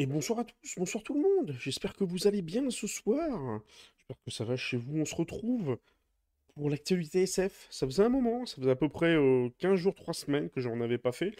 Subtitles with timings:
[0.00, 1.54] Et bonsoir à tous, bonsoir tout le monde.
[1.60, 3.60] J'espère que vous allez bien ce soir.
[3.98, 4.96] J'espère que ça va chez vous.
[4.98, 5.76] On se retrouve
[6.54, 7.66] pour l'actualité SF.
[7.68, 9.14] Ça faisait un moment, ça faisait à peu près
[9.58, 11.36] 15 jours, 3 semaines que j'en avais pas fait.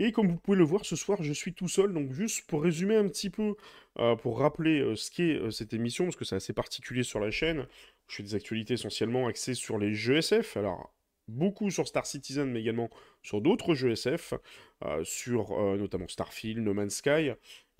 [0.00, 1.94] Et comme vous pouvez le voir ce soir, je suis tout seul.
[1.94, 3.54] Donc juste pour résumer un petit peu,
[4.00, 7.20] euh, pour rappeler euh, ce qu'est euh, cette émission, parce que c'est assez particulier sur
[7.20, 7.68] la chaîne.
[8.08, 10.56] Je fais des actualités essentiellement axées sur les jeux SF.
[10.56, 10.92] Alors
[11.28, 12.90] beaucoup sur Star Citizen, mais également
[13.22, 14.34] sur d'autres jeux SF,
[15.04, 17.30] sur notamment Starfield, No Man's Sky.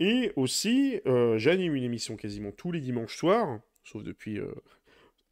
[0.00, 1.00] Et aussi,
[1.36, 4.40] j'anime une émission quasiment tous les dimanches soirs, sauf depuis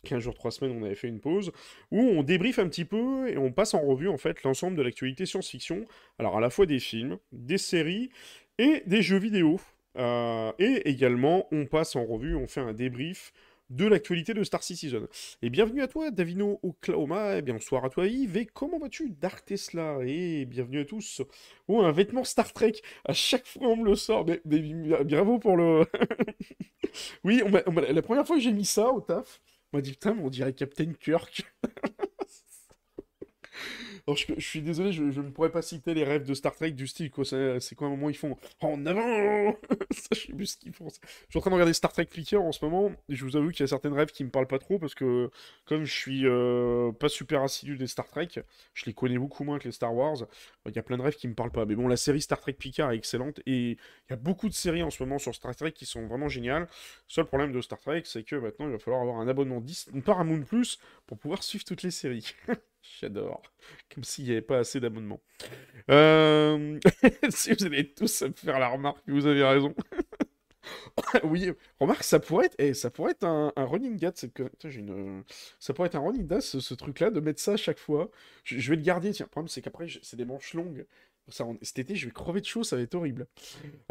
[0.04, 1.50] 15 jours, 3 semaines, on avait fait une pause,
[1.90, 4.82] où on débriefe un petit peu et on passe en revue en fait l'ensemble de
[4.82, 5.86] l'actualité science-fiction.
[6.18, 8.10] Alors à la fois des films, des séries
[8.58, 9.58] et des jeux vidéo.
[9.96, 13.32] et également, on passe en revue, on fait un débrief
[13.70, 15.06] de l'actualité de Star Citizen.
[15.42, 19.10] Et bienvenue à toi, Davino Oklahoma, et bien bonsoir à toi Yves, et comment vas-tu,
[19.10, 21.22] Dark Tesla, et bienvenue à tous.
[21.66, 22.72] Oh, un vêtement Star Trek,
[23.04, 24.40] à chaque fois on me le sort, mais,
[25.04, 25.84] bravo pour le...
[27.24, 27.42] oui,
[27.90, 29.40] la première fois que j'ai mis ça au taf,
[29.72, 31.42] on m'a dit putain, on dirait Captain Kirk.
[34.08, 36.86] Alors, je, suis désolé, je, ne pourrais pas citer les rêves de Star Trek du
[36.86, 37.26] style, quoi.
[37.26, 39.52] C'est quoi un moment ils font en avant
[39.90, 40.88] Ça, je sais plus ce qu'ils font.
[40.88, 43.36] Je suis en train de regarder Star Trek Flicker en ce moment, et je vous
[43.36, 45.30] avoue qu'il y a certaines rêves qui me parlent pas trop, parce que
[45.66, 48.28] comme je suis euh, pas super assidu des Star Trek,
[48.72, 50.16] je les connais beaucoup moins que les Star Wars,
[50.64, 51.66] il y a plein de rêves qui me parlent pas.
[51.66, 53.76] Mais bon, la série Star Trek Picard est excellente, et il
[54.08, 56.62] y a beaucoup de séries en ce moment sur Star Trek qui sont vraiment géniales.
[56.62, 56.68] Le
[57.08, 59.90] seul problème de Star Trek, c'est que maintenant, il va falloir avoir un abonnement 10,
[59.92, 62.34] une Paramount Plus pour pouvoir suivre toutes les séries.
[63.00, 63.42] J'adore.
[63.94, 65.20] Comme s'il n'y avait pas assez d'abonnements.
[65.90, 66.78] Euh,
[67.30, 69.74] si vous allez tous me faire la remarque, vous avez raison.
[71.24, 71.50] oui,
[71.80, 74.14] remarque, ça pourrait être, eh, ça pourrait être un, running gag.
[74.64, 75.24] Une...
[75.58, 78.10] Ça pourrait être un running gag, ce, truc-là, de mettre ça à chaque fois.
[78.44, 79.12] Je, vais le garder.
[79.12, 80.86] Tiens, le problème, c'est qu'après, c'est des manches longues.
[81.28, 83.26] Ça, cet été, je vais crever de chaud, ça va être horrible.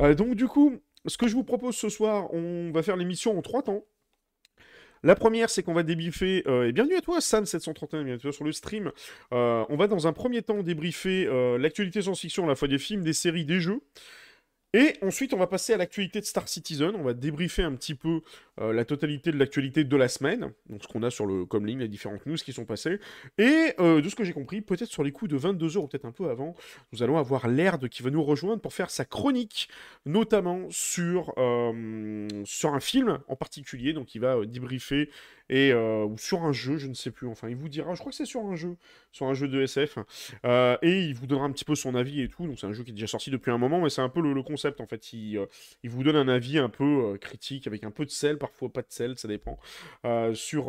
[0.01, 3.37] Euh, donc, du coup, ce que je vous propose ce soir, on va faire l'émission
[3.37, 3.85] en trois temps.
[5.03, 8.43] La première, c'est qu'on va débriefer, euh, et bienvenue à toi Sam731, bienvenue à sur
[8.43, 8.91] le stream.
[9.31, 12.79] Euh, on va dans un premier temps débriefer euh, l'actualité science-fiction, à la fois des
[12.79, 13.79] films, des séries, des jeux.
[14.77, 16.93] Et ensuite, on va passer à l'actualité de Star Citizen.
[16.93, 18.21] On va débriefer un petit peu
[18.61, 20.51] euh, la totalité de l'actualité de la semaine.
[20.69, 22.99] Donc, ce qu'on a sur le Comlink, les différentes news qui sont passées.
[23.39, 26.05] Et euh, de ce que j'ai compris, peut-être sur les coups de 22h ou peut-être
[26.05, 26.53] un peu avant,
[26.93, 29.67] nous allons avoir Laird qui va nous rejoindre pour faire sa chronique,
[30.05, 33.93] notamment sur, euh, sur un film en particulier.
[33.93, 35.09] Donc, il va débriefer
[35.49, 37.27] et ou sur un jeu, je ne sais plus.
[37.27, 38.75] Enfin, il vous dira, je crois que c'est sur un jeu,
[39.11, 39.97] sur un jeu de SF,
[40.81, 42.45] et il vous donnera un petit peu son avis et tout.
[42.47, 44.21] Donc, c'est un jeu qui est déjà sorti depuis un moment, mais c'est un peu
[44.21, 45.13] le, concept en fait.
[45.13, 45.45] Il,
[45.83, 48.81] il, vous donne un avis un peu critique avec un peu de sel, parfois pas
[48.81, 49.57] de sel, ça dépend,
[50.33, 50.65] sur,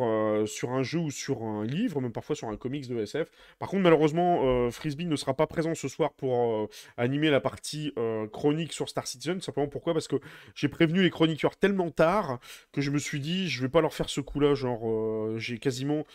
[0.47, 3.29] sur un jeu ou sur un livre, même parfois sur un comics de SF.
[3.59, 7.93] Par contre, malheureusement, Frisbee ne sera pas présent ce soir pour animer la partie
[8.31, 9.41] chronique sur Star Citizen.
[9.41, 9.93] Simplement pourquoi?
[9.93, 10.17] Parce que
[10.55, 12.39] j'ai prévenu les chroniqueurs tellement tard
[12.71, 14.53] que je me suis dit, je vais pas leur faire ce coup-là.
[14.69, 16.05] Genre, j'ai quasiment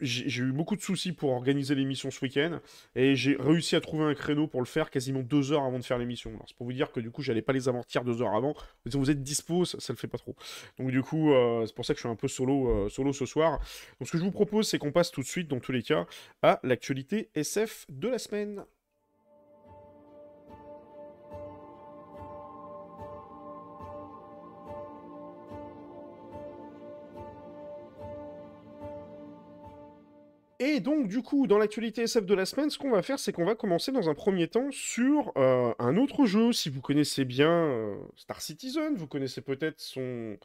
[0.00, 2.60] j'ai eu beaucoup de soucis pour organiser l'émission ce week-end
[2.96, 5.84] et j'ai réussi à trouver un créneau pour le faire quasiment deux heures avant de
[5.84, 6.32] faire l'émission.
[6.46, 8.54] C'est pour vous dire que du coup, j'allais pas les avertir deux heures avant.
[8.86, 10.34] Si vous êtes dispo, ça, le fait pas trop.
[10.78, 13.26] Donc du coup, euh, c'est pour ça que je suis un peu euh, solo ce
[13.26, 13.60] soir.
[14.00, 15.82] Donc ce que je vous propose, c'est qu'on passe tout de suite, dans tous les
[15.82, 16.06] cas,
[16.42, 18.64] à l'actualité SF de la semaine.
[30.60, 33.32] Et donc, du coup, dans l'actualité SF de la semaine, ce qu'on va faire, c'est
[33.32, 36.52] qu'on va commencer dans un premier temps sur euh, un autre jeu.
[36.52, 40.38] Si vous connaissez bien euh, Star Citizen, vous connaissez peut-être son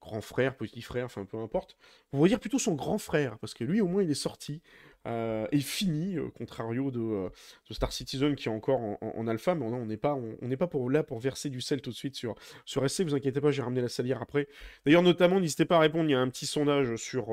[0.00, 1.76] grand frère, petit frère, enfin peu importe.
[2.12, 4.62] On va dire plutôt son grand frère, parce que lui, au moins, il est sorti
[5.06, 7.30] euh, et fini, contrario de,
[7.70, 11.50] Star Citizen qui est encore en, alpha, mais on n'est pas, pour, là pour verser
[11.50, 12.34] du sel tout de suite sur,
[12.64, 14.48] sur SC, vous inquiétez pas, j'ai ramené la salière après.
[14.84, 17.26] D'ailleurs, notamment, n'hésitez pas à répondre, il y a un petit sondage sur,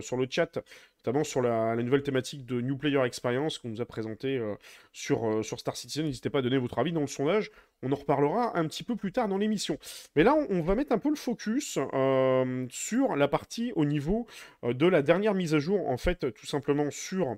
[0.00, 0.58] sur le chat
[1.04, 4.54] notamment sur la, nouvelle thématique de New Player Experience qu'on nous a présenté euh,
[4.92, 6.06] sur, euh, sur Star Citizen.
[6.06, 7.50] N'hésitez pas à donner votre avis dans le sondage.
[7.82, 9.78] On en reparlera un petit peu plus tard dans l'émission.
[10.16, 14.26] Mais là, on, va mettre un peu le focus euh, sur la partie au niveau
[14.62, 17.36] de la dernière mise à jour, en fait, tout simplement sur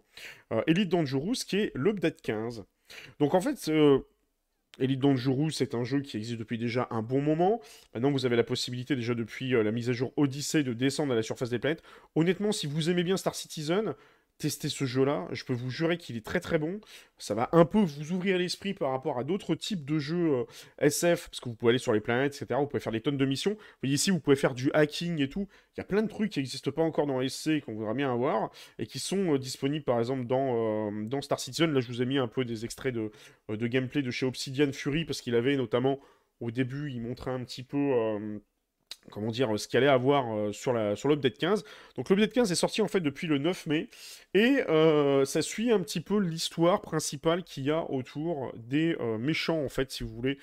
[0.67, 2.65] Elite Dangerous, qui est l'update 15.
[3.19, 3.71] Donc en fait,
[4.79, 7.61] Elite Dangerous, c'est un jeu qui existe depuis déjà un bon moment.
[7.95, 11.13] Maintenant, vous avez la possibilité déjà depuis euh, la mise à jour Odyssey de descendre
[11.13, 11.83] à la surface des planètes.
[12.15, 13.95] Honnêtement, si vous aimez bien Star Citizen,
[14.39, 15.29] tester ce jeu-là.
[15.33, 16.81] Je peux vous jurer qu'il est très très bon.
[17.19, 20.45] Ça va un peu vous ouvrir l'esprit par rapport à d'autres types de jeux euh,
[20.79, 22.59] SF, parce que vous pouvez aller sur les planètes, etc.
[22.61, 23.57] Vous pouvez faire des tonnes de missions.
[23.83, 25.49] Voyez ici, vous pouvez faire du hacking et tout.
[25.77, 28.13] Il y a plein de trucs qui n'existent pas encore dans SC qu'on voudrait bien
[28.13, 31.73] avoir, et qui sont euh, disponibles par exemple dans, euh, dans Star Citizen.
[31.73, 35.05] Là, je vous ai mis un peu des extraits de gameplay de chez Obsidian Fury,
[35.05, 36.01] parce qu'il avait notamment
[36.41, 37.93] au début, il montrait un petit peu
[39.11, 41.65] comment dire, ce qu'il allait avoir euh, sur la sur l'update 15.
[41.97, 43.89] Donc l'update 15 est sorti en fait depuis le 9 mai
[44.35, 49.19] et euh, ça suit un petit peu l'histoire principale qu'il y a autour des euh,
[49.19, 50.39] méchants en fait, si vous voulez,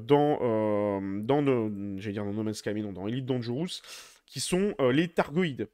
[0.00, 3.80] dans dans Man's Sky, non, dans Elite Dangerous,
[4.26, 5.68] qui sont les Targoïdes.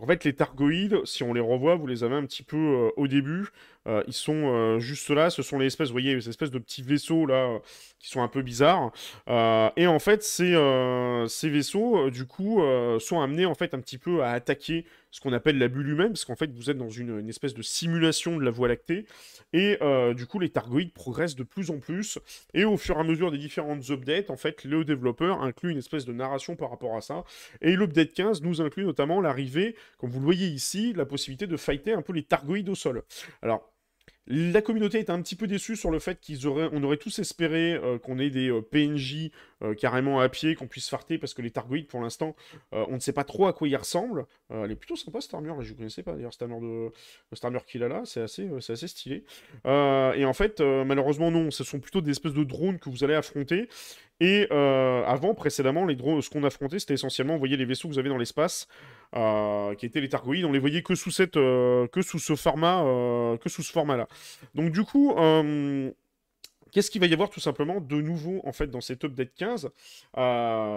[0.00, 3.08] En fait, les Targoïdes, si on les revoit, vous les avez un petit peu au
[3.08, 3.48] début.
[3.88, 6.82] Euh, ils sont euh, juste là, ce sont les espèces, voyez, ces espèces de petits
[6.82, 7.58] vaisseaux là euh,
[7.98, 8.92] qui sont un peu bizarres.
[9.76, 12.62] et en fait, ces, vaisseaux, du coup,
[13.00, 16.10] sont amenés en fait un petit peu à attaquer ce qu'on appelle la bulle humaine,
[16.10, 19.06] parce qu'en fait, vous êtes dans une, une, espèce de simulation de la Voie lactée.
[19.52, 19.78] Et
[20.14, 22.20] du coup, les Targoïdes progressent de plus en plus.
[22.54, 25.78] Et au fur et à mesure des différentes updates, en fait, le développeur inclut une
[25.78, 27.24] espèce de narration par rapport à ça.
[27.62, 31.56] Et l'update 15 nous inclut notamment l'arrivée, comme vous le voyez ici, la possibilité de
[31.56, 33.02] fighter un peu les Targoïdes au sol.
[33.42, 33.68] Alors,
[34.30, 37.18] la communauté est un petit peu déçue sur le fait qu'ils auraient, on aurait tous
[37.18, 39.30] espéré euh, qu'on ait des euh, PNJ
[39.62, 42.36] euh, carrément à pied, qu'on puisse farter, parce que les Targoïdes, pour l'instant,
[42.72, 44.26] on ne sait pas trop à quoi ils ressemblent.
[44.50, 46.92] elle est plutôt sympa cette armure, je ne connaissais pas d'ailleurs cette armure, de...
[47.42, 49.24] armure qu'il a là, c'est assez, c'est assez stylé.
[49.64, 53.14] et en fait, malheureusement non, ce sont plutôt des espèces de drones que vous allez
[53.14, 53.68] affronter,
[54.20, 57.88] et euh, avant, précédemment, les drones, ce qu'on affrontait, c'était essentiellement, vous voyez les vaisseaux
[57.88, 58.66] que vous avez dans l'espace,
[59.14, 62.34] euh, qui étaient les Targoïdes, on les voyait que sous cette, euh, que sous ce
[62.34, 62.82] format,
[63.40, 64.08] que sous ce format-là.
[64.54, 65.14] Donc du coup,
[66.72, 69.70] Qu'est-ce qu'il va y avoir tout simplement de nouveau en fait dans cette update 15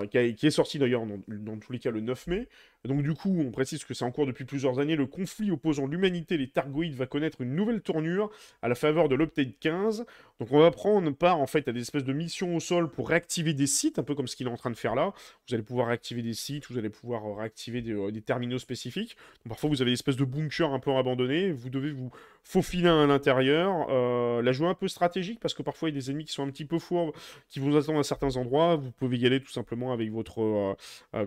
[0.09, 2.47] qui, est sorti d'ailleurs dans, tous les cas le 9 mai
[2.85, 5.85] donc du coup, on précise que c'est en cours depuis plusieurs années, le conflit opposant
[5.85, 8.31] l'humanité les Targoïdes va connaître une nouvelle tournure
[8.63, 10.05] à la faveur de l'Update 15.
[10.39, 13.09] Donc on va prendre part en fait à des espèces de missions au sol pour
[13.09, 15.13] réactiver des sites, un peu comme ce qu'il est en train de faire là.
[15.47, 19.15] Vous allez pouvoir réactiver des sites, vous allez pouvoir euh, réactiver des, euh, terminaux spécifiques.
[19.47, 22.11] parfois vous avez des espèces de bunkers un peu abandonnés, vous devez vous
[22.43, 23.87] faufiler à l'intérieur.
[23.89, 26.33] Euh, la jouer un peu stratégique parce que parfois il y a des ennemis qui
[26.33, 27.11] sont un petit peu fourbes,
[27.49, 28.75] qui vous attendent à certains endroits.
[28.75, 30.75] Vous pouvez y aller tout simplement avec votre,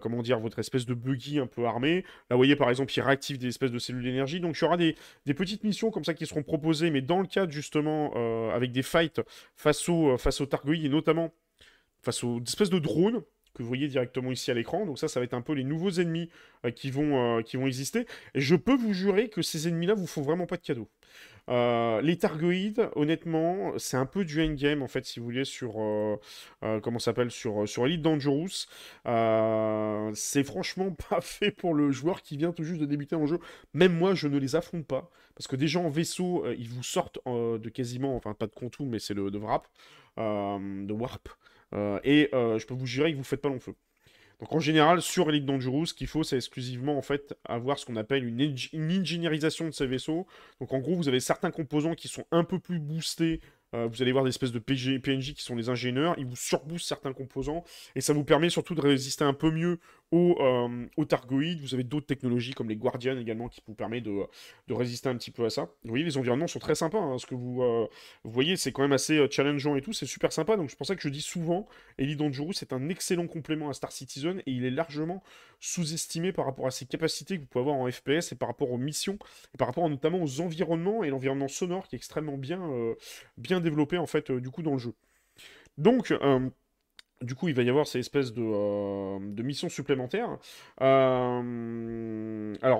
[0.01, 2.05] comment dire, votre espèce de buggy un peu armé.
[2.31, 4.41] Là, vous voyez, par exemple, il réactive des espèces de cellules d'énergie.
[4.41, 4.95] Donc, il y aura des,
[5.35, 8.83] petites missions comme ça qui seront proposées, mais dans le cadre, justement, euh, avec des
[8.83, 9.21] fights
[9.57, 11.33] face aux, euh, face aux Targoïdes, et notamment
[12.03, 13.23] face aux espèces de drones
[13.55, 14.85] que vous voyez directement ici à l'écran.
[14.85, 16.29] Donc ça, ça va être un peu les nouveaux ennemis
[16.65, 18.07] euh, qui, vont, qui vont exister.
[18.35, 20.89] Et je peux vous jurer que ces ennemis-là vous font vraiment pas de cadeaux.
[21.51, 25.75] Euh, les Targoïdes, honnêtement, c'est un peu du endgame, en fait, si vous voulez, sur...
[25.81, 26.17] Euh,
[26.63, 28.67] euh, comment s'appelle sur, sur Elite Dangerous.
[30.15, 33.39] c'est franchement pas fait pour le joueur qui vient tout juste de débuter en jeu.
[33.75, 35.11] Même moi, je ne les affronte pas.
[35.35, 38.17] Parce que déjà en vaisseau, ils vous sortent de quasiment...
[38.17, 39.67] Enfin, pas de contour, mais c'est le de wrap.
[40.17, 41.29] de warp.
[42.05, 43.75] et je peux vous jurer que vous faites pas long feu.
[44.41, 47.87] Donc en général, sur Elite Dangerous, ce qu'il faut, c'est exclusivement en fait avoir ce
[47.87, 48.41] qu'on appelle une,
[48.91, 50.27] ingénierisation de ces vaisseaux.
[50.61, 53.41] Donc en gros, vous avez certains composants qui sont un peu plus boostés.
[53.75, 56.87] Euh, vous allez voir des espèces de PNJ qui sont les ingénieurs, ils vous surboostent
[56.87, 57.65] certains composants,
[57.97, 59.81] et ça vous permet surtout de résister un peu mieux
[60.13, 61.61] euh, Targoïdes.
[61.61, 64.27] Vous avez d'autres technologies comme les Guardians également qui vous permettent de,
[64.71, 65.63] résister un petit peu à ça.
[65.85, 66.99] Vous voyez, les environnements sont très sympas.
[66.99, 67.87] Hein, ce que vous, euh,
[68.25, 70.57] vous voyez, c'est quand même assez challengeant et tout, c'est super sympa.
[70.57, 71.67] Donc c'est pour ça que je dis souvent,
[71.99, 75.23] Elite Dangerous c'est un excellent complément à Star Citizen, et il est largement
[75.61, 78.71] sous-estimé par rapport à ses capacités que vous pouvez avoir en FPS et par rapport
[78.71, 79.19] aux missions,
[79.55, 82.61] et par rapport notamment aux environnements et l'environnement sonore qui est extrêmement bien,
[83.37, 84.95] bien développé en fait euh, du coup dans le jeu.
[85.79, 86.49] Donc euh,
[87.23, 90.39] du coup, il va y avoir ces espèces de, euh, missions supplémentaires.
[90.79, 91.43] alors,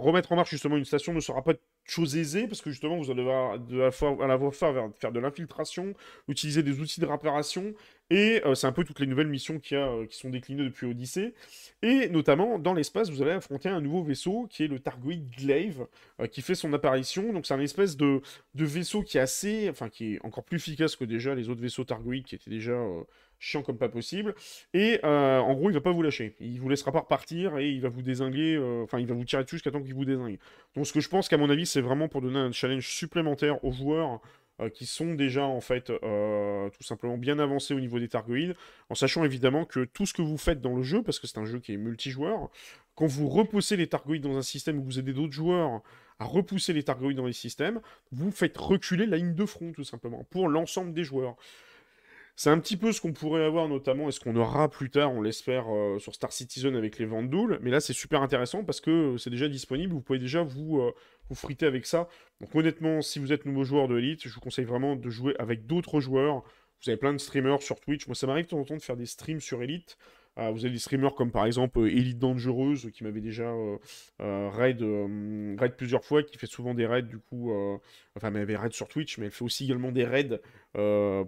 [0.03, 1.55] remettre en marche justement une station ne sera pas
[1.85, 5.13] chose aisée, parce que justement, vous allez avoir de la fois, à la fois faire
[5.13, 5.95] de l'infiltration,
[6.29, 7.75] utiliser des outils de réparation,
[8.11, 11.35] et c'est un peu toutes les nouvelles missions qui, a, qui sont déclinées depuis Odyssey.
[11.83, 15.87] Et notamment, dans l'espace, vous allez affronter un nouveau vaisseau, qui est le Targoid Glaive,
[16.31, 17.33] qui fait son apparition.
[17.33, 18.21] Donc c'est un espèce de,
[18.55, 21.85] vaisseau qui est assez, enfin qui est encore plus efficace que déjà les autres vaisseaux
[21.85, 22.79] Targoïdes, qui étaient déjà
[23.39, 24.35] chiant comme pas possible.
[24.73, 26.35] Et euh, en gros, il va pas vous lâcher.
[26.41, 28.57] Il vous laissera pas repartir et il va vous désinguer.
[28.57, 30.39] Euh, enfin, il va vous tirer dessus jusqu'à temps qu'il vous désingue.
[30.75, 33.65] Donc, ce que je pense qu'à mon avis, c'est vraiment pour donner un challenge supplémentaire
[33.65, 34.21] aux joueurs.
[34.61, 38.55] Euh, qui sont déjà en fait tout simplement bien avancés au niveau des Targoïdes,
[38.89, 41.39] en sachant évidemment que tout ce que vous faites dans le jeu, parce que c'est
[41.39, 42.51] un jeu qui est multijoueur,
[42.95, 45.83] quand vous repoussez les Targoïdes dans un système où vous aidez d'autres joueurs
[46.19, 47.81] à repousser les Targoïdes dans les systèmes,
[48.13, 51.37] vous faites reculer la ligne de front tout simplement pour l'ensemble des joueurs.
[52.37, 55.13] C'est un petit peu ce qu'on pourrait avoir notamment et ce qu'on aura plus tard,
[55.13, 57.61] on l'espère, euh, sur Star Citizen avec les Vandoul.
[57.63, 59.93] Mais là, c'est super intéressant parce que c'est déjà disponible.
[59.93, 60.93] Vous pouvez déjà vous, euh,
[61.29, 62.09] vous friter avec ça.
[62.41, 65.37] Donc honnêtement, si vous êtes nouveau joueur de Elite, je vous conseille vraiment de jouer
[65.39, 66.43] avec d'autres joueurs.
[66.83, 68.09] Vous avez plein de streamers sur Twitch.
[68.09, 69.97] Moi, ça m'arrive de temps en temps de faire des streams sur Elite.
[70.39, 73.79] Euh, vous avez des streamers comme par exemple euh, Elite Dangereuse qui m'avait déjà euh,
[74.51, 77.53] raid, raid, plusieurs fois, qui fait souvent des raids du coup,
[78.17, 80.41] enfin elle avait raid sur Twitch, mais elle fait aussi également des raids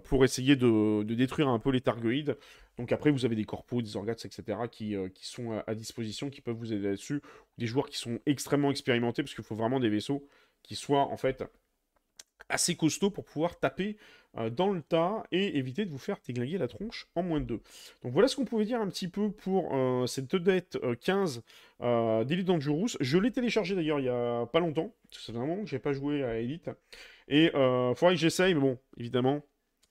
[0.03, 2.37] pour essayer de, détruire un peu les Targoïdes.
[2.77, 4.59] Donc après, vous avez des corpos, des orgats, etc.
[4.69, 7.21] qui, sont à, disposition, qui peuvent vous aider là-dessus.
[7.57, 10.27] Des joueurs qui sont extrêmement expérimentés, parce qu'il faut vraiment des vaisseaux
[10.61, 11.43] qui soient en fait
[12.49, 16.57] assez costauds pour pouvoir taper euh, dans le tas et éviter de vous faire déglinguer
[16.57, 17.61] la tronche en moins de 2.
[18.03, 21.43] Donc voilà ce qu'on pouvait dire un petit peu pour euh, cette dette 15
[21.81, 22.89] euh, d'Elite Dangerous.
[22.99, 26.23] Je l'ai téléchargé d'ailleurs il y a pas longtemps, c'est vraiment que j'ai pas joué
[26.23, 26.69] à Elite.
[27.27, 29.43] Et il faudrait que j'essaye, mais bon, évidemment,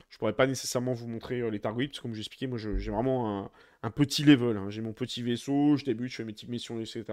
[0.08, 2.90] je pourrais pas nécessairement vous montrer les targets, parce que comme j'ai expliqué, moi j'ai
[2.90, 3.50] vraiment un,
[3.86, 4.56] un petit level.
[4.56, 4.66] Hein.
[4.68, 7.04] J'ai mon petit vaisseau, je débute, je fais mes petites missions, etc.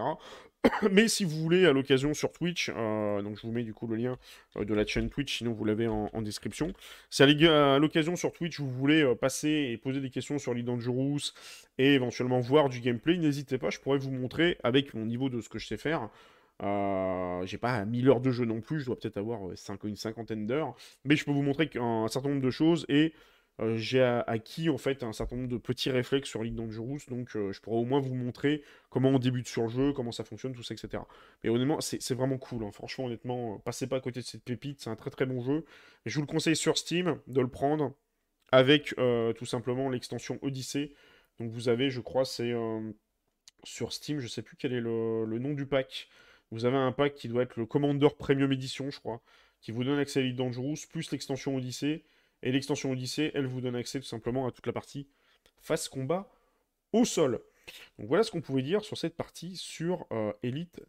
[0.91, 3.85] Mais si vous voulez, à l'occasion sur Twitch, euh, donc je vous mets du coup
[3.85, 4.17] le lien
[4.57, 6.73] euh, de la chaîne Twitch, sinon vous l'avez en, description.
[7.11, 10.65] Si à l'occasion sur Twitch, vous voulez euh, passer et poser des questions sur Lead
[10.65, 11.33] Dangerous
[11.77, 15.41] et éventuellement voir du gameplay, n'hésitez pas, je pourrais vous montrer avec mon niveau de
[15.41, 16.09] ce que je sais faire.
[16.59, 19.41] j'ai pas 1000 heures de jeu non plus, je dois peut-être avoir
[19.83, 20.75] une cinquantaine d'heures,
[21.05, 23.13] mais je peux vous montrer un certain nombre de choses et
[23.61, 27.35] euh, j'ai acquis en fait un certain nombre de petits réflexes sur League Dangerous, donc
[27.35, 30.23] euh, je pourrais au moins vous montrer comment on débute sur le jeu, comment ça
[30.23, 31.03] fonctionne, tout ça, etc.
[31.43, 32.71] Mais honnêtement, c'est vraiment cool, hein.
[32.71, 35.41] franchement, honnêtement, euh, passez pas à côté de cette pépite, c'est un très très bon
[35.41, 35.65] jeu.
[36.05, 37.93] je vous le conseille sur Steam de le prendre
[38.51, 38.95] avec
[39.35, 40.93] tout simplement l'extension Odyssey.
[41.39, 42.53] Donc vous avez, je crois, c'est
[43.63, 46.07] sur Steam, je sais plus quel est le, le, nom du pack.
[46.51, 49.21] Vous avez un pack qui doit être le Commander Premium Edition, je crois,
[49.59, 52.03] qui vous donne accès à League Dangerous, plus l'extension Odyssey.
[52.43, 55.07] Et l'extension Odyssey, elle vous donne accès tout simplement à toute la partie
[55.61, 56.29] face combat
[56.91, 57.39] au sol.
[57.97, 60.81] Donc voilà ce qu'on pouvait dire sur cette partie sur euh, Elite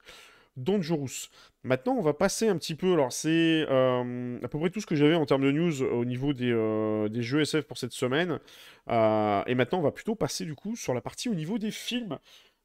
[0.56, 1.28] Dangerous.
[1.62, 2.92] Maintenant, on va passer un petit peu.
[2.92, 6.04] Alors, c'est euh, à peu près tout ce que j'avais en termes de news au
[6.04, 8.40] niveau des, euh, des jeux SF pour cette semaine.
[8.88, 12.18] et maintenant, on va plutôt passer du coup sur la partie au niveau des films.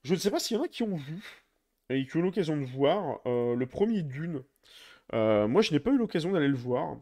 [0.03, 1.43] Je ne sais pas s'il y en a qui ont vu
[1.89, 4.41] et qui ont l'occasion de voir le premier Dune.
[5.13, 6.98] moi, je n'ai pas eu l'occasion d'aller le voir.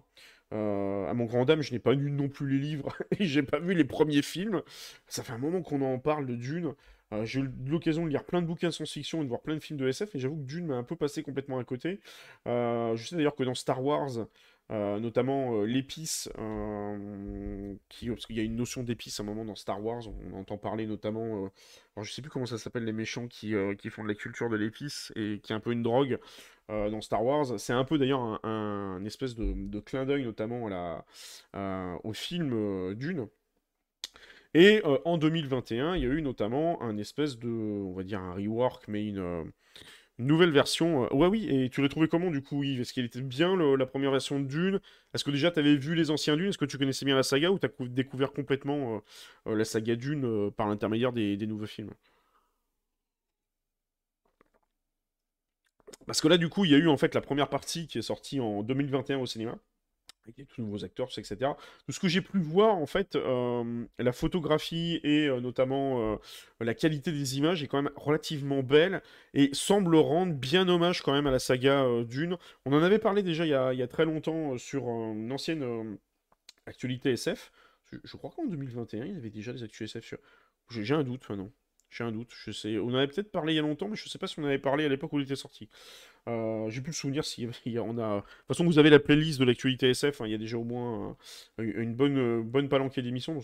[0.54, 3.44] Euh, à mon grand dame, je n'ai pas lu non plus les livres et j'ai
[3.44, 4.62] pas vu les premiers films.
[5.08, 6.74] Ça fait un moment qu'on en parle de Dune.
[7.14, 9.56] Euh, j'ai eu l'occasion de lire plein de bouquins de science-fiction et de voir plein
[9.56, 12.02] de films de SF, et j'avoue que Dune m'a un peu passé complètement à côté.
[12.48, 14.28] Euh, je sais d'ailleurs que dans Star Wars,
[14.70, 16.30] notamment l'épice,
[17.88, 20.38] qui, parce qu'il y a une notion d'épice à un moment dans Star Wars, on,
[20.38, 21.50] entend parler notamment,
[21.96, 24.50] alors je sais plus comment ça s'appelle, les méchants qui, qui font de la culture
[24.50, 26.20] de l'épice, et qui est un peu une drogue.
[26.70, 27.60] Euh, dans Star Wars.
[27.60, 30.68] C'est un peu d'ailleurs un, espèce de, clin d'œil notamment
[31.56, 33.28] euh, au film euh, Dune.
[34.54, 38.34] Et en 2021, il y a eu notamment un espèce de, on va dire un
[38.34, 39.52] rework, mais une,
[40.18, 41.14] nouvelle version.
[41.16, 42.82] Ouais, oui, et tu l'as trouvé comment du coup, Yves?
[42.82, 44.80] Est-ce qu'elle était bien la première version de Dune?
[45.14, 47.24] Est-ce que déjà tu avais vu les anciens Dune Est-ce que tu connaissais bien la
[47.24, 49.04] saga ou tu as découvert complètement
[49.46, 51.92] la saga Dune par l'intermédiaire des, nouveaux films?
[56.08, 58.00] Parce que là, du coup, il y a eu en fait la première partie qui
[58.00, 59.58] est sortie en 2021 au cinéma,
[60.24, 61.52] avec tous nouveaux acteurs, etc.
[61.86, 66.18] Tout ce que j'ai pu voir, en fait, euh, la photographie et euh, notamment euh,
[66.62, 69.02] la qualité des images est quand même relativement belle
[69.34, 72.38] et semble rendre bien hommage quand même à la saga Dune.
[72.66, 75.98] On en avait parlé déjà il y a, très longtemps sur une ancienne
[76.66, 77.52] actualité SF.
[77.92, 80.18] Je, crois qu'en 2021, il y avait déjà des actualités SF sur...
[80.70, 81.52] J'ai un doute maintenant.
[81.90, 82.32] J'ai un doute.
[82.46, 82.78] Je sais.
[82.80, 84.60] On avait peut-être parlé il y a longtemps, mais je sais pas si on avait
[84.60, 85.70] parlé à l'époque où il était sorti.
[86.28, 87.48] Euh, J'ai plus le souvenir si
[87.80, 88.18] on a.
[88.18, 90.22] De toute façon, vous avez la playlist de l'actualité SF.
[90.22, 91.18] Hein, il y a déjà au moins
[91.58, 93.40] une bonne, euh, bonne palanquée d'émissions.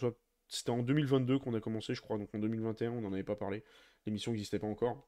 [0.48, 2.18] C'était en 2022 qu'on a commencé, je crois.
[2.18, 3.64] Donc en 2021, on n'en avait pas parlé.
[4.06, 5.08] L'émission n'existait pas encore.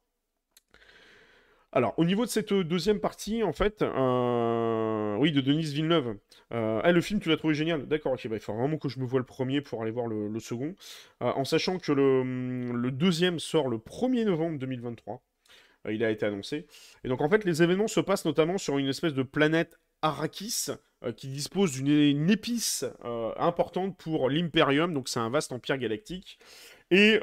[1.75, 6.15] Alors, au niveau de cette euh, deuxième partie, en fait, euh, oui, de Denise Villeneuve.
[6.53, 7.86] Euh, le film, tu l'as trouvé génial.
[7.86, 10.08] D'accord, ok, bah, il faut vraiment que je me voie le premier pour aller voir
[10.08, 10.74] le, second.
[11.20, 15.22] en sachant que hum, le, deuxième sort le 1er novembre 2023.
[15.89, 16.65] il a été annoncé.
[17.03, 20.67] Et donc, en fait, les événements se passent notamment sur une espèce de planète Arrakis
[21.17, 22.86] qui dispose d'une épice
[23.38, 24.94] importante pour l'Imperium.
[24.94, 26.39] Donc, c'est un vaste empire galactique.
[26.89, 27.20] Et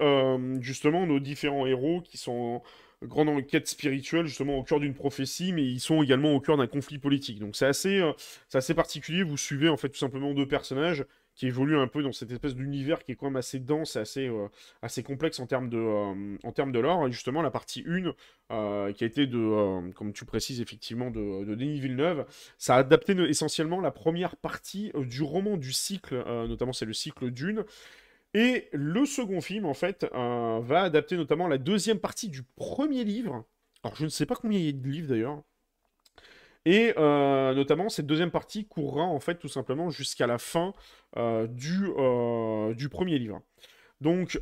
[0.61, 2.63] justement, nos différents héros qui sont
[3.07, 6.67] grande enquête spirituelle, justement au cœur d'une prophétie, mais ils sont également au cœur d'un
[6.67, 7.39] conflit politique.
[7.39, 8.13] Donc c'est assez, euh,
[8.53, 9.23] assez particulier.
[9.23, 11.05] Vous suivez en fait tout simplement deux personnages
[11.35, 14.01] qui évoluent un peu dans cette espèce d'univers qui est quand même assez dense et
[14.01, 14.49] assez, euh,
[14.83, 17.09] assez complexe en termes de, euh, en termes de lore.
[17.09, 18.13] Et justement, la partie 1,
[18.93, 22.27] qui a été de, comme tu précises effectivement, de, Denis Villeneuve,
[22.59, 27.31] ça a adapté essentiellement la première partie du roman du cycle, notamment c'est le cycle
[27.31, 27.65] Dune,
[28.35, 33.05] et le second film, en fait, euh, va adapter notamment la deuxième partie du premier
[33.05, 33.45] livre.
[33.83, 35.43] Alors, je ne sais pas combien il y a de livres d'ailleurs.
[36.65, 40.73] Et euh, notamment, cette deuxième partie courra en fait tout simplement jusqu'à la fin
[41.17, 43.43] euh, du, premier livre.
[44.01, 44.39] Donc,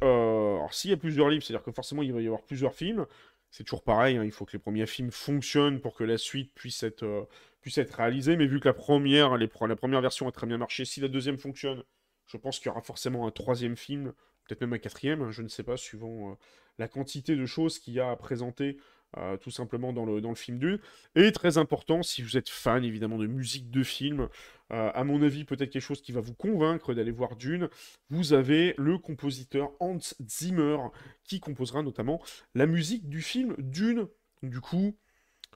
[0.71, 3.07] s'il y a plusieurs livres, c'est-à-dire que forcément il va y avoir plusieurs films.
[3.51, 6.55] C'est toujours pareil, hein, il faut que les premiers films fonctionnent pour que la suite
[6.55, 7.29] puisse être,
[7.61, 8.37] puisse être réalisée.
[8.37, 11.39] Mais vu que la première, la première version a très bien marché, si la deuxième
[11.39, 11.83] fonctionne,
[12.31, 14.13] je pense qu'il y aura forcément un troisième film,
[14.47, 16.37] peut-être même un quatrième, hein, je ne sais pas, suivant
[16.79, 18.79] la quantité de choses qu'il y a à présenter
[19.17, 20.79] euh, tout simplement dans le, dans le film Dune.
[21.17, 24.29] Et très important, si vous êtes fan évidemment de musique de film,
[24.73, 27.69] euh, à mon avis peut-être quelque chose qui va vous convaincre d'aller voir Dune,
[28.09, 30.79] vous avez le compositeur Hans Zimmer
[31.25, 32.23] qui composera notamment
[32.55, 34.07] la musique du film Dune.
[34.45, 34.97] Du coup,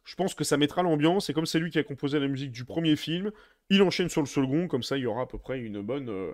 [0.04, 2.50] je pense que ça mettra l'ambiance, et comme c'est lui qui a composé la musique
[2.50, 3.30] du premier film,
[3.70, 6.08] il enchaîne sur le second, comme ça il y aura à peu près une bonne,
[6.08, 6.32] euh,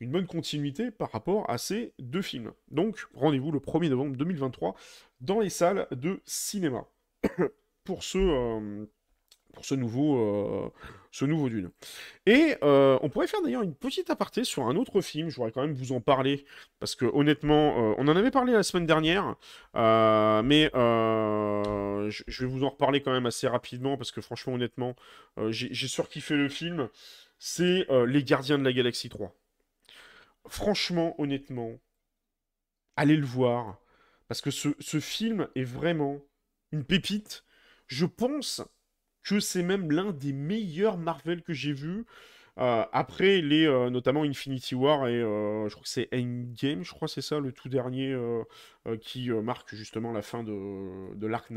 [0.00, 2.52] une bonne continuité par rapport à ces deux films.
[2.70, 4.74] Donc rendez-vous le 1er novembre 2023
[5.20, 6.86] dans les salles de cinéma
[7.84, 8.86] pour ce, euh,
[9.54, 10.70] pour ce nouveau, euh,
[11.16, 11.70] ce nouveau Dune.
[12.26, 15.52] Et euh, on pourrait faire d'ailleurs une petite aparté sur un autre film, je voudrais
[15.52, 16.44] quand même vous en parler,
[16.78, 19.36] parce que honnêtement, on en avait parlé la semaine dernière,
[19.74, 24.94] mais je vais vous en reparler quand même assez rapidement, parce que franchement, honnêtement,
[25.48, 26.88] j'ai surkiffé le film,
[27.38, 29.34] c'est Les Gardiens de la Galaxie 3.
[30.48, 31.78] Franchement, honnêtement,
[32.96, 33.78] allez le voir.
[34.28, 36.20] Parce que ce, film est vraiment
[36.72, 37.44] une pépite.
[37.86, 38.62] Je pense
[39.26, 42.04] que c'est même l'un des meilleurs Marvel que j'ai vu.
[42.58, 46.92] Euh, après les euh, notamment Infinity War et euh, je crois que c'est Endgame, je
[46.94, 48.16] crois c'est ça le tout dernier
[49.00, 51.50] qui marque justement la fin de, de l'arc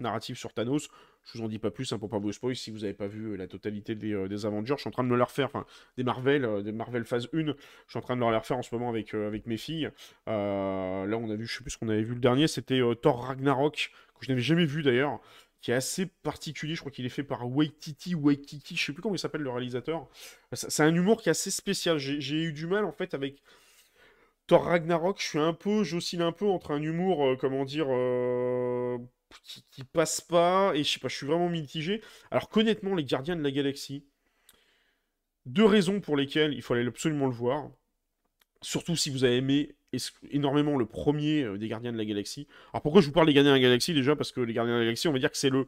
[0.00, 0.88] narratif sur Thanos.
[1.24, 3.06] Je vous en dis pas plus hein, pour pas vous spoiler si vous n'avez pas
[3.06, 4.74] vu la totalité des, des, Avengers.
[4.76, 5.64] Je suis en train de me le refaire, enfin
[5.96, 7.46] des Marvel, des Marvel phase 1.
[7.46, 7.52] Je
[7.88, 9.90] suis en train de me le refaire en ce moment avec, avec mes filles.
[10.26, 13.24] là on a vu, je sais plus ce qu'on avait vu le dernier, c'était Thor
[13.24, 15.20] Ragnarok que je n'avais jamais vu d'ailleurs
[15.64, 16.74] qui est assez particulier.
[16.74, 19.48] Je crois qu'il est fait par Waititi, Waititi, je sais plus comment il s'appelle le
[19.48, 20.06] réalisateur.
[20.52, 21.96] C'est un humour qui est assez spécial.
[21.96, 23.42] J'ai eu du mal en fait avec
[24.46, 25.18] Thor Ragnarok.
[25.22, 28.98] Je suis un peu, j'oscille un peu entre un humour, euh, comment dire, euh,
[29.70, 32.02] qui, passe pas et je sais pas, je suis vraiment mitigé.
[32.30, 34.04] Alors qu'honnêtement, les Gardiens de la Galaxie,
[35.46, 37.70] deux raisons pour lesquelles il aller absolument le voir.
[38.60, 39.74] Surtout si vous avez aimé
[40.30, 42.46] énormément le premier euh, des Gardiens de la Galaxie.
[42.72, 44.16] Alors pourquoi je vous parle des Gardiens de la Galaxie déjà?
[44.16, 45.66] Parce que les Gardiens de la Galaxie, on va dire que c'est le...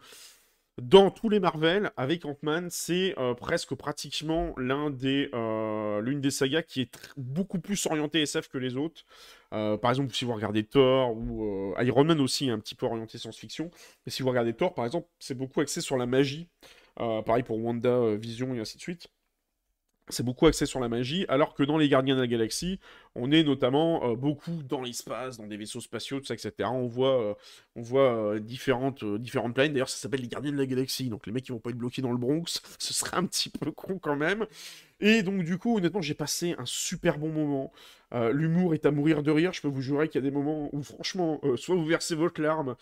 [0.81, 6.31] Dans tous les Marvel, avec Ant-Man, c'est euh, presque pratiquement l'un des, euh, l'une des
[6.31, 9.07] sagas qui est beaucoup plus orientée SF que les autres.
[9.51, 13.71] par exemple, si vous regardez Thor ou Iron Man aussi, un petit peu orienté science-fiction.
[14.05, 16.51] Mais si vous regardez Thor, par exemple, c'est beaucoup axé sur la magie.
[16.97, 19.09] pareil pour Wanda, Vision et ainsi de suite
[20.09, 22.79] c'est beaucoup axé sur la magie, alors que dans les Gardiens de la Galaxie,
[23.15, 26.53] on est notamment euh, beaucoup dans l'espace, dans des vaisseaux spatiaux, tout ça, etc.
[26.73, 27.35] On voit, euh,
[27.75, 29.73] on euh, différentes, différentes planètes.
[29.73, 31.77] D'ailleurs, ça s'appelle les Gardiens de la Galaxie, donc les mecs qui vont pas être
[31.77, 32.45] bloqués dans le Bronx,
[32.79, 34.47] ce serait un petit peu con quand même.
[35.01, 37.73] Et donc, du coup, honnêtement, j'ai passé un super bon moment.
[38.15, 39.53] Euh, l'humour est à mourir de rire.
[39.53, 42.15] Je peux vous jurer qu'il y a des moments où, franchement, euh, soit vous versez
[42.15, 42.77] votre larme,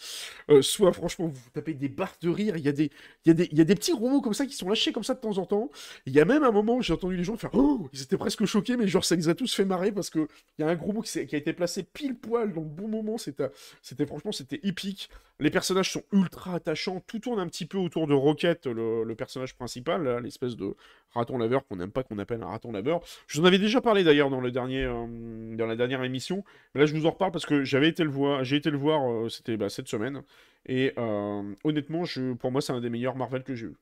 [0.50, 2.56] euh, soit, franchement, vous tapez des barres de rire.
[2.56, 2.90] Il y, a des,
[3.24, 4.68] il, y a des, il y a des petits gros mots comme ça qui sont
[4.68, 5.70] lâchés comme ça de temps en temps.
[6.06, 8.18] Il y a même un moment où j'ai entendu les gens faire Oh Ils étaient
[8.18, 10.26] presque choqués, mais genre, ça les a tous fait marrer parce qu'il
[10.58, 13.16] y a un gros mot qui, a été placé pile poil dans le bon moment.
[13.18, 15.08] C'était, franchement, c'était épique.
[15.40, 17.02] Les personnages sont ultra attachants.
[17.06, 20.76] Tout tourne un petit peu autour de Rocket, le, personnage principal, l'espèce de
[21.10, 23.00] raton laveur qu'on n'aime pas qu'on appelle un raton laveur.
[23.26, 26.44] Je vous en avais déjà parlé d'ailleurs dans euh, la dernière émission.
[26.74, 28.78] Mais là, je vous en reparle parce que j'avais été le voir, j'ai été le
[28.78, 30.22] voir, euh, c'était bah, cette semaine.
[30.66, 32.04] Et euh, honnêtement,
[32.38, 33.76] pour moi, c'est un des meilleurs Marvel que j'ai eu.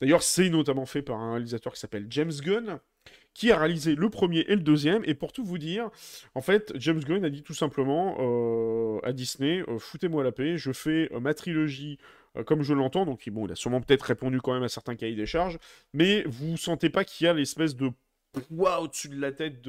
[0.00, 2.78] D'ailleurs, c'est notamment fait par un réalisateur qui s'appelle James Gunn,
[3.34, 5.02] qui a réalisé le premier et le deuxième.
[5.06, 5.90] Et pour tout vous dire,
[6.34, 11.10] en fait, James Gunn a dit tout simplement à Disney foutez-moi la paix, je fais
[11.20, 11.98] ma trilogie
[12.46, 13.06] comme je l'entends.
[13.06, 15.58] Donc, bon, il a sûrement peut-être répondu quand même à certains cahiers des charges,
[15.92, 17.90] mais vous sentez pas qu'il y a l'espèce de
[18.32, 19.62] poids au-dessus de la tête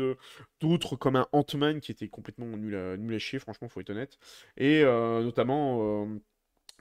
[0.59, 3.89] d'autres comme un Ant-Man qui était complètement nul à, nul à chier, franchement, faut être
[3.91, 4.17] honnête.
[4.57, 6.07] Et euh, notamment.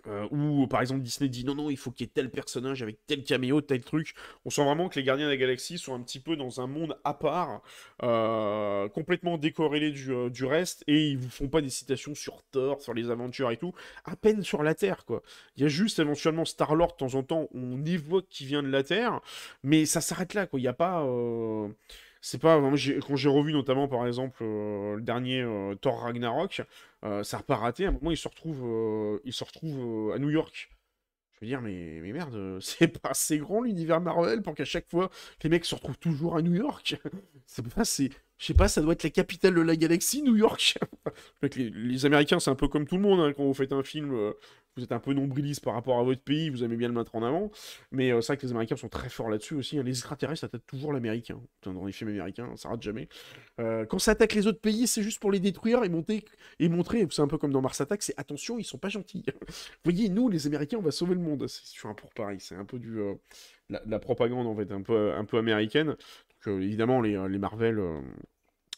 [0.07, 2.31] Euh, euh, où par exemple Disney dit non non il faut qu'il y ait tel
[2.31, 4.14] personnage avec tel caméo, tel truc.
[4.45, 6.67] On sent vraiment que les Gardiens de la Galaxie sont un petit peu dans un
[6.67, 7.62] monde à part,
[8.03, 12.43] euh, complètement décorrélé du, euh, du, reste, et ils vous font pas des citations sur
[12.51, 13.73] Thor, sur les aventures et tout,
[14.05, 15.23] à peine sur la Terre quoi.
[15.57, 18.62] Il y a juste éventuellement Star Lord de temps en temps, on évoque qui vient
[18.62, 19.21] de la Terre,
[19.62, 20.59] mais ça s'arrête là quoi.
[20.59, 21.05] Il n'y a pas
[22.21, 25.47] c'est pas quand j'ai revu notamment par exemple le dernier
[25.83, 26.64] Thor Ragnarok euh,
[27.23, 27.87] ça n'a pas raté.
[27.87, 30.71] À un moment, il se retrouve, euh, il se retrouve euh, à New York.
[31.33, 34.88] Je veux dire, mais, mais merde, c'est pas assez grand l'univers Marvel pour qu'à chaque
[34.90, 35.11] fois,
[35.43, 36.97] les mecs se retrouvent toujours à New York.
[37.47, 40.37] c'est pas, c'est, je sais pas, ça doit être la capitale de la galaxie, New
[40.37, 40.77] York.
[41.57, 43.20] les, Américains, c'est un peu comme tout le monde.
[43.20, 44.33] Hein, quand vous faites un film, euh,
[44.77, 47.14] vous êtes un peu nombriliste par rapport à votre pays, vous aimez bien le mettre
[47.14, 47.51] en avant.
[47.92, 49.79] Mais euh, c'est vrai que les Américains sont très forts là-dessus aussi.
[49.79, 49.85] Hein.
[49.85, 51.40] Les extraterrestres attaquent toujours l'Américain.
[51.62, 53.09] Dans les films américains, ça rate jamais.
[53.61, 56.25] Euh, quand ça attaque les autres pays, c'est juste pour les détruire et,
[56.59, 57.07] et montrer.
[57.11, 59.25] C'est un peu comme dans Mars Attack, c'est attention, ils sont pas gentils.
[59.49, 61.47] vous voyez, nous, les Américains, on va sauver le monde.
[61.47, 62.38] C'est un pour pareil.
[62.40, 62.99] C'est un peu du.
[63.70, 65.97] La, la, propagande en fait un peu, un peu américaine.
[66.46, 67.80] Évidemment, les, les Marvel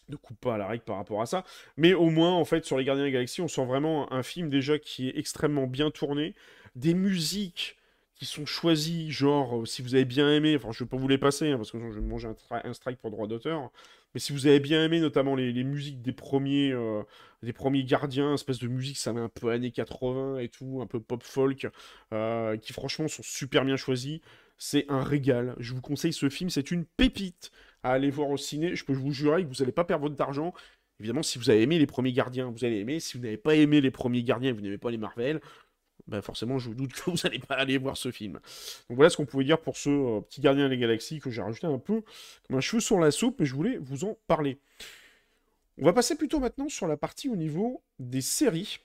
[0.08, 1.44] ne coupe pas à la règle par rapport à ça.
[1.76, 4.22] Mais au moins, en fait, sur les Gardiens de la Galaxie, on sent vraiment un
[4.22, 6.34] film déjà qui est extrêmement bien tourné.
[6.74, 7.76] Des musiques
[8.16, 10.96] qui sont choisies, genre, euh, si vous avez bien aimé, enfin, je ne vais pas
[10.96, 13.70] vous les passer, hein, parce que je vais manger un, strike pour droit d'auteur,
[14.14, 17.02] mais si vous avez bien aimé notamment les, musiques des premiers, euh,
[17.42, 21.22] gardiens, espèce de musique, ça met un peu années 80 et tout, un peu pop
[21.22, 21.68] folk,
[22.14, 24.20] euh, qui franchement sont super bien choisis.
[24.58, 25.54] C'est un régal.
[25.58, 27.50] Je vous conseille ce film, c'est une pépite
[27.82, 28.74] à aller voir au ciné.
[28.74, 30.54] Je peux vous jurer que vous n'allez pas perdre votre argent.
[30.98, 33.00] Évidemment, si vous avez aimé les premiers gardiens, vous allez aimer.
[33.00, 35.40] Si vous n'avez pas aimé les premiers gardiens et vous n'aimez pas les Marvel,
[36.06, 38.34] ben forcément, je vous doute que vous n'allez pas aller voir ce film.
[38.88, 41.42] Donc voilà ce qu'on pouvait dire pour ce euh, petit gardien des galaxies que j'ai
[41.42, 42.02] rajouté un peu
[42.46, 44.58] comme un cheveu sur la soupe, mais je voulais vous en parler.
[45.78, 48.78] On va passer plutôt maintenant sur la partie au niveau des séries.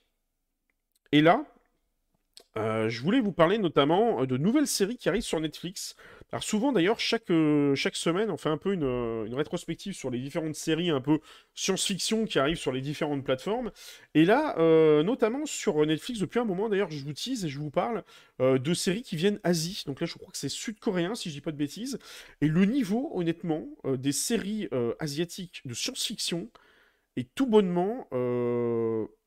[1.13, 1.45] Et là,
[2.57, 5.95] euh, je voulais vous parler notamment euh, de nouvelles séries qui arrivent sur Netflix.
[6.33, 10.09] Alors souvent d'ailleurs, chaque, euh, chaque semaine, on fait un peu une, une, rétrospective sur
[10.09, 11.19] les différentes séries un peu
[11.53, 13.71] science-fiction qui arrivent sur les différentes plateformes.
[14.15, 14.55] Et là,
[15.03, 18.03] notamment sur Netflix, depuis un moment d'ailleurs, je vous tease et je vous parle
[18.39, 19.83] de séries qui viennent Asie.
[19.85, 21.99] Donc là, je crois que c'est sud-coréen, si je dis pas de bêtises.
[22.39, 26.49] Et le niveau, honnêtement, des séries asiatiques de science-fiction
[27.17, 28.07] est tout bonnement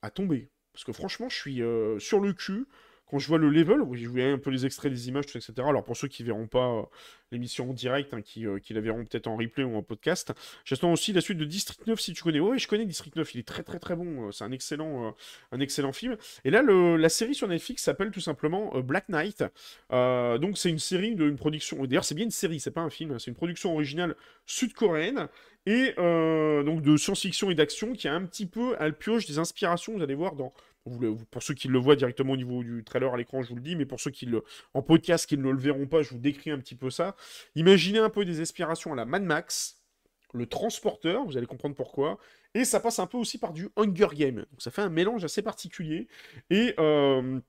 [0.02, 0.48] à tomber.
[0.72, 1.62] Parce que franchement, je suis
[1.98, 2.66] sur le cul
[3.14, 5.52] quand je vois le level, je voyais un peu les extraits des images, etc.
[5.58, 6.82] Alors pour ceux qui verront pas euh,
[7.30, 10.32] l'émission en direct, hein, euh, qui, la verront peut-être en replay ou en podcast,
[10.64, 12.40] j'attends aussi la suite de District 9 si tu connais.
[12.40, 15.14] Oui, je connais District 9, il est très très très bon, euh, c'est un excellent,
[15.52, 16.16] un excellent film.
[16.44, 19.44] Et là, la série sur Netflix s'appelle tout simplement Black Knight.
[19.92, 22.90] donc c'est une série de une production, d'ailleurs c'est bien une série, c'est pas un
[22.90, 25.28] film, c'est une production originale sud-coréenne
[25.66, 29.92] et donc de science-fiction et d'action qui a un petit peu, elle pioche des inspirations,
[29.96, 30.52] vous allez voir, dans
[31.30, 33.62] pour ceux qui le voient directement au niveau du trailer à l'écran, je vous le
[33.62, 34.44] dis, mais pour ceux qui le,
[34.74, 37.16] en podcast qui ne le verront pas, je vous décris un petit peu ça.
[37.54, 39.80] Imaginez un peu des aspirations à la Mad Max,
[40.34, 42.18] le transporteur, vous allez comprendre pourquoi,
[42.54, 44.36] et ça passe un peu aussi par du Hunger Game.
[44.36, 46.08] Donc ça fait un mélange assez particulier.
[46.50, 47.40] Et euh,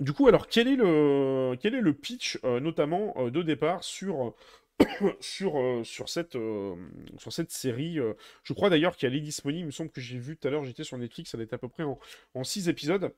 [0.00, 4.34] du coup, alors quel est le, pitch, euh, notamment euh, de départ sur
[5.20, 6.74] sur, euh, sur, cette, euh,
[7.18, 7.98] sur cette série.
[7.98, 9.60] Euh, je crois d'ailleurs qu'elle est disponible.
[9.60, 11.58] Il me semble que j'ai vu tout à l'heure, j'étais sur Netflix, elle est à
[11.58, 13.12] peu près en 6 épisodes.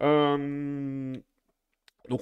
[0.00, 1.22] donc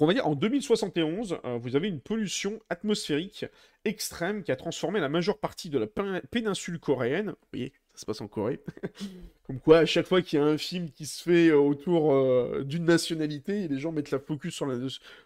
[0.01, 3.47] on va dire en 2071, vous avez une pollution atmosphérique
[3.85, 5.87] extrême qui a transformé la majeure partie de la
[6.31, 7.35] péninsule coréenne.
[7.53, 8.61] Voyez, se passe en Corée.
[9.47, 12.13] Comme quoi, à chaque fois qu'il y a un film qui se fait euh, autour
[12.13, 14.55] euh, d'une nationalité, les gens mettent la focus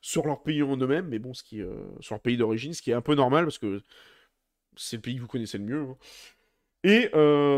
[0.00, 2.94] sur, leur pays en eux-mêmes, mais bon, euh, sur leur pays d'origine, ce qui est
[2.94, 3.82] un peu normal parce que
[4.76, 5.82] c'est le pays que vous connaissez le mieux.
[5.82, 5.96] Hein.
[6.84, 7.08] Et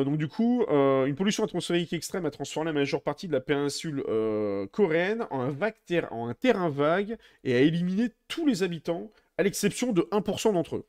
[0.04, 4.02] donc du coup, une pollution atmosphérique extrême a transformé la majeure partie de la péninsule
[4.72, 9.92] coréenne en un, en un terrain vague et a éliminé tous les habitants, à l'exception
[9.92, 10.87] de 1% d'entre eux.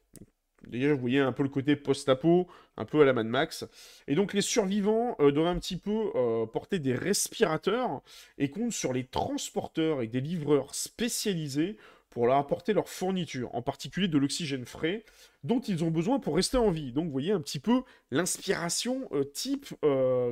[0.70, 3.66] Déjà, vous voyez un peu le côté post-apo, un peu à la Mad Max.
[4.08, 8.02] Et donc, les survivants euh, doivent un petit peu euh, porter des respirateurs
[8.38, 11.78] et comptent sur les transporteurs et des livreurs spécialisés
[12.12, 15.04] pour leur apporter leur fourniture, en particulier de l'oxygène frais,
[15.44, 16.92] dont ils ont besoin pour rester en vie.
[16.92, 19.68] Donc, vous voyez un petit peu l'inspiration euh, type,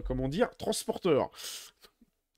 [0.06, 1.32] comment dire, transporteur.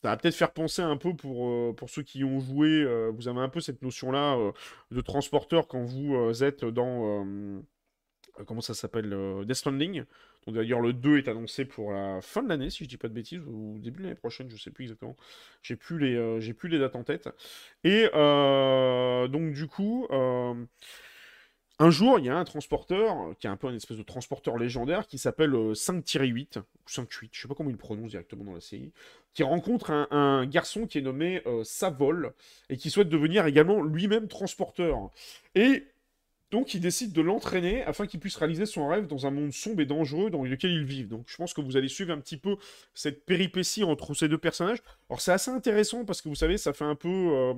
[0.02, 3.42] Ça va peut-être faire penser un peu pour, pour ceux qui ont joué, vous avez
[3.42, 4.38] un peu cette notion-là
[4.92, 7.26] de transporteur quand vous êtes dans
[8.46, 10.04] comment ça s'appelle euh, Death Stranding.
[10.46, 13.08] Donc d'ailleurs le 2 est annoncé pour la fin de l'année si je dis pas
[13.08, 15.16] de bêtises ou début de l'année prochaine, je sais plus exactement.
[15.62, 17.30] J'ai plus les euh, j'ai plus les dates en tête.
[17.84, 20.08] Et donc du coup
[21.82, 24.58] un jour, il y a un transporteur, qui est un peu un espèce de transporteur
[24.58, 28.54] légendaire, qui s'appelle 5-8, ou 5-8, je sais pas comment il le prononce directement dans
[28.54, 28.92] la série,
[29.34, 32.34] qui rencontre un, garçon qui est nommé Savol,
[32.70, 35.10] et qui souhaite devenir également lui-même transporteur.
[35.56, 35.86] Et
[36.52, 39.82] donc il décide de l'entraîner afin qu'il puisse réaliser son rêve dans un monde sombre
[39.82, 41.04] et dangereux dans lequel il vit.
[41.04, 42.58] Donc je pense que vous allez suivre un petit peu
[42.94, 44.80] cette péripétie entre ces deux personnages.
[45.10, 47.10] Alors c'est assez intéressant parce que vous savez, ça fait un peu...
[47.10, 47.54] Euh,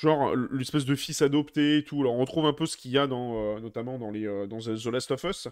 [0.00, 2.00] genre l'espèce de fils adopté et tout.
[2.00, 4.58] Alors on retrouve un peu ce qu'il y a dans, euh, notamment dans, euh, dans
[4.58, 5.48] The Last of Us,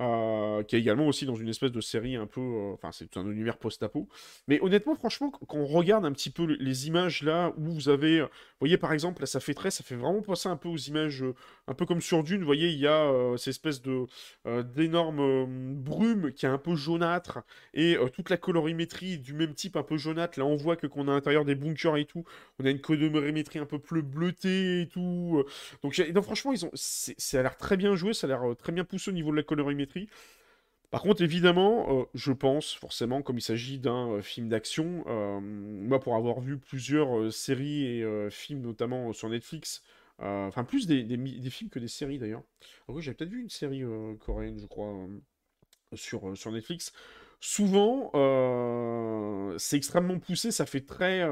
[0.00, 2.72] euh, qui est également aussi dans une espèce de série un peu...
[2.74, 4.08] Enfin c'est un univers post-apo.
[4.48, 8.20] Mais honnêtement, franchement, quand on regarde un petit peu les images là, où vous avez...
[8.20, 8.28] Vous
[8.60, 9.70] voyez par exemple, là ça fait très...
[9.70, 11.24] Ça fait vraiment passer un peu aux images,
[11.66, 14.06] un peu comme sur Dune, vous voyez, il y a cette espèce de
[14.74, 17.40] d'énorme brume qui est un peu jaunâtre,
[17.74, 20.38] et toute la colorimétrie du même type, un peu jaunâtre.
[20.38, 22.24] Là on voit que qu'on a à l'intérieur des bunkers et tout,
[22.58, 25.38] on a une colorimétrie un peu plus le bleuté et tout.
[25.38, 25.44] Euh.
[25.82, 28.72] Donc, franchement, ils ont, ça a l'air très bien joué, ça a l'air euh, très
[28.72, 29.81] bien poussé au niveau de la colorimétrie.
[30.92, 35.04] Par contre, évidemment, euh, je pense forcément, comme il s'agit d'un film d'action,
[35.40, 39.82] moi pour avoir vu plusieurs séries et films, notamment sur Netflix,
[40.18, 42.42] enfin plus des, films que des séries d'ailleurs.
[42.88, 43.82] oui, j'avais peut-être vu une série
[44.20, 44.94] coréenne, je crois.
[45.94, 46.92] sur, sur Netflix,
[47.40, 48.10] souvent,
[49.56, 51.26] c'est extrêmement poussé, ça fait très...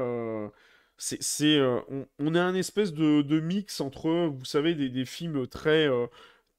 [0.97, 5.87] c'est, on, on, a un espèce de, mix entre, vous savez, des films très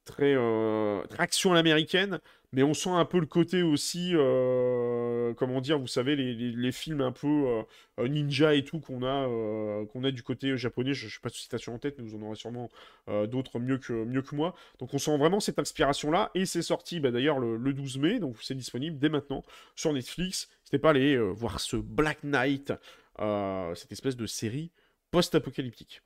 [0.05, 2.21] très, euh, action à l'américaine,
[2.53, 7.01] mais on sent un peu le côté aussi, euh, comment dire, vous savez, les, films
[7.01, 7.65] un peu
[7.99, 9.27] euh, ninja et tout qu'on a,
[9.87, 10.93] qu'on a du côté japonais.
[10.93, 12.69] Je ne sais pas si citation en tête, mais vous en aurez sûrement
[13.09, 14.55] d'autres mieux que, mieux que moi.
[14.79, 18.37] Donc on sent vraiment cette inspiration-là, et c'est sorti bah, d'ailleurs le, 12 mai, donc
[18.43, 19.43] c'est disponible dès maintenant
[19.75, 20.49] sur Netflix.
[20.63, 22.73] N'hésitez pas aller voir ce Black Knight,
[23.19, 24.71] cette espèce de série
[25.11, 26.03] post-apocalyptique.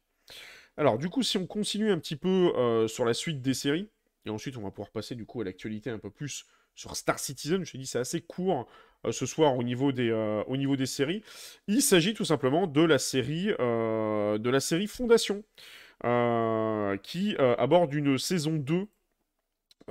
[0.77, 3.89] Alors, du coup, si on continue un petit peu euh, sur la suite des séries,
[4.27, 7.19] et ensuite on va pouvoir passer du coup à l'actualité un peu plus sur Star
[7.19, 8.67] Citizen, je te dis c'est assez court
[9.07, 11.23] euh, ce soir au niveau, des, euh, au niveau des séries.
[11.67, 15.43] Il s'agit tout simplement de la série, de la série Fondation,
[17.03, 18.87] qui aborde une saison 2.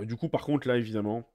[0.04, 1.28] du coup, par contre, là, évidemment,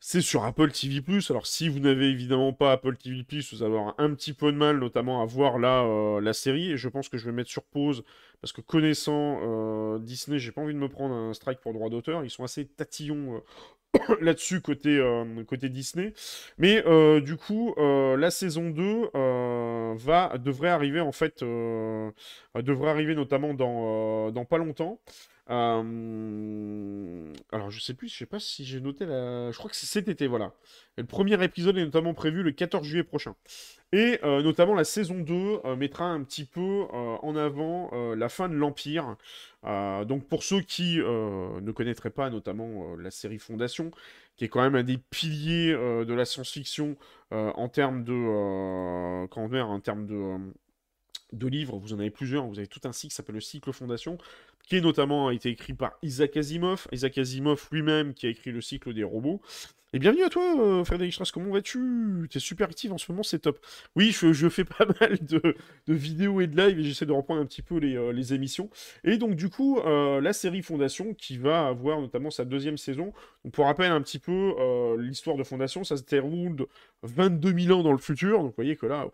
[0.00, 1.02] c'est sur Apple TV+.
[1.30, 4.56] Alors si vous n'avez évidemment pas Apple TV+, vous allez avoir un petit peu de
[4.56, 6.72] mal notamment à voir la, euh, la série.
[6.72, 8.04] Et je pense que je vais mettre sur pause
[8.40, 11.88] parce que connaissant euh, Disney, j'ai pas envie de me prendre un strike pour droit
[11.88, 12.24] d'auteur.
[12.24, 13.42] Ils sont assez tatillons
[13.98, 15.00] euh, là-dessus côté,
[15.68, 16.12] Disney.
[16.58, 16.82] Mais
[17.20, 24.58] du coup, la saison 2 va, devrait arriver en fait, devrait arriver notamment dans pas
[24.58, 25.00] longtemps.
[25.48, 29.50] Euh, alors, je sais plus, je sais pas si j'ai noté la.
[29.52, 30.52] Je crois que c'est cet été, voilà.
[30.96, 33.36] le premier épisode est notamment prévu le 14 juillet prochain.
[33.92, 38.48] Et euh, notamment la saison 2 euh, mettra un petit peu en avant la fin
[38.48, 39.16] de l'Empire.
[39.62, 43.90] donc, pour ceux qui ne connaîtraient pas notamment la série Fondation,
[44.36, 46.96] qui est quand même un des piliers de la science-fiction
[47.30, 49.48] en termes de.
[49.48, 50.38] dire, en termes de
[51.32, 53.72] de livres, vous en avez plusieurs, vous avez tout un cycle qui s'appelle le cycle
[53.72, 54.18] Fondation,
[54.66, 58.60] qui notamment a été écrit par Isaac Asimov, Isaac Asimov lui-même qui a écrit le
[58.60, 59.40] cycle des robots.
[59.92, 62.28] Et bienvenue à toi, euh, Frédéric Strass, comment vas-tu?
[62.28, 63.64] T'es super actif en ce moment, c'est top.
[63.94, 67.46] Oui, je, fais pas mal de, vidéos et de live et j'essaie de reprendre un
[67.46, 68.68] petit peu les, euh, émissions.
[69.04, 73.12] Et donc du coup, euh, la série Fondation qui va avoir notamment sa deuxième saison.
[73.44, 74.54] Donc pour rappel un petit peu
[74.98, 76.66] l'histoire de Fondation, ça se déroule
[77.04, 78.40] 22 000 ans dans le futur.
[78.40, 79.06] Donc vous voyez que là,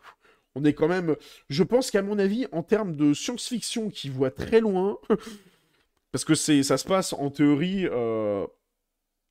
[0.55, 1.17] on est quand même.
[1.49, 4.99] Je pense qu'à mon avis, en termes de science-fiction qui voit très loin,
[6.13, 7.87] parce que ça se passe en théorie.
[7.87, 8.47] Euh,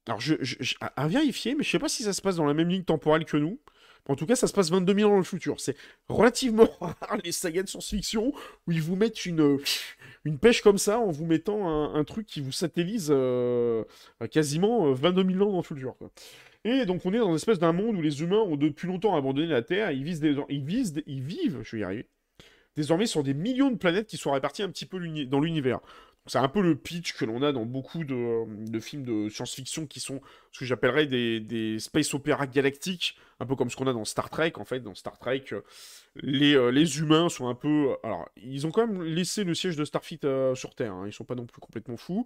[0.08, 0.36] alors, je,
[0.96, 3.26] à vérifier, mais je sais pas si ça se passe dans la même ligne temporelle
[3.26, 3.60] que nous.
[4.10, 5.60] En tout cas, ça se passe 22 000 ans dans le futur.
[5.60, 5.78] C'est
[6.10, 8.34] relativement rare les sagas de science-fiction
[8.68, 9.60] où ils vous mettent une,
[10.26, 13.84] une pêche comme ça en vous mettant un, truc qui vous satellise euh,
[14.32, 15.96] quasiment 22 euh, 000 ans dans le futur.
[16.64, 19.16] Et donc on est dans une espèce d'un monde où les humains ont depuis longtemps
[19.16, 22.08] abandonné la Terre, ils, visent ils, visent ils vivent, je vais y arriver,
[22.76, 25.80] désormais sur des millions de planètes qui sont réparties un petit peu dans l'univers.
[26.32, 30.00] C'est un peu le pitch que l'on a dans beaucoup de, films de science-fiction qui
[30.00, 30.22] sont
[30.54, 34.30] ce que j'appellerais des, space opéras galactiques, un peu comme ce qu'on a dans Star
[34.30, 34.54] Trek.
[34.56, 35.60] En fait, dans Star Trek, euh,
[36.16, 37.98] les, euh, les humains sont un peu.
[38.02, 41.04] Alors, ils ont quand même laissé le siège de Starfleet euh, sur Terre, hein.
[41.06, 42.26] ils sont pas non plus complètement fous.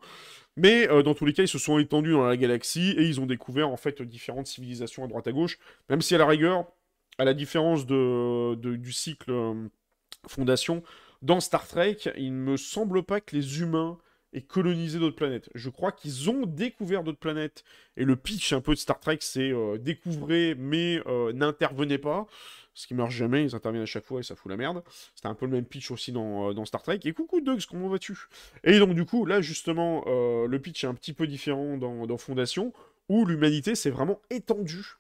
[0.56, 3.26] Mais dans tous les cas, ils se sont étendus dans la galaxie et ils ont
[3.26, 5.58] découvert en fait différentes civilisations à droite à gauche,
[5.90, 6.68] même si à la rigueur,
[7.18, 9.34] à la différence de, du cycle
[10.28, 10.84] Fondation,
[11.26, 13.98] dans Star Trek, il ne me semble pas que les humains
[14.34, 15.50] aient colonisé d'autres planètes.
[15.56, 17.64] Je crois qu'ils ont découvert d'autres planètes.
[17.98, 22.28] Et le pitch un peu de Star Trek, c'est euh, découvrez, mais euh, n'intervenez pas.
[22.76, 24.84] Ce qui marche jamais, ils interviennent à chaque fois et ça fout la merde.
[25.16, 27.00] C'était un peu le même pitch aussi dans, euh, Star Trek.
[27.06, 28.16] Et coucou Dogs, comment vas-tu?
[28.64, 32.72] Et donc du coup, là justement, le pitch est un petit peu différent dans Fondation,
[33.10, 34.98] où l'humanité s'est vraiment étendue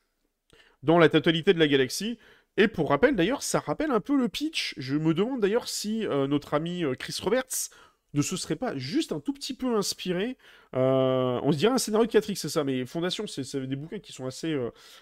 [0.85, 2.17] dans la totalité de la galaxie.
[2.57, 4.75] Et pour rappel, d'ailleurs, ça rappelle un peu le pitch.
[4.77, 7.69] Je me demande d'ailleurs si euh, notre ami euh, Chris Roberts
[8.13, 10.37] ne se serait pas juste un tout petit peu inspiré.
[10.73, 13.99] Euh, on se dirait un scénario de 4X, c'est ça, mais Fondation, c'est des bouquins
[13.99, 14.57] qui sont assez,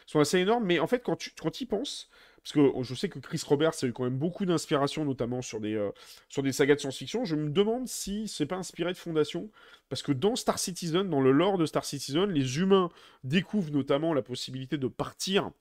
[0.08, 0.66] sont assez énormes.
[0.66, 2.10] Mais en fait, quand tu quand y penses,
[2.42, 5.60] parce que je sais que Chris Roberts a eu quand même beaucoup d'inspiration, notamment sur
[5.62, 5.80] des,
[6.28, 9.52] sur des sagas de science-fiction, je me demande si c'est pas inspiré de Fondation,
[9.90, 12.90] parce que dans Star Citizen, dans le lore de Star Citizen, les humains
[13.24, 15.52] découvrent notamment la possibilité de partir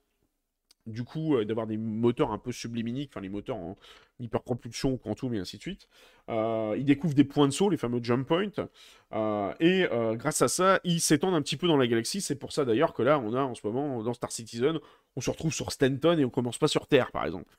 [0.85, 3.77] du coup, euh, d'avoir des moteurs un peu subliminiques, enfin les moteurs en
[4.19, 5.87] hyperpropulsion, quantum et ainsi de suite.
[6.29, 8.51] Euh, ils découvrent des points de saut, les fameux jump points,
[9.13, 12.21] euh, et grâce à ça, ils s'étendent un petit peu dans la galaxie.
[12.21, 14.79] C'est pour ça d'ailleurs que là, on a en ce moment, dans Star Citizen,
[15.15, 17.51] on se retrouve sur Stanton et on commence pas sur Terre, par exemple.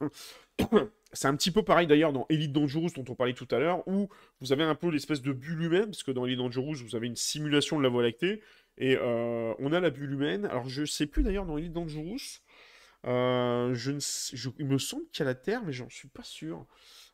[1.12, 3.86] C'est un petit peu pareil d'ailleurs dans Elite Dangerous dont on parlait tout à l'heure,
[3.86, 4.08] où
[4.40, 7.06] vous avez un peu l'espèce de bulle humaine, parce que dans Elite Dangerous, vous avez
[7.06, 8.42] une simulation de la Voie lactée,
[8.78, 10.46] et on a la bulle humaine.
[10.46, 12.40] Alors je sais plus d'ailleurs dans Elite Dangerous,
[13.06, 13.98] euh, je, ne
[14.58, 16.66] il me semble qu'il y a la Terre, mais j'en suis pas sûr.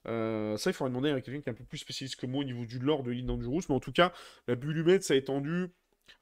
[0.07, 2.41] Euh, ça, il faudrait demander à quelqu'un qui est un peu plus spécialiste que moi
[2.41, 3.63] au niveau du lore de l'île Dangerous.
[3.69, 4.13] Mais en tout cas,
[4.47, 5.69] la bulle humaine, ça a étendu.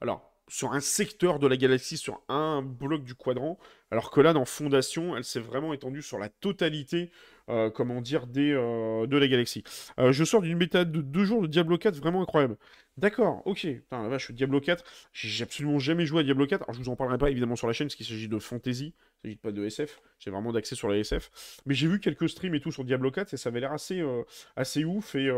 [0.01, 3.57] Alors, sur un secteur de la galaxie, sur un bloc du quadrant,
[3.91, 7.11] alors que là, dans Fondation, elle s'est vraiment étendue sur la totalité,
[7.49, 9.63] euh, comment dire, des, euh, de la galaxie.
[9.99, 12.57] Euh, je sors d'une bêta de deux jours de Diablo 4, vraiment incroyable.
[12.97, 13.61] D'accord, ok.
[13.61, 14.83] Putain, la vache, Diablo 4,
[15.13, 16.63] j'ai absolument jamais joué à Diablo 4.
[16.63, 18.93] Alors, je vous en parlerai pas évidemment sur la chaîne, parce qu'il s'agit de fantasy,
[19.23, 20.01] il s'agit pas de SF.
[20.19, 21.61] J'ai vraiment d'accès sur la SF.
[21.65, 24.03] Mais j'ai vu quelques streams et tout sur Diablo 4, et ça avait l'air assez,
[24.55, 25.29] assez ouf, et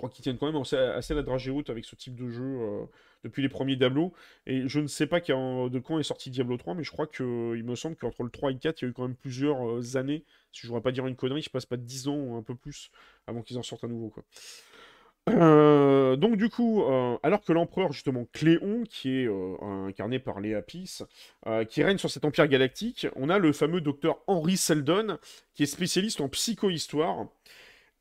[0.00, 2.86] crois qu'ils tiennent quand même assez, la dragée haute avec ce type de jeu euh,
[3.22, 4.14] depuis les premiers Diablo.
[4.46, 7.24] Et je ne sais pas de quand est sorti Diablo 3, mais je crois qu'il
[7.26, 9.68] me semble qu'entre le 3 et le 4, il y a eu quand même plusieurs
[9.68, 10.24] euh, années.
[10.52, 12.42] Si je ne voudrais pas dire une connerie, je passe pas 10 ans ou un
[12.42, 12.90] peu plus
[13.26, 14.08] avant qu'ils en sortent à nouveau.
[14.08, 14.24] Quoi.
[15.28, 16.82] Euh, donc du coup,
[17.22, 19.28] alors que l'empereur justement Cléon, qui est
[19.60, 21.04] incarné par Léa Peace,
[21.68, 25.18] qui règne sur cet empire galactique, on a le fameux docteur Henry Seldon,
[25.54, 27.26] qui est spécialiste en psychohistoire,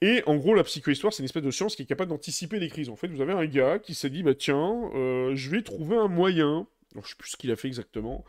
[0.01, 2.69] et en gros, la psychohistoire, c'est une espèce de science qui est capable d'anticiper les
[2.69, 2.89] crises.
[2.89, 5.97] En fait, vous avez un gars qui s'est dit, bah tiens, euh, je vais trouver
[5.97, 8.23] un moyen, alors, je sais plus ce qu'il a fait exactement,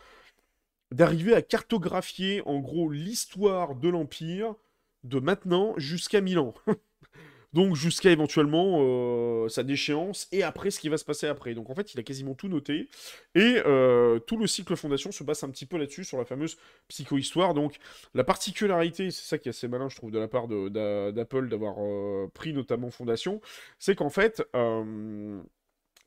[0.90, 4.54] d'arriver à cartographier en gros l'histoire de l'Empire
[5.04, 6.54] de maintenant jusqu'à Milan.
[7.52, 11.54] Donc jusqu'à éventuellement euh, sa déchéance et après ce qui va se passer après.
[11.54, 12.88] Donc en fait, il a quasiment tout noté.
[13.34, 16.56] Et euh, tout le cycle Fondation se base un petit peu là-dessus, sur la fameuse
[16.88, 17.54] psychohistoire.
[17.54, 17.78] Donc
[18.14, 21.76] la particularité, c'est ça qui est assez malin, je trouve, de la part d'Apple d'avoir
[21.78, 23.40] euh, pris notamment Fondation,
[23.78, 24.42] c'est qu'en fait,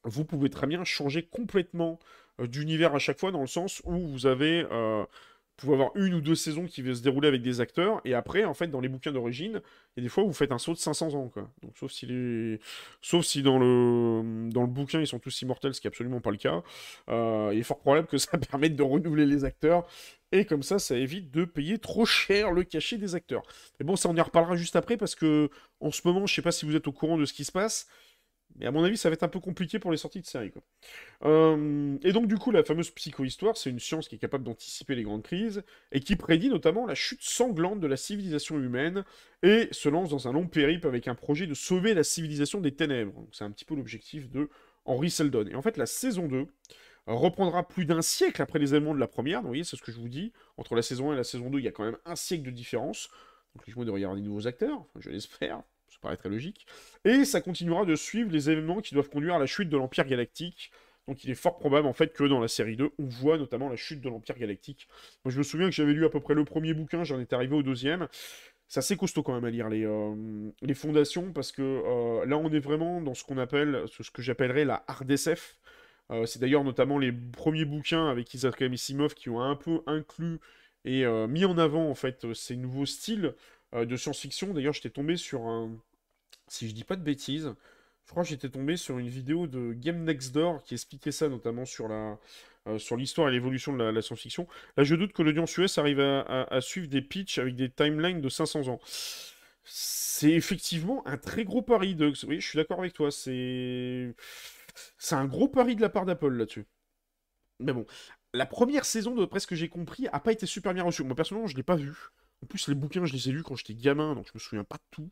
[0.06, 2.00] vous pouvez très bien changer complètement
[2.40, 4.66] d'univers à chaque fois, dans le sens où vous avez
[5.56, 8.44] pouvez avoir une ou deux saisons qui vont se dérouler avec des acteurs, et après,
[8.44, 9.62] en fait, dans les bouquins d'origine,
[9.96, 11.50] il y a des fois où vous faites un saut de 500 ans, quoi.
[11.62, 12.60] Donc, sauf si, les...
[13.02, 14.50] sauf si dans, le...
[14.50, 16.64] dans le bouquin, ils sont tous immortels, ce qui n'est absolument pas le cas,
[17.10, 19.86] euh, il est fort probable que ça permette de renouveler les acteurs,
[20.32, 23.44] et comme ça, ça évite de payer trop cher le cachet des acteurs.
[23.80, 26.42] Mais bon, ça, on y reparlera juste après, parce que, en ce moment, je sais
[26.42, 27.88] pas si vous êtes au courant de ce qui se passe,
[28.58, 30.52] mais à mon avis, ça va être un peu compliqué pour les sorties de série.
[31.24, 34.96] Euh, et donc, du coup, la fameuse psychohistoire, c'est une science qui est capable d'anticiper
[34.96, 39.04] les grandes crises et qui prédit notamment la chute sanglante de la civilisation humaine
[39.42, 42.74] et se lance dans un long périple avec un projet de sauver la civilisation des
[42.76, 43.26] ténèbres.
[43.32, 44.50] C'est un petit peu l'objectif de
[44.86, 45.48] Henry Seldon.
[45.48, 46.46] Et en fait, la saison 2
[47.08, 49.40] reprendra plus d'un siècle après les événements de la première.
[49.40, 50.32] Donc, vous voyez, c'est ce que je vous dis.
[50.58, 52.44] Entre la saison 1 et la saison 2, il y a quand même un siècle
[52.44, 53.10] de différence.
[53.56, 55.64] Donc, les gens devraient y avoir des nouveaux acteurs, je l'espère
[56.04, 56.68] paraît très logique.
[57.06, 60.06] Et ça continuera de suivre les événements qui doivent conduire à la chute de l'Empire
[60.06, 60.72] Galactique.
[61.08, 63.70] Donc il est fort probable en fait que dans la série 2, on voit notamment
[63.70, 64.88] la chute de l'Empire Galactique.
[65.26, 67.36] Moi je me souviens que j'avais lu à peu près le premier bouquin, j'en étais
[67.36, 68.08] arrivé au deuxième.
[68.68, 70.16] C'est assez costaud quand même à lire les, euh,
[70.62, 74.22] les fondations parce que euh, là on est vraiment dans ce qu'on appelle, ce que
[74.22, 75.58] j'appellerais la hard SF.
[76.12, 80.40] Euh, c'est d'ailleurs notamment les premiers bouquins avec Isaac Asimov qui ont un peu inclus
[80.86, 83.36] et mis en avant en fait ces nouveaux styles
[83.74, 84.54] de science-fiction.
[84.54, 85.72] D'ailleurs, j'étais tombé sur un.
[86.54, 87.52] Si je dis pas de bêtises,
[88.06, 91.28] je crois que j'étais tombé sur une vidéo de Game Next Door qui expliquait ça,
[91.28, 92.20] notamment sur la.
[92.68, 94.48] Euh, sur l'histoire et l'évolution de la, science-fiction.
[94.78, 98.30] Là, je doute que l'audience US arrive à, suivre des pitchs avec des timelines de
[98.30, 98.80] 500 ans.
[99.64, 102.14] C'est effectivement un très gros pari, de...
[102.28, 103.12] Oui, je suis d'accord avec toi.
[103.12, 104.16] C'est
[105.00, 106.66] c'est un gros pari de la part d'Apple là-dessus.
[107.60, 107.86] Mais bon,
[108.34, 111.04] la première saison, de presque j'ai compris, a pas été super bien reçue.
[111.04, 111.98] Moi, personnellement, je l'ai pas vue.
[112.44, 114.64] En plus, les bouquins, je les ai lus quand j'étais gamin, donc je me souviens
[114.64, 115.10] pas de tout.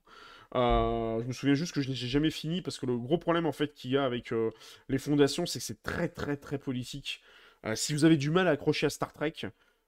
[0.56, 3.18] Euh, je me souviens juste que je les ai jamais finis, parce que le gros
[3.18, 4.52] problème, en fait, qu'il y a avec euh,
[4.90, 7.22] les fondations, c'est que c'est très, très, très politique.
[7.66, 9.34] Euh, si vous avez du mal à accrocher à Star Trek,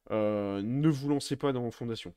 [0.09, 2.13] ne vous lancez pas dans Fondation.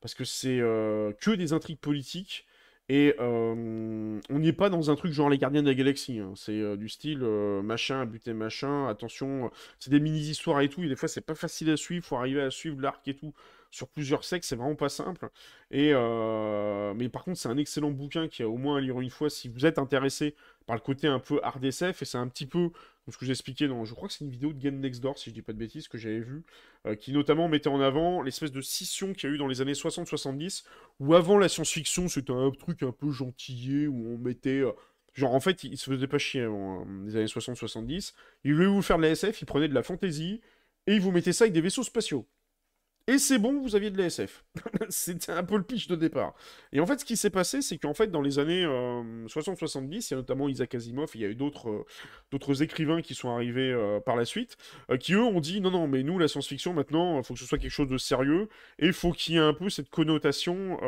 [0.00, 2.46] Parce que c'est que des intrigues politiques,
[2.88, 6.18] et on n'est pas dans un truc genre les gardiens de la galaxie.
[6.18, 6.32] Hein.
[6.36, 7.20] C'est du style
[7.62, 11.70] machin, buter machin, attention, c'est des mini-histoires et tout, et des fois c'est pas facile
[11.70, 13.32] à suivre, faut arriver à suivre l'arc et tout
[13.72, 15.28] sur plusieurs sexes, c'est vraiment pas simple.
[15.70, 19.00] Et, euh, mais par contre, c'est un excellent bouquin qui a au moins à lire
[19.00, 22.18] une fois si vous êtes intéressé par le côté un peu hard SF, et c'est
[22.18, 22.70] un petit peu
[23.10, 25.30] ce que j'expliquais dans, je crois que c'est une vidéo de Game Next Door, si
[25.30, 26.44] je dis pas de bêtises, que j'avais vu,
[26.86, 29.60] euh, qui notamment mettait en avant l'espèce de scission qu'il y a eu dans les
[29.60, 30.64] années 60-70,
[31.00, 34.60] où avant la science-fiction, c'était un truc un peu gentillé, où on mettait...
[34.60, 34.72] Euh,
[35.14, 38.12] genre, en fait, il se faisait pas chier dans les années 60-70.
[38.44, 40.40] Il voulait vous faire de la SF, il prenait de la fantasy,
[40.86, 42.26] et il vous mettait ça avec des vaisseaux spatiaux.
[43.08, 44.44] Et c'est bon, vous aviez de l'ASF.
[44.88, 46.34] C'était un peu le pitch de départ.
[46.72, 49.88] Et en fait, ce qui s'est passé, c'est qu'en fait, dans les années 60-70, euh,
[49.90, 51.84] il y a notamment Isaac Asimov, il y a eu d'autres
[52.32, 54.56] euh, écrivains qui sont arrivés euh, par la suite,
[55.00, 57.46] qui eux ont dit non, non, mais nous, la science-fiction, maintenant, il faut que ce
[57.46, 58.48] soit quelque chose de sérieux,
[58.78, 60.78] et il faut qu'il y ait un peu cette connotation,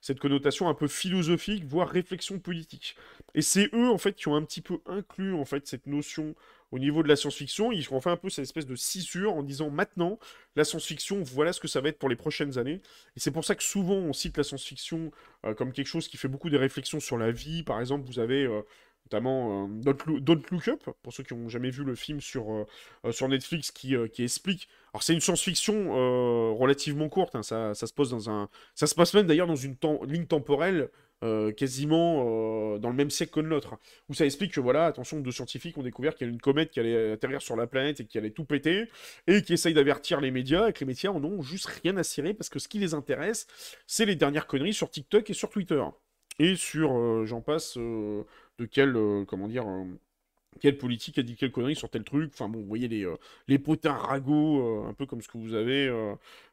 [0.00, 2.96] cette connotation un peu philosophique, voire réflexion politique.
[3.34, 6.34] Et c'est eux, en fait, qui ont un petit peu inclus, en fait, cette notion
[6.72, 9.42] au niveau de la science-fiction, ils ont fait un peu cette espèce de scissure en
[9.42, 10.18] disant maintenant,
[10.56, 12.80] la science-fiction, voilà ce que ça va être pour les prochaines années.
[13.16, 15.10] Et c'est pour ça que souvent on cite la science-fiction
[15.44, 17.62] euh, comme quelque chose qui fait beaucoup des réflexions sur la vie.
[17.62, 18.62] Par exemple, vous avez euh,
[19.04, 22.66] notamment Don't, Look Up, pour ceux qui n'ont jamais vu le film sur,
[23.10, 24.66] sur Netflix qui, qui explique.
[24.94, 28.94] Alors c'est une science-fiction relativement courte, hein, ça, ça, se pose dans un, ça se
[28.94, 30.88] passe même d'ailleurs dans une ligne temporelle
[31.24, 34.86] euh, quasiment euh, dans le même siècle que le nôtre, où ça explique que voilà,
[34.86, 37.66] attention, deux scientifiques ont découvert qu'il y a une comète qui allait atterrir sur la
[37.66, 38.88] planète et qui allait tout péter,
[39.26, 42.02] et qui essayent d'avertir les médias, et que les médias en ont juste rien à
[42.02, 43.46] cirer, parce que ce qui les intéresse,
[43.86, 45.82] c'est les dernières conneries sur TikTok et sur Twitter.
[46.38, 48.94] Et sur, euh, j'en passe, de quel,
[49.26, 49.66] comment dire,
[50.60, 52.30] quelle politique a dit quelle connerie sur tel truc.
[52.34, 53.06] Enfin bon, vous voyez les,
[53.48, 55.90] les potins ragots, un peu comme ce que vous avez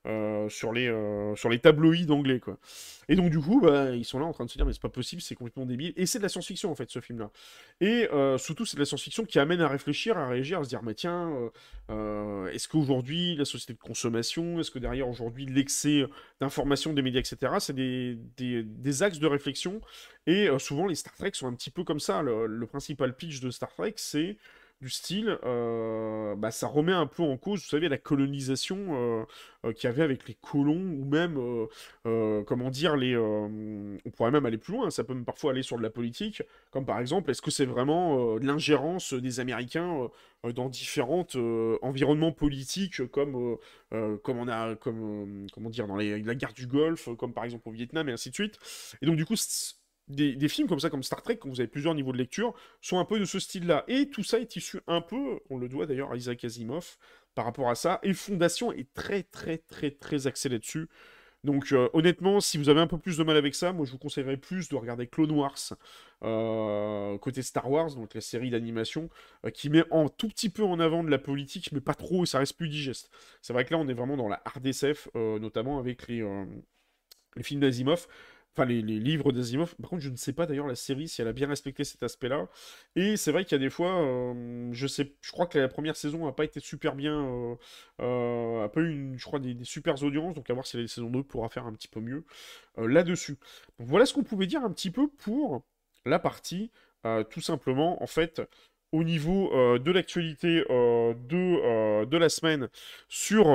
[0.07, 2.57] euh, sur, les, euh, sur les tabloïds anglais, quoi.
[3.07, 4.81] Et donc, du coup, bah, ils sont là en train de se dire, mais c'est
[4.81, 5.93] pas possible, c'est complètement débile.
[5.95, 7.29] Et c'est de la science-fiction, en fait, ce film-là.
[7.81, 10.69] Et euh, surtout, c'est de la science-fiction qui amène à réfléchir, à réagir, à se
[10.69, 11.31] dire, mais tiens,
[11.89, 16.05] est-ce qu'aujourd'hui, la société de consommation, est-ce que derrière, aujourd'hui, l'excès
[16.39, 19.81] d'information des médias, etc., c'est des, des, axes de réflexion.
[20.27, 22.21] Et souvent, les Star Trek sont un petit peu comme ça.
[22.21, 24.37] Le, principal pitch de Star Trek, c'est
[24.81, 29.23] du style, euh, bah, ça remet un peu en cause, vous savez, la colonisation euh,
[29.65, 31.37] euh, qu'il y avait avec les colons, ou même,
[32.45, 33.15] comment dire, les...
[33.15, 36.41] on pourrait même aller plus loin, ça peut parfois aller sur de la politique,
[36.71, 40.09] comme par exemple, est-ce que c'est vraiment l'ingérence des Américains
[40.55, 41.27] dans différents
[41.83, 43.57] environnements politiques, comme,
[43.91, 47.71] comme on a, comme, comment dire, dans la guerre du Golfe, comme par exemple au
[47.71, 48.57] Vietnam, et ainsi de suite.
[49.03, 49.35] Et donc du coup,
[50.11, 52.99] des, films comme ça, comme Star Trek, quand vous avez plusieurs niveaux de lecture, sont
[52.99, 53.83] un peu de ce style-là.
[53.87, 56.97] Et tout ça est issu un peu, on le doit d'ailleurs à Isaac Asimov,
[57.35, 57.99] par rapport à ça.
[58.03, 60.89] Et Fondation est très, très, très, très axé là-dessus.
[61.43, 63.91] Donc euh, honnêtement, si vous avez un peu plus de mal avec ça, moi je
[63.91, 65.73] vous conseillerais plus de regarder Clone Wars
[66.23, 69.09] euh, côté Star Wars, donc la série d'animation,
[69.45, 72.23] euh, qui met en tout petit peu en avant de la politique, mais pas trop,
[72.23, 73.09] et ça reste plus digeste.
[73.41, 76.23] C'est vrai que là on est vraiment dans la hard SF, notamment avec les,
[77.35, 78.07] les films d'Asimov.
[78.53, 79.75] Enfin, les, livres d'Asimov.
[79.77, 82.03] Par contre, je ne sais pas d'ailleurs la série si elle a bien respecté cet
[82.03, 82.49] aspect-là.
[82.97, 86.25] Et c'est vrai qu'il y a des fois, euh, je crois que la première saison
[86.25, 87.55] n'a pas été super bien, euh,
[88.01, 90.35] euh, a pas eu, je crois, des, super audiences.
[90.35, 92.25] Donc à voir si la saison 2 pourra faire un petit peu mieux
[92.77, 93.37] là-dessus.
[93.79, 95.63] Voilà ce qu'on pouvait dire un petit peu pour
[96.05, 96.71] la partie,
[97.29, 98.41] tout simplement, en fait,
[98.91, 102.69] au niveau euh, de l'actualité euh, de, euh, de la semaine
[103.07, 103.45] sur,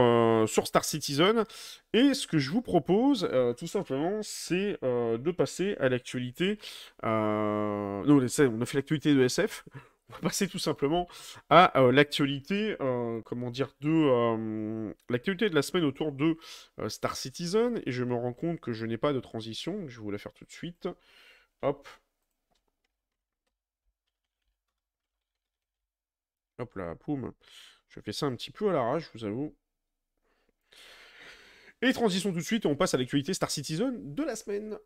[0.48, 1.44] sur Star Citizen.
[1.92, 3.28] Et ce que je vous propose,
[3.58, 6.58] tout simplement, c'est de passer à l'actualité.
[7.02, 9.64] Non, on a fait l'actualité de SF.
[10.08, 11.08] On va passer tout simplement
[11.48, 12.76] à l'actualité,
[13.24, 16.36] comment dire, de l'actualité de la semaine autour de
[16.88, 17.80] Star Citizen.
[17.86, 19.88] Et je me rends compte que je n'ai pas de transition.
[19.88, 20.88] Je vais vous la faire tout de suite.
[21.62, 21.88] Hop,
[26.58, 27.32] Hop là, poum.
[27.88, 29.56] Je fais ça un petit peu à l'arrache, je vous avoue.
[31.82, 34.78] Et transition tout de suite, on passe à l'actualité Star Citizen de la semaine.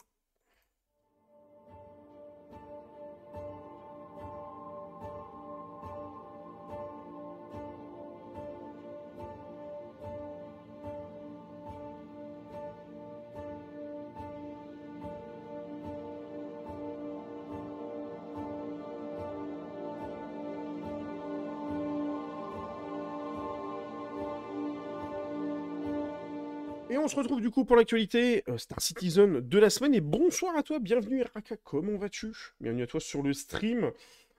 [27.03, 29.94] On se retrouve du coup pour l'actualité euh, Star Citizen de la semaine.
[29.94, 32.32] Et bonsoir à toi, bienvenue Raka, comment vas-tu?
[32.61, 33.90] Bienvenue à toi sur le stream.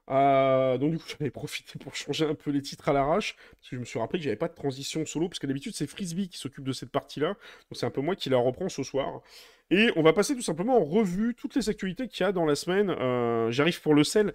[0.10, 3.70] Euh, donc du coup j'avais profité pour changer un peu les titres à l'arrache, parce
[3.70, 5.88] que je me suis rappelé que j'avais pas de transition solo, parce que d'habitude c'est
[5.88, 8.84] Frisbee qui s'occupe de cette partie-là, donc c'est un peu moi qui la reprend ce
[8.84, 9.22] soir.
[9.72, 12.46] Et on va passer tout simplement en revue toutes les actualités qu'il y a dans
[12.46, 12.90] la semaine.
[12.90, 14.34] Euh, j'arrive pour le sel.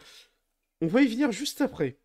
[0.81, 1.99] On va y venir juste après.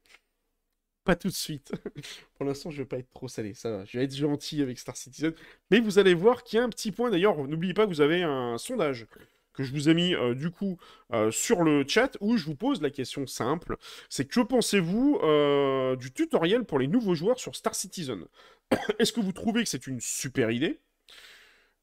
[1.03, 1.71] Pas tout de suite.
[2.35, 3.85] Pour l'instant, je vais pas être trop salé, ça va.
[3.85, 5.33] Je vais être gentil avec Star Citizen.
[5.71, 7.09] Mais vous allez voir qu'il y a un petit point.
[7.09, 9.07] D'ailleurs, n'oubliez pas que vous avez un sondage
[9.53, 10.77] que je vous ai mis euh, du coup
[11.13, 13.77] euh, sur le chat où je vous pose la question simple.
[14.09, 18.25] C'est que pensez-vous euh, du tutoriel pour les nouveaux joueurs sur Star Citizen?
[18.99, 20.79] Est-ce que vous trouvez que c'est une super idée?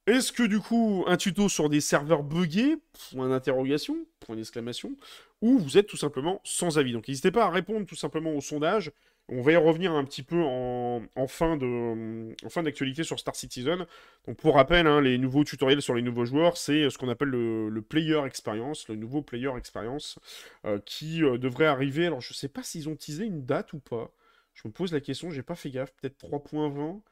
[0.07, 2.77] Est-ce que du coup, un tuto sur des serveurs buggés,
[3.11, 4.97] point d'interrogation, point d'exclamation,
[5.41, 8.41] ou vous êtes tout simplement sans avis Donc n'hésitez pas à répondre tout simplement au
[8.41, 8.93] sondage.
[9.31, 13.87] On va y revenir un petit peu en, fin d'actualité sur Star Citizen.
[14.27, 17.29] Donc pour rappel, hein, les nouveaux tutoriels sur les nouveaux joueurs, c'est ce qu'on appelle
[17.29, 20.19] le, Player Experience, le nouveau Player Experience,
[20.65, 22.07] euh, qui euh, devrait arriver.
[22.07, 24.11] Alors je sais pas s'ils ont teasé une date ou pas.
[24.55, 25.93] Je me pose la question, j'ai pas fait gaffe.
[26.01, 27.03] Peut-être 3.20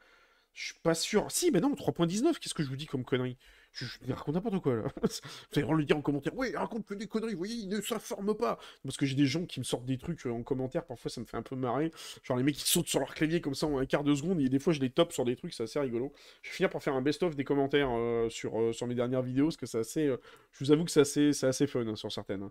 [0.53, 1.29] Je suis pas sûr.
[1.29, 3.37] Si, ben non, 3.19, qu'est-ce que je vous dis comme connerie?
[3.85, 4.83] Je, raconte n'importe quoi là.
[5.03, 6.33] Vous allez le dire en commentaire.
[6.35, 8.57] Oui, il raconte que des conneries, vous voyez, il ne s'informe pas.
[8.83, 11.21] Parce que j'ai des gens qui me sortent des trucs euh, en commentaire, parfois ça
[11.21, 11.91] me fait un peu marrer.
[12.23, 14.41] Genre les mecs qui sautent sur leur clavier comme ça en un quart de seconde,
[14.41, 16.13] et des fois je les top sur des trucs, c'est assez rigolo.
[16.41, 19.21] Je vais finir par faire un best-of des commentaires euh, sur, euh, sur mes dernières
[19.21, 20.07] vidéos, parce que c'est assez.
[20.51, 22.43] Je vous avoue que c'est assez, assez fun hein, sur certaines.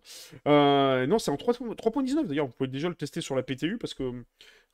[0.44, 1.06] Hein.
[1.06, 4.12] Non, c'est en 3.19 d'ailleurs, vous pouvez déjà le tester sur la PTU, parce que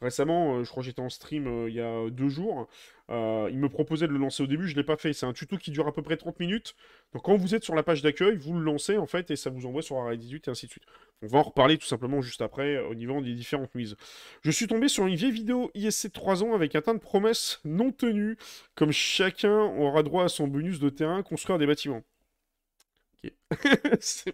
[0.03, 2.69] récemment, euh, je crois que j'étais en stream il y a deux jours.
[3.11, 5.13] Euh, il me proposait de le lancer au début, je ne l'ai pas fait.
[5.13, 6.75] C'est un tuto qui dure à peu près 30 minutes.
[7.13, 9.51] Donc quand vous êtes sur la page d'accueil, vous le lancez en fait et ça
[9.51, 10.85] vous envoie sur Arrêt 18 et ainsi de suite.
[11.23, 13.97] On va en reparler tout simplement juste après au niveau des différentes mises.
[14.43, 16.99] Je suis tombé sur une vieille vidéo ISC de 3 ans avec un tas de
[16.99, 18.37] promesses non tenues,
[18.75, 22.03] comme chacun aura droit à son bonus de terrain, construire des bâtiments.
[23.25, 23.33] Ok.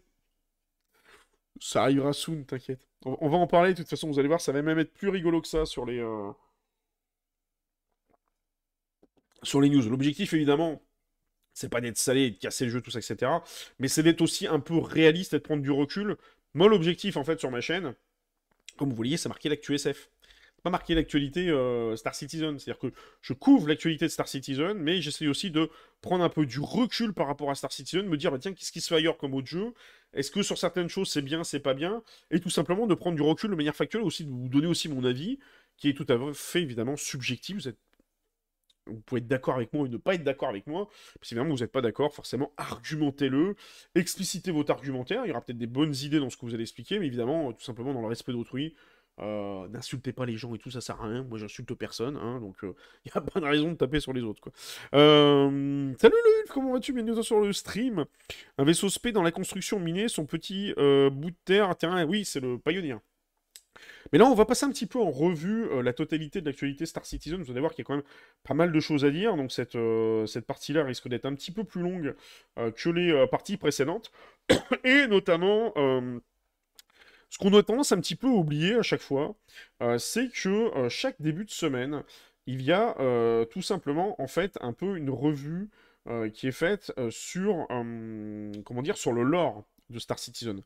[1.61, 2.88] ça arrivera soon, t'inquiète.
[3.05, 5.09] On, va en parler, de toute façon, vous allez voir, ça va même être plus
[5.09, 6.01] rigolo que ça sur les...
[6.01, 6.33] Euh
[9.43, 9.89] sur les news.
[9.89, 10.83] L'objectif, évidemment,
[11.55, 13.31] c'est pas d'être salé, de casser le jeu, tout ça, etc.
[13.79, 16.17] Mais c'est d'être aussi un peu réaliste et de prendre du recul.
[16.55, 17.95] Moi, l'objectif, en fait, sur ma chaîne,
[18.77, 20.11] comme vous voyez, c'est marqué l'actu SF.
[20.63, 22.59] Pas marqué l'actualité euh, Star Citizen.
[22.59, 26.47] C'est-à-dire que je couvre l'actualité de Star Citizen, mais j'essaie aussi de prendre un peu
[26.47, 28.97] du recul par rapport à Star Citizen, me dire, bah, tiens, qu'est-ce qui se fait
[28.97, 29.73] ailleurs comme autre jeu?
[30.13, 32.03] Est-ce que sur certaines choses, c'est bien, c'est pas bien?
[32.31, 34.89] Et tout simplement de prendre du recul de manière factuelle, aussi de vous donner aussi
[34.89, 35.39] mon avis,
[35.77, 37.57] qui est tout à fait, évidemment, subjectif.
[37.57, 37.79] Vous êtes
[38.89, 40.89] vous pouvez être d'accord avec moi ou ne pas être d'accord avec moi.
[41.23, 43.55] Si vraiment vous n'êtes pas d'accord, forcément, argumentez-le,
[43.95, 45.25] explicitez votre argumentaire.
[45.25, 47.53] Il y aura peut-être des bonnes idées dans ce que vous allez expliquer, mais évidemment,
[47.53, 48.75] tout simplement dans le respect d'autrui.
[49.21, 51.23] Euh, N'insultez pas les gens et tout, ça sert à rien.
[51.25, 52.73] Moi, j'insulte personne, hein, donc il euh,
[53.07, 54.41] n'y a pas de raison de taper sur les autres.
[54.41, 54.53] Quoi.
[54.95, 55.93] Euh...
[55.99, 56.93] Salut Lul, comment vas-tu?
[56.93, 58.05] Bienvenue sur le stream.
[58.59, 62.25] Un vaisseau spé dans la construction minée, son petit euh, bout de terre, terrain, oui,
[62.25, 62.99] c'est le Pioneer.
[64.13, 66.87] Mais là, on va passer un petit peu en revue euh, la totalité de l'actualité
[66.87, 67.43] Star Citizen.
[67.43, 68.05] Vous allez voir qu'il y a quand même
[68.43, 69.37] pas mal de choses à dire.
[69.37, 69.77] Donc cette,
[70.27, 72.15] cette partie-là risque d'être un petit peu plus longue
[72.57, 74.11] que les parties précédentes.
[74.85, 75.75] Et notamment,
[77.31, 79.35] ce qu'on a tendance un petit peu à oublier à chaque fois,
[79.83, 82.03] euh, c'est que chaque début de semaine,
[82.47, 82.95] il y a
[83.51, 85.69] tout simplement en fait un peu une revue
[86.33, 87.67] qui est faite sur,
[88.65, 90.63] comment dire, sur le lore de Star Citizen.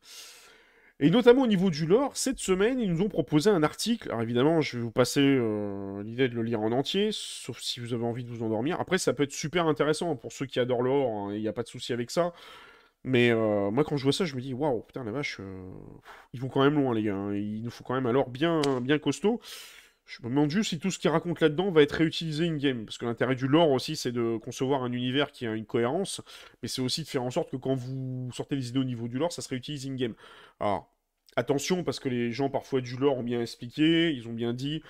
[0.99, 4.09] Et notamment au niveau du lore, cette semaine, ils nous ont proposé un article.
[4.09, 7.79] Alors évidemment, je vais vous passer euh, l'idée de le lire en entier, sauf si
[7.79, 8.79] vous avez envie de vous endormir.
[8.79, 11.47] Après, ça peut être super intéressant pour ceux qui adorent le lore, il hein, n'y
[11.47, 12.31] a pas de souci avec ça.
[13.03, 15.69] Mais euh, moi, quand je vois ça, je me dis, waouh, putain, la vache, euh,
[16.33, 17.15] ils vont quand même loin, les gars.
[17.15, 17.35] Hein.
[17.35, 19.41] Il nous faut quand même un lore bien, bien costaud.
[20.05, 22.85] Je me demande juste si tout ce qu'ils racontent là-dedans va être réutilisé in-game.
[22.85, 26.21] Parce que l'intérêt du lore aussi, c'est de concevoir un univers qui a une cohérence.
[26.61, 29.07] Mais c'est aussi de faire en sorte que quand vous sortez les idées au niveau
[29.07, 30.15] du lore, ça se réutilise in-game.
[30.59, 30.89] Alors,
[31.35, 34.81] attention, parce que les gens parfois du lore ont bien expliqué, ils ont bien dit,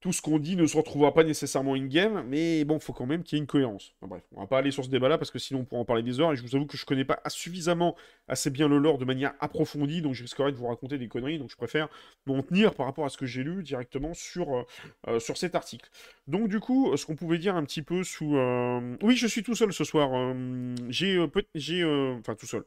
[0.00, 3.22] tout ce qu'on dit ne se retrouvera pas nécessairement in-game, mais bon, faut quand même
[3.22, 3.94] qu'il y ait une cohérence.
[4.02, 6.02] Bref, on va pas aller sur ce débat-là, parce que sinon on pourra en parler
[6.02, 7.96] des heures, et je vous avoue que je connais pas suffisamment
[8.28, 11.38] assez bien le lore de manière approfondie, donc je risquerais de vous raconter des conneries,
[11.38, 11.88] donc je préfère
[12.26, 14.62] m'en tenir par rapport à ce que j'ai lu directement sur, euh,
[15.08, 15.88] euh, cet article.
[16.26, 18.36] Donc du coup, ce qu'on pouvait dire un petit peu sous...
[18.36, 18.96] Euh...
[19.02, 20.10] Oui, je suis tout seul ce soir.
[20.12, 21.16] Euh, j'ai...
[21.16, 21.84] Euh, j'ai...
[22.18, 22.64] Enfin, tout seul.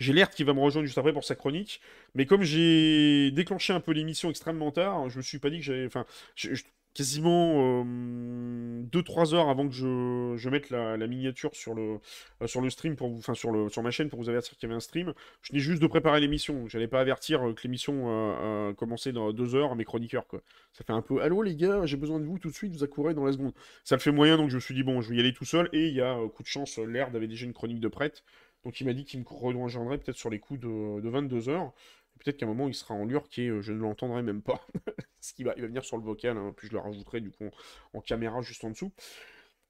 [0.00, 1.80] J'ai l'air qui va me rejoindre juste après pour sa chronique.
[2.14, 5.64] Mais comme j'ai déclenché un peu l'émission extrêmement tard, je me suis pas dit que
[5.64, 5.86] j'avais.
[5.86, 11.54] Enfin, je, je, quasiment 2-3 euh, heures avant que je, je mette la, la, miniature
[11.54, 11.98] sur le,
[12.42, 14.56] euh, sur le stream, pour vous, enfin sur, le, sur ma chaîne pour vous avertir
[14.56, 15.14] qu'il y avait un stream.
[15.42, 16.68] Je venais juste de préparer l'émission.
[16.68, 20.26] J'allais pas avertir que l'émission euh, commençait dans 2 heures à mes chroniqueurs.
[20.26, 20.40] Quoi.
[20.72, 22.84] Ça fait un peu Allô les gars, j'ai besoin de vous tout de suite, vous
[22.84, 23.52] accourez dans la seconde.
[23.84, 25.44] Ça le fait moyen, donc je me suis dit Bon, je vais y aller tout
[25.44, 25.68] seul.
[25.72, 28.24] Et il y a, coup de chance, l'air avait déjà une chronique de prête.
[28.64, 31.72] Donc il m'a dit qu'il me rejoindrait peut-être sur les coups de, de 22 heures.
[32.18, 34.66] Peut-être qu'à un moment il sera en lurk et euh, je ne l'entendrai même pas.
[35.20, 37.30] Ce qui va, il va venir sur le vocal, hein, puis je le rajouterai du
[37.30, 37.50] coup
[37.94, 38.92] en, caméra juste en dessous.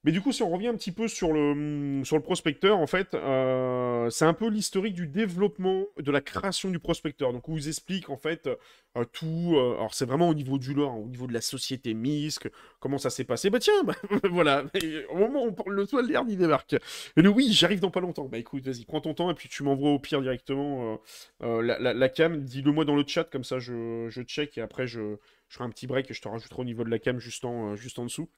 [0.04, 1.52] Mais du coup, si on revient un petit peu sur le,
[2.00, 6.78] le prospecteur, en fait, euh, c'est un peu l'historique du développement, de la création du
[6.78, 7.34] prospecteur.
[7.34, 8.48] Donc, on vous explique, en fait,
[8.96, 9.56] euh, tout.
[9.56, 12.48] Euh, alors, c'est vraiment au niveau du lore, au niveau de la société MISC,
[12.78, 13.50] comment ça s'est passé.
[13.50, 13.94] Bah, tiens, bah,
[14.30, 14.64] voilà,
[15.10, 16.76] au moment où on parle le toit, l'air il débarque.
[17.16, 18.24] Et le oui, j'arrive dans pas longtemps.
[18.24, 20.98] Bah, écoute, vas-y, prends ton temps, et puis tu m'envoies au pire directement
[21.40, 22.42] la, cam.
[22.42, 25.16] Dis-le moi dans le chat, comme ça, je, je check, et après, je
[25.50, 27.44] je ferai un petit break et je te rajouterai au niveau de la cam juste
[27.44, 28.30] en, euh, juste en dessous.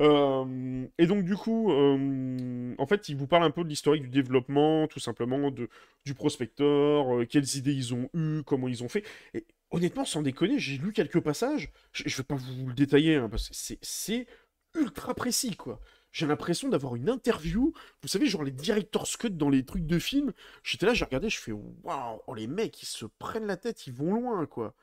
[0.00, 4.02] Euh, et donc du coup, euh, en fait, il vous parle un peu de l'historique
[4.02, 5.68] du développement, tout simplement, de,
[6.04, 9.04] du prospecteur, euh, quelles idées ils ont eues, comment ils ont fait.
[9.34, 13.14] Et honnêtement, sans déconner, j'ai lu quelques passages, je, je vais pas vous le détailler,
[13.14, 14.26] hein, parce que c'est
[14.74, 15.80] ultra précis, quoi.
[16.10, 20.00] J'ai l'impression d'avoir une interview, vous savez, genre les director's cut dans les trucs de
[20.00, 20.32] films.
[20.64, 23.92] J'étais là, j'ai regardé, je fais waouh, les mecs, ils se prennent la tête, ils
[23.92, 24.74] vont loin, quoi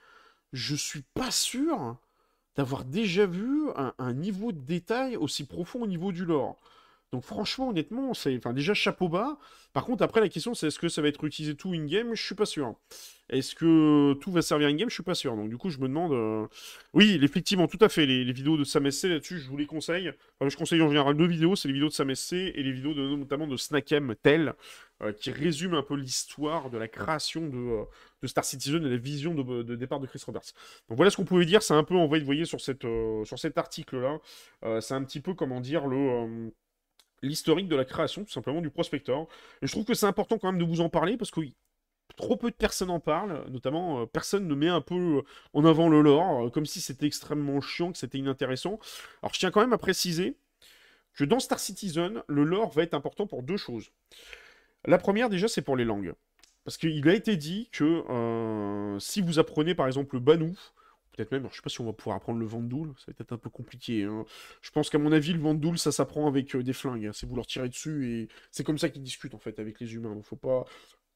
[0.56, 1.98] je suis pas sûr
[2.56, 6.58] d'avoir déjà vu un, niveau de détail aussi profond au niveau du lore.
[7.12, 9.38] Donc franchement, honnêtement, c'est enfin, déjà chapeau bas.
[9.74, 12.16] Par contre, après, la question, c'est est-ce que ça va être utilisé tout in-game?
[12.16, 12.76] Je suis pas sûr.
[13.30, 14.90] Est-ce que tout va servir in-game?
[14.90, 15.36] Je suis pas sûr.
[15.36, 16.14] Donc du coup, je me demande...
[16.14, 16.48] Euh,
[16.94, 18.06] oui, effectivement, tout à fait.
[18.06, 20.14] Les, vidéos de SamSC là-dessus, je vous les conseille.
[20.42, 21.56] je conseille en général deux vidéos.
[21.56, 24.54] C'est les vidéos de SamSC et les vidéos de, notamment de Snakem Tel,
[25.02, 27.84] euh, qui résument un peu l'histoire de la création de, euh,
[28.26, 30.54] de, Star Citizen et la vision de, départ de Chris Roberts.
[30.90, 31.64] Donc voilà ce qu'on pouvait dire.
[31.64, 32.86] C'est un peu, va vous voyez, sur, cette,
[33.24, 34.20] sur cet article-là.
[34.82, 36.52] c'est un petit peu, comment dire, le
[37.22, 39.28] l'historique de la création, tout simplement, du prospector.
[39.62, 41.42] Et je trouve que c'est important quand même de vous en parler, parce que
[42.16, 45.22] trop peu de personnes en parlent, notamment euh, personne ne met un peu euh,
[45.54, 48.80] en avant le lore, euh, comme si c'était extrêmement chiant, que c'était inintéressant.
[49.22, 50.38] Alors je tiens quand même à préciser
[51.14, 53.92] que dans Star Citizen, le lore va être important pour deux choses.
[54.86, 56.14] La première déjà c'est pour les langues.
[56.66, 60.58] Parce qu'il a été dit que si vous apprenez par exemple le Banou,
[61.16, 63.32] peut-être même, je sais pas si on va pouvoir apprendre le Vandoul, ça va être
[63.32, 64.04] un peu compliqué.
[64.04, 64.26] Hein.
[64.62, 67.06] Je pense qu'à mon avis, le Vandoul, ça s'apprend avec des flingues.
[67.06, 67.12] Hein.
[67.14, 69.94] C'est vous leur tirez dessus et c'est comme ça qu'ils discutent en fait avec les
[69.94, 70.14] humains.
[70.14, 70.66] Donc faut pas,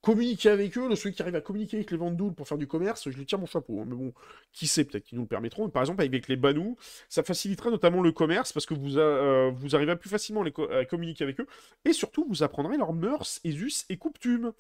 [0.02, 2.68] communiquer avec eux, le celui qui arrive à communiquer avec les Vandouls pour faire du
[2.68, 3.82] commerce, je lui tire mon chapeau.
[3.82, 3.86] Hein.
[3.88, 4.14] Mais bon,
[4.54, 5.70] qui sait, peut-être qu'ils nous le permettront.
[5.70, 6.78] Par exemple, avec les Banous,
[7.10, 11.24] ça facilitera notamment le commerce parce que vous, euh, vous arriverez plus facilement à, communiquer
[11.24, 11.48] avec eux.
[11.86, 14.54] Et surtout, vous apprendrez leurs mœurs, et us et coutumes.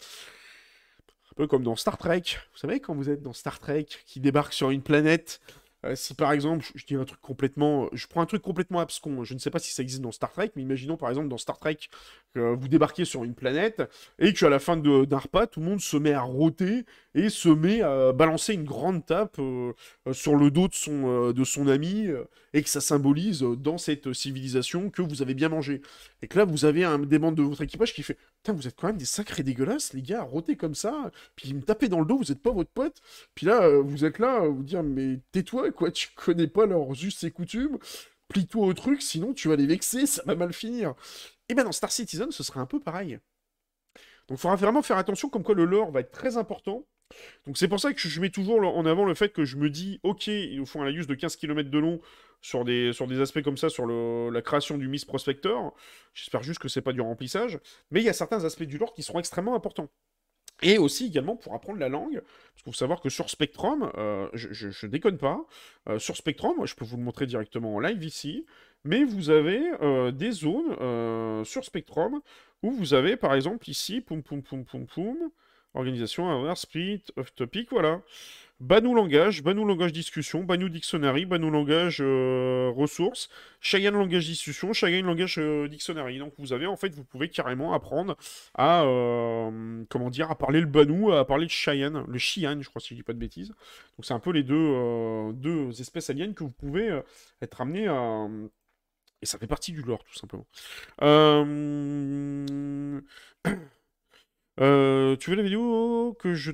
[1.40, 2.24] Peu comme dans Star Trek.
[2.52, 5.40] Vous savez, quand vous êtes dans Star Trek, qui débarque sur une planète
[5.86, 9.24] euh, si par exemple, je, dis un truc complètement, je prends un truc complètement abscon,
[9.24, 11.38] je ne sais pas si ça existe dans Star Trek, mais imaginons par exemple dans
[11.38, 11.78] Star Trek
[12.36, 13.82] que vous débarquez sur une planète
[14.20, 16.86] et qu'à la fin d'un repas, tout le monde se met à rôter
[17.16, 19.72] et se met à balancer une grande tape euh,
[20.08, 22.08] euh, sur le dos de son ami
[22.54, 25.82] et que ça symbolise dans cette civilisation que vous avez bien mangé.
[26.22, 28.68] Et que là, vous avez un des membres de votre équipage qui fait Putain, vous
[28.68, 31.90] êtes quand même des sacrés dégueulasses, les gars, à rôter comme ça, puis me taper
[31.90, 33.02] dans le dos, vous êtes pas votre pote,
[33.36, 37.24] puis là, vous êtes là, vous dire Mais tais-toi, quoi, tu connais pas leurs us
[37.24, 37.78] et coutumes,
[38.30, 40.94] plie-toi au truc, sinon tu vas les vexer, ça va mal finir.
[41.50, 43.20] Et bien dans Star Citizen, ce sera un peu pareil.
[44.30, 46.86] Donc il faudra vraiment faire attention, comme quoi le lore va être très important.
[47.45, 49.70] Donc c'est pour ça que je mets toujours en avant le fait que je me
[49.70, 51.99] dis, ok, il nous faut un radius de 15 km de long
[52.41, 55.74] sur des, sur des aspects comme ça, sur la création du Miss Prospector.
[56.14, 57.60] J'espère juste que c'est pas du remplissage.
[57.91, 59.89] Mais il y a certains aspects du lore qui seront extrêmement importants.
[60.62, 64.28] Et aussi également pour apprendre la langue, parce qu'il faut savoir que sur Spectrum, euh,
[64.34, 65.45] je, je, déconne pas,
[65.88, 68.45] euh, sur Spectrum, je peux vous le montrer directement en live ici,
[68.84, 72.22] mais vous avez euh, des zones sur Spectrum
[72.62, 75.18] où vous avez par exemple ici, poum poum poum poum poum,
[75.74, 78.01] organisation, hour, split, off topic, voilà.
[78.59, 83.30] Banou langage, Banou langage discussion, Banou dictionary, Banou langage euh, ressources,
[83.61, 86.20] Cheyenne langage discussion, Cheyenne langage euh, dictionary.
[86.20, 88.17] Donc vous avez en fait, vous pouvez carrément apprendre
[88.55, 92.67] à euh, comment dire, à parler le Banou, à parler le Cheyenne, le Cheyenne, je
[92.67, 93.49] crois si je dis pas de bêtises.
[93.97, 96.99] Donc c'est un peu les deux, deux espèces aliens que vous pouvez
[97.41, 98.28] être amené à
[99.22, 100.45] et ça fait partie du lore tout simplement.
[104.60, 106.51] tu veux la vidéo que je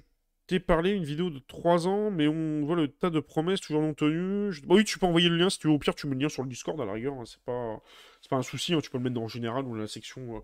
[0.47, 3.82] t'ai parlé, une vidéo de 3 ans, mais on voit le tas de promesses toujours
[3.82, 4.53] non tenues.
[4.68, 5.74] oui, tu peux envoyer le lien si tu veux.
[5.74, 7.16] Au pire, tu mets le lien sur le Discord à la rigueur.
[7.16, 7.82] Hein, c'est pas,
[8.30, 8.74] pas un souci.
[8.74, 10.39] Hein, tu peux le mettre dans le général ou la section euh,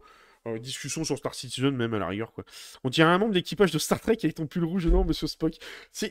[0.47, 2.33] euh, discussion sur Star Citizen, même à la rigueur.
[2.33, 2.43] Quoi.
[2.83, 4.87] On dirait un membre d'équipage de Star Trek avec ton pull rouge.
[4.87, 5.53] Non, monsieur Spock.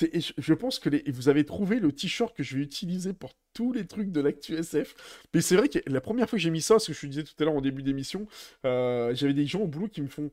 [0.00, 3.86] Je pense que vous avez trouvé le t-shirt que je vais utiliser pour tous les
[3.86, 4.94] trucs de l'actu SF.
[5.34, 7.24] Mais c'est vrai que la première fois que j'ai mis ça, ce que je disais
[7.24, 8.26] tout à l'heure en début d'émission,
[8.64, 10.30] euh, j'avais des gens au boulot qui me font.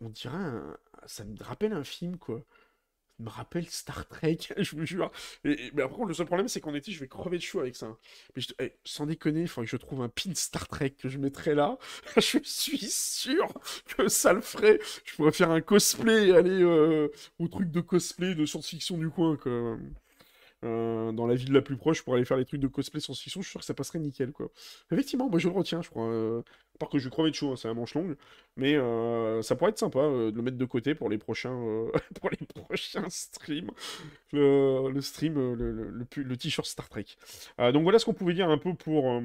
[0.00, 0.60] On, dirait
[1.06, 2.44] ça me rappelle un film, quoi.
[3.18, 5.10] Ça me rappelle Star Trek, je vous jure.
[5.44, 7.96] Mais après, le seul problème, c'est qu'en été, je vais crever de chaud avec ça.
[8.36, 11.18] Mais eh, sans déconner, il faudrait que je trouve un pin Star Trek que je
[11.18, 11.78] mettrai là.
[12.16, 13.52] je suis sûr
[13.96, 14.80] que ça le ferait.
[15.04, 19.10] Je pourrais faire un cosplay et aller euh, au truc de cosplay de science-fiction du
[19.10, 19.76] coin, quoi.
[20.64, 23.18] Euh, dans la ville la plus proche pour aller faire les trucs de cosplay sans
[23.18, 24.48] fiction, je suis sûr que ça passerait nickel, quoi.
[24.92, 26.06] Effectivement, moi je le retiens, je crois.
[26.06, 26.40] Euh,
[26.76, 28.16] à part que je crever de chaud, hein, c'est un manche longue.
[28.56, 31.56] Mais euh, ça pourrait être sympa de le mettre de côté pour les prochains,
[32.20, 33.70] pour les prochains streams.
[34.32, 37.06] Le, stream, le, t-shirt Star Trek.
[37.72, 39.20] donc voilà ce qu'on pouvait dire un peu pour,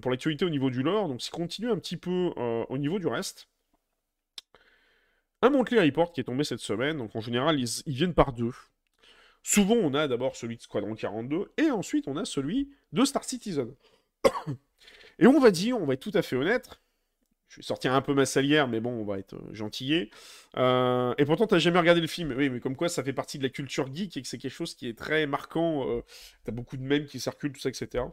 [0.00, 1.08] pour l'actualité au niveau du lore.
[1.08, 2.32] Donc si continue un petit peu
[2.68, 3.48] au niveau du reste.
[5.40, 8.52] Un Monthly Report qui est tombé cette semaine, donc en général ils viennent par deux.
[9.50, 13.24] Souvent, on a d'abord celui de Squadron 42, et ensuite, on a celui de Star
[13.24, 13.72] Citizen.
[15.18, 16.78] et on va dire, on va être tout à fait honnête,
[17.48, 20.10] je vais sortir un peu ma salière, mais bon, on va être euh, gentillé.
[20.58, 22.34] Euh, et pourtant, t'as jamais regardé le film.
[22.36, 24.52] Oui, mais comme quoi, ça fait partie de la culture geek et que c'est quelque
[24.52, 25.88] chose qui est très marquant.
[25.88, 26.02] Euh,
[26.44, 28.04] t'as beaucoup de mèmes qui circulent, tout ça, etc.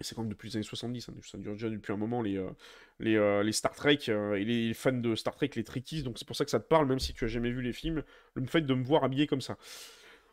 [0.00, 2.22] Et c'est quand même depuis les années 70, hein, ça dure déjà depuis un moment,
[2.22, 6.44] les, Star Trek et les fans de Star Trek, les Trekkies, donc c'est pour ça
[6.44, 8.02] que ça te parle, même si tu as jamais vu les films,
[8.34, 9.58] le fait de me voir habillé comme ça.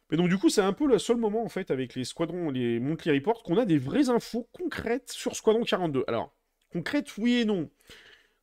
[0.09, 2.49] Mais donc du coup, c'est un peu le seul moment en fait avec les squadrons,
[2.49, 6.03] les Monthly Reports, qu'on a des vraies infos concrètes sur Squadron 42.
[6.07, 6.33] Alors,
[6.71, 7.69] concrètes, oui et non.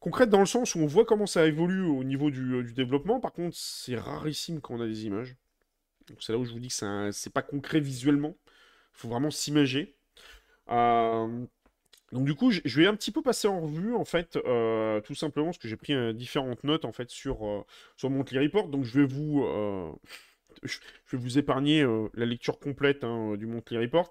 [0.01, 3.21] Concrètes dans le sens où on voit comment ça évolue au niveau du, du développement.
[3.21, 5.37] Par contre, c'est rarissime quand on a des images.
[6.09, 8.37] Donc c'est là où je vous dis que c'est pas concret visuellement.
[8.47, 9.97] Il faut vraiment s'imager.
[10.71, 11.47] Euh,
[12.13, 15.15] donc du coup, je vais un petit peu passer en revue, en fait, euh, tout
[15.15, 17.65] simplement, parce que j'ai pris euh, différentes notes, en fait, sur,
[17.97, 18.69] sur mon Report.
[18.69, 19.45] Donc je vais vous
[20.63, 20.79] je
[21.13, 24.11] vais vous épargner euh, la lecture complète hein, du Monthly Report,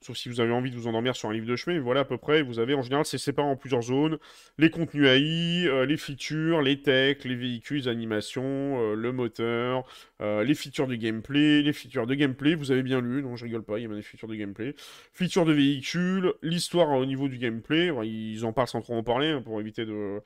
[0.00, 1.76] sauf si vous avez envie de vous endormir sur un livre de chemin.
[1.76, 4.18] Mais voilà, à peu près, vous avez en général, c'est séparé en plusieurs zones
[4.58, 9.84] les contenus AI, euh, les features, les techs, les véhicules, les animations, euh, le moteur,
[10.20, 12.54] les features de gameplay, les features de gameplay.
[12.54, 14.74] Vous avez bien lu, non, je rigole pas, il y a des features de gameplay.
[15.12, 17.90] Features de véhicules, l'histoire au niveau du gameplay.
[18.04, 20.20] ils en parlent sans trop en parler hein, pour éviter de,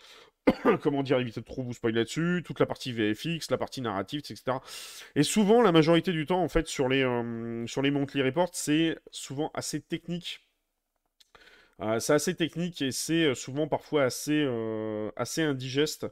[0.83, 4.21] comment dire, éviter de trop vous spoiler là-dessus, toute la partie VFX, la partie narrative,
[4.21, 4.59] etc.
[5.15, 8.99] Et souvent, la majorité du temps, en fait, sur les, euh, les monthly reports, c'est
[9.11, 10.41] souvent assez technique.
[11.81, 14.47] Euh, c'est assez technique et c'est euh, souvent parfois assez
[15.43, 16.07] indigeste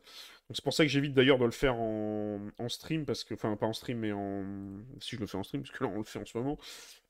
[0.53, 2.39] c'est pour ça que j'évite d'ailleurs de le faire en,
[2.69, 4.45] stream, parce que, enfin pas en stream, mais en...
[5.01, 6.59] Si je le fais en stream, parce que là on le fait en ce moment.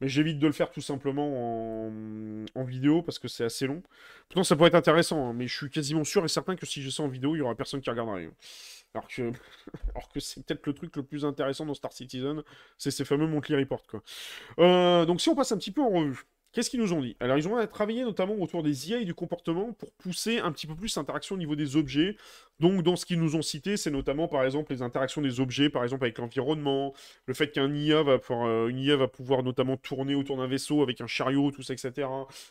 [0.00, 1.88] Mais j'évite de le faire tout simplement
[2.54, 3.82] en, vidéo, parce que c'est assez long.
[4.28, 6.80] Pourtant ça pourrait être intéressant, hein, mais je suis quasiment sûr et certain que si
[6.80, 8.30] je ça en vidéo, il y aura personne qui regarderait.
[8.94, 9.22] Alors que,
[9.94, 12.42] Alors que c'est peut-être le truc le plus intéressant dans Star Citizen,
[12.78, 14.02] c'est ces fameux Monthly Report, quoi.
[14.60, 16.24] Euh, donc si on passe un petit peu en revue.
[16.54, 17.16] Qu'est-ce qu'ils nous ont dit?
[17.18, 20.68] Alors, ils ont travaillé notamment autour des IA et du comportement pour pousser un petit
[20.68, 22.16] peu plus l'interaction au niveau des objets.
[22.60, 25.68] Donc, dans ce qu'ils nous ont cité, c'est notamment, par exemple, les interactions des objets,
[25.68, 26.94] par exemple, avec l'environnement,
[27.26, 30.80] le fait qu'un IA va pouvoir, euh, IA va pouvoir notamment tourner autour d'un vaisseau
[30.80, 32.06] avec un chariot, tout ça, etc.,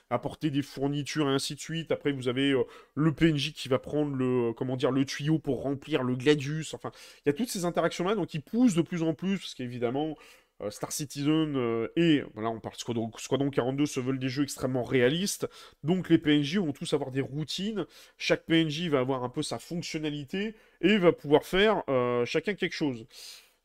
[0.10, 1.93] apporter des fournitures et ainsi de suite.
[1.93, 2.64] Après, vous avez euh,
[2.95, 6.74] le PNJ qui va prendre le, euh, comment dire, le tuyau pour remplir le gladius.
[6.74, 6.91] Enfin,
[7.26, 10.18] il y a toutes ces interactions-là, donc ils poussent de plus en plus, parce qu'évidemment,
[10.64, 14.43] euh, Star Citizen euh, et, voilà, on parle Squadron, Squadron 42 se veulent des jeux
[14.43, 15.47] extrêmement réalistes,
[15.84, 17.86] donc les PNJ vont tous avoir des routines,
[18.18, 22.74] chaque PNJ va avoir un peu sa fonctionnalité, et va pouvoir faire euh, chacun quelque
[22.74, 23.05] chose.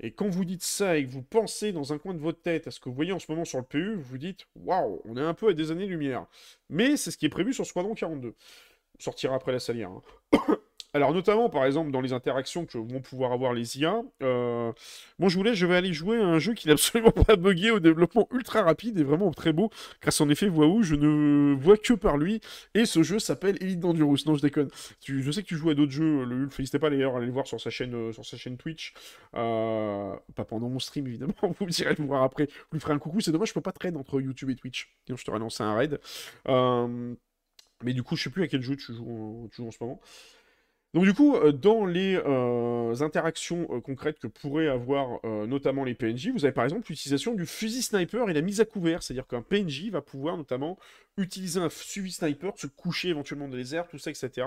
[0.01, 2.69] Et quand vous dites ça et que vous pensez dans un coin de votre tête
[2.69, 5.03] à ce que vous voyez en ce moment sur le PU, vous vous dites waouh,
[5.05, 6.27] on est un peu à des années-lumière.
[6.69, 8.29] Mais c'est ce qui est prévu sur Squadron 42.
[8.29, 9.91] On sortira après la salière.
[9.91, 10.59] Hein.
[10.99, 14.73] Alors notamment par exemple dans les interactions que vont pouvoir avoir les IA, euh,
[15.21, 17.71] moi je voulais, je vais aller jouer à un jeu qui n'est absolument pas buggé
[17.71, 19.71] au développement ultra rapide et vraiment très beau,
[20.03, 22.41] grâce en effet où je ne vois que par lui,
[22.75, 24.71] et ce jeu s'appelle Elite Dangerous, non je déconne,
[25.05, 27.27] je sais que tu joues à d'autres jeux, le Hulk, n'hésitez pas d'ailleurs à aller
[27.27, 28.93] le voir sur sa chaîne, euh, sur sa chaîne Twitch,
[29.37, 32.95] euh, pas pendant mon stream évidemment, vous me direz le voir après, vous lui ferez
[32.95, 35.39] un coucou, c'est dommage je peux pas traîner entre YouTube et Twitch, sinon je t'aurais
[35.39, 36.01] lancé un raid,
[37.85, 39.79] mais du coup je sais plus à quel jeu tu joues, tu joues en ce
[39.81, 40.01] moment.
[40.95, 45.95] Donc du coup, euh, dans les euh, interactions euh, concrètes que pourraient avoir notamment les
[45.95, 49.27] PNJ, vous avez par exemple l'utilisation du fusil sniper et la mise à couvert, c'est-à-dire
[49.27, 50.79] qu'un PNJ va pouvoir notamment
[51.17, 54.47] utiliser un fusil sniper, se coucher éventuellement dans les airs, tout ça, etc.,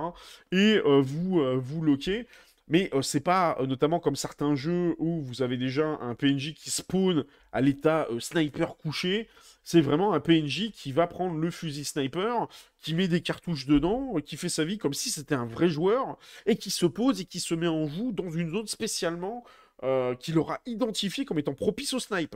[0.52, 2.28] et vous, vous loquer.
[2.68, 7.26] Mais c'est pas notamment comme certains jeux où vous avez déjà un PNJ qui spawn
[7.52, 9.28] à l'état sniper couché
[9.64, 12.48] c'est vraiment un PNJ qui va prendre le fusil sniper,
[12.82, 16.18] qui met des cartouches dedans, qui fait sa vie comme si c'était un vrai joueur,
[16.46, 19.44] et qui se pose et qui se met en joue dans une zone spécialement
[19.84, 22.36] euh, qu'il aura identifiée comme étant propice au snipe.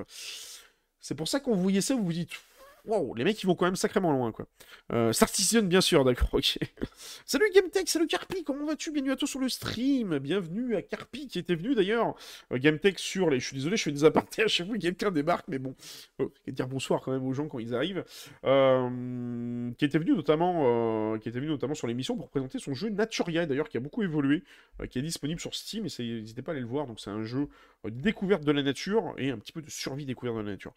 [0.99, 2.33] C'est pour ça qu'on vous voyait ça, vous vous dites
[2.87, 4.45] Wow, les mecs ils vont quand même sacrément loin quoi.
[4.91, 5.11] Euh,
[5.63, 6.59] bien sûr, d'accord, ok.
[7.25, 8.91] salut GameTech, salut Carpi, comment vas-tu?
[8.91, 12.15] Bienvenue à toi sur le stream, bienvenue à Carpi qui était venu d'ailleurs.
[12.51, 13.39] Euh, GameTech sur les.
[13.39, 15.75] Je suis désolé, je fais des apartés à chaque fois que quelqu'un débarque, mais bon,
[16.19, 18.03] oh, dire bonsoir quand même aux gens quand ils arrivent.
[18.43, 22.75] Euh, qui était venu notamment, euh, qui était venu notamment sur l'émission pour présenter son
[22.75, 24.43] jeu Naturia d'ailleurs qui a beaucoup évolué,
[24.91, 26.85] qui est disponible sur Steam et n'hésitez pas à aller le voir.
[26.85, 27.47] Donc c'est un jeu
[27.85, 30.73] découverte de la nature et un petit peu de survie découverte de la nature.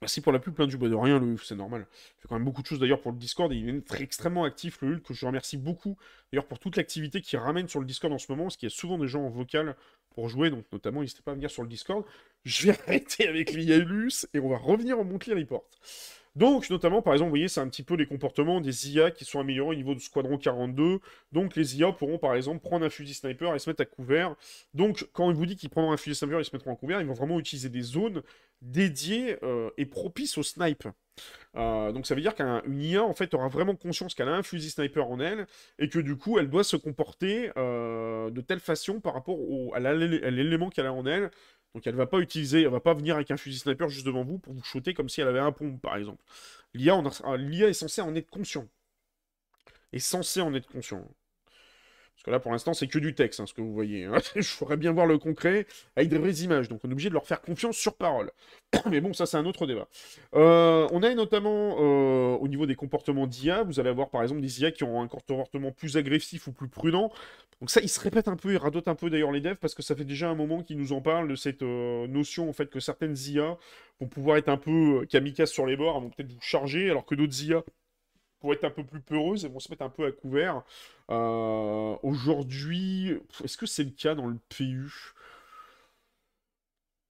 [0.00, 1.86] Merci pour la pub, plein du bois de rien, le c'est normal.
[1.92, 4.02] Il fait quand même beaucoup de choses d'ailleurs pour le Discord et il est très,
[4.02, 5.96] extrêmement actif, le Hulk, que je remercie beaucoup
[6.30, 8.72] d'ailleurs pour toute l'activité qu'il ramène sur le Discord en ce moment, parce qu'il y
[8.72, 9.76] a souvent des gens en vocal
[10.10, 12.04] pour jouer, donc notamment n'hésitez pas à venir sur le Discord.
[12.44, 15.64] Je vais arrêter avec l'IALUS et on va revenir en Monthly Report.
[16.36, 19.24] Donc, notamment, par exemple, vous voyez, c'est un petit peu les comportements des IA qui
[19.24, 20.98] sont améliorés au niveau du Squadron 42.
[21.30, 24.34] Donc, les IA pourront, par exemple, prendre un fusil sniper et se mettre à couvert.
[24.74, 27.00] Donc, quand il vous dit qu'ils prendront un fusil sniper et se mettront en couvert,
[27.00, 28.22] ils vont vraiment utiliser des zones
[28.62, 30.88] dédiées euh, et propices au snipe.
[31.56, 34.42] Euh, donc ça veut dire qu'une IA en fait aura vraiment conscience qu'elle a un
[34.42, 35.46] fusil sniper en elle
[35.78, 39.38] et que du coup elle doit se comporter euh, de telle façon par rapport
[39.74, 41.30] à l'élément qu'elle a en elle
[41.74, 44.22] donc elle va pas utiliser, elle va pas venir avec un fusil sniper juste devant
[44.24, 46.22] vous pour vous shooter comme si elle avait un pompe, par exemple.
[46.72, 47.02] L'IA
[47.68, 48.68] est censée en être conscient.
[49.92, 51.04] Est censé en être conscient.
[52.14, 54.04] Parce que là, pour l'instant, c'est que du texte, hein, ce que vous voyez.
[54.04, 54.18] Hein.
[54.36, 56.68] Je ferais bien voir le concret avec des vraies images.
[56.68, 58.30] Donc, on est obligé de leur faire confiance sur parole.
[58.90, 59.88] Mais bon, ça, c'est un autre débat.
[60.34, 64.40] Euh, on a notamment, euh, au niveau des comportements d'IA, vous allez avoir, par exemple,
[64.40, 67.10] des IA qui ont un comportement plus agressif ou plus prudent.
[67.60, 69.74] Donc ça, il se répète un peu, il radote un peu d'ailleurs les devs, parce
[69.74, 72.52] que ça fait déjà un moment qu'ils nous en parlent de cette euh, notion, en
[72.52, 73.56] fait, que certaines IA
[74.00, 77.14] vont pouvoir être un peu kamikazes sur les bords, vont peut-être vous charger, alors que
[77.14, 77.62] d'autres IA
[78.44, 80.64] pour être un peu plus peureuse, elles vont se mettre un peu à couvert.
[81.08, 84.92] Euh, aujourd'hui, est-ce que c'est le cas dans le PU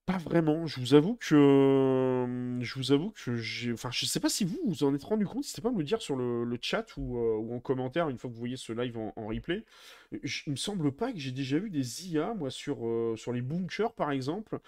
[0.05, 0.67] pas vraiment.
[0.67, 3.73] Je vous avoue que je vous avoue que j'ai.
[3.73, 5.37] Enfin, je sais pas si vous vous en êtes rendu compte.
[5.37, 7.17] N'hésitez pas à me le dire sur le, chat ou,
[7.53, 9.65] en commentaire une fois que vous voyez ce live en, replay.
[10.11, 12.77] il me semble pas que j'ai déjà vu des IA moi sur
[13.33, 14.59] les bunkers par exemple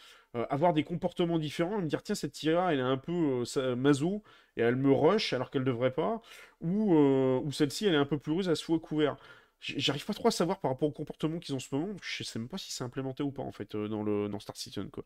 [0.50, 3.44] avoir des comportements différents, me dire tiens cette IA elle est un peu
[3.76, 4.24] maso
[4.56, 6.22] et elle me rush alors qu'elle devrait pas,
[6.62, 9.18] ou, ou celle-ci elle est un peu plus heureuse à se couvert.
[9.60, 11.96] J'arrive pas trop à savoir par rapport au comportement qu'ils ont en ce moment.
[12.02, 14.40] Je sais même pas si c'est implémenté ou pas en fait euh, dans, le, dans
[14.40, 14.90] Star Citizen.
[14.92, 15.04] Quoi.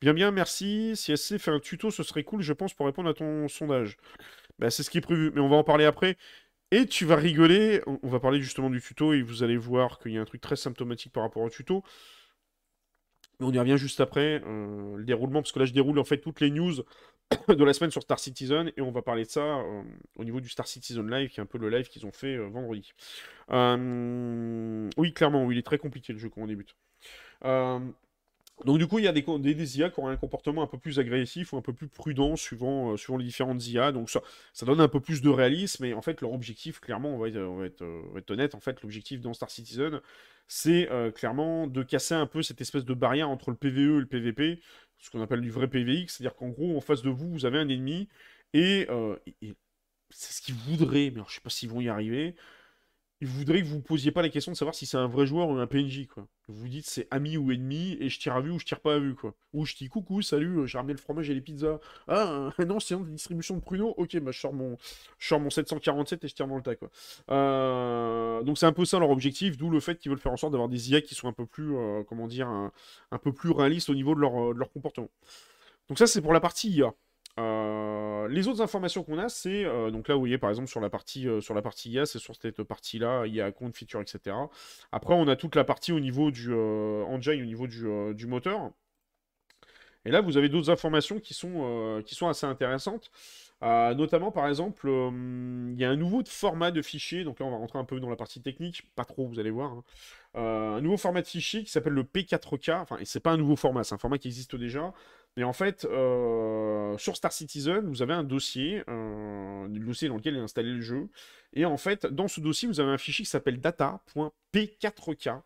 [0.00, 0.96] Bien, bien, merci.
[0.96, 3.98] Si SC fait un tuto, ce serait cool, je pense, pour répondre à ton sondage.
[4.58, 6.16] Bah, c'est ce qui est prévu, mais on va en parler après.
[6.70, 7.82] Et tu vas rigoler.
[7.86, 10.40] On va parler justement du tuto et vous allez voir qu'il y a un truc
[10.40, 11.82] très symptomatique par rapport au tuto.
[13.38, 14.42] Mais on y revient juste après.
[14.46, 16.82] Euh, le déroulement, parce que là, je déroule en fait toutes les news
[17.48, 19.82] de la semaine sur Star Citizen et on va parler de ça euh,
[20.16, 22.36] au niveau du Star Citizen Live, qui est un peu le live qu'ils ont fait
[22.36, 22.92] euh, vendredi.
[23.50, 26.74] Euh, oui, clairement, il est très compliqué le jeu quand on débute.
[27.42, 30.78] donc du coup, il y a des, des, IA qui ont un comportement un peu
[30.78, 33.92] plus agressif ou un peu plus prudent suivant, suivant les différentes IA.
[33.92, 34.20] Donc ça,
[34.52, 37.28] ça donne un peu plus de réalisme, mais en fait, leur objectif, clairement, on va
[37.28, 37.38] être,
[38.16, 40.00] être honnête, en fait, l'objectif dans Star Citizen,
[40.48, 44.06] c'est clairement de casser un peu cette espèce de barrière entre le PVE et le
[44.06, 44.60] PVP,
[45.00, 47.58] ce qu'on appelle du vrai PVX, c'est-à-dire qu'en gros, en face de vous, vous avez
[47.58, 48.08] un ennemi,
[48.52, 49.16] et, euh,
[50.10, 52.34] c'est ce qu'ils voudraient, mais je sais pas s'ils vont y arriver,
[53.22, 55.26] il voudrait que vous ne posiez pas la question de savoir si c'est un vrai
[55.26, 56.26] joueur ou un PNJ, quoi.
[56.48, 58.94] Vous dites c'est ami ou ennemi, et je tire à vue ou je tire pas
[58.94, 59.34] à vue, quoi.
[59.52, 61.80] Ou je dis coucou, salut, j'ai ramené le fromage et les pizzas.
[62.08, 64.78] Ah, non, c'est une distribution de pruneaux, ok, bah je sors mon,
[65.18, 66.90] je mon 747 et je tire dans le tas, quoi.
[67.30, 70.38] Euh, donc c'est un peu ça leur objectif, d'où le fait qu'ils veulent faire en
[70.38, 72.72] sorte d'avoir des IA qui sont un peu plus, euh, comment dire, un,
[73.22, 75.10] peu plus réalistes au niveau de leur, de leur comportement.
[75.88, 76.94] Donc ça c'est pour la partie IA.
[77.40, 80.80] Euh, les autres informations qu'on a, c'est euh, donc là, vous voyez par exemple sur
[80.80, 83.76] la partie euh, sur la partie IA, c'est sur cette partie-là, il y a compte
[83.76, 84.36] feature, etc.
[84.92, 88.70] Après, on a toute la partie au niveau du engine, au niveau du, moteur.
[90.04, 93.10] Et là, vous avez d'autres informations qui sont qui assez intéressantes.
[93.62, 97.24] notamment, par exemple, il y a un nouveau format de fichier.
[97.24, 99.50] Donc là, on va rentrer un peu dans la partie technique, pas trop, vous allez
[99.50, 99.72] voir.
[99.72, 99.84] Hein.
[100.34, 102.80] un nouveau format de fichier qui s'appelle le P4K.
[102.80, 104.92] Enfin, c'est pas un nouveau format, c'est un format qui existe déjà.
[105.36, 110.36] Mais en fait, euh, sur Star Citizen, vous avez un dossier, un dossier dans lequel
[110.36, 111.08] est installé le jeu.
[111.52, 115.42] Et en fait, dans ce dossier, vous avez un fichier qui s'appelle data.p4k.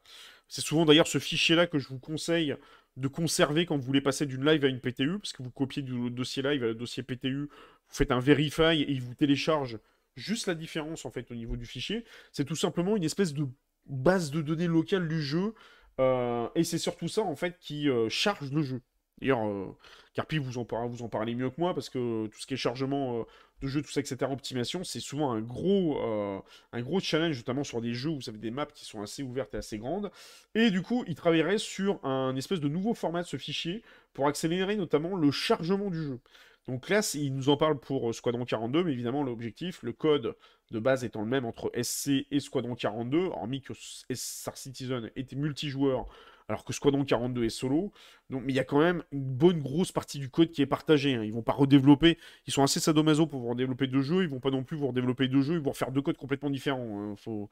[0.48, 2.56] C'est souvent d'ailleurs ce fichier-là que je vous conseille
[2.96, 5.82] de conserver quand vous voulez passer d'une live à une PTU, parce que vous copiez
[5.82, 9.78] du dossier live à le dossier PTU, vous faites un verify et il vous télécharge
[10.16, 12.04] juste la différence en fait au niveau du fichier.
[12.30, 13.46] C'est tout simplement une espèce de
[13.86, 15.54] base de données locale du jeu,
[16.00, 18.80] euh, et c'est surtout ça en fait qui euh, charge le jeu.
[19.20, 19.76] D'ailleurs, euh,
[20.14, 23.20] Carpi vous en, en parlez mieux que moi, parce que tout ce qui est chargement
[23.20, 23.22] euh,
[23.62, 26.40] de jeux, tout ça, etc., optimisation, c'est souvent un gros, euh,
[26.72, 29.22] un gros challenge, notamment sur des jeux où vous avez des maps qui sont assez
[29.22, 30.10] ouvertes et assez grandes.
[30.54, 34.26] Et du coup, il travaillerait sur un espèce de nouveau format de ce fichier pour
[34.26, 36.20] accélérer notamment le chargement du jeu.
[36.66, 40.34] Donc là, il nous en parle pour Squadron 42, mais évidemment, l'objectif, le code
[40.70, 45.36] de base étant le même entre SC et Squadron 42, hormis que Star Citizen était
[45.36, 46.06] multijoueur
[46.48, 47.92] alors que Squadron 42 est solo.
[48.30, 51.14] Mais il y a quand même une bonne grosse partie du code qui est partagé.
[51.14, 51.24] Hein.
[51.24, 52.18] Ils vont pas redévelopper.
[52.46, 54.22] Ils sont assez sadomaso pour vous redévelopper deux jeux.
[54.22, 55.54] Ils vont pas non plus vous redévelopper deux jeux.
[55.54, 57.00] Ils vont faire deux codes complètement différents.
[57.00, 57.14] Hein.
[57.16, 57.48] Faut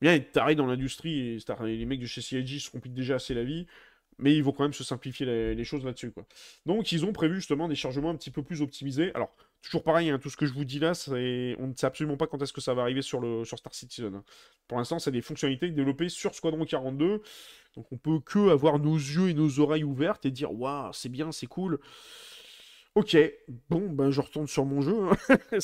[0.00, 1.18] bien être taré dans l'industrie.
[1.18, 3.66] Et les mecs de chez CIG se compliquent déjà assez la vie.
[4.18, 6.12] Mais ils vont quand même se simplifier les, choses là-dessus.
[6.66, 9.12] Donc ils ont prévu justement des chargements un petit peu plus optimisés.
[9.14, 12.18] Alors, toujours pareil, hein, tout ce que je vous dis là, on ne sait absolument
[12.18, 14.20] pas quand est-ce que ça va arriver sur, sur Star Citizen.
[14.68, 17.22] Pour l'instant, c'est des fonctionnalités développées sur Squadron 42.
[17.74, 21.08] Donc on peut que avoir nos yeux et nos oreilles ouvertes et dire waouh, c'est
[21.08, 21.78] bien, c'est cool.
[22.94, 23.16] Ok,
[23.68, 25.08] bon, ben je retourne sur mon jeu.
[25.30, 25.38] Hein.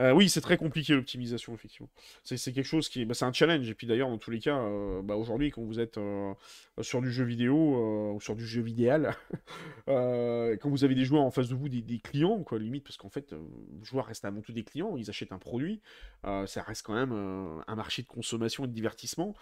[0.00, 1.88] Euh, oui, c'est très compliqué l'optimisation, effectivement.
[2.24, 3.04] C'est quelque chose qui.
[3.04, 3.68] Bah, c'est un challenge.
[3.68, 6.34] Et puis d'ailleurs, dans tous les cas, euh, bah, aujourd'hui, quand vous êtes euh,
[6.82, 9.14] sur du jeu vidéo ou sur du jeu vidéal,
[9.86, 12.96] quand vous avez des joueurs en face de vous, des, des clients, quoi, limite, parce
[12.96, 15.80] qu'en fait, les joueurs restent avant tout des clients, ils achètent un produit,
[16.24, 19.34] ça reste quand même un marché de consommation et de divertissement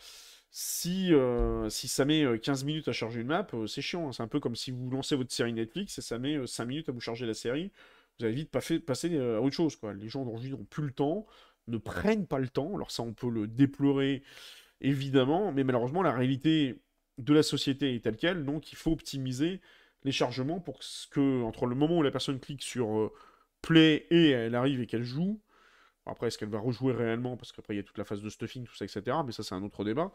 [0.55, 4.09] si, euh, si ça met 15 euh, minutes à charger une map, euh, c'est chiant.
[4.09, 4.13] Hein.
[4.13, 6.89] C'est un peu comme si vous lancez votre série Netflix et ça met 5 minutes
[6.91, 7.73] à vous charger la série.
[8.19, 9.79] Vous allez vite passer à autre chose.
[9.97, 11.27] Les gens aujourd'hui n'ont plus le temps,
[11.69, 12.75] ne prennent pas le temps.
[12.75, 14.23] Alors ça, on peut le déplorer
[14.83, 16.83] évidemment, mais malheureusement, la réalité
[17.17, 19.61] de la société est telle qu'elle, donc il faut optimiser
[20.05, 20.81] les chargements pour
[21.11, 23.11] que, entre le moment où la personne clique sur
[23.63, 25.41] play et elle arrive et qu'elle joue,
[26.05, 28.29] après, est-ce qu'elle va rejouer réellement Parce qu'après, il y a toute la phase de
[28.29, 29.19] stuffing, tout ça, etc.
[29.25, 30.11] Mais ça, c'est un autre débat.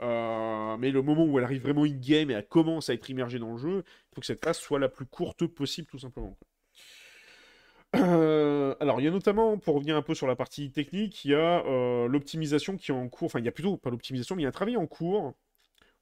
[0.00, 3.38] Euh, mais le moment où elle arrive vraiment in-game et elle commence à être immergée
[3.40, 6.38] dans le jeu, il faut que cette phase soit la plus courte possible, tout simplement.
[7.96, 11.32] Euh, alors, il y a notamment, pour revenir un peu sur la partie technique, il
[11.32, 13.26] y a euh, l'optimisation qui est en cours.
[13.26, 15.34] Enfin, il y a plutôt, pas l'optimisation, mais il y a un travail en cours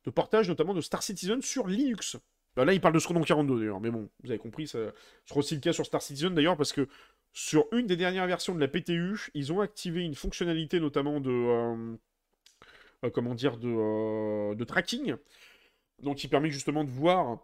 [0.05, 2.16] de portage notamment de Star Citizen sur Linux.
[2.57, 4.78] Bah, là, il parle de Scrodon 42 d'ailleurs, mais bon, vous avez compris, ça
[5.24, 6.88] sera aussi le cas sur Star Citizen d'ailleurs, parce que
[7.32, 11.30] sur une des dernières versions de la PTU, ils ont activé une fonctionnalité notamment de.
[11.30, 11.96] Euh,
[13.05, 13.11] euh,
[13.64, 15.14] euh, de, tracking.
[16.03, 17.38] Donc qui permet justement de voir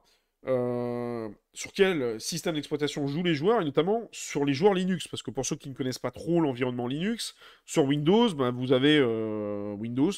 [0.45, 5.09] sur quel système d'exploitation jouent les joueurs, et notamment sur les joueurs Linux.
[5.09, 7.35] Parce que pour ceux qui ne connaissent pas trop l'environnement Linux,
[7.65, 10.13] sur Windows, ben, vous avez Windows,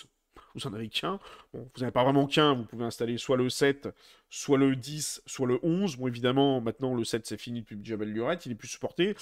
[0.58, 1.18] vous en avez qu'un.
[1.52, 3.88] Bon, vous n'avez pas vraiment qu'un, vous pouvez installer soit le 7,
[4.30, 5.96] soit le 10, soit le 11.
[5.96, 9.16] Bon, évidemment, maintenant, le 7, c'est fini depuis Jabal Lurette, il est plus supporté.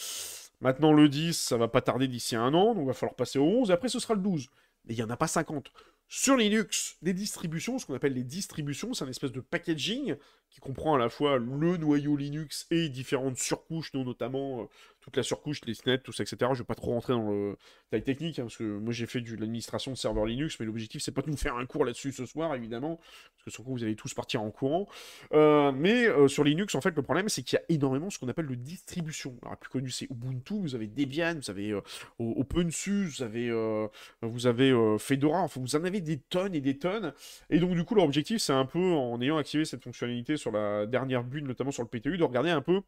[0.61, 3.39] Maintenant, le 10, ça va pas tarder d'ici un an, donc il va falloir passer
[3.39, 4.49] au 11, et après, ce sera le 12.
[4.87, 5.71] Mais il n'y en a pas 50.
[6.09, 10.15] Sur Linux, les distributions, ce qu'on appelle les distributions, c'est un espèce de packaging
[10.57, 14.65] qui comprend à la fois le noyau Linux et différentes surcouches, notamment euh,
[15.03, 16.51] toute la surcouche, les SNET, tout ça, etc.
[16.55, 17.59] Je vais pas trop rentrer dans le
[17.91, 21.03] taille technique, hein, parce que moi j'ai fait de l'administration de serveurs Linux, mais l'objectif
[21.03, 23.73] c'est pas de nous faire un cours là-dessus ce soir, évidemment, parce que sur coup
[23.73, 24.89] vous allez tous partir en courant.
[25.35, 28.19] Euh, mais euh, sur Linux, en fait, le problème c'est qu'il y a énormément ce
[28.19, 29.37] qu'on appelle de distribution.
[29.43, 31.79] Alors, la plus connue c'est Ubuntu, vous avez Debian, vous avez
[32.19, 33.89] OpenSUSE, vous avez,
[34.23, 37.13] vous avez Fedora, enfin vous en avez des tonnes et des tonnes.
[37.51, 40.53] Et donc du coup, leur objectif c'est un peu, en ayant activé cette fonctionnalité sur
[40.53, 42.83] la dernière bulle, notamment sur le PTU, de regarder un peu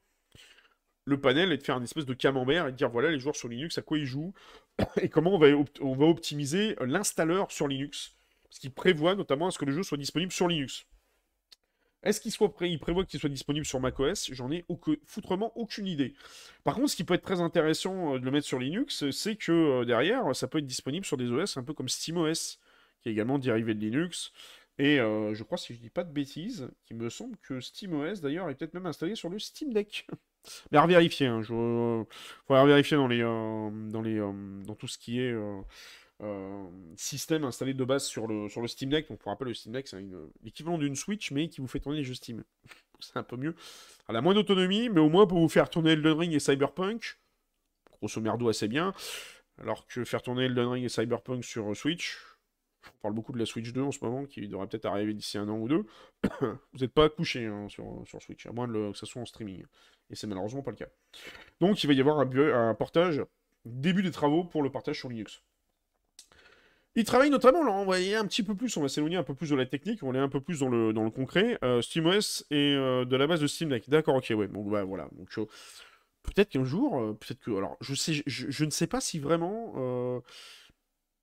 [1.04, 3.34] le panel et de faire une espèce de camembert et de dire voilà les joueurs
[3.34, 4.32] sur Linux à quoi ils jouent
[5.00, 5.48] et comment on va,
[5.80, 8.14] on va optimiser l'installeur sur Linux.
[8.50, 10.86] Ce qui prévoit notamment à ce que le jeu soit disponible sur Linux.
[12.04, 14.30] Est-ce qu'il soit prêt, il prévoit qu'il soit disponible sur macOS?
[14.32, 14.64] J'en ai
[15.04, 16.14] foutrement aucune idée.
[16.62, 19.34] Par contre, ce qui peut être très intéressant euh, de le mettre sur Linux, c'est
[19.34, 22.58] que euh, derrière, ça peut être disponible sur des OS un peu comme SteamOS,
[23.02, 24.32] qui est également dérivé de Linux.
[24.78, 28.20] Et euh, je crois, si je dis pas de bêtises, qu'il me semble que SteamOS
[28.22, 30.06] d'ailleurs est peut-être même installé sur le Steam Deck.
[30.70, 32.04] Mais à revérifier, hein, je...
[32.46, 35.34] faudra vérifier dans, les, euh, les, euh, dans tout ce qui est
[36.96, 39.08] système installé de base sur le, sur le Steam Deck.
[39.08, 39.98] Donc pour rappel, le Steam Deck, c'est
[40.42, 42.44] l'équivalent d'une Switch, mais qui vous fait tourner les jeux Steam.
[43.00, 43.56] c'est un peu mieux.
[44.08, 47.18] Elle a moins d'autonomie, mais au moins pour vous faire tourner Elden Ring et Cyberpunk,
[47.90, 48.94] grosso merdo assez bien.
[49.60, 52.16] Alors que faire tourner Elden Ring et Cyberpunk sur Switch,
[52.94, 55.38] on parle beaucoup de la Switch 2 en ce moment, qui devrait peut-être arriver d'ici
[55.38, 55.84] un an ou deux.
[56.40, 59.64] vous n'êtes pas couché hein, sur, sur, Switch, à moins que ça soit en streaming.
[60.10, 60.88] Et c'est malheureusement pas le cas.
[61.60, 63.22] Donc il va y avoir un, portage,
[63.64, 65.42] début des travaux pour le partage sur Linux.
[66.94, 69.22] Il travaille notamment, là, on va y un petit peu plus, on va s'éloigner un
[69.22, 71.58] peu plus de la technique, on est un peu plus dans le, dans le concret.
[71.62, 73.88] Euh, SteamOS et euh, de la base de Steam Deck.
[73.88, 75.08] D'accord, ok, ouais, donc bah, voilà.
[75.12, 75.46] Donc, euh,
[76.22, 77.52] peut-être qu'un jour, peut-être que.
[77.52, 80.22] Alors, je, sais, je, ne sais pas si vraiment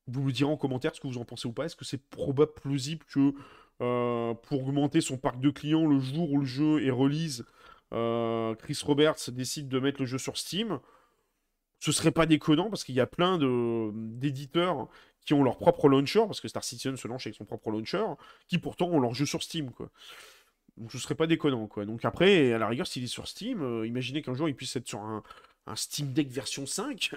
[0.08, 1.66] vous me direz en commentaire ce que vous en pensez ou pas.
[1.66, 3.34] Est-ce que c'est probable, plausible que
[3.82, 7.45] euh, pour augmenter son parc de clients le jour où le jeu est release,
[7.93, 10.80] euh, Chris Roberts décide de mettre le jeu sur Steam?
[11.80, 13.38] Ce serait pas déconnant parce qu'il y a plein
[13.93, 14.88] d'éditeurs
[15.26, 18.03] qui ont leur propre launcher, parce que Star Citizen se lance avec son propre launcher,
[18.47, 19.89] qui pourtant ont leur jeu sur Steam, quoi.
[20.78, 21.86] Donc ce serait pas déconnant, quoi.
[21.86, 24.76] Donc après, à la rigueur, s'il est sur Steam, euh, imaginez qu'un jour il puisse
[24.76, 25.24] être sur un,
[25.68, 27.16] un Steam Deck version 5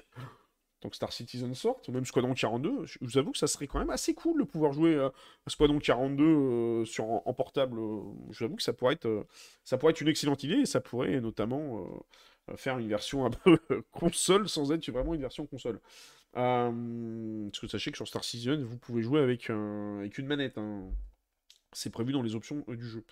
[0.80, 3.66] tant que Star Citizen sort, ou même Squadron 42, je vous avoue que ça serait
[3.66, 5.12] quand même assez cool de pouvoir jouer à,
[5.48, 7.78] Squadron 42 euh, sur, en, portable.
[7.78, 8.00] Euh,
[8.30, 11.86] je vous avoue que ça pourrait, être, euh, une excellente idée, et ça pourrait notamment
[12.56, 13.58] faire une version un peu
[13.90, 15.80] console sans être vraiment une version console.
[16.32, 20.58] parce que sachez que sur Star Citizen, vous pouvez jouer avec, avec une manette.
[20.58, 20.84] Hein.
[21.72, 23.04] C'est prévu dans les options du jeu.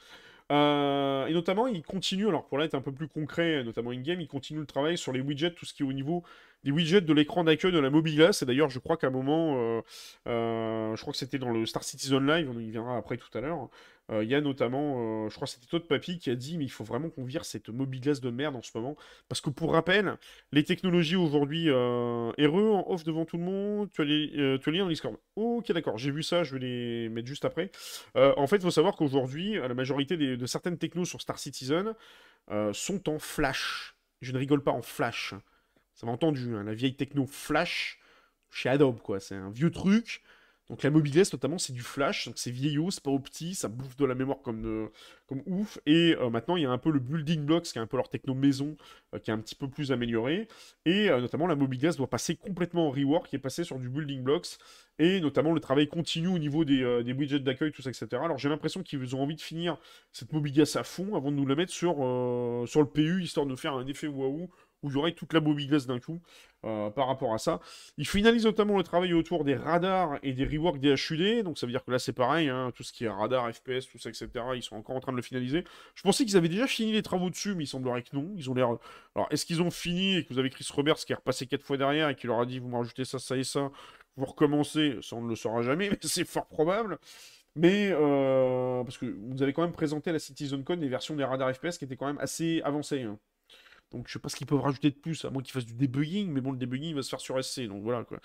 [0.50, 4.28] et notamment, il continue, alors pour là être un peu plus concret, notamment in-game, il
[4.28, 6.22] continue le travail sur les widgets, tout ce qui est au niveau
[6.66, 8.40] les widgets de l'écran d'accueil de la Mobilas.
[8.42, 9.80] Et d'ailleurs, je crois qu'à un moment, euh,
[10.26, 13.30] euh, je crois que c'était dans le Star Citizen Live, on y viendra après tout
[13.38, 13.70] à l'heure.
[14.10, 16.64] Euh, il y a notamment, je crois que c'était Todd Papy qui a dit, mais
[16.64, 18.96] il faut vraiment qu'on vire cette Mobilas de merde en ce moment.
[19.28, 20.16] Parce que pour rappel,
[20.50, 24.72] les technologies aujourd'hui, RE en off devant tout le monde, tu as les, tu as
[24.72, 25.16] les dans Discord.
[25.36, 27.70] Ok, d'accord, j'ai vu ça, je vais les mettre juste après.
[28.16, 31.94] en fait, il faut savoir qu'aujourd'hui, la majorité de certaines technos sur Star Citizen
[32.72, 33.96] sont en flash.
[34.20, 35.34] Je ne rigole pas en flash.
[35.96, 37.98] Ça m'a entendu, hein, la vieille techno Flash
[38.50, 39.18] chez Adobe, quoi.
[39.18, 40.22] C'est un vieux truc.
[40.68, 43.96] Donc la mobilesse notamment c'est du flash, donc c'est vieillot, c'est pas opti, ça bouffe
[43.96, 44.88] de la mémoire comme, euh,
[45.28, 45.78] comme ouf.
[45.86, 47.96] Et euh, maintenant il y a un peu le building blocks qui est un peu
[47.96, 48.76] leur techno maison
[49.14, 50.48] euh, qui est un petit peu plus amélioré.
[50.84, 54.58] Et notamment la mobilesse doit passer complètement en rework et passer sur du building blocks.
[54.98, 58.08] Et notamment le travail continu au niveau des, des widgets d'accueil, tout ça, etc.
[58.14, 59.78] Alors j'ai l'impression qu'ils ont envie de finir
[60.10, 61.96] cette mobilesse à fond avant de nous la mettre sur,
[62.66, 64.50] sur le PU, histoire de faire un effet waouh
[64.82, 66.20] où il y aurait toute la mobilesse d'un coup
[66.64, 67.60] euh, par rapport à ça.
[67.96, 71.66] Il finalise notamment le travail autour des radars et des reworks des HUD, donc ça
[71.66, 74.08] veut dire que là c'est pareil, hein, tout ce qui est radar, FPS, tout ça,
[74.08, 74.28] etc.
[74.54, 75.64] Ils sont encore en train de le finaliser.
[75.94, 78.32] Je pensais qu'ils avaient déjà fini les travaux dessus, mais il semblerait que non.
[78.36, 78.68] Ils ont l'air.
[79.14, 81.64] Alors est-ce qu'ils ont fini et que vous avez Chris Roberts qui est repassé quatre
[81.64, 83.70] fois derrière et qui leur a dit vous me rajoutez ça, ça et ça,
[84.16, 86.98] vous recommencez Ça on ne le saura jamais, mais c'est fort probable.
[87.56, 91.24] Mais euh, parce que vous avez quand même présenté à la CitizenCon des versions des
[91.24, 93.02] radars FPS qui étaient quand même assez avancées.
[93.02, 93.18] Hein.
[93.92, 95.74] Donc je sais pas ce qu'ils peuvent rajouter de plus, à moins qu'ils fassent du
[95.74, 98.18] debugging, mais bon, le debugging va se faire sur SC, donc voilà quoi.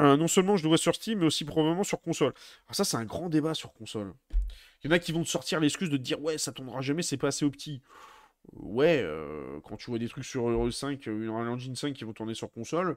[0.00, 2.34] Euh, non seulement je le vois sur Steam, mais aussi probablement sur console.
[2.66, 4.12] Alors ça, c'est un grand débat sur console.
[4.82, 7.02] Il y en a qui vont te sortir l'excuse de dire ouais, ça tournera jamais,
[7.02, 7.82] c'est pas assez opti.
[8.52, 12.04] Ouais, euh, quand tu vois des trucs sur Euro 5, une Unreal Engine 5 qui
[12.04, 12.96] vont tourner sur console,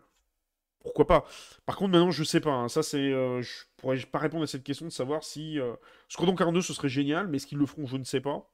[0.85, 1.25] pourquoi pas?
[1.65, 2.51] Par contre, maintenant, je sais pas.
[2.51, 2.69] Hein.
[2.69, 5.75] ça, c'est, euh, je pourrais pas répondre à cette question de savoir si euh...
[6.15, 7.87] 42 ce serait génial, mais est-ce qu'ils le feront?
[7.87, 8.47] Je ne sais pas.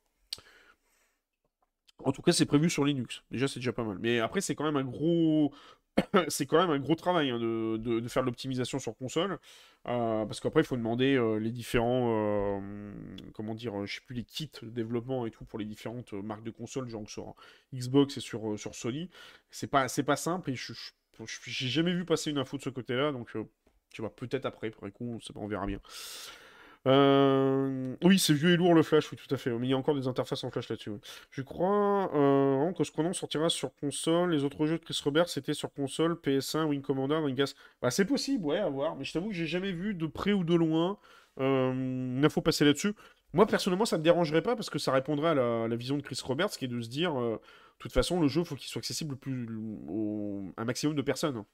[2.06, 3.24] En tout cas, c'est prévu sur Linux.
[3.32, 3.98] Déjà, c'est déjà pas mal.
[4.00, 5.54] Mais après, c'est quand même un gros.
[6.30, 9.40] c'est quand même un gros travail hein, de, faire l'optimisation sur console.
[9.88, 12.60] Euh, parce qu'après, il faut demander euh, les différents.
[12.60, 12.94] Euh,
[13.34, 16.44] comment dire Je sais plus, les kits de développement et tout pour les différentes marques
[16.44, 17.36] de consoles, genre sur
[17.74, 19.10] Xbox et sur, sur Sony.
[19.50, 20.74] C'est pas, pas simple et je
[21.46, 23.12] j'ai jamais vu passer une info de ce côté-là.
[23.12, 23.36] Donc,
[23.92, 25.80] tu vois, peut-être après, coup, on verra bien.
[26.88, 29.52] Euh, oui, c'est vieux et lourd le Flash, oui, tout à fait.
[29.52, 30.92] Mais il y a encore des interfaces en Flash là-dessus.
[31.30, 34.32] Je crois euh, que ce qu'on sortira sur console.
[34.32, 37.56] Les autres jeux de Chris Robert, c'était sur console, PS1, Wing Commander, Dreamcast.
[37.82, 38.96] Bah, c'est possible, ouais, à voir.
[38.96, 40.98] Mais je t'avoue que j'ai jamais vu de près ou de loin
[41.40, 42.94] euh, une info passer là-dessus.
[43.34, 46.20] Moi, personnellement, ça me dérangerait pas parce que ça répondrait à la, vision de Chris
[46.24, 47.40] Roberts, qui est de se dire, de
[47.80, 49.16] toute façon, le jeu, faut qu'il soit accessible
[49.88, 51.46] au, un maximum de personnes.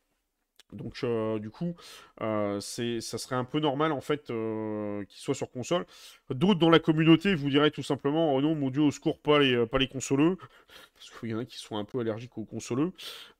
[0.74, 1.76] Donc euh, du coup,
[2.22, 5.86] euh, ça serait un peu normal en fait euh, qu'il soit sur console.
[6.30, 9.40] D'autres dans la communauté vous diraient tout simplement oh non mon dieu au secours pas
[9.40, 10.38] les pas les consoleux
[10.96, 12.92] parce qu'il y en a qui sont un peu allergiques aux consoleux.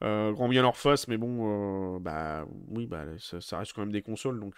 [0.02, 4.40] grand bien leur face mais bon bah oui bah ça, reste quand même des consoles
[4.40, 4.56] donc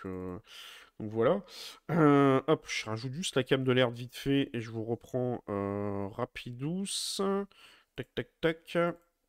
[0.99, 1.41] donc voilà.
[1.89, 5.43] hop je rajoute juste la cam de l'air vite fait et je vous reprends
[6.15, 7.19] rapidous.
[7.95, 8.77] Tac tac tac.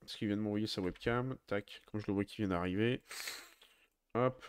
[0.00, 1.36] Parce qu'il vient de m'envoyer sa webcam.
[1.46, 3.02] Tac, comme je le vois qui vient d'arriver.
[4.14, 4.44] Hop.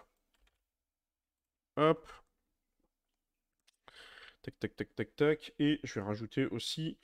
[1.78, 2.08] Hop.
[4.42, 5.54] Tac, tac, tac, tac, tac.
[5.60, 6.98] Et je vais rajouter aussi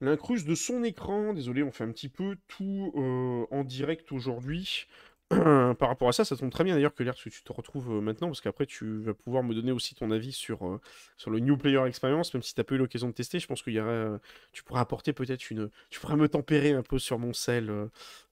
[0.00, 1.32] l'incruste de son écran.
[1.34, 4.86] Désolé, on fait un petit peu tout euh, en direct aujourd'hui.
[5.78, 7.90] par rapport à ça, ça tombe très bien d'ailleurs que l'air que tu te retrouves
[7.92, 10.80] euh, maintenant, parce qu'après tu vas pouvoir me donner aussi ton avis sur, euh,
[11.16, 13.46] sur le New Player Experience, même si tu n'as pas eu l'occasion de tester, je
[13.46, 14.18] pense qu'il y aurait, euh,
[14.52, 15.70] tu pourrais apporter peut-être une...
[15.88, 17.70] Tu pourrais me tempérer un peu sur mon sel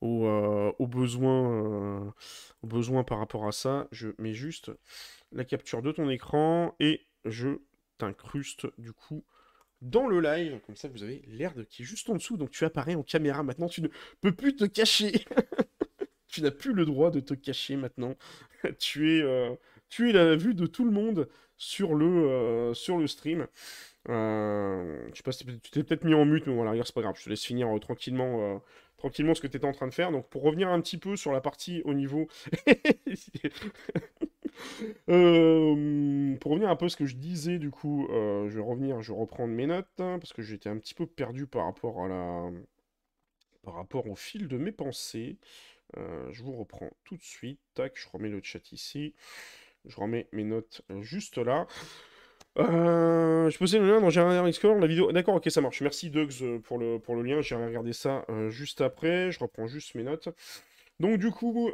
[0.01, 0.27] aux,
[0.79, 2.15] aux, besoins,
[2.63, 3.89] besoins par rapport à ça.
[3.91, 4.71] Je mets juste
[5.33, 7.59] la capture de ton écran et je
[7.99, 9.25] t'incruste du coup
[9.81, 12.51] dans le live, comme ça vous avez l'air de qui est juste en dessous, donc
[12.51, 13.43] tu apparais en caméra.
[13.43, 13.89] Maintenant, tu ne
[14.21, 15.25] peux plus te cacher
[16.33, 18.17] tu n'as plus le droit de te cacher maintenant.
[18.79, 19.55] tu, es, euh,
[19.89, 23.47] tu es la vue de tout le monde sur le, euh, sur le stream.
[24.09, 27.15] Euh, je sais pas tu t'es peut-être mis en mute, mais voilà, c'est pas grave,
[27.17, 28.61] je te laisse finir tranquillement,
[28.97, 30.11] tranquillement ce que tu étais en train de faire.
[30.11, 32.27] Donc, pour revenir un petit peu sur la partie au niveau.
[35.07, 39.13] pour revenir un peu à ce que je disais, du coup, je vais revenir, je
[39.13, 42.09] vais reprendre mes notes, hein, parce que j'étais un petit peu perdu par rapport à
[42.09, 42.51] la.
[43.63, 45.37] par rapport au fil de mes pensées.
[45.99, 47.61] Euh, je vous reprends tout de suite.
[47.75, 49.15] Tac, je remets le chat ici.
[49.85, 51.67] Je remets mes notes euh, juste là.
[52.59, 55.11] Euh, je posais le lien dans Gérard Score, la vidéo.
[55.13, 55.81] D'accord, ok, ça marche.
[55.81, 57.41] Merci Dugs pour le, pour le lien.
[57.41, 59.33] J'ai regardé ça juste après.
[59.33, 60.29] Je reprends juste mes notes.
[61.01, 61.71] Donc, du coup,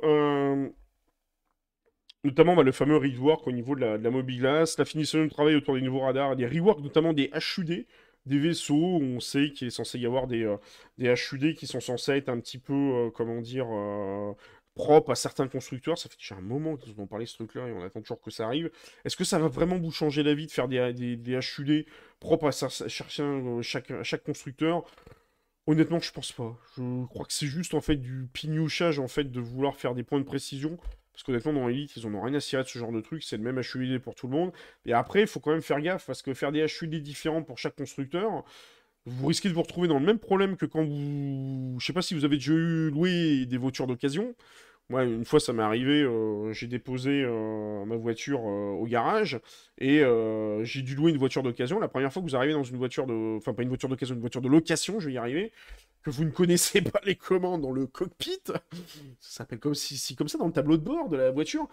[2.22, 5.56] notamment bah, le fameux rework au niveau de la, de la la finition du travail
[5.56, 7.86] autour des nouveaux radars, des reworks notamment des HUD
[8.26, 10.56] des vaisseaux on sait qu'il est censé y avoir des, euh,
[10.98, 14.32] HUD qui sont censés être un petit peu, euh, comment dire, euh,
[14.74, 15.98] propres à certains constructeurs.
[15.98, 18.20] Ça fait déjà un moment qu'ils ont parlé de ce truc-là et on attend toujours
[18.20, 18.70] que ça arrive.
[19.04, 21.86] Est-ce que ça va vraiment vous changer la vie de faire des, des, HUD
[22.20, 24.84] propres à, chaque, chaque constructeur?
[25.66, 26.56] Honnêtement, je pense pas.
[26.76, 30.02] Je crois que c'est juste en fait du pignouchage en fait de vouloir faire des
[30.02, 30.78] points de précision
[31.18, 33.24] parce qu'honnêtement, dans Elite, ils en ont rien à cirer de ce genre de truc.
[33.24, 34.52] C'est le même HUD pour tout le monde.
[34.86, 37.58] Et après, il faut quand même faire gaffe, parce que faire des HUD différents pour
[37.58, 38.44] chaque constructeur,
[39.04, 41.74] vous risquez de vous retrouver dans le même problème que quand vous...
[41.80, 44.32] Je sais pas si vous avez déjà eu loué des voitures d'occasion,
[44.90, 46.08] Moi, une fois, ça m'est arrivé,
[46.52, 47.26] j'ai déposé
[47.86, 49.38] ma voiture au garage
[49.78, 50.02] et
[50.62, 51.78] j'ai dû louer une voiture d'occasion.
[51.78, 53.36] La première fois que vous arrivez dans une voiture de...
[53.36, 55.52] Enfin, pas une voiture d'occasion, une voiture de location, je vais y arriver,
[56.10, 58.60] vous ne connaissez pas les commandes dans le cockpit, ça
[59.20, 61.68] s'appelle comme, si, comme ça dans le tableau de bord de la voiture,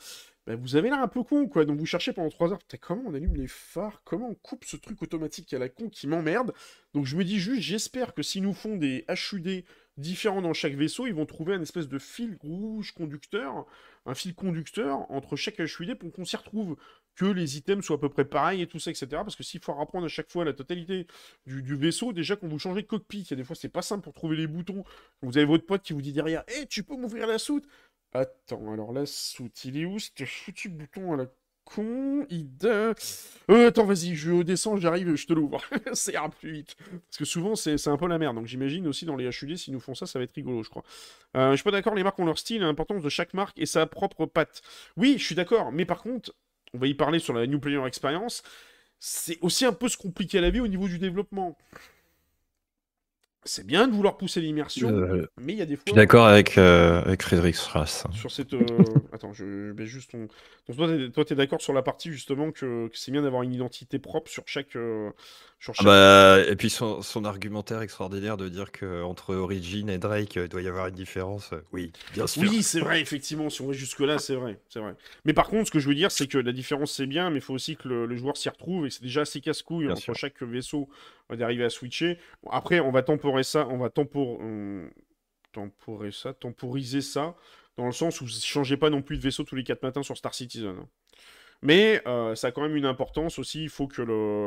[0.48, 1.66] bah, vous avez l'air un peu con, quoi.
[1.66, 4.02] Donc vous cherchez pendant 3 heures, putain, comment on allume les phares?
[4.04, 6.54] Comment on coupe ce truc automatique à la con qui m'emmerde?
[6.94, 9.64] Donc je me dis juste, j'espère que s'ils nous font des HUD
[9.98, 13.66] différents dans chaque vaisseau, ils vont trouver un espèce de fil rouge conducteur,
[14.06, 16.76] un fil conducteur entre chaque HUD pour qu'on s'y retrouve,
[17.16, 19.08] que les items soient à peu près pareils et tout ça, etc.
[19.12, 21.08] Parce que s'il faut apprendre à chaque fois la totalité
[21.46, 23.82] du, vaisseau, déjà quand vous changez de cockpit, il y a des fois c'est pas
[23.82, 24.84] simple pour trouver les boutons.
[25.22, 27.66] Vous avez votre pote qui vous dit derrière, hé, eh, tu peux m'ouvrir la soute
[28.12, 31.26] Attends, alors la soute, il est où ce foutu bouton à la
[31.66, 32.94] con Ida...
[33.52, 35.62] Euh, attends, vas-y, je descends, j'arrive, je te l'ouvre.
[35.94, 36.76] ça ira plus vite.
[36.78, 38.36] Parce que souvent, c'est un peu la merde.
[38.36, 40.70] Donc j'imagine aussi dans les HUD, s'ils nous font ça, ça va être rigolo, je
[40.70, 40.84] crois.
[41.36, 43.66] Euh, je suis pas d'accord, les marques ont leur style, l'importance de chaque marque et
[43.66, 44.62] sa propre patte.
[44.96, 46.34] Oui, je suis d'accord, mais par contre,
[46.74, 48.44] on va y parler sur la New Player Experience,
[49.00, 51.58] c'est aussi un peu se compliquer la vie au niveau du développement
[53.46, 55.84] c'est bien de vouloir pousser l'immersion, euh, mais il y a des fois.
[55.86, 58.06] Je suis d'accord avec, euh, avec Frédéric Strass.
[58.12, 58.54] Sur cette.
[58.54, 58.66] Euh,
[59.14, 60.12] attends, je vais juste.
[60.12, 60.28] ton.
[60.68, 63.54] Donc, toi, tu es, d'accord sur la partie justement que, que c'est bien d'avoir une
[63.54, 64.76] identité propre sur chaque,
[65.78, 70.48] ah bah, et puis son, son argumentaire extraordinaire de dire qu'entre Origin et Drake, il
[70.48, 71.52] doit y avoir une différence.
[71.72, 72.44] Oui, bien sûr.
[72.44, 73.50] Oui, c'est vrai, effectivement.
[73.50, 74.96] Si on va jusque-là, c'est vrai, c'est vrai.
[75.26, 77.38] Mais par contre, ce que je veux dire, c'est que la différence, c'est bien, mais
[77.38, 78.86] il faut aussi que le, joueur s'y retrouve.
[78.86, 80.90] Et c'est déjà assez casse-couille entre chaque vaisseau
[81.30, 82.20] d'arriver à switcher.
[82.52, 84.40] Après, on va temporer ça, on va tempor...
[85.52, 87.36] temporer ça, temporiser ça,
[87.78, 89.84] dans le sens où vous ne changez pas non plus de vaisseau tous les 4
[89.84, 90.76] matins sur Star Citizen.
[91.62, 93.64] Mais euh, ça a quand même une importance aussi.
[93.64, 94.02] Il faut que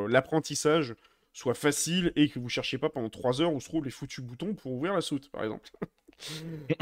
[0.08, 0.94] l'apprentissage
[1.32, 4.24] soit facile et que vous cherchiez pas pendant 3 heures où se trouvent les foutus
[4.24, 5.70] boutons pour ouvrir la soute, par exemple.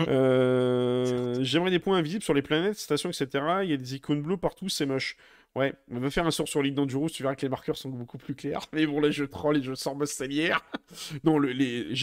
[0.08, 3.28] Euh, j'aimerais des points invisibles sur les planètes, stations, etc.
[3.64, 5.18] Il y a des icônes bleues partout, c'est moche.
[5.56, 7.88] Ouais, on va faire un sort sur l'île d'Enduro, tu verras que les marqueurs sont
[7.88, 8.66] beaucoup plus clairs.
[8.74, 10.62] Mais bon, là, je troll et je sors ma salière.
[11.24, 11.40] non,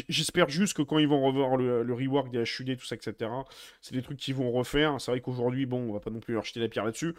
[0.09, 3.29] j'espère juste que quand ils vont revoir le, rework des HUD, tout ça, etc.,
[3.79, 4.99] c'est des trucs qu'ils vont refaire.
[4.99, 7.13] C'est vrai qu'aujourd'hui, bon, on va pas non plus leur jeter la pierre là-dessus.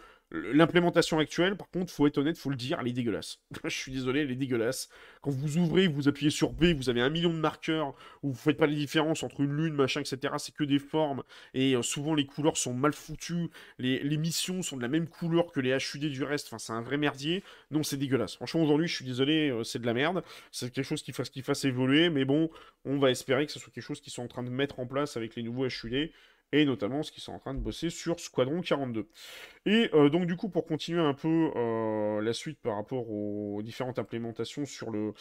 [0.53, 3.39] L'implémentation actuelle, par contre, faut être honnête, faut le dire, elle est dégueulasse.
[3.63, 4.89] je suis désolé, elle est dégueulasse.
[5.21, 8.37] Quand vous ouvrez, vous appuyez sur B, vous avez un million de marqueurs, où vous
[8.37, 10.33] faites pas les différences entre une lune, machin, etc.
[10.37, 13.49] C'est que des formes, et euh, souvent les couleurs sont mal foutues,
[13.79, 16.81] les, missions sont de la même couleur que les HUD du reste, enfin c'est un
[16.81, 17.43] vrai merdier.
[17.71, 18.35] Non, c'est dégueulasse.
[18.35, 20.23] Franchement, aujourd'hui, je suis désolé, euh, c'est de la merde.
[20.51, 22.49] C'est quelque chose qui fasse, qui fasse évoluer, mais bon,
[22.83, 24.85] on va espérer que ce soit quelque chose qu'ils sont en train de mettre en
[24.85, 26.11] place avec les nouveaux HUD
[26.55, 29.07] et notamment ce qu'ils sont en train de bosser sur Squadron 42.
[29.65, 33.61] Et euh, donc du coup, pour continuer un peu euh, la suite par rapport aux
[33.61, 35.13] différentes implémentations sur le,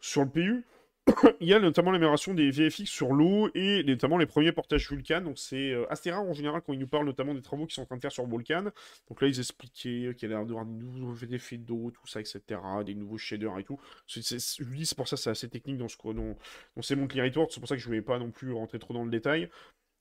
[0.00, 0.64] sur le PU,
[1.40, 5.22] il y a notamment l'amélioration des VFX sur l'eau et notamment les premiers portages Vulcan.
[5.22, 7.74] Donc c'est euh, assez rare en général quand ils nous parlent notamment des travaux qu'ils
[7.74, 8.64] sont en train de faire sur Vulcan.
[9.08, 12.20] Donc là ils expliquaient qu'il y a l'air d'avoir des nouveaux effets d'eau, tout ça,
[12.20, 12.40] etc.
[12.84, 13.80] Des nouveaux shaders et tout.
[14.06, 16.36] c'est pour ça c'est assez technique dans ce dans,
[16.76, 17.48] dans ces Report.
[17.50, 19.48] C'est pour ça que je ne vais pas non plus rentrer trop dans le détail.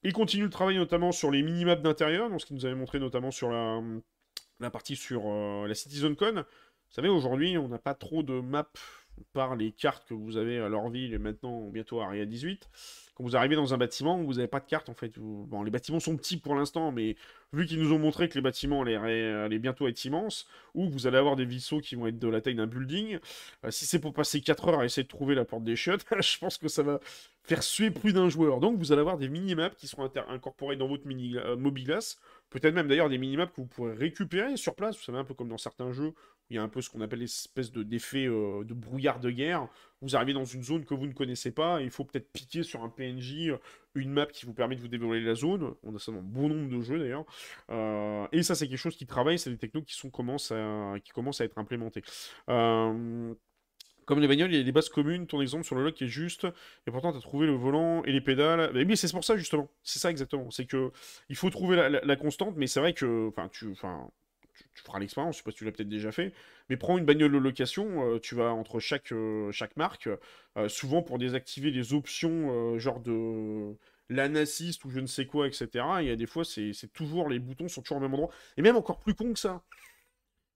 [0.04, 3.32] Il continue le travail notamment sur les minimaps d'intérieur, ce qu'il nous avait montré notamment
[3.32, 6.34] sur la, partie sur euh, la CitizenCon.
[6.36, 8.66] Vous savez, aujourd'hui, on n'a pas trop de maps
[9.34, 12.70] par les cartes que vous avez à leur ville et maintenant bientôt à Area 18
[13.22, 15.14] vous arrivez dans un bâtiment, vous n'avez pas de carte en fait.
[15.18, 17.16] Bon, les bâtiments sont petits pour l'instant, mais
[17.54, 21.18] vu qu'ils nous ont montré que les bâtiments allaient, bientôt être immenses, ou vous allez
[21.18, 23.20] avoir des vaisseaux qui vont être de la taille d'un building,
[23.66, 26.06] euh, si c'est pour passer 4 heures à essayer de trouver la porte des chiottes,
[26.20, 27.00] je pense que ça va
[27.44, 28.60] faire suer plus d'un joueur.
[28.60, 31.56] Donc vous allez avoir des mini-maps qui seront incorporés dans votre mini euh,
[32.50, 35.34] peut-être même d'ailleurs des mini-maps que vous pourrez récupérer sur place, vous savez, un peu
[35.34, 36.14] comme dans certains jeux
[36.52, 39.32] il y a un peu ce qu'on appelle l'espèce de d'effet euh, de brouillard de
[39.32, 39.68] guerre.
[40.02, 42.84] Vous arrivez dans une zone que vous ne connaissez pas, il faut peut-être piquer sur
[42.84, 43.58] un PNJ euh,
[43.96, 45.74] une map qui vous permet de vous dévoiler la zone.
[45.84, 47.26] On a ça dans bon nombre de jeux d'ailleurs.
[47.70, 50.96] Euh, et ça, c'est quelque chose qui travaille, c'est des technos qui, sont, commencent, à,
[51.04, 52.04] qui à être implémentés.
[54.06, 55.26] Comme les bagnoles, il y a des bases communes.
[55.28, 56.46] Ton exemple sur le qui est juste,
[56.86, 58.72] et pourtant tu as trouvé le volant et les pédales.
[58.74, 59.70] Mais, c'est pour ça justement.
[59.84, 60.52] C'est ça exactement.
[60.52, 60.92] C'est que
[61.30, 64.10] il faut trouver la, constante, mais c'est vrai que, enfin, tu, enfin,
[64.82, 66.34] tu, feras l'expérience, je sais pas si tu l'as peut-être déjà fait,
[66.70, 70.10] mais prends une bagnole de location, euh, tu vas entre chaque, euh, marque,
[70.58, 73.76] euh, souvent pour désactiver des options genre de
[74.10, 75.68] l'anassist ou je ne sais quoi, etc.
[76.02, 78.30] Il y a des fois, c'est toujours, les boutons sont toujours au même endroit.
[78.58, 79.64] Et même encore plus con que ça,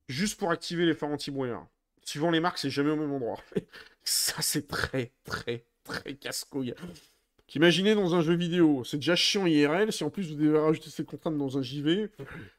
[0.09, 1.67] juste pour activer les phares anti-brouillard.
[2.03, 3.41] Suivant les marques, c'est jamais au même endroit.
[4.03, 6.75] ça, c'est très, très, très casse-couille.
[7.53, 10.89] Imaginez dans un jeu vidéo, c'est déjà chiant IRL, si en plus vous devez rajouter
[10.89, 12.09] ces contraintes dans un JV,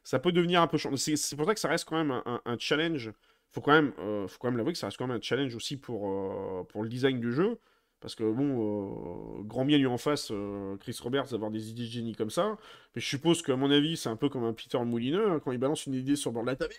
[0.04, 0.96] ça peut devenir un peu chiant.
[0.96, 3.12] C'est pour ça que ça reste quand même un, challenge.
[3.50, 5.54] Faut quand même, euh, faut quand même l'avouer que ça reste quand même un challenge
[5.54, 7.58] aussi pour, euh, pour le design du jeu.
[8.00, 11.86] Parce que bon, euh, grand bien lui en face, euh, Chris Roberts, d'avoir des idées
[11.86, 12.56] de génie comme ça.
[12.94, 15.52] Mais je suppose qu'à mon avis, c'est un peu comme un Peter Moulineux, hein, quand
[15.52, 16.74] il balance une idée sur le bord de la table.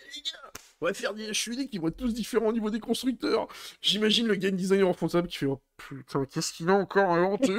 [0.80, 3.48] On va faire des HUD qui vont être tous différents au niveau des constructeurs.
[3.80, 7.52] J'imagine le game designer responsable qui fait Oh putain, qu'est-ce qu'il a encore inventé?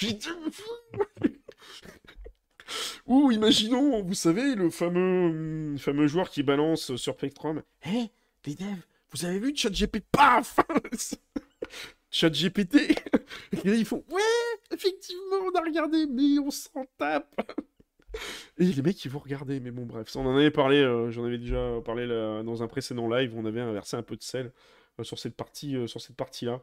[3.06, 7.62] Ou imaginons, vous savez, le fameux, fameux joueur qui balance sur Spectrum.
[7.84, 8.10] Hé,
[8.44, 8.82] les devs,
[9.12, 10.04] vous avez vu ChatGPT?
[10.10, 10.56] Paf
[12.10, 12.76] Chat GPT.
[13.52, 14.22] Et là, ils font Ouais,
[14.72, 17.40] effectivement, on a regardé, mais on s'en tape.
[18.58, 21.10] Et les mecs, ils vont regarder, mais bon, bref, ça, on en avait parlé, euh,
[21.10, 24.52] j'en avais déjà parlé dans un précédent live, on avait inversé un peu de sel
[24.98, 26.60] euh, sur cette partie, euh, sur cette partie-là.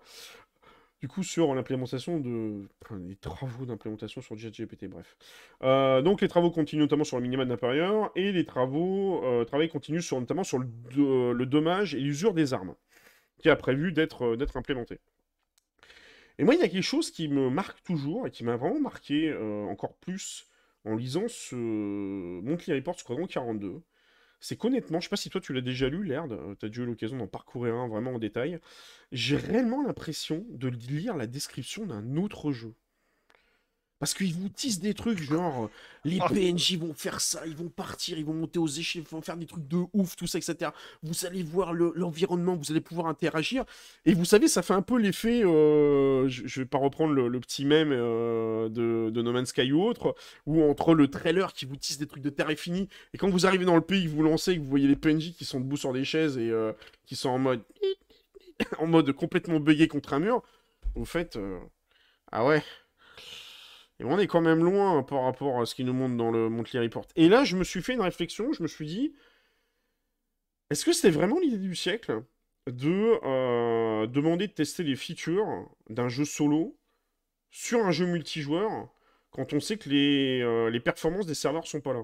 [1.01, 2.65] Du coup, sur l'implémentation de.
[2.97, 5.17] les travaux d'implémentation sur ChatGPT, bref.
[6.01, 10.17] donc, les travaux continuent notamment sur le minimum d'intérieur, et les travaux, travail continue sur,
[10.17, 12.73] notamment sur le, le dommage et l'usure des armes,
[13.37, 15.01] qui a prévu d'être implémenté.
[16.37, 18.79] Et moi, il y a quelque chose qui me marque toujours et qui m'a vraiment
[18.79, 19.35] marqué
[19.67, 20.47] encore plus
[20.85, 23.81] en lisant ce Monthly Report Squadron 42.
[24.39, 26.69] C'est qu'honnêtement, je sais pas si toi tu l'as déjà lu, Laird, euh, tu as
[26.69, 28.59] déjà eu l'occasion d'en parcourir un vraiment en détail.
[29.13, 32.75] J'ai réellement l'impression de lire la description d'un autre jeu.
[34.03, 35.69] Parce qu'ils vous tissent des trucs genre
[36.03, 36.27] les ah.
[36.27, 39.37] PNJ vont faire ça, ils vont partir, ils vont monter aux échelles, ils vont faire
[39.37, 40.71] des trucs de ouf, tout ça, etc.
[41.03, 43.63] Vous allez voir l'environnement, vous allez pouvoir interagir.
[44.03, 47.39] Et vous savez, ça fait un peu l'effet, euh, je, je, vais pas reprendre le,
[47.39, 50.15] petit mème euh, de, de, No Man's Sky ou autre,
[50.47, 53.45] où entre le trailer qui vous tisse des trucs de terre infinie, et quand vous
[53.45, 55.77] arrivez dans le pays, vous lancez, et que vous voyez les PNJ qui sont debout
[55.77, 56.73] sur des chaises et euh,
[57.05, 57.63] qui sont en mode
[58.79, 60.43] en mode complètement bugué contre un mur,
[60.93, 61.39] vous faites
[62.33, 62.63] ah ouais.
[63.99, 66.49] Et on est quand même loin par rapport à ce qu'ils nous montrent dans le
[66.49, 67.07] Monthly Report.
[67.15, 69.13] Et là, je me suis fait une réflexion, je me suis dit,
[70.69, 72.23] est-ce que c'était vraiment l'idée du siècle
[72.67, 76.77] de euh, demander de tester les features d'un jeu solo
[77.51, 78.89] sur un jeu multijoueur
[79.31, 82.03] quand on sait que les, euh, les performances des serveurs sont pas là?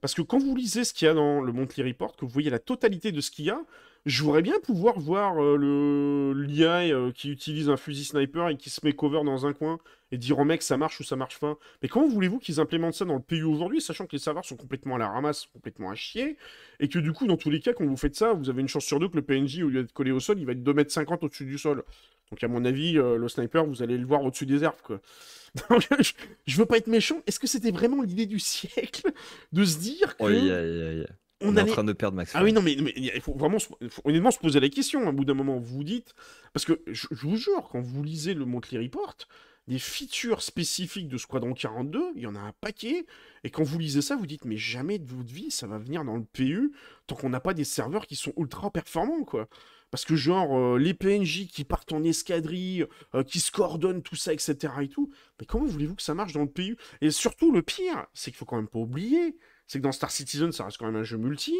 [0.00, 2.30] Parce que quand vous lisez ce qu'il y a dans le Monthly Report, que vous
[2.30, 3.64] voyez la totalité de ce qu'il y a,
[4.06, 8.56] je voudrais bien pouvoir voir euh, le l'IA euh, qui utilise un fusil sniper et
[8.56, 9.78] qui se met cover dans un coin
[10.12, 11.56] et dire au mec ça marche ou ça marche pas.
[11.82, 14.56] Mais comment voulez-vous qu'ils implémentent ça dans le pays aujourd'hui, sachant que les serveurs sont
[14.56, 16.36] complètement à la ramasse, complètement à chier,
[16.80, 18.68] et que du coup, dans tous les cas, quand vous faites ça, vous avez une
[18.68, 20.62] chance sur deux que le PNJ, au lieu d'être collé au sol, il va être
[20.62, 21.82] 2m50 au-dessus du sol.
[22.30, 24.76] Donc à mon avis, euh, le sniper, vous allez le voir au-dessus des herbes,
[26.46, 27.22] je, veux pas être méchant.
[27.26, 29.12] Est-ce que c'était vraiment l'idée du siècle
[29.52, 31.06] de se dire que...
[31.44, 32.32] on, est en train de perdre Max.
[32.34, 33.58] Ah oui, non, mais, il faut vraiment
[34.04, 35.08] honnêtement se poser la question.
[35.08, 36.14] À bout d'un moment, vous vous dites.
[36.52, 39.16] Parce que je, vous jure, quand vous lisez le Monthly Report,
[39.66, 43.06] des features spécifiques de Squadron 42, il y en a un paquet.
[43.44, 46.04] Et quand vous lisez ça, vous dites, mais jamais de votre vie, ça va venir
[46.04, 46.72] dans le PU
[47.06, 49.48] tant qu'on n'a pas des serveurs qui sont ultra performants, quoi.
[49.90, 52.84] Parce que, genre, euh, les PNJ qui partent en escadrille,
[53.14, 54.56] euh, qui se coordonnent, tout ça, etc.
[54.82, 55.12] et tout.
[55.38, 58.38] Mais comment voulez-vous que ça marche dans le PU Et surtout, le pire, c'est qu'il
[58.38, 61.04] faut quand même pas oublier c'est que dans Star Citizen, ça reste quand même un
[61.04, 61.54] jeu multi,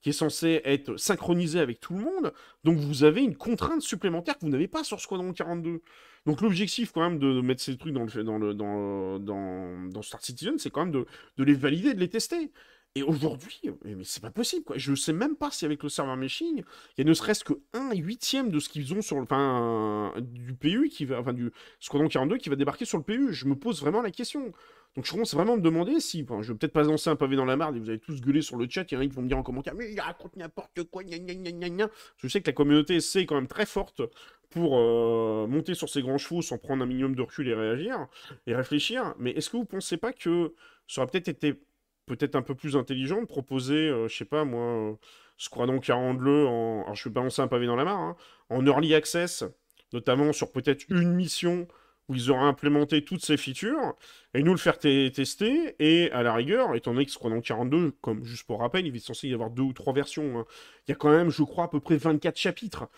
[0.00, 2.32] qui est censé être synchronisé avec tout le monde,
[2.64, 5.82] donc vous avez une contrainte supplémentaire que vous n'avez pas sur Squadron 42.
[6.26, 10.58] Donc l'objectif quand même de, mettre ces trucs dans, le, dans, le, dans, Star Citizen,
[10.58, 11.06] c'est quand même de,
[11.36, 12.52] de, les valider, de les tester.
[12.94, 14.76] Et aujourd'hui, mais c'est pas possible, quoi.
[14.78, 16.64] Je sais même pas si avec le serveur meshing,
[16.96, 20.14] il y a ne serait-ce que 1 huitième de ce qu'ils ont sur le, enfin,
[20.20, 23.32] du PU qui va, enfin, du Squadron 42 qui va débarquer sur le PU.
[23.32, 24.52] Je me pose vraiment la question.
[24.96, 27.36] Donc je commence vraiment à me demander si, je vais peut-être pas lancer un pavé
[27.36, 29.06] dans la marde et vous allez tous gueuler sur le chat, il y en a
[29.06, 31.88] qui vont me dire en commentaire, mais il raconte n'importe quoi, gna gna gna gna
[32.16, 34.02] Je sais que la communauté c'est quand même très forte
[34.50, 38.08] pour euh, monter sur ses grands chevaux sans prendre un minimum de recul et réagir,
[38.46, 40.54] et réfléchir, mais est-ce que vous pensez pas que
[40.88, 41.60] ça aurait peut-être été
[42.06, 44.94] peut-être un peu plus intelligent de proposer, euh, je sais pas moi, euh,
[45.36, 46.82] Squadron 40 le en...
[46.82, 48.16] Alors je vais balancer un pavé dans la mare, hein,
[48.48, 49.44] en early access,
[49.92, 51.68] notamment sur peut-être une mission
[52.08, 53.94] où ils auraient implémenté toutes ces features,
[54.34, 58.24] et nous le faire tester, et à la rigueur, étant donné que Squadron 42, comme
[58.24, 60.46] juste pour rappel, il est censé y avoir deux ou trois versions, hein,
[60.86, 62.88] il y a quand même, je crois, à peu près 24 chapitres.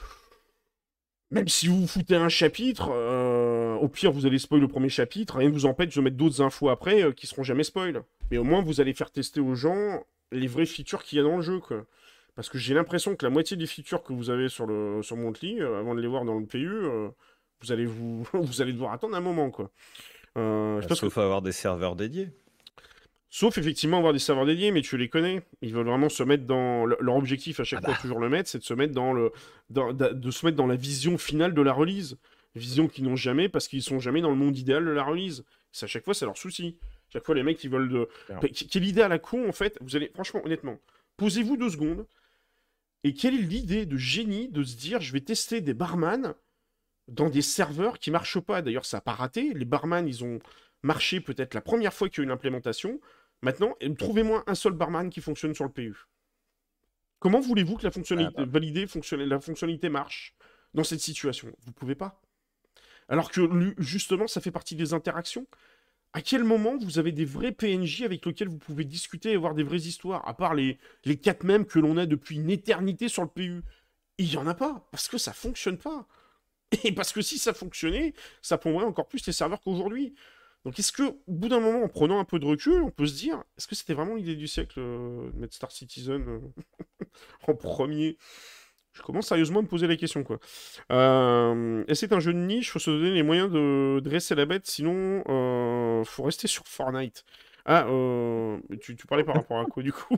[1.31, 5.37] Même si vous foutez un chapitre, euh, au pire vous allez spoil le premier chapitre,
[5.37, 8.03] rien ne vous empêche de mettre d'autres infos après euh, qui seront jamais spoil.
[8.33, 11.25] Mais au moins vous allez faire tester aux gens les vraies features qu'il y a
[11.25, 11.87] dans le jeu, quoi.
[12.35, 15.17] Parce que j'ai l'impression que la moitié des features que vous avez sur, le, sur
[15.17, 16.69] Monthly, euh, avant de les voir dans le PU,
[17.63, 19.71] vous allez vous, vous allez devoir attendre un moment, quoi.
[20.39, 22.29] Euh, bah, sauf avoir des serveurs dédiés.
[23.33, 25.43] Sauf effectivement avoir des serveurs dédiés, mais tu les connais.
[25.63, 28.01] Ils veulent vraiment se mettre dans leur objectif à chaque ah fois bah.
[28.01, 29.33] toujours le mettre, c'est de se mettre dans le
[29.71, 32.17] de se mettre dans la vision finale de la release.
[32.57, 35.45] Vision qu'ils n'ont jamais parce qu'ils sont jamais dans le monde idéal de la release.
[35.71, 36.77] C'est à chaque fois c'est leur souci.
[37.13, 38.09] Chaque fois les mecs qui veulent de
[38.69, 39.79] quelle idée à la con en fait.
[39.81, 40.79] Vous allez franchement honnêtement
[41.17, 42.07] posez-vous deux secondes.
[43.05, 46.35] Et quelle est l'idée de génie de se dire je vais tester des barman
[47.11, 48.63] dans des serveurs qui marchent pas.
[48.63, 49.53] D'ailleurs, ça n'a pas raté.
[49.55, 50.39] Les barman, ils ont
[50.83, 53.01] marché peut-être la première fois qu'il y a eu une implémentation.
[53.43, 56.07] Maintenant, trouvez-moi un seul barman qui fonctionne sur le PU.
[57.19, 58.53] Comment voulez-vous que la fonctionnalité ah, bah.
[58.53, 60.35] validée, la fonctionnalité marche
[60.73, 61.53] dans cette situation?
[61.67, 62.21] Vous pouvez pas.
[63.09, 65.47] Alors que justement, ça fait partie des interactions.
[66.13, 69.55] À quel moment vous avez des vrais PNJ avec lesquels vous pouvez discuter et avoir
[69.55, 73.09] des vraies histoires, à part les, les quatre mêmes que l'on a depuis une éternité
[73.09, 73.63] sur le PU
[74.19, 76.07] Il n'y en a pas, parce que ça fonctionne pas.
[76.85, 80.15] Et parce que si ça fonctionnait, ça plomberait encore plus les serveurs qu'aujourd'hui.
[80.65, 83.07] Donc est-ce que, au bout d'un moment, en prenant un peu de recul, on peut
[83.07, 87.05] se dire, est-ce que c'était vraiment l'idée du siècle euh, de mettre Star Citizen euh,
[87.49, 88.19] en premier?
[88.93, 90.39] Je commence sérieusement à me poser la question, quoi.
[90.93, 94.47] Euh, et c'est un jeu de niche, faut se donner les moyens de dresser la
[94.47, 95.23] bête, sinon
[96.05, 97.25] faut rester sur Fortnite.
[97.65, 97.87] Ah,
[98.81, 100.17] tu, parlais par rapport à quoi du coup,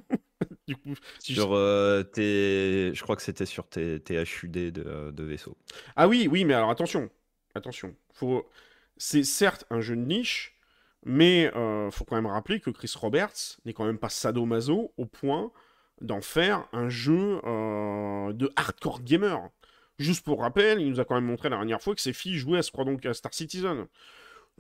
[0.66, 2.02] du coup Sur je...
[2.02, 2.94] tes...
[2.94, 5.56] Je crois que c'était sur tes, HUD de, de vaisseau.
[5.96, 7.10] Ah oui, oui, mais alors attention.
[7.54, 7.94] Attention.
[8.12, 8.46] Faut
[8.96, 10.56] c'est certes un jeu de niche,
[11.04, 15.06] mais euh, faut quand même rappeler que Chris Roberts n'est quand même pas sadomaso au
[15.06, 15.50] point
[16.00, 19.50] d'en faire un jeu euh, de hardcore gamer.
[19.98, 22.36] Juste pour rappel, il nous a quand même montré la dernière fois que ses filles
[22.36, 23.86] jouaient à, ce donc, à Star Citizen.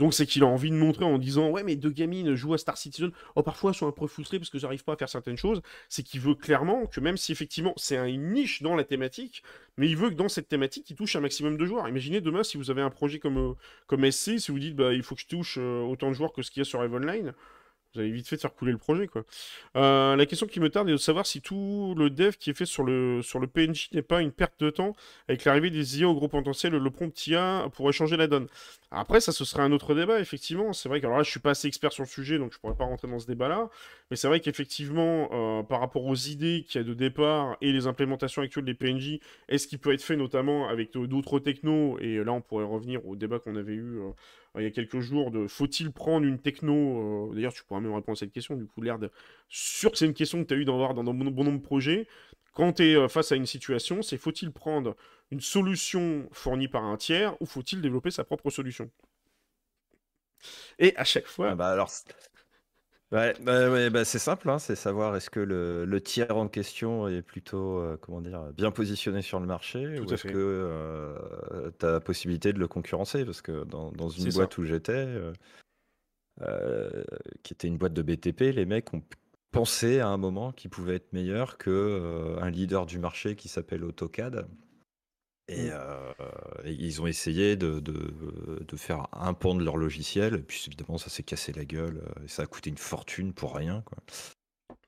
[0.02, 2.58] Donc c'est qu'il a envie de montrer en disant ouais mais deux gamines jouent à
[2.58, 5.36] Star Citizen, oh parfois sont un peu frustrées parce que j'arrive pas à faire certaines
[5.36, 9.44] choses, c'est qu'il veut clairement que même si effectivement c'est une niche dans la thématique,
[9.76, 11.88] mais il veut que dans cette thématique il touche un maximum de joueurs.
[11.88, 13.52] Imaginez demain si vous avez un projet comme, euh,
[13.86, 16.32] comme SC, si vous dites bah il faut que je touche euh, autant de joueurs
[16.32, 17.32] que ce qu'il y a sur Eve Online,
[17.94, 19.24] vous avez vite fait faire couler le projet, quoi.
[19.76, 22.54] Euh, la question qui me tarde est de savoir si tout le dev qui est
[22.54, 24.94] fait sur le, sur PNJ n'est pas une perte de temps
[25.28, 28.48] avec l'arrivée des IA au gros potentiel, le prompt IA pourrait changer la donne.
[28.90, 30.72] Après, ça, ce serait un autre débat, effectivement.
[30.72, 32.76] C'est vrai que là, je suis pas assez expert sur le sujet, donc je pourrais
[32.76, 33.70] pas rentrer dans ce débat-là.
[34.12, 37.72] Mais c'est vrai qu'effectivement, euh, par rapport aux idées qu'il y a de départ et
[37.72, 41.98] les implémentations actuelles des PNJ, est-ce qu'il peut être fait notamment avec d'autres technos?
[41.98, 44.00] Et là, on pourrait revenir au débat qu'on avait eu.
[44.00, 44.10] Euh,
[44.58, 47.94] il y a quelques jours de faut-il prendre une techno euh, D'ailleurs, tu pourras même
[47.94, 48.54] répondre à cette question.
[48.54, 49.10] Du coup, l'air de.
[49.48, 51.62] Sûr que c'est une question que tu as eu d'en voir dans, bon, nombre de
[51.62, 52.06] projets.
[52.52, 54.94] Quand tu es face à une situation, c'est faut-il prendre
[55.30, 58.90] une solution fournie par un tiers ou faut-il développer sa propre solution?
[60.78, 61.52] Et à chaque fois.
[61.52, 61.90] Ah bah alors,
[63.12, 67.08] Ouais, bah, bah, c'est simple, hein, c'est savoir est-ce que le, le tiers en question
[67.08, 71.84] est plutôt euh, comment dire, bien positionné sur le marché ou est-ce que euh, tu
[71.84, 73.26] as la possibilité de le concurrencer?
[73.26, 75.06] Parce que dans, dans une boîte où j'étais,
[76.40, 77.04] euh,
[77.42, 79.02] qui était une boîte de BTP, les mecs ont
[79.50, 83.84] pensé à un moment qu'ils pouvaient être meilleurs que un leader du marché qui s'appelle
[83.84, 84.46] AutoCAD.
[85.52, 86.66] Et, mmh.
[86.66, 91.10] ils ont essayé de, de, faire un pan de leur logiciel, et puis évidemment ça
[91.10, 93.82] s'est cassé la gueule, et ça a coûté une fortune pour rien.
[93.82, 93.98] Quoi.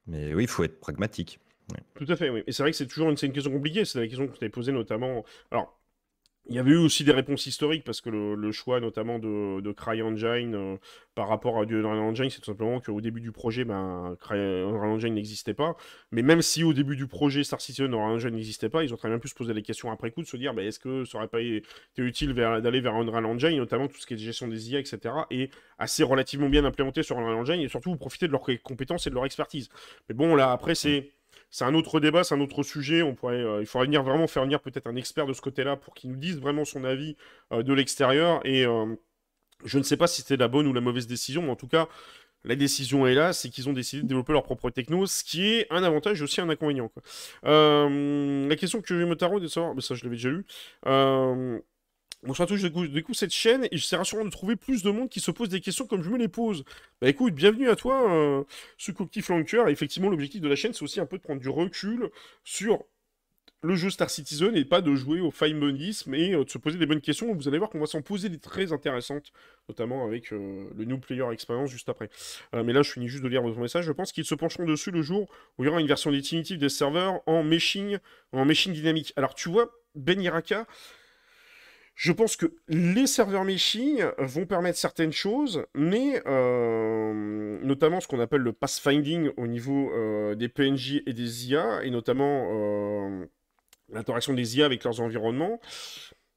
[0.07, 1.39] Mais oui, il faut être pragmatique.
[1.95, 2.43] Tout à fait, oui.
[2.47, 4.45] Et c'est vrai que c'est toujours une, une question compliquée, c'est la question que tu
[4.45, 5.25] avais posée notamment.
[5.51, 5.79] Alors,
[6.47, 10.55] il y avait eu aussi des réponses historiques parce que le, choix notamment de, CryEngine
[10.55, 10.77] euh,
[11.15, 15.15] par rapport à Unreal Engine, c'est tout simplement qu'au début du projet, ben, Unreal Engine
[15.15, 15.77] n'existait pas.
[16.13, 18.97] Mais même si au début du projet Star Citizen Unreal Engine n'existait pas, ils ont
[18.97, 21.05] très bien pu se poser des questions après coup, de se dire ben, est-ce que
[21.05, 21.63] ça aurait pas été
[21.97, 24.99] utile d'aller vers Unreal Engine, notamment tout ce qui est gestion des IA, etc.
[25.31, 29.11] et assez relativement bien implémenté sur Unreal Engine et surtout profiter de leurs compétences et
[29.11, 29.71] de leur expertise.
[30.09, 31.11] Mais bon, là après, c'est
[31.55, 33.03] c'est un autre débat, c'est un autre sujet.
[33.03, 35.77] On pourrait, euh, il faudrait venir vraiment faire venir peut-être un expert de ce côté-là
[35.77, 37.17] pour qu'il nous dise vraiment son avis
[37.53, 38.45] euh, de l'extérieur.
[38.45, 38.97] Et euh,
[39.65, 41.69] je ne sais pas si c'était la bonne ou la mauvaise décision, mais en tout
[41.69, 41.87] cas,
[42.43, 45.47] la décision est là, c'est qu'ils ont décidé de développer leur propre techno, ce qui
[45.47, 46.91] est un avantage et aussi un inconvénient.
[47.45, 50.45] la question que tarauder de savoir, mais ça je l'avais déjà lu.
[52.27, 55.11] Bonsoir à tous, je découvre cette chaîne et j'essaie rassurant de trouver plus de monde
[55.11, 56.65] qui se pose des questions comme je me les pose.
[57.03, 58.45] Bah écoute, bienvenue à toi, euh,
[58.79, 59.69] ce coquille flanqueur.
[59.69, 62.09] Effectivement, l'objectif de la chaîne, c'est aussi un peu de prendre du recul
[62.43, 62.83] sur
[63.61, 65.59] le jeu Star Citizen et pas de jouer au fine
[66.07, 67.35] mais euh, de se poser des bonnes questions.
[67.35, 69.31] Vous allez voir qu'on va s'en poser des très intéressantes,
[69.69, 72.09] notamment avec euh, le New Player Experience juste après.
[72.55, 73.85] mais là, je finis juste de lire votre message.
[73.85, 75.29] Je pense qu'ils se pencheront dessus le jour
[75.59, 77.99] où il y aura une version définitive des serveurs en meshing,
[78.33, 79.13] en meshing dynamique.
[79.17, 80.67] Alors, tu vois, Ben Iraka,
[81.95, 88.19] je pense que les serveurs meshing vont permettre certaines choses, mais euh, notamment ce qu'on
[88.19, 93.27] appelle le pathfinding au niveau euh, des PNJ et des IA, et notamment euh,
[93.93, 95.61] l'interaction des IA avec leurs environnements.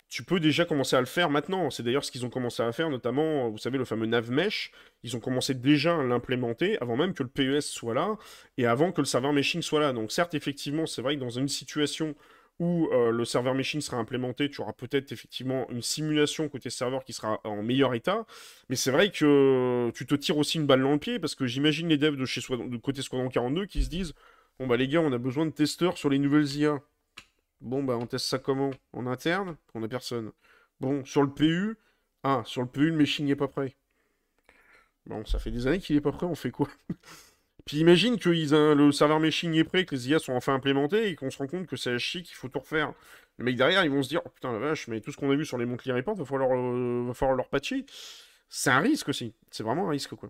[0.09, 1.69] Tu peux déjà commencer à le faire maintenant.
[1.69, 4.71] C'est d'ailleurs ce qu'ils ont commencé à faire, notamment, vous savez, le fameux NavMesh.
[5.03, 8.15] Ils ont commencé déjà à l'implémenter avant même que le PES soit là
[8.57, 9.91] et avant que le serveur meshing soit là.
[9.91, 12.15] Donc, certes, effectivement, c'est vrai que dans une situation
[12.59, 17.03] où euh, le serveur machine sera implémenté, tu auras peut-être effectivement une simulation côté serveur
[17.03, 18.25] qui sera en meilleur état.
[18.69, 21.45] Mais c'est vrai que tu te tires aussi une balle dans le pied parce que
[21.45, 22.41] j'imagine les devs de chez
[22.81, 24.13] côté Squadron 42 qui se disent
[24.59, 26.81] Bon bah les gars, on a besoin de testeurs sur les nouvelles IA.
[27.61, 28.71] Bon bah on teste ça comment?
[28.93, 29.57] En interne?
[29.75, 30.31] On a personne.
[30.79, 31.77] Bon, sur le PU,
[32.23, 33.75] ah, sur le PU, le meshing n'est pas prêt.
[35.05, 36.67] Bon, ça fait des années qu'il est pas prêt, on fait quoi?
[37.67, 41.15] Puis imagine que le serveur meshing est prêt, que les IA sont enfin implémentés et
[41.15, 42.93] qu'on se rend compte que c'est chic, qu'il faut tout refaire.
[43.37, 45.29] Les mecs derrière, ils vont se dire oh, putain la vache, mais tout ce qu'on
[45.29, 47.85] a vu sur les Monthly Report, va euh, va falloir leur patcher.
[48.47, 49.33] C'est un risque aussi.
[49.51, 50.29] C'est vraiment un risque quoi.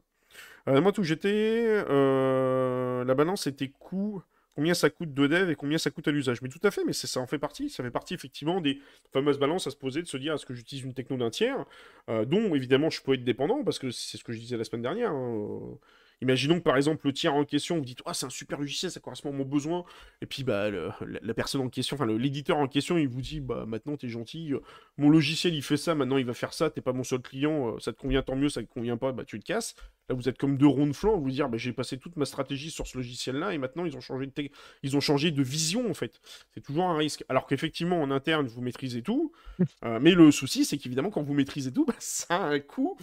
[0.67, 4.23] Euh, moi, tout j'étais, euh, la balance était coût
[4.55, 6.41] combien ça coûte de dev et combien ça coûte à l'usage.
[6.41, 7.69] Mais tout à fait, mais ça en fait partie.
[7.69, 8.81] Ça fait partie effectivement des
[9.13, 11.63] fameuses balances à se poser, de se dire est-ce que j'utilise une techno d'un tiers,
[12.07, 14.81] dont évidemment je peux être dépendant, parce que c'est ce que je disais la semaine
[14.81, 15.11] dernière.
[15.11, 15.77] Hein,
[16.21, 18.91] Imaginons que par exemple le tiers en question, vous dites ah c'est un super logiciel,
[18.91, 19.85] ça correspond à mon besoin,
[20.21, 23.65] et puis bah la, personne en question, enfin l'éditeur en question, il vous dit bah
[23.67, 24.59] maintenant t'es gentil, euh,
[24.97, 27.75] mon logiciel il fait ça, maintenant il va faire ça, t'es pas mon seul client,
[27.75, 29.75] euh, ça te convient tant mieux, ça te convient pas, bah tu te casses.
[30.09, 32.25] Là vous êtes comme deux ronds de flanc, vous dire bah j'ai passé toute ma
[32.25, 34.49] stratégie sur ce logiciel-là et maintenant ils ont changé de
[34.81, 36.19] ils ont changé de vision en fait.
[36.55, 37.25] C'est toujours un risque.
[37.29, 39.33] Alors qu'effectivement en interne vous maîtrisez tout,
[39.85, 42.97] euh, mais le souci c'est qu'évidemment quand vous maîtrisez tout, bah, ça a un coût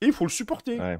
[0.00, 0.78] et il faut le supporter.
[0.78, 0.98] Ouais.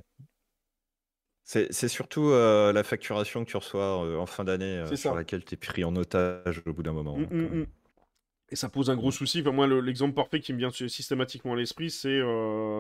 [1.51, 5.43] C'est surtout, euh, la facturation que tu reçois, euh, en fin d'année, euh, sur laquelle
[5.47, 7.67] tu es pris en otage au bout d'un moment, mmh, mmh, mmh.
[8.51, 9.41] Et ça pose un gros souci.
[9.41, 12.21] Enfin, moi, l'exemple parfait qui me vient systématiquement à l'esprit, c'est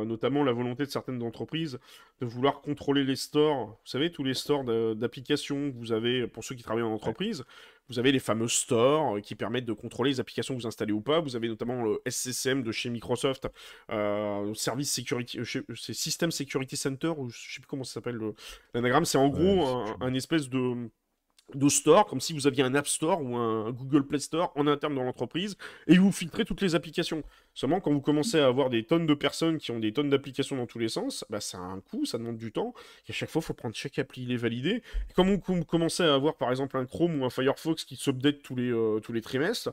[0.06, 1.78] notamment la volonté de certaines entreprises
[2.20, 3.68] de vouloir contrôler les stores.
[3.68, 4.64] Vous savez, tous les stores
[4.94, 7.44] d'applications que vous avez, pour ceux qui travaillent en entreprise,
[7.89, 10.93] vous avez les fameux stores euh, qui permettent de contrôler les applications que vous installez
[10.93, 11.20] ou pas.
[11.20, 13.48] Vous avez notamment le SCCM de chez Microsoft,
[13.90, 18.19] euh, Service Security, euh, c'est System Security Center, ou je sais plus comment ça s'appelle
[18.74, 19.05] l'anagramme.
[19.05, 19.66] C'est en gros
[20.01, 20.90] un, espèce de
[21.54, 24.66] de store, comme si vous aviez un App Store ou un Google Play Store en
[24.66, 25.56] interne dans l'entreprise,
[25.86, 27.22] et vous filtrez toutes les applications.
[27.54, 30.56] Seulement, quand vous commencez à avoir des tonnes de personnes qui ont des tonnes d'applications
[30.56, 32.74] dans tous les sens, bah, ça a un coût, ça demande du temps,
[33.08, 34.82] et à chaque fois, il faut prendre chaque appli, les valider.
[35.10, 38.42] Et quand vous commencez à avoir, par exemple, un Chrome ou un Firefox qui s'update
[38.42, 39.70] tous les, euh, tous les trimestres,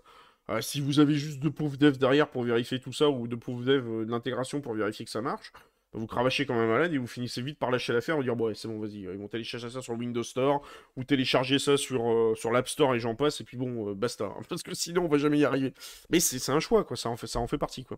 [0.49, 3.37] euh, si vous avez juste deux pauvres devs derrière pour vérifier tout ça, ou deux
[3.37, 5.51] pauvres devs euh, de l'intégration pour vérifier que ça marche,
[5.95, 8.47] vous cravachez comme un malade et vous finissez vite par lâcher l'affaire et dire bon
[8.47, 10.61] ouais, c'est bon vas-y ils vont télécharger ça sur le Windows Store
[10.95, 13.93] ou télécharger ça sur, euh, sur l'App Store et j'en passe et puis bon euh,
[13.93, 15.73] basta parce que sinon on va jamais y arriver
[16.09, 17.97] mais c'est un choix quoi ça en fait ça en fait partie quoi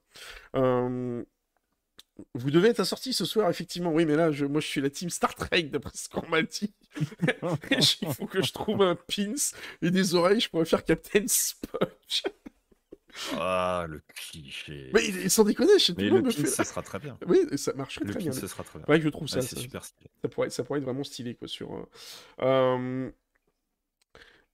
[0.55, 1.23] euh,
[2.33, 3.91] Vous devez être assorti ce soir, effectivement.
[3.91, 6.41] Oui, mais là, je, moi, je suis la team Star Trek, d'après ce qu'on m'a
[6.41, 6.73] dit.
[8.01, 9.35] Il faut que je trouve un pins
[9.83, 10.39] et des oreilles.
[10.39, 12.23] Je pourrais faire Captain Spock.
[13.31, 14.91] Ah, le cliché.
[14.93, 17.17] Mais sans déconner, je sais Mais le pin, ça sera très bien.
[17.27, 18.31] Oui, ça marcherait Le très pin, bien.
[18.31, 18.87] ce sera très bien.
[18.87, 19.41] Ouais, je trouve ça.
[19.41, 20.09] c'est ça, super stylé.
[20.21, 21.73] ça pourrait, ça pourrait être vraiment stylé, quoi, sur...
[21.75, 21.85] euh,
[22.41, 23.09] euh,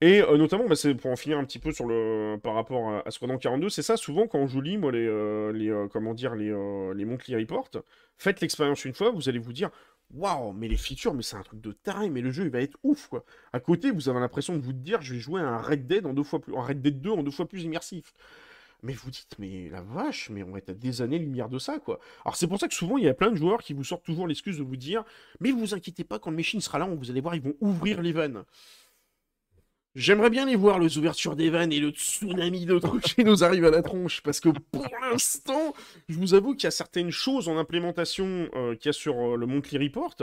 [0.02, 2.90] Et euh, notamment, bah, c'est pour en finir un petit peu sur le par rapport
[2.90, 5.88] à, à Squadron 42, c'est ça, souvent quand je lis, moi, les, euh, les euh,
[5.88, 6.50] comment dire, les,
[6.96, 7.70] les Monthly Report,
[8.18, 9.70] faites l'expérience une fois, vous allez vous dire,
[10.14, 12.60] waouh, mais les features, mais c'est un truc de taré, mais le jeu, il va
[12.62, 13.24] être ouf, quoi.
[13.54, 16.06] À côté, vous avez l'impression de vous dire, je vais jouer à un Red Dead
[16.06, 18.14] en deux fois plus, un Red Dead 2 en deux fois plus immersif.
[18.84, 21.80] Mais vous dites, mais la vache, mais on va être à des années-lumière de ça,
[21.80, 22.00] quoi.
[22.26, 24.04] Alors c'est pour ça que souvent, il y a plein de joueurs qui vous sortent
[24.04, 25.04] toujours l'excuse de vous dire,
[25.40, 28.02] mais vous inquiétez pas, quand le machine sera là, vous allez voir, ils vont ouvrir
[28.02, 28.44] les vannes.
[29.96, 33.64] J'aimerais bien les voir, les ouvertures des vannes et le tsunami de qui nous arrive
[33.66, 35.76] à la tronche, parce que pour l'instant,
[36.10, 39.16] je vous avoue qu'il y a certaines choses en implémentation euh, qu'il y a sur
[39.34, 40.16] euh, le Monthly Report.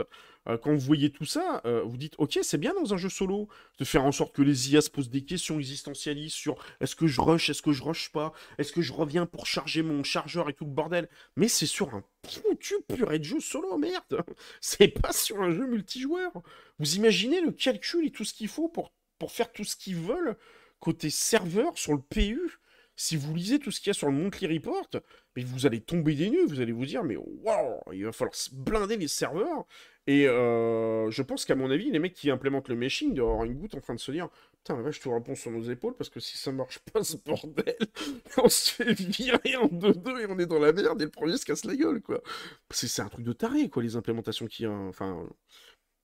[0.49, 3.47] euh, quand vous voyez tout ça, vous dites, ok, c'est bien dans un jeu solo
[3.79, 7.07] de faire en sorte que les IA se posent des questions existentialistes sur est-ce que
[7.07, 10.49] je rush, est-ce que je rush pas, est-ce que je reviens pour charger mon chargeur
[10.49, 11.07] et tout le bordel.
[11.37, 14.21] Mais c'est sur un foutu purée de jeu solo, merde.
[14.59, 16.31] C'est pas sur un jeu multijoueur.
[16.77, 18.91] Vous imaginez le calcul et tout ce qu'il faut pour
[19.21, 20.35] pour faire tout ce qu'ils veulent
[20.79, 22.57] côté serveur sur le PU.
[22.95, 24.89] Si vous lisez tout ce qu'il y a sur le Monthly Report,
[25.35, 28.35] mais vous allez tomber des nues, vous allez vous dire, mais waouh, il va falloir
[28.51, 29.67] blinder les serveurs.
[30.07, 33.45] Et euh, je pense qu'à mon avis, les mecs qui implémentent le meshing doivent avoir
[33.45, 34.27] une goutte en train de se dire,
[34.57, 37.17] putain, la vache, tout réponds sur nos épaules, parce que si ça marche pas, ce
[37.17, 37.77] bordel,
[38.37, 41.37] on se fait virer en 2-2 et on est dans la merde et le premier
[41.37, 42.23] se casse la gueule, quoi.
[42.71, 44.91] C'est un truc de taré, quoi, les implémentations qu'il y a.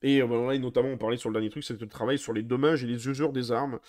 [0.02, 2.34] Et euh, voilà, et notamment, on parlait sur le dernier truc, c'était le travail sur
[2.34, 3.80] les dommages et les usures des armes.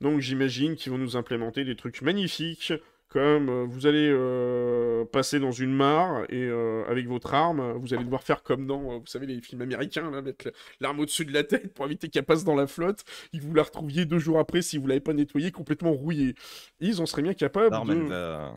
[0.00, 2.72] Donc j'imagine qu'ils vont nous implémenter des trucs magnifiques,
[3.14, 7.94] comme euh, vous allez euh, passer dans une mare et euh, avec votre arme, vous
[7.94, 10.50] allez devoir faire comme dans, vous savez, les films américains, là, mettre
[10.80, 13.54] l'arme au-dessus de la tête pour éviter qu'elle passe dans la flotte, et que vous
[13.54, 16.34] la retrouviez deux jours après si vous l'avez pas nettoyée, complètement rouillée.
[16.80, 17.94] Ils en seraient bien capables de...
[18.08, 18.52] va...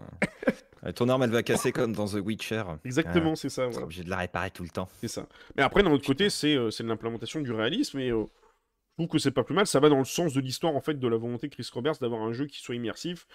[0.96, 2.64] Ton arme, elle va casser comme dans The Witcher.
[2.84, 3.86] Exactement, c'est ça, voilà.
[3.86, 4.90] obligé de la réparer tout le temps.
[5.02, 5.28] C'est ça.
[5.56, 9.08] Mais après, d'un autre côté, c'est euh, de l'implémentation du réalisme, et euh, je trouve
[9.08, 9.68] que c'est pas plus mal.
[9.68, 11.98] Ça va dans le sens de l'histoire, en fait, de la volonté de Chris Roberts
[12.02, 13.28] d'avoir un jeu qui soit immersif.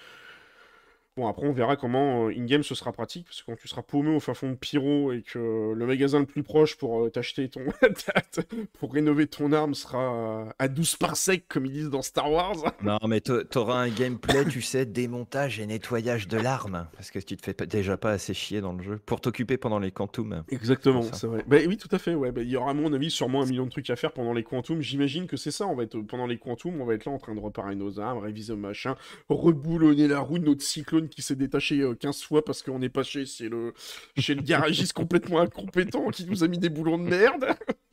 [1.14, 3.82] Bon, après, on verra comment euh, in-game ce sera pratique, parce que quand tu seras
[3.82, 7.10] paumé au fin fond de Pyro et que le magasin le plus proche pour euh,
[7.10, 7.60] t'acheter ton.
[8.78, 12.56] pour rénover ton arme sera à 12 par sec, comme ils disent dans Star Wars.
[12.82, 17.36] non, mais t'auras un gameplay, tu sais, démontage et nettoyage de l'arme, parce que tu
[17.36, 20.44] te fais déjà pas assez chier dans le jeu, pour t'occuper pendant les quantum.
[20.48, 21.44] Exactement, c'est vrai.
[21.47, 22.32] Bah, oui, tout à fait, ouais.
[22.32, 24.32] Bah, il y aura, à mon avis, sûrement un million de trucs à faire pendant
[24.32, 24.80] les quantum.
[24.80, 27.18] J'imagine que c'est ça, on va être pendant les quantum, on va être là en
[27.18, 28.97] train de reparer nos armes, réviser machin,
[29.28, 32.89] reboulonner la roue de notre cyclone qui s'est détaché 15 euh, fois parce qu'on est
[32.89, 33.74] pas chez, le,
[34.16, 37.47] chez le garagiste complètement incompétent qui nous a mis des boulons de merde.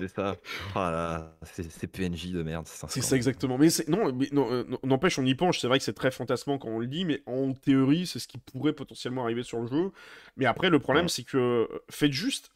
[0.00, 0.36] C'est ça.
[0.74, 2.66] Oh c'est PNJ de merde.
[2.66, 3.56] C'est ça exactement.
[3.56, 5.60] Mais non, mais non, euh, n'empêche, on y penche.
[5.60, 8.26] C'est vrai que c'est très fantasmant quand on le dit, mais en théorie, c'est ce
[8.26, 9.92] qui pourrait potentiellement arriver sur le jeu.
[10.36, 12.50] Mais après, le problème, c'est que euh, faites juste,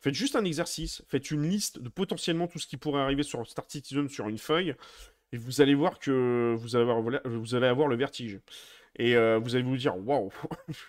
[0.00, 3.46] faites juste un exercice, faites une liste de potentiellement tout ce qui pourrait arriver sur
[3.46, 4.74] Star Citizen sur une feuille,
[5.32, 8.40] et vous allez voir que vous allez avoir, vous allez avoir le vertige.
[8.98, 10.30] Et euh, vous allez vous dire, waouh,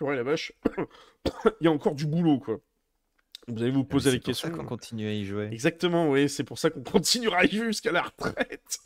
[0.00, 0.52] la vache,
[1.60, 2.58] il y a encore du boulot, quoi.
[3.48, 4.48] Vous allez vous ah, poser les questions.
[4.48, 5.48] C'est pour ça qu'on continue à y jouer.
[5.52, 8.78] Exactement, oui, c'est pour ça qu'on continuera à y jouer jusqu'à la retraite.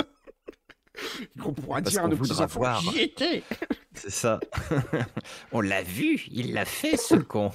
[1.43, 3.43] qu'on pourra dire à nos petits enfants, j'y étais.
[3.95, 4.41] C'est ça.
[5.53, 7.51] on l'a vu, il l'a fait, ce con.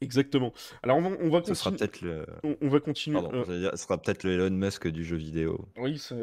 [0.00, 0.52] Exactement.
[0.82, 2.26] Alors on va, on va ce sera peut-être le.
[2.60, 3.20] On, va continuer.
[3.20, 3.70] Pardon, euh...
[3.70, 5.68] ce sera peut-être le Elon Musk du jeu vidéo.
[5.76, 6.16] Oui, c'est.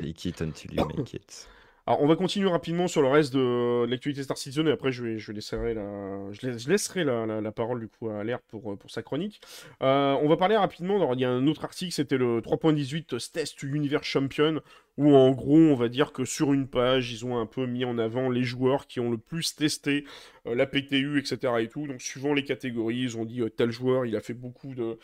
[0.00, 1.48] Make it until you make it.
[1.88, 5.04] Alors, on va continuer rapidement sur le reste de l'actualité Star Citizen et après, je,
[5.04, 9.04] vais, je, laisserai, la, je, laisserai la, parole du coup à l'air pour, pour sa
[9.04, 9.40] chronique.
[9.84, 11.12] Euh, on va parler rapidement.
[11.14, 14.60] Il y a un autre article, c'était le 3.18 Test Universe Champion,
[14.96, 17.84] où en gros, on va dire que sur une page, ils ont un peu mis
[17.84, 20.04] en avant les joueurs qui ont le plus testé
[20.48, 21.52] euh, la PTU, etc.
[21.60, 21.86] Et tout.
[21.86, 24.98] Donc, suivant les catégories, ils ont dit euh, tel joueur, il a fait beaucoup de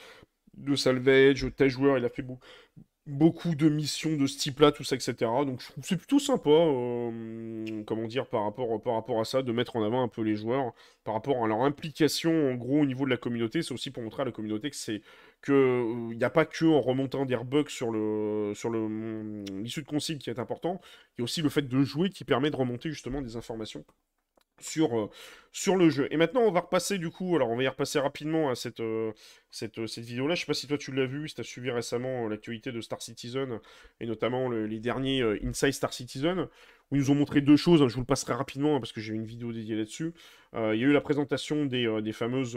[0.54, 2.44] de salvage, tel joueur, il a fait beaucoup
[3.06, 5.14] beaucoup de missions de ce type-là, tout ça, etc.
[5.44, 9.76] Donc je trouve c'est plutôt sympa, euh, comment dire, par rapport, à ça, de mettre
[9.76, 10.72] en avant un peu les joueurs,
[11.04, 13.62] par rapport à leur implication, en gros, au niveau de la communauté.
[13.62, 15.02] C'est aussi pour montrer à la communauté que c'est
[15.40, 18.52] que il n'y a pas que en remontant des bugs sur le
[19.62, 20.80] l'issue de consigne qui est important,
[21.16, 23.84] il y a aussi le fait de jouer qui permet de remonter justement des informations
[24.60, 25.10] sur, euh,
[25.52, 26.08] sur le jeu.
[26.10, 28.80] Et maintenant, on va repasser du coup, alors on va y repasser rapidement à cette,
[28.80, 29.12] euh,
[29.62, 30.34] euh, vidéo-là.
[30.34, 32.80] Je sais pas si toi tu l'as vu, si tu as suivi récemment l'actualité de
[32.80, 33.60] Star Citizen,
[34.00, 36.48] et notamment les derniers Inside Star Citizen,
[36.90, 37.86] où ils nous ont montré deux choses.
[37.86, 40.12] Je vous le passerai rapidement hein, parce que j'ai une vidéo dédiée là-dessus.
[40.54, 42.54] Il y a eu la présentation des, des fameuses.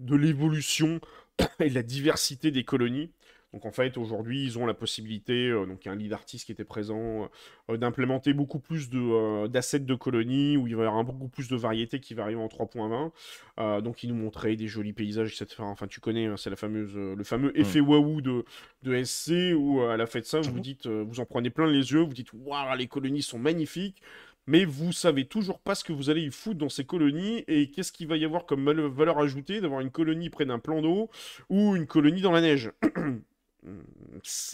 [0.00, 1.00] de l'évolution
[1.60, 3.12] et de la diversité des colonies.
[3.52, 6.12] Donc en fait, aujourd'hui, ils ont la possibilité, euh, donc il y a un lead
[6.12, 7.28] artiste qui était présent,
[7.68, 11.28] euh, d'implémenter beaucoup plus de, euh, d'assets de colonies, où il va y avoir beaucoup
[11.28, 13.82] plus de variétés qui va arriver en 3.20.
[13.82, 15.62] donc ils nous montraient des jolis paysages, etc.
[15.62, 17.60] Enfin, tu connais, hein, c'est la fameuse, le fameux mm.
[17.60, 18.44] effet waouh de,
[18.82, 22.00] de SC, où à la de ça, vous dites, vous en prenez plein les yeux,
[22.00, 24.02] vous dites, waouh, les colonies sont magnifiques
[24.46, 27.70] mais vous savez toujours pas ce que vous allez y foutre dans ces colonies et
[27.70, 31.08] qu'est-ce qu'il va y avoir comme valeur ajoutée d'avoir une colonie près d'un plan d'eau
[31.48, 32.72] ou une colonie dans la neige.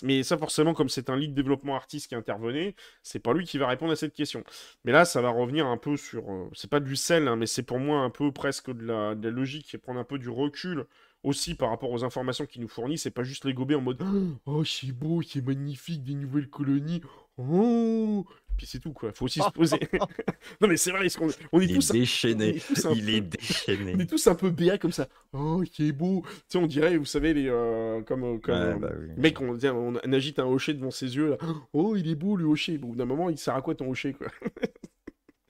[0.03, 3.59] Mais ça, forcément, comme c'est un lead développement artiste qui intervenait, c'est pas lui qui
[3.59, 4.43] va répondre à cette question.
[4.85, 6.31] Mais là, ça va revenir un peu sur.
[6.31, 9.15] Euh, c'est pas du sel, hein, mais c'est pour moi un peu presque de la,
[9.15, 10.87] logique et prendre un peu du recul
[11.23, 12.99] aussi par rapport aux informations qu'il nous fournit.
[12.99, 14.03] C'est pas juste les gober en mode
[14.47, 17.03] Oh, c'est beau, c'est magnifique, des nouvelles colonies.
[17.39, 18.25] Oh,
[18.57, 19.13] puis c'est tout quoi.
[19.13, 19.79] Faut aussi se poser.
[20.61, 22.63] non mais c'est vrai, on, on, est il tous est déchaîné.
[22.95, 23.95] il est déchaîné.
[23.95, 25.09] On est tous un peu béat comme ça.
[25.33, 26.23] Oh, qui est beau.
[26.27, 29.59] Tu sais, on dirait, vous savez, les euh, comme, euh, comme ouais, bah mec, on,
[29.63, 31.37] on, agite un hocher devant ses yeux là.
[31.73, 32.79] Oh, il est beau le hocher.
[32.79, 34.29] Bon, d'un moment, il sert à quoi ton hocher quoi?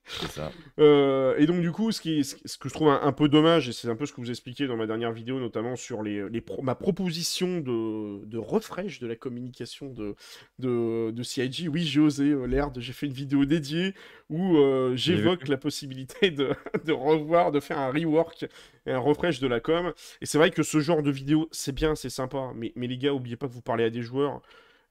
[0.06, 0.52] ça.
[0.78, 3.72] Euh, et donc du coup, ce, qui, ce que je trouve un, peu dommage, et
[3.72, 6.42] c'est un peu ce que vous expliquez dans ma dernière vidéo, notamment sur les, les
[6.62, 10.14] ma proposition de, de refresh de la communication de,
[10.58, 11.68] de, de CIG.
[11.72, 13.94] Oui, j'ai osé, euh, l'air j'ai fait une vidéo dédiée
[14.30, 16.50] où euh, j'évoque la possibilité de,
[16.84, 18.46] de, revoir, de faire un rework
[18.86, 19.92] et un refresh de la com.
[20.20, 22.98] Et c'est vrai que ce genre de vidéo, c'est bien, c'est sympa, mais, mais les
[22.98, 24.40] gars, oubliez pas que vous parlez à des joueurs.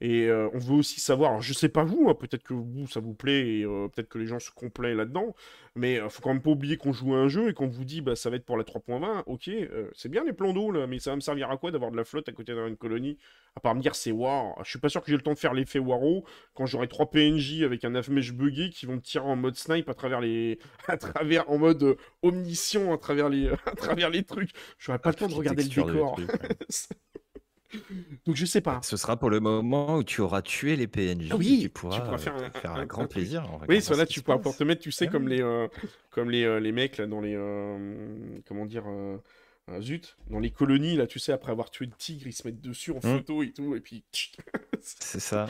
[0.01, 2.85] Et euh, on veut aussi savoir, alors je sais pas vous, hein, peut-être que vous
[2.87, 5.33] ça vous plaît et euh, peut-être que les gens se complaient là-dedans,
[5.75, 7.85] mais euh, faut quand même pas oublier qu'on joue à un jeu et qu'on vous
[7.85, 9.49] dit bah ça va être pour la 3.20, ok,
[9.93, 11.97] c'est bien les plans d'eau là, mais ça va me servir à quoi d'avoir de
[11.97, 13.17] la flotte à côté d'une colonie?
[13.55, 15.39] À part me dire c'est war, je suis pas sûr que j'ai le temps de
[15.39, 19.25] faire l'effet Waro quand j'aurai 3 PNJ avec un afmesh buggé qui vont me tirer
[19.25, 20.59] en mode snipe à travers les.
[20.89, 24.51] à travers en mode omniscient à travers les, à travers les trucs.
[24.77, 26.19] J'aurai pas le temps de regarder le décor.
[28.25, 28.79] Donc je sais pas.
[28.83, 31.33] Ce sera pour le moment où tu auras tué les PNJ.
[31.37, 32.35] oui, tu pourras, faire,
[32.65, 33.47] un, grand plaisir.
[33.67, 35.67] Oui, là tu pourras te mettre, tu sais, comme les, euh,
[36.09, 38.85] comme les, euh, les mecs là, dans les, euh, comment dire,
[39.79, 42.61] zut, dans les colonies là, tu sais, après avoir tué le tigre, ils se mettent
[42.61, 43.17] dessus en mmh.
[43.17, 44.03] photo et tout, et puis
[44.81, 45.47] c'est ça.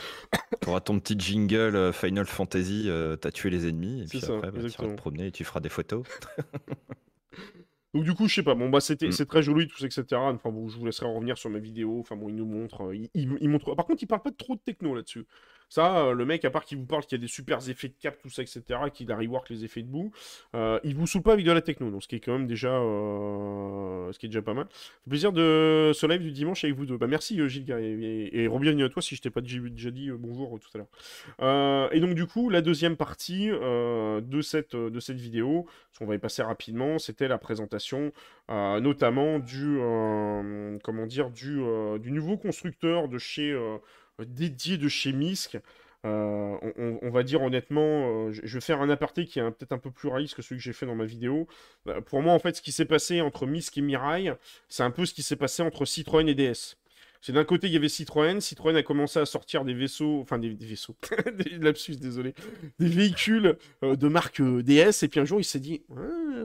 [0.62, 2.90] Tu auras ton petit jingle Final Fantasy,
[3.20, 5.60] t'as tué les ennemis, et puis après, bah, tu vas te promener et tu feras
[5.60, 6.04] des photos.
[7.96, 8.54] Donc du coup, je sais pas.
[8.54, 9.12] Bon bah c'était, mm.
[9.12, 10.04] c'est très joli tout ça, etc.
[10.12, 11.98] Enfin bon, je vous laisserai revenir sur ma vidéo.
[11.98, 13.74] Enfin bon, il nous montre, il, montre.
[13.74, 15.24] Par contre, il parle pas de trop de techno là-dessus.
[15.68, 17.88] Ça, euh, le mec, à part qu'il vous parle qu'il y a des super effets
[17.88, 18.62] de cap, tout ça, etc.,
[18.92, 20.12] qu'il a rework les effets de boue,
[20.54, 22.46] euh, il vous saoule pas avec de la techno, donc ce qui est quand même
[22.46, 24.66] déjà, euh, ce qui est déjà pas mal.
[24.70, 26.96] C'est plaisir de ce live du dimanche avec vous deux.
[26.96, 30.58] Bah merci Gilles et, et, et à toi si je t'ai pas déjà dit bonjour
[30.60, 31.92] tout à l'heure.
[31.92, 35.66] et donc du coup, la deuxième partie de cette de cette vidéo,
[35.98, 37.85] qu'on va y passer rapidement, c'était la présentation,
[38.48, 39.78] notamment du
[40.82, 41.60] comment dire du
[42.00, 43.56] du nouveau constructeur de chez
[44.24, 45.58] dédié de chez Misk.
[46.04, 46.56] Euh,
[47.02, 49.90] on, va dire honnêtement, euh, je vais faire un aparté qui est peut-être un peu
[49.90, 51.48] plus réaliste que celui que j'ai fait dans ma vidéo.
[52.06, 54.32] Pour moi, en fait, ce qui s'est passé entre Misk et Mirai,
[54.68, 56.76] c'est un peu ce qui s'est passé entre Citroën et DS.
[57.26, 58.40] C'est d'un côté, il y avait Citroën.
[58.40, 60.94] Citroën a commencé à sortir des vaisseaux, enfin des, vaisseaux,
[61.36, 62.34] des lapsus, désolé,
[62.78, 65.02] des véhicules euh, de marque DS.
[65.02, 65.82] Et puis un jour, il s'est dit,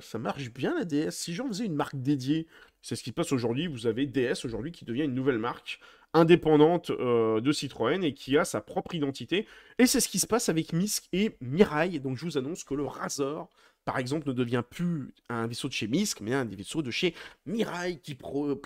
[0.01, 1.11] ça marche bien la DS.
[1.11, 2.47] Si j'en faisais une marque dédiée,
[2.81, 3.67] c'est ce qui se passe aujourd'hui.
[3.67, 5.79] Vous avez DS aujourd'hui qui devient une nouvelle marque
[6.15, 9.45] indépendante euh, de Citroën et qui a sa propre identité.
[9.77, 11.99] Et c'est ce qui se passe avec Misk et Mirai.
[11.99, 13.51] Donc je vous annonce que le Razor
[13.85, 17.15] par exemple, ne devient plus un vaisseau de chez Misk, mais un vaisseau de chez
[17.45, 18.17] Mirai qui,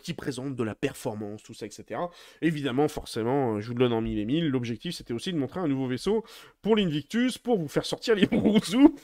[0.03, 2.01] qui présente de la performance, tout ça, etc.
[2.41, 5.59] Évidemment, forcément, je vous le donne en mille et mille, l'objectif c'était aussi de montrer
[5.59, 6.23] un nouveau vaisseau
[6.61, 8.95] pour l'Invictus, pour vous faire sortir les brousous,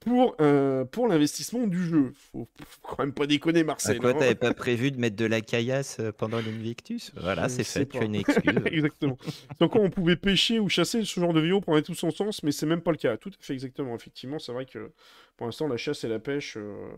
[0.00, 2.12] pour, euh, pour l'investissement du jeu.
[2.32, 3.98] Faut, faut quand même pas déconner, Marcel.
[4.00, 4.14] Quoi, hein.
[4.14, 7.12] t'avais pas prévu de mettre de la caillasse euh, pendant l'Invictus?
[7.16, 8.42] Voilà, c'est fait, tu as une excuse.
[8.66, 9.18] exactement.
[9.60, 12.52] Donc on pouvait pêcher ou chasser ce genre de vidéo pour tout son sens, mais
[12.52, 13.16] c'est même pas le cas.
[13.16, 14.90] Tout à fait exactement, effectivement, c'est vrai que
[15.36, 16.88] pour l'instant, la chasse et la pêche, euh,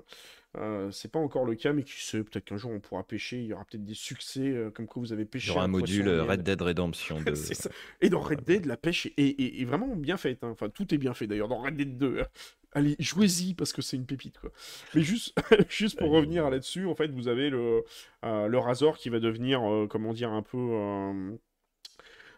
[0.57, 3.39] euh, c'est pas encore le cas, mais qui sait, peut-être qu'un jour on pourra pêcher.
[3.39, 5.49] Il y aura peut-être des succès, euh, comme quoi vous avez pêché.
[5.49, 7.19] Il y aura un, module Red Dead Redemption.
[8.01, 10.45] Et dans Red Dead, la pêche est, vraiment bien faite.
[10.45, 10.51] Hein.
[10.51, 12.23] Enfin, tout est bien fait d'ailleurs dans Red Dead 2.
[12.73, 14.53] Allez, jouez-y parce que c'est une pépite quoi.
[14.95, 15.35] Mais juste,
[15.71, 17.83] juste pour revenir là-dessus, en fait, vous avez le,
[18.23, 20.59] le Razor qui va devenir, comment dire, un peu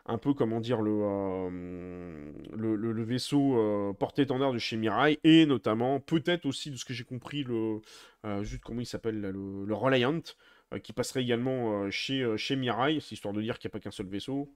[0.06, 6.00] un peu, comment dire, le, euh, le, vaisseau euh, porte-étendard de chez Mirai, et notamment,
[6.00, 7.80] peut-être aussi, de ce que j'ai compris, le,
[8.24, 10.20] euh, juste comment s'appelle, le, le Reliant,
[10.84, 14.06] qui passerait également chez, Mirai, c'est histoire de dire qu'il n'y a pas qu'un seul
[14.06, 14.54] vaisseau,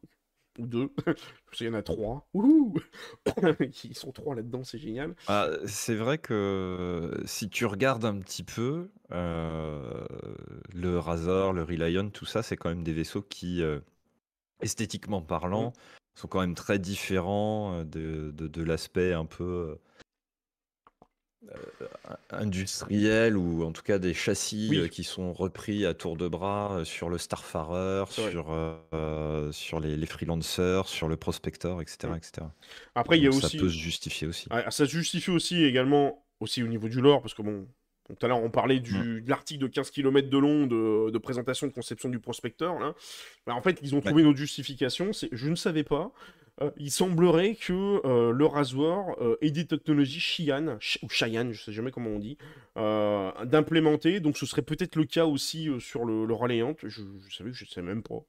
[0.61, 0.93] ou deux,
[1.61, 5.17] il y en a trois, ils sont trois là-dedans, c'est génial.
[5.27, 12.27] Ah, c'est vrai que si tu regardes un petit peu, le Razor, le Reliant, tout
[12.27, 13.65] ça, c'est quand même des vaisseaux qui
[14.65, 16.21] esthétiquement parlant, mmh.
[16.21, 19.79] sont quand même très différents de, de, l'aspect un peu
[22.31, 27.11] industriel ou en tout cas des châssis qui sont repris à tour de bras sur
[27.11, 28.47] le Starfarer, sur,
[29.53, 32.09] sur les, les, freelancers, sur le Prospector, etc.
[32.09, 32.17] Mmh.
[32.17, 32.47] etc.
[32.95, 33.59] Après, il y a ça aussi.
[33.59, 34.49] Ça peut se justifier aussi.
[34.51, 37.67] ça se justifie aussi également aussi au niveau du lore, parce que bon,
[38.09, 39.25] tout à l'heure, on parlait du, mm.
[39.25, 42.79] de l'article de 15 km de long de, présentation de conception du prospecteur.
[42.79, 42.95] Là.
[43.47, 45.11] Bah, en fait, ils ont trouvé notre justification.
[45.33, 46.13] Je ne savais pas.
[46.63, 51.65] Euh, il semblerait que euh, le rasoir euh, ait des technologies Cheyenne, ou Cheyenne, je
[51.65, 52.39] sais jamais comment on dit,
[52.77, 54.21] d'implémenter.
[54.21, 56.35] Donc ce serait peut-être le cas aussi sur le, le
[56.83, 58.23] Je, je, savais, je sais même pas.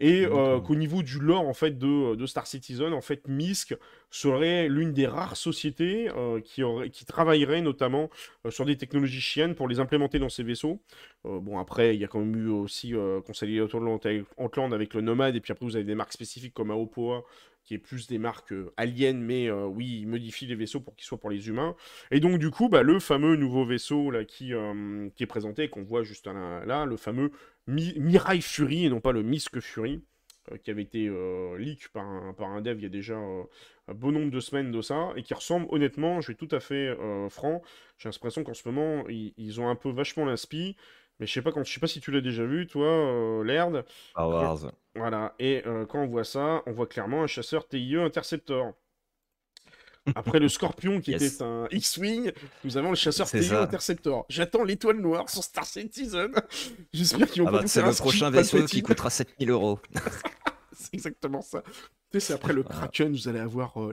[0.00, 0.26] Et
[0.64, 3.74] qu'au niveau du lore en fait de, de, Star Citizen, en fait, Misk
[4.10, 6.08] serait l'une des rares sociétés
[6.44, 8.10] qui, aurait, qui travaillerait notamment
[8.50, 10.80] sur des technologies chiennes pour les implémenter dans ses vaisseaux.
[11.24, 12.94] bon après, il y a quand même eu aussi
[13.26, 17.24] Conseil Outland avec le Nomade, et puis après vous avez des marques spécifiques comme Aopoa
[17.64, 20.94] qui est plus des marques euh, aliens, mais euh, oui, il modifie les vaisseaux pour
[20.94, 21.74] qu'ils soient pour les humains.
[22.10, 25.68] Et donc, du coup, bah, le fameux nouveau vaisseau là, qui, euh, qui est présenté,
[25.68, 27.32] qu'on voit juste là, le fameux
[27.66, 30.02] Mirai Fury, et non pas le Misk Fury,
[30.62, 31.10] qui avait été
[31.56, 34.70] leak par un, par un dev il y a déjà un bon nombre de semaines
[34.70, 36.94] de ça, et qui ressemble honnêtement, je vais tout à fait
[37.30, 37.62] franc,
[37.96, 40.76] j'ai l'impression qu'en ce moment, ils, ils, ont un peu vachement l'inspi.
[41.20, 43.44] Mais je sais pas quand, je sais pas si tu l'as déjà vu, toi, euh,
[43.44, 43.84] Laird.
[44.10, 44.72] Star Wars.
[44.96, 45.34] Voilà.
[45.38, 48.72] Et euh, quand on voit ça, on voit clairement un chasseur TIE Interceptor.
[50.14, 52.32] Après le Scorpion qui était un X-Wing,
[52.64, 54.26] nous avons le chasseur TIE Interceptor.
[54.28, 56.32] J'attends l'étoile noire sur Star Citizen.
[56.92, 59.78] J'espère qu'ils vont ah bah, C'est le prochain vaisseau qui coûtera 7000 euros.
[60.72, 61.62] c'est exactement ça.
[62.12, 63.92] c'est après le Kraken, vous allez avoir euh,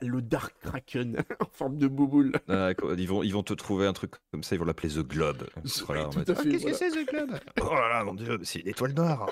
[0.00, 2.32] le Dark Kraken en forme de bouboule.
[2.48, 5.06] Ah, ils, vont, ils vont te trouver un truc comme ça, ils vont l'appeler The
[5.06, 5.44] Globe.
[5.62, 7.38] Qu'est-ce que c'est The Globe?
[7.62, 9.28] Oh là là, mon dieu, c'est une étoile noire.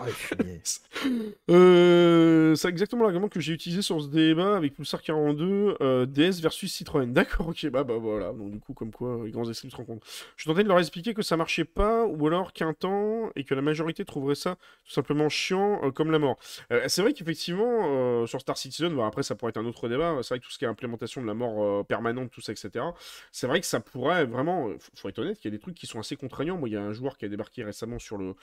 [1.51, 6.41] euh, c'est exactement l'argument que j'ai utilisé sur ce débat avec Pulsar 42, euh, DS
[6.41, 7.13] versus Citroën.
[7.13, 8.33] D'accord, ok, bah, bah voilà.
[8.33, 10.07] Donc du coup, comme quoi, les grands esprits se rencontrent.
[10.37, 13.55] Je tenté de leur expliquer que ça marchait pas, ou alors qu'un temps, et que
[13.55, 16.39] la majorité trouverait ça tout simplement chiant euh, comme la mort.
[16.73, 20.38] Euh, c'est vrai qu'effectivement, sur Star Citizen, après ça pourrait être un autre débat, c'est
[20.41, 22.85] tout ce qui est implémentation de la mort permanente, tout ça, etc.,
[23.33, 25.87] c'est vrai que ça pourrait vraiment, faut être honnête, qu'il y a des trucs qui
[25.87, 26.59] sont assez contraignants.
[26.59, 28.35] Moi, il y a un joueur qui a débarqué récemment sur le,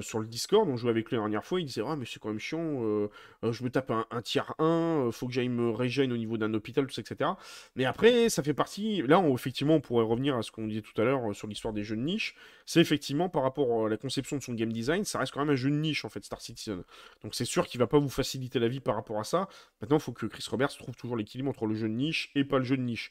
[0.00, 2.20] sur le Discord, on jouait avec lui la dernière fois, il disait, ah mais c'est
[2.20, 3.08] quand même chiant,
[3.42, 6.52] je me tape un, un tiers 1, faut que j'aille me régène au niveau d'un
[6.54, 7.30] hôpital, tout ça, etc.
[7.76, 10.98] Mais après, ça fait partie, là, effectivement, on pourrait revenir à ce qu'on disait tout
[11.00, 12.34] à l'heure sur l'histoire des jeux de niche,
[12.66, 15.50] c'est effectivement par rapport à la conception de son game design, ça reste quand même
[15.50, 16.82] un jeu de niche, en fait, Star Citizen.
[17.22, 19.48] Donc c'est sûr qu'il va pas vous faciliter la vie par rapport à ça.
[19.80, 22.44] Maintenant, il faut que Chris Roberts trouve toujours l'équilibre entre le jeu de niche et
[22.44, 23.10] pas le jeu de niche.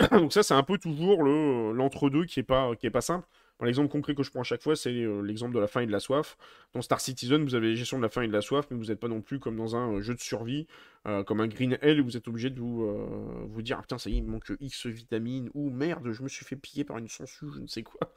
[0.10, 3.26] Donc ça, c'est un peu toujours l'entre-deux qui est pas, qui est pas simple.
[3.62, 5.86] L'exemple concret que je prends à chaque fois, c'est euh, l'exemple de la faim et
[5.86, 6.36] de la soif.
[6.74, 8.76] Dans Star Citizen, vous avez la gestion de la faim et de la soif, mais
[8.76, 10.66] vous n'êtes pas non plus comme dans un euh, jeu de survie
[11.06, 13.98] euh, comme un Green Hell, vous êtes obligé de vous, euh, vous dire, ah, putain,
[13.98, 16.84] ça y est, il me manque X vitamines, ou merde, je me suis fait piller
[16.84, 18.00] par une sangsue, je ne sais quoi.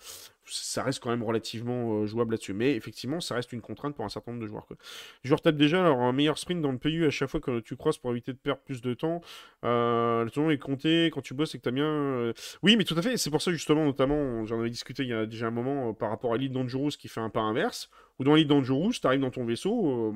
[0.50, 2.54] Ça reste quand même relativement euh, jouable là-dessus.
[2.54, 4.66] Mais effectivement, ça reste une contrainte pour un certain nombre de joueurs.
[4.66, 4.78] Quoi.
[5.22, 7.76] Je retape déjà alors, un meilleur sprint dans le PU à chaque fois que tu
[7.76, 9.20] croises pour éviter de perdre plus de temps.
[9.64, 12.32] le temps est compté quand tu bosses et que tu as bien.
[12.64, 13.18] Oui, mais tout à fait.
[13.18, 16.10] C'est pour ça, justement, notamment, j'en avais discuté il y a déjà un moment par
[16.10, 17.90] rapport à Elite Dangerous qui fait un pas inverse.
[18.20, 20.14] Ou dans Elite Dangerous, tu arrives dans ton vaisseau,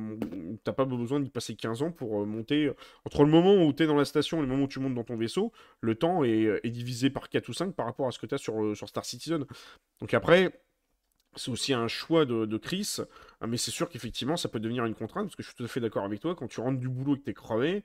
[0.64, 2.72] t'as pas besoin d'y passer 15 ans pour monter
[3.06, 4.96] entre le moment où tu es dans la station et le moment où tu montes
[4.96, 5.52] dans ton vaisseau,
[5.82, 8.38] le temps est, divisé par 4 ou 5 par rapport à ce que tu as
[8.38, 9.46] sur, euh, Star Citizen.
[10.00, 10.62] Donc après,
[11.36, 12.98] c'est aussi un choix de, Chris,
[13.40, 15.64] hein, mais c'est sûr qu'effectivement, ça peut devenir une contrainte, parce que je suis tout
[15.64, 17.84] à fait d'accord avec toi, quand tu rentres du boulot et que t'es crevé,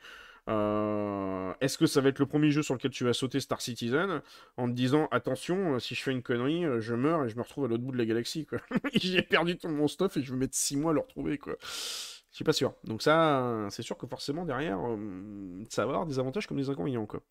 [0.48, 3.60] euh, est-ce que ça va être le premier jeu sur lequel tu vas sauter Star
[3.60, 4.22] Citizen
[4.56, 7.64] en te disant attention, si je fais une connerie, je meurs et je me retrouve
[7.64, 8.58] à l'autre bout de la galaxie quoi.
[8.94, 11.56] J'ai perdu tout mon stuff et je vais mettre 6 mois à le retrouver quoi.
[12.36, 12.74] Je suis pas sûr.
[12.84, 16.68] Donc ça, c'est sûr que forcément derrière, euh, ça va avoir des avantages comme des
[16.68, 17.06] inconvénients.
[17.06, 17.22] Quoi.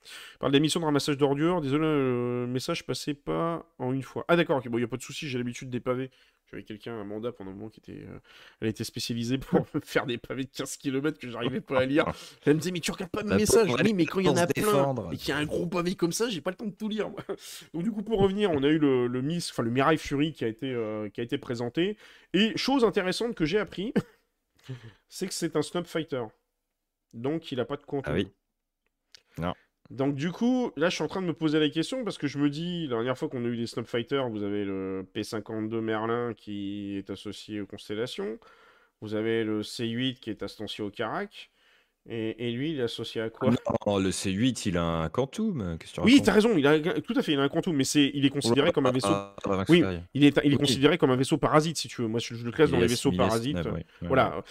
[0.49, 1.61] Des missions de ramassage d'ordures.
[1.61, 4.25] Désolé, le message passait pas en une fois.
[4.27, 6.09] Ah d'accord, ok, bon, il n'y a pas de souci, j'ai l'habitude des pavés.
[6.49, 8.17] J'avais quelqu'un, Amanda, pendant un moment, qui était, euh,
[8.61, 12.05] elle était spécialisée pour faire des pavés de 15 km que j'arrivais pas à lire.
[12.47, 13.69] Elle me disait, mais tu regardes pas mes messages.
[13.69, 15.93] Oui, mais quand il y en a plein et qu'il y a un gros pavé
[15.93, 17.11] comme ça, j'ai pas le temps de tout lire.
[17.75, 20.33] Donc du coup, pour revenir, on a eu le, le Miss, enfin le Mirai Fury
[20.33, 21.95] qui a été, euh, qui a été présenté.
[22.33, 23.93] Et chose intéressante que j'ai appris.
[25.09, 26.23] C'est que c'est un Snub Fighter.
[27.13, 28.05] Donc il a pas de compte.
[28.07, 28.31] Ah oui.
[29.37, 29.53] Non.
[29.89, 32.27] Donc du coup, là je suis en train de me poser la question parce que
[32.27, 35.07] je me dis, la dernière fois qu'on a eu des Snub Fighters, vous avez le
[35.13, 38.39] P52 Merlin qui est associé aux constellations,
[39.01, 41.51] vous avez le C8 qui est associé au Carac,
[42.07, 43.49] et, lui il est associé à quoi?
[43.85, 45.77] Non, le C8 il a un Quantum.
[46.03, 48.25] Oui, t'as raison, il a tout à fait, il a un Quantum, mais c'est, il
[48.25, 49.13] est considéré comme un vaisseau.
[49.69, 49.83] oui,
[50.13, 52.07] il est, il est considéré comme un vaisseau parasite si tu veux.
[52.07, 53.57] Moi je, le classe dans les vaisseaux parasites.
[54.01, 54.43] Voilà.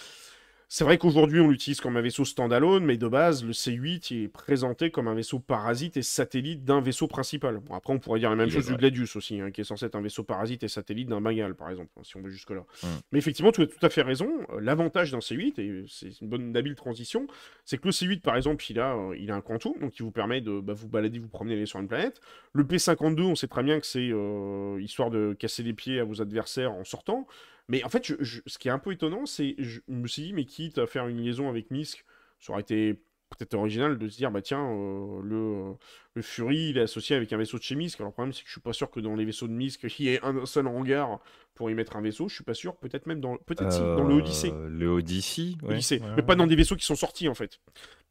[0.67, 4.27] C'est vrai qu'aujourd'hui, on l'utilise comme un vaisseau standalone, mais de base, le C8 est
[4.27, 7.59] présenté comme un vaisseau parasite et satellite d'un vaisseau principal.
[7.59, 9.85] Bon, après, on pourrait dire la même chose du Gladius aussi, hein, qui est censé
[9.85, 12.65] être un vaisseau parasite et satellite d'un Bengal, par exemple, hein, si on veut jusque-là.
[12.83, 12.89] Hum.
[13.11, 14.29] Mais effectivement, tu as tout à fait raison.
[14.51, 17.27] Euh, l'avantage d'un C8, et c'est une bonne habile transition,
[17.63, 20.03] c'est que le C8, par exemple, il a, euh, il a un quantum, donc qui
[20.03, 22.21] vous permet de bah, vous balader, vous promener, aller sur une planète.
[22.53, 26.03] Le P52, on sait très bien que c'est euh, histoire de casser les pieds à
[26.03, 27.27] vos adversaires en sortant.
[27.67, 30.45] Mais en fait, ce qui est un peu étonnant, c'est je me suis dit, mais
[30.45, 32.05] quitte à faire une liaison avec Misk,
[32.39, 35.73] ça aurait été peut-être original de se dire, bah tiens, euh, le,
[36.13, 37.99] le, Fury, il est associé avec un vaisseau de chez Misk.
[37.99, 39.83] Alors le problème, c'est que je suis pas sûr que dans les vaisseaux de Misk,
[39.99, 41.19] il y ait un seul hangar
[41.53, 42.27] pour y mettre un vaisseau.
[42.27, 42.75] Je suis pas sûr.
[42.75, 44.51] Peut-être même dans, peut-être si, dans le Odyssey.
[44.51, 46.01] Euh, le Odyssey, Odyssey.
[46.15, 47.59] mais pas dans des vaisseaux qui sont sortis en fait.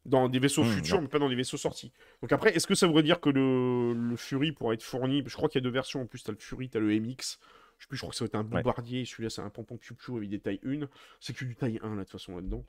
[0.05, 1.91] Dans des vaisseaux hmm, futurs, mais pas dans des vaisseaux sortis.
[2.21, 5.23] Donc après, est-ce que ça voudrait dire que le, le Fury pourrait être fourni?
[5.25, 6.23] Je crois qu'il y a deux versions en plus.
[6.23, 7.39] T'as le Fury, t'as le MX
[7.77, 9.05] je sais plus, je crois que ça va être un bombardier.
[9.05, 10.87] Celui-là, c'est un pompon piou avec des tailles 1.
[11.19, 12.63] C'est que du taille 1, là, de toute façon, là-dedans.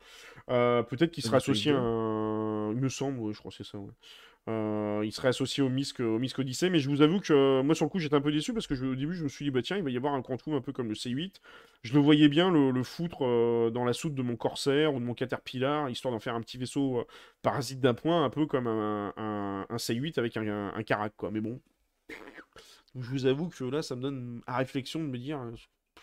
[0.50, 2.72] Euh, peut-être qu'il sera associé à un.
[2.72, 3.78] Il me semble, je crois que c'est ça,
[4.48, 7.84] euh, il serait associé au Misk, au Odyssey, mais je vous avoue que moi sur
[7.84, 9.60] le coup j'étais un peu déçu parce que au début je me suis dit bah
[9.60, 11.40] tiens il va y avoir un quantum un peu comme le C8.
[11.82, 15.04] Je le voyais bien le, foutre euh, dans la soute de mon Corsair ou de
[15.04, 17.04] mon Caterpillar histoire d'en faire un petit vaisseau
[17.42, 21.32] parasite d'un point un peu comme un, un, C8 avec un, un, Carac quoi.
[21.32, 21.60] Mais bon,
[23.00, 25.52] je vous avoue que là, ça me donne à réflexion de me dire euh,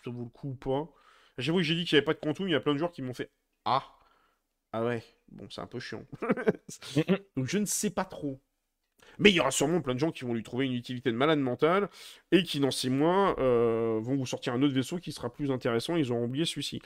[0.04, 0.90] ça vaut le coup ou pas.
[1.38, 2.78] J'avoue que j'ai dit qu'il n'y avait pas de quantum, il y a plein de
[2.78, 3.32] joueurs qui m'ont fait
[3.66, 3.84] Ah
[4.72, 6.06] Ah ouais, bon, c'est un peu chiant.
[7.36, 8.42] Donc je ne sais pas trop.
[9.20, 11.16] Mais il y aura sûrement plein de gens qui vont lui trouver une utilité de
[11.16, 11.90] malade mentale
[12.32, 15.52] et qui, dans 6 mois, euh, vont vous sortir un autre vaisseau qui sera plus
[15.52, 15.96] intéressant.
[15.96, 16.82] Ils auront oublié celui-ci.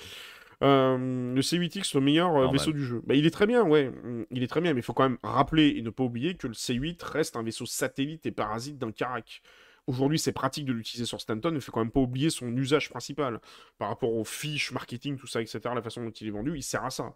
[0.61, 3.01] le C8X, le meilleur vaisseau du jeu.
[3.05, 3.89] Bah, il est très bien, ouais.
[3.89, 6.35] Mm, il est très bien, mais il faut quand même rappeler et ne pas oublier
[6.35, 9.41] que le C8 reste un vaisseau satellite et parasite d'un Carac.
[9.87, 12.55] Aujourd'hui, c'est pratique de l'utiliser sur Stanton, mais il faut quand même pas oublier son
[12.55, 13.39] usage principal.
[13.77, 16.63] Par rapport aux fiches, marketing, tout ça, etc., la façon dont il est vendu, il
[16.63, 17.13] sert à ça.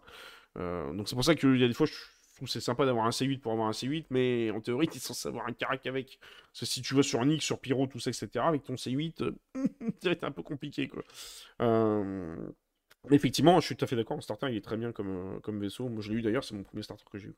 [0.56, 1.92] donc c'est pour ça qu'il y a des fois, je
[2.36, 5.00] trouve c'est sympa d'avoir un C8 pour avoir un C8, mais en théorie, tu es
[5.00, 6.18] censé avoir un carac avec.
[6.52, 9.62] Si tu vas sur Nick, sur Pyro, tout ça, etc., avec ton C8, ça
[10.04, 11.02] va être un peu compliqué, quoi.
[11.60, 12.36] Euh,
[13.10, 14.16] effectivement, je suis tout à fait d'accord.
[14.16, 15.88] En starter, il est très bien comme, euh, comme vaisseau.
[15.88, 17.34] Moi, je l'ai eu d'ailleurs, c'est mon premier starter que j'ai eu.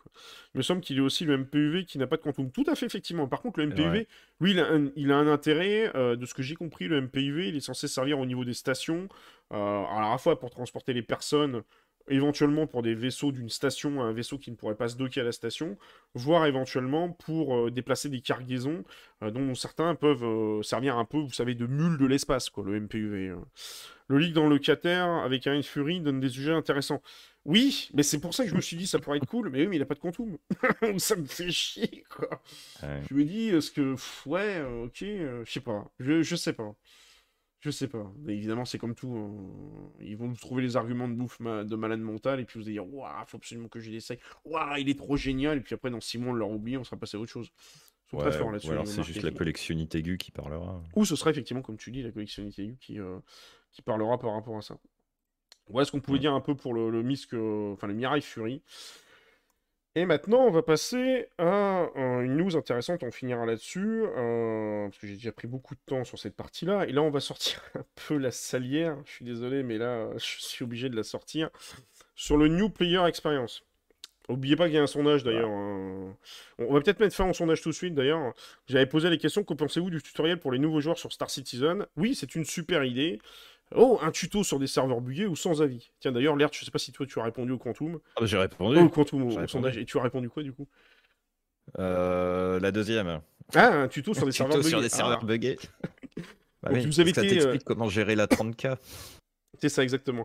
[0.55, 2.51] Il me semble qu'il est aussi le MPUV qui n'a pas de quantum.
[2.51, 3.27] Tout à fait, effectivement.
[3.29, 4.07] Par contre, le MPUV,
[4.41, 5.91] lui, il a un, il a un intérêt.
[5.95, 8.55] Euh, de ce que j'ai compris, le MPUV, il est censé servir au niveau des
[8.55, 9.09] stations.
[9.51, 11.63] à la fois pour transporter les personnes
[12.09, 15.23] éventuellement pour des vaisseaux d'une station à un vaisseau qui ne pourrait pas se docker
[15.23, 15.77] à la station,
[16.15, 18.85] voire éventuellement pour euh, déplacer des cargaisons
[19.23, 22.65] euh, dont certains peuvent euh, servir un peu, vous savez, de mule de l'espace, quoi,
[22.65, 23.35] le MPUV.
[24.09, 27.01] Le leak dans le Cater avec un Fury donne des sujets intéressants.
[27.47, 29.61] Oui, mais c'est pour ça que je me suis dit ça pourrait être cool, mais
[29.61, 30.37] oui, mais il a pas de quantum.
[30.99, 32.43] ça me fait chier, quoi.
[32.83, 33.97] Je me dis, est-ce que.
[34.27, 35.91] ouais, ok, je sais pas.
[35.99, 36.75] Je, je sais pas.
[37.65, 38.13] Je sais pas.
[38.29, 39.17] évidemment, c'est comme tout.
[39.17, 39.91] Hein.
[39.99, 42.75] Ils vont nous trouver les arguments de bouffe de malade mental et puis vous allez
[42.75, 44.19] dire Waouh, faut absolument que je l'essaye.
[44.45, 45.57] Waouh, il est trop génial.
[45.57, 47.51] Et puis après, dans 6 mois, on leur oublie, on sera passé à autre chose.
[48.07, 48.71] Ils sont très forts là-dessus.
[48.71, 50.83] Alors c'est juste la collectionnite aiguë qui parlera.
[50.95, 53.19] Ou ce sera effectivement, comme tu dis, la collectionnite aiguë qui, euh,
[53.73, 54.77] qui parlera par rapport à ça.
[55.69, 58.21] Voilà ce qu'on pouvait dire un peu pour le, le Misk, euh, enfin le Mirai
[58.21, 58.63] Fury.
[59.97, 65.07] Et maintenant, on va passer à une news intéressante, on finira là-dessus, euh, parce que
[65.07, 67.85] j'ai déjà pris beaucoup de temps sur cette partie-là, et là on va sortir un
[68.09, 71.49] peu la salière, je suis désolé, mais là je suis obligé de la sortir,
[72.17, 73.65] sur le New Player Experience.
[74.29, 75.51] N'oubliez pas qu'il y a un sondage d'ailleurs.
[75.51, 76.17] Hein.
[76.59, 78.33] On va peut-être mettre fin au sondage tout de suite d'ailleurs.
[78.67, 81.87] J'avais posé les questions, que pensez-vous du tutoriel pour les nouveaux joueurs sur Star Citizen?
[81.97, 83.21] Oui, c'est une super idée.
[83.75, 85.91] Oh, un tuto sur des serveurs buggés ou sans avis.
[86.01, 87.99] Tiens, d'ailleurs, Lert, je sais pas si toi tu as répondu au Quantum.
[88.17, 88.79] Ah bah, j'ai répondu.
[88.79, 89.79] au Quantum, au, sondage.
[89.79, 90.69] Et tu as répondu quoi du coup?
[91.79, 93.21] Euh, La deuxième.
[93.55, 94.69] Ah, un tuto sur des serveurs buggés.
[94.69, 95.27] sur des serveurs ah.
[95.27, 95.59] buggés.
[96.63, 98.77] bah oui, vous avez été, ça t'explique euh, comment gérer la 30K.
[99.61, 100.25] C'est ça, exactement.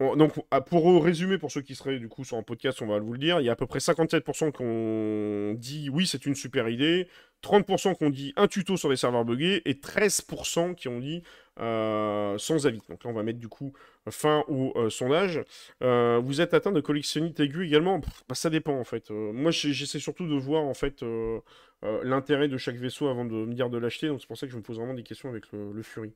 [0.00, 2.98] donc, ah, pour résumer, pour ceux qui seraient du coup sur un podcast, on va
[2.98, 6.34] vous le dire, il y a à peu près 57% qu'on dit oui, c'est une
[6.34, 7.08] super idée,
[7.42, 11.22] 30% qu'on dit un tuto sur des serveurs buggés, et 13% qui ont dit
[11.60, 12.80] euh, sans avis.
[12.88, 13.72] Donc là, on va mettre du coup
[14.10, 15.40] fin au euh, sondage.
[15.82, 18.00] Euh, vous êtes atteint de collectionnite aiguë également?
[18.28, 19.10] Bah, Ça dépend en fait.
[19.10, 21.04] moi, j'essaie surtout de voir en fait
[22.02, 24.08] l'intérêt de chaque vaisseau avant de me dire de l'acheter.
[24.08, 26.12] Donc c'est pour ça que je me pose vraiment des questions avec le, Fury.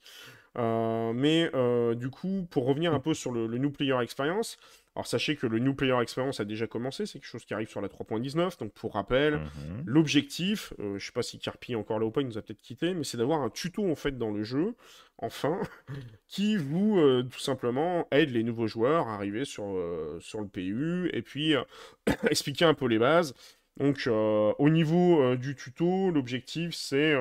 [0.56, 1.51] mais
[1.94, 4.59] du coup, pour revenir un peu sur le, le New Player Experience,
[4.98, 7.68] alors sachez que le New Player Experience a déjà commencé, c'est quelque chose qui arrive
[7.68, 8.58] sur la 3.19.
[8.58, 9.84] Donc pour rappel, mhm.
[9.86, 12.42] l'objectif, je ne sais pas si Carpi est encore là ou pas, il nous a
[12.42, 14.74] peut-être quitté, mais c'est d'avoir un tuto en fait dans le jeu
[15.18, 15.60] enfin,
[16.28, 20.48] qui vous, euh, tout simplement, aide les nouveaux joueurs à arriver sur, euh, sur le
[20.48, 21.62] PU, et puis euh,
[22.30, 23.34] expliquer un peu les bases.
[23.78, 27.14] Donc, au niveau du tuto, l'objectif, c'est...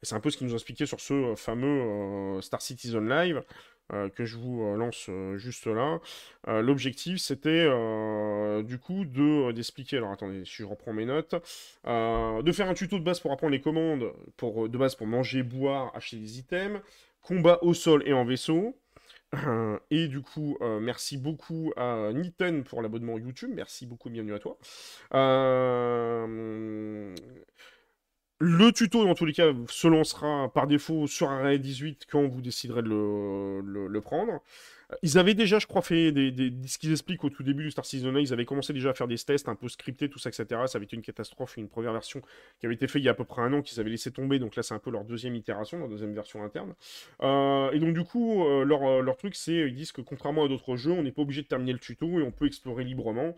[0.00, 3.42] c'est un peu ce qui nous a expliqué sur ce fameux Star Citizen Live.
[3.92, 6.00] Euh, que je vous euh, lance euh, juste là.
[6.46, 7.64] L'objectif, c'était
[8.62, 9.96] du coup de d'expliquer.
[9.98, 11.34] Alors attendez, si je reprends mes notes,
[11.84, 15.42] de faire un tuto de base pour apprendre les commandes, pour de base pour manger,
[15.42, 16.80] boire, acheter des items,
[17.22, 18.78] combat au sol et en vaisseau.
[19.90, 23.50] Et du coup, merci beaucoup à Niten pour l'abonnement YouTube.
[23.54, 24.58] Merci beaucoup, bienvenue à toi.
[28.40, 32.26] Le tuto, dans tous les cas, se lancera par défaut sur un Array 18 quand
[32.26, 34.42] vous déciderez de le prendre.
[35.02, 37.84] Ils avaient déjà, je crois, fait des, ce qu'ils expliquent au tout début du Star
[37.84, 40.46] Citizen ils avaient commencé déjà à faire des tests un peu scriptés, tout ça, etc.
[40.66, 42.20] Ça avait été une catastrophe, une première version
[42.60, 44.10] qui avait été faite il y a à peu près un an, qu'ils avaient laissé
[44.10, 44.38] tomber.
[44.38, 46.74] Donc là, c'est un peu leur deuxième itération, leur deuxième version interne.
[47.22, 50.44] Euh, et donc, du coup, euh, leur, euh, leur, truc, c'est ils disent que contrairement
[50.44, 52.84] à d'autres jeux, on n'est pas obligé de terminer le tuto et on peut explorer
[52.84, 53.36] librement.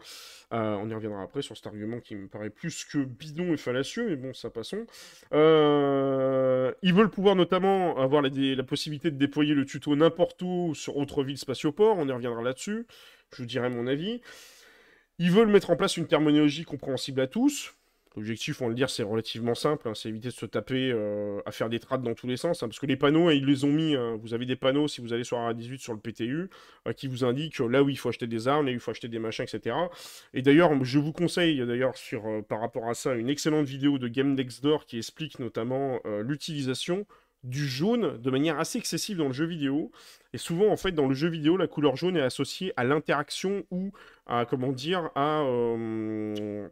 [0.51, 4.09] on y reviendra après sur cet argument qui me paraît plus que bidon et fallacieux,
[4.09, 4.87] mais bon, ça passons.
[5.33, 10.97] ils veulent pouvoir notamment avoir la, la possibilité de déployer le tuto n'importe où sur
[10.97, 12.87] autre ville spatioport, on y reviendra là-dessus,
[13.33, 14.21] je vous dirai mon avis.
[15.19, 17.73] Ils veulent mettre en place une terminologie compréhensible à tous.
[18.17, 21.39] L'objectif, on va le dire, c'est relativement simple, hein, c'est éviter de se taper euh,
[21.45, 23.45] à faire des trades dans tous les sens, hein, parce que les panneaux, hein, ils
[23.45, 26.49] les ont mis, vous avez des panneaux, si vous allez sur RA18 sur le PTU,
[26.89, 28.91] euh, qui vous indiquent là où il faut acheter des armes, là où il faut
[28.91, 29.77] acheter des machins, etc.
[30.33, 34.09] Et d'ailleurs, je vous conseille, d'ailleurs, euh, par rapport à ça, une excellente vidéo de
[34.09, 37.07] Game Next Door qui explique notamment l'utilisation
[37.47, 39.91] du jaune de manière assez excessive dans le jeu vidéo.
[40.33, 43.65] Et souvent, en fait, dans le jeu vidéo, la couleur jaune est associée à l'interaction
[43.71, 43.93] ou
[44.27, 46.69] à, comment dire, à, euh,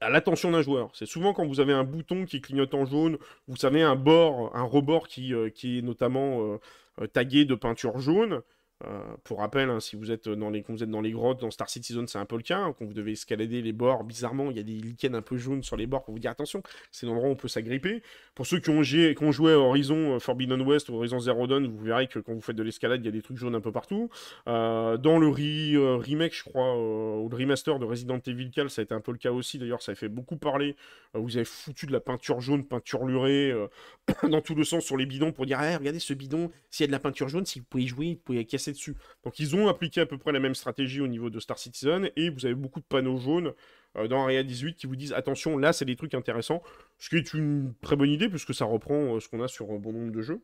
[0.00, 0.90] à l'attention d'un joueur.
[0.94, 3.18] C'est souvent quand vous avez un bouton qui clignote en jaune,
[3.48, 6.58] vous savez, un bord, un rebord qui, euh, qui est notamment
[7.00, 8.42] euh, tagué de peinture jaune.
[8.86, 11.50] Euh, pour rappel, hein, si vous êtes, dans les, vous êtes dans les grottes, dans
[11.50, 12.58] Star Citizen, c'est un peu le cas.
[12.58, 15.36] Hein, quand vous devez escalader les bords, bizarrement, il y a des lichens un peu
[15.36, 18.02] jaunes sur les bords pour vous dire attention, c'est l'endroit où on peut s'agripper.
[18.34, 21.66] Pour ceux qui ont, qui ont joué Horizon euh, Forbidden West ou Horizon Zero Dawn,
[21.66, 23.60] vous verrez que quand vous faites de l'escalade, il y a des trucs jaunes un
[23.60, 24.10] peu partout.
[24.48, 28.84] Euh, dans le remake, je crois, ou le remaster de Resident Evil 4, ça a
[28.84, 29.58] été un peu le cas aussi.
[29.58, 30.76] D'ailleurs, ça a fait beaucoup parler.
[31.14, 33.54] vous avez foutu de la peinture jaune, peinture lurée,
[34.28, 36.88] dans tout le sens sur les bidons pour dire regardez ce bidon, s'il y a
[36.88, 38.94] de la peinture jaune, si vous pouvez y jouer, vous pouvez casser dessus.
[39.24, 42.10] Donc ils ont appliqué à peu près la même stratégie au niveau de Star Citizen,
[42.16, 43.52] et vous avez beaucoup de panneaux jaunes
[43.96, 46.62] euh, dans Area 18 qui vous disent attention, là c'est des trucs intéressants,
[46.98, 49.70] ce qui est une très bonne idée puisque ça reprend euh, ce qu'on a sur
[49.70, 50.40] un bon nombre de jeux.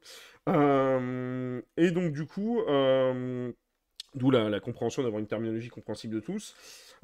[0.49, 2.61] Euh, et donc du coup,
[4.15, 6.55] d'où la, compréhension d'avoir une terminologie compréhensible de tous.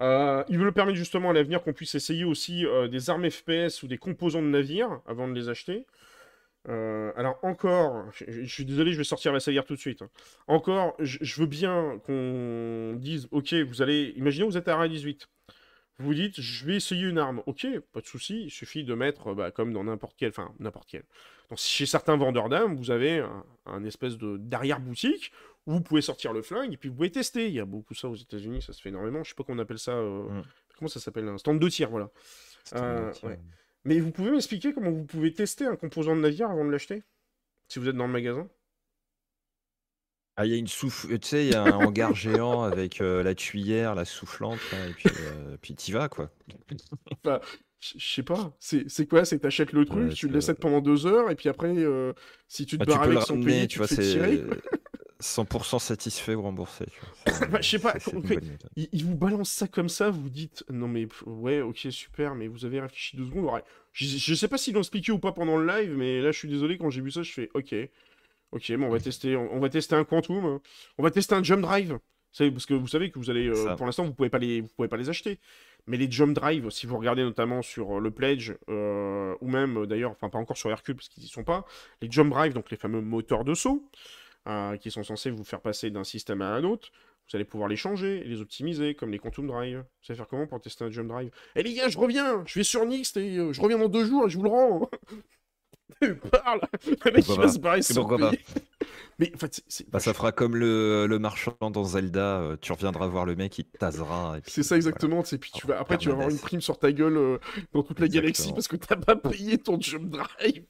[0.01, 3.99] il veut permettre justement à l'avenir qu'on puisse essayer aussi des armes FPS ou des
[3.99, 5.87] composants de navires avant de les acheter.
[6.69, 10.03] Euh, alors encore, je, suis désolé, je vais sortir la salière tout de suite.
[10.03, 10.11] Hein.
[10.49, 15.29] Encore, je, veux bien qu'on dise, ok, vous allez, imaginez vous êtes à r 18.
[15.99, 17.43] Vous vous dites, je vais essayer une arme.
[17.47, 20.89] Ok, pas de souci, il suffit de mettre, bah, comme dans n'importe quel, enfin n'importe
[20.91, 21.05] quel.
[21.49, 23.25] Donc chez certains vendeurs d'armes, vous avez
[23.65, 25.33] un, espèce de d'arrière-boutique
[25.67, 27.47] où vous pouvez sortir le flingue et puis vous pouvez tester.
[27.49, 29.23] Il y a beaucoup ça aux États-Unis, ça se fait énormément.
[29.25, 29.93] Je sais pas comment on appelle ça.
[29.93, 30.45] Euh, mmh.
[30.79, 32.11] Comment ça s'appelle Un stand de tir, voilà.
[32.75, 33.13] Euh,
[33.87, 37.03] mais vous pouvez m'expliquer comment vous pouvez tester un composant de navire avant de l'acheter
[37.69, 38.49] Si vous êtes dans le magasin?
[40.37, 43.01] Ah, il y a une souffle, tu sais, il y a un hangar géant avec
[43.01, 46.31] euh, la tuyère, la soufflante, et puis, euh, puis t'y vas, quoi.
[47.81, 49.25] je sais pas, c'est quoi?
[49.25, 52.13] C'est t'achètes le truc, tu le laisses pendant deux heures, et puis après, euh,
[52.49, 54.45] si tu te bah, barres avec son pays, tu, vas tu fais
[55.21, 56.87] 100% satisfait ou remboursé.
[57.51, 57.95] Bah, je sais pas,
[58.77, 62.65] il, vous balance ça comme ça, vous dites non mais ouais, ok, super, mais vous
[62.65, 63.51] avez réfléchi deux secondes.
[63.93, 66.49] je, sais pas s'ils l'ont expliqué ou pas pendant le live, mais là je suis
[66.49, 67.75] désolé, quand j'ai vu ça, je fais ok,
[68.53, 70.61] ok, mais on va tester, on, va tester un quantum,
[70.99, 71.99] on va tester un jump drive.
[72.39, 74.69] Parce que vous savez que vous allez, euh, pour l'instant, vous pouvez pas les, vous
[74.77, 75.39] pouvez pas les acheter.
[75.87, 79.87] Mais les jump drive, si vous regardez notamment sur euh, le pledge euh, ou même
[79.87, 81.65] d'ailleurs, enfin pas encore sur Hercule parce qu'ils y sont pas,
[82.03, 83.89] les jump drive, donc les fameux moteurs de saut,
[84.47, 86.91] euh, qui sont censés vous faire passer d'un système à un autre.
[87.29, 89.79] Vous allez pouvoir les changer et les optimiser, comme les Quantum Drive.
[89.79, 91.31] Vous savez faire comment pour tester un Jump Drive?
[91.57, 94.05] Eh les gars, je reviens Je vais sur Nix et euh, je reviens dans deux
[94.05, 94.89] jours et je vous le rends
[96.31, 96.61] Parle
[97.05, 98.09] Le mec, il va se barrer sans
[99.19, 99.89] Mais en fait, c'est...
[99.91, 102.39] Bah, ça fera comme le, le, marchand dans Zelda.
[102.39, 104.37] Euh, tu reviendras voir le mec, il te tasera.
[104.47, 105.23] C'est ça exactement.
[105.23, 105.39] Voilà.
[105.39, 105.81] Puis tu vas...
[105.81, 107.41] Après, tu vas avoir une prime sur ta gueule
[107.73, 110.67] dans toute la galaxie parce que t'as pas payé ton Jump Drive.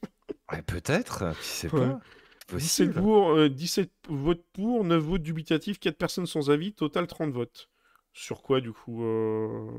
[0.53, 1.35] Ouais, peut-être.
[1.39, 2.01] Tu sais pas.
[2.53, 7.33] 17, pour, 17 euh, votes pour, 9 votes dubitatifs, 4 personnes sans avis, total 30
[7.33, 7.71] votes.
[8.13, 9.71] Sur quoi, du coup, euh,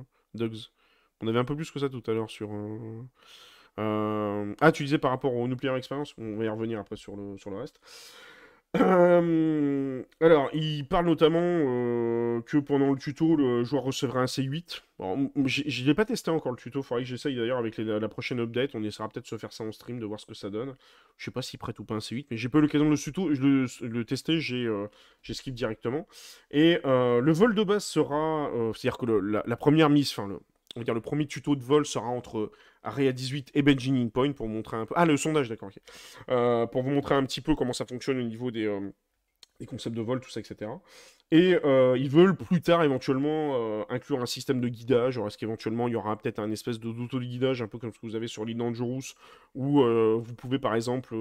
[1.21, 2.53] On avait un peu plus que ça tout à l'heure sur.
[2.53, 3.03] Euh,
[3.79, 7.15] euh, ah, tu disais par rapport au Nuclear Experience, on va y revenir après sur
[7.15, 7.79] le reste.
[8.75, 14.81] Euh, alors, il parle notamment euh, que pendant le tuto, le joueur recevra un C8.
[14.99, 18.09] Bon, je l'ai pas testé encore le tuto, il faudrait que j'essaye d'ailleurs avec la
[18.09, 18.71] prochaine update.
[18.73, 20.75] On essaiera peut-être de se faire ça en stream, de voir ce que ça donne.
[21.17, 22.91] Je sais pas s'il prête ou pas un C8, mais j'ai pas eu l'occasion de
[22.91, 24.87] le, tuto, le, le tester, j'ai euh,
[25.47, 26.07] directement.
[26.51, 30.39] Et euh, le vol de base sera, c'est-à-dire que la, première mise, enfin,
[30.77, 32.51] on va dire le premier tuto de vol sera entre
[32.83, 34.93] Area 18 et Benjamin Point pour montrer un peu.
[34.95, 35.69] Ah, le sondage, d'accord.
[36.29, 38.93] Euh, pour vous montrer un petit peu comment ça fonctionne au niveau des, euh,
[39.59, 40.69] des concepts de vol, tout ça, etc.
[41.31, 45.17] Et euh, ils veulent plus tard éventuellement euh, inclure un système de guidage.
[45.17, 48.15] est-ce qu'éventuellement il y aura peut-être un espèce d'auto-guidage, un peu comme ce que vous
[48.15, 49.13] avez sur l'île Dangerous,
[49.53, 51.15] où euh, vous pouvez par exemple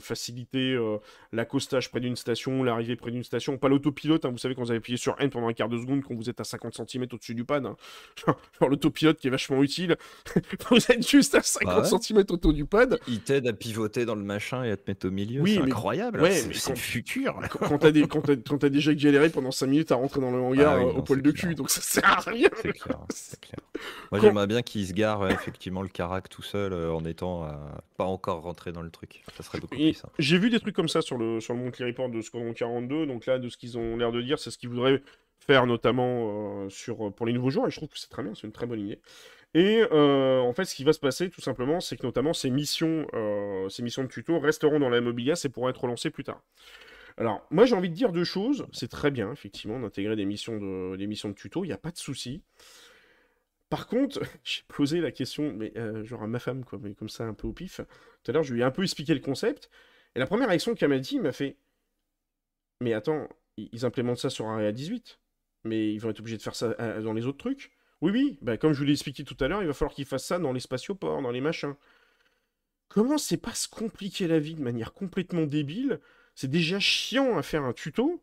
[0.00, 0.76] faciliter
[1.32, 3.56] l'accostage près d'une station, l'arrivée près d'une station.
[3.56, 5.78] Pas l'autopilote, hein, vous savez quand vous avez appuyé sur N pendant un quart de
[5.78, 7.64] seconde, quand vous êtes à 50 cm au-dessus du pad.
[7.64, 7.76] Hein.
[8.26, 9.96] Genre, l'autopilote qui est vachement utile.
[10.70, 12.98] vous êtes juste à 50 bah cm autour du pad.
[13.06, 15.40] Il t'aide à pivoter dans le machin et à te mettre au milieu.
[15.40, 16.20] Oui, c'est incroyable.
[16.20, 17.38] Ouais, c'est le futur.
[17.48, 21.22] Quand, t'as déjà galéré pendant 5 minutes à rentrer dans le hangar ah au poil
[21.22, 22.48] de cul, donc ça sert à rien.
[22.56, 22.98] C'est clair,
[23.40, 23.60] clair.
[24.10, 27.48] Moi j'aimerais bien qu'il se gare effectivement le carac tout seul euh, en étant euh,
[27.96, 29.22] pas encore rentré dans le truc.
[29.36, 30.14] Ça serait beaucoup plus simple.
[30.18, 33.06] J'ai vu des trucs comme ça sur le, sur le Monthly Report de Squadron 42,
[33.06, 35.02] donc là de ce qu'ils ont l'air de dire, c'est ce qu'ils voudraient
[35.40, 38.34] faire notamment euh, sur, pour les nouveaux joueurs, et je trouve que c'est très bien,
[38.34, 39.00] c'est une très bonne idée.
[39.54, 43.06] Et en fait, ce qui va se passer, tout simplement, c'est que notamment ces missions,
[43.68, 46.40] ces missions de tuto resteront dans la Mobilia, c'est pour être relancées plus tard.
[47.22, 48.66] Alors, moi j'ai envie de dire deux choses.
[48.72, 51.96] C'est très bien, effectivement, d'intégrer des missions de, des tuto, il n'y a pas de
[51.96, 52.42] souci.
[53.70, 57.08] Par contre, j'ai posé la question, mais euh, genre à ma femme, quoi, mais comme
[57.08, 57.80] ça, un peu au pif.
[58.24, 59.70] Tout à l'heure, je lui ai un peu expliqué le concept.
[60.16, 61.58] Et la première réaction qu'elle m'a dit, m'a fait
[62.80, 65.20] Mais attends, ils implémentent ça sur Area 18
[65.62, 67.70] Mais ils vont être obligés de faire ça euh, dans les autres trucs
[68.00, 70.06] Oui, oui, bah, comme je vous l'ai expliqué tout à l'heure, il va falloir qu'ils
[70.06, 71.76] fassent ça dans les spatioports, dans les machins.
[72.88, 76.00] Comment c'est pas se compliquer la vie de manière complètement débile
[76.34, 78.22] c'est déjà chiant à faire un tuto.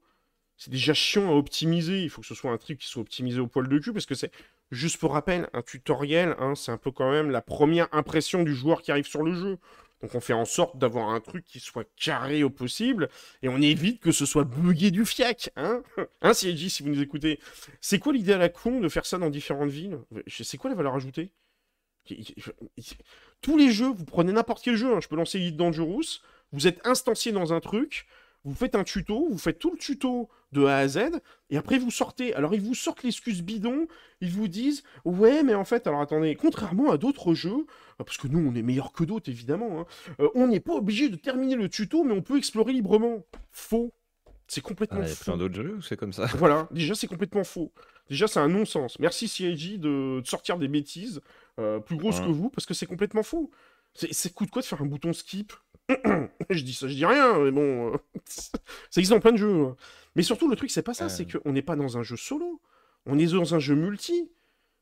[0.57, 2.03] c'est déjà chiant à optimiser.
[2.03, 4.05] Il faut que ce soit un truc qui soit optimisé au poil de cul parce
[4.05, 4.31] que c'est,
[4.71, 8.53] juste pour rappel, un tutoriel, hein, c'est un peu quand même la première impression du
[8.53, 9.57] joueur qui arrive sur le jeu.
[10.01, 13.09] Donc on fait en sorte d'avoir un truc qui soit carré au possible
[13.41, 15.83] et on évite que ce soit bugué du fiac, hein
[16.21, 17.39] Hein, si vous nous écoutez.
[17.81, 19.99] C'est quoi l'idée à la con de faire ça dans différentes villes?
[20.29, 21.31] C'est quoi la valeur ajoutée?
[23.41, 24.99] Tous les jeux, vous prenez n'importe quel jeu, hein.
[25.01, 28.07] je peux lancer Elite Dangerous, vous êtes instancié dans un truc,
[28.45, 30.99] vous faites un tuto, vous faites tout le tuto de A à Z,
[31.49, 32.33] et après vous sortez.
[32.33, 33.87] Alors ils vous sortent l'excuse bidon,
[34.21, 37.65] ils vous disent ouais mais en fait alors attendez, contrairement à d'autres jeux,
[37.99, 39.85] euh, parce que nous on est meilleur que d'autres évidemment, hein,
[40.19, 43.25] euh, on n'est pas obligé de terminer le tuto mais on peut explorer librement.
[43.51, 43.93] Faux.
[44.47, 45.05] C'est complètement faux.
[45.05, 47.71] Il y a plein d'autres jeux ou c'est comme ça Voilà, déjà c'est complètement faux.
[48.09, 48.97] Déjà c'est un non-sens.
[48.99, 51.21] Merci CIG de, sortir des bêtises
[51.59, 53.51] euh, plus grosses que vous parce que c'est complètement faux.
[53.93, 55.53] C'est coûte quoi de faire un bouton skip?
[56.49, 57.93] Je dis ça, je dis rien, mais bon,
[58.25, 58.59] ça
[58.97, 59.65] existe dans plein de jeux.
[59.65, 59.75] Hein.
[60.15, 62.61] Mais surtout, le truc, c'est pas ça, c'est qu'on n'est pas dans un jeu solo,
[63.05, 64.31] on est dans un jeu multi.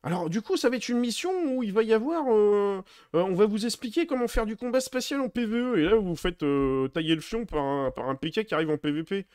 [0.04, 2.26] Alors, du coup, ça va être une mission où il va y avoir.
[2.30, 2.82] Euh,
[3.16, 6.16] euh, on va vous expliquer comment faire du combat spatial en PvE, et là, vous
[6.16, 9.26] faites euh, tailler le fion par un, par un PK qui arrive en PvP.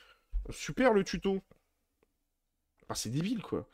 [0.50, 1.40] Super le tuto.
[2.92, 3.66] Ah, c'est débile, quoi.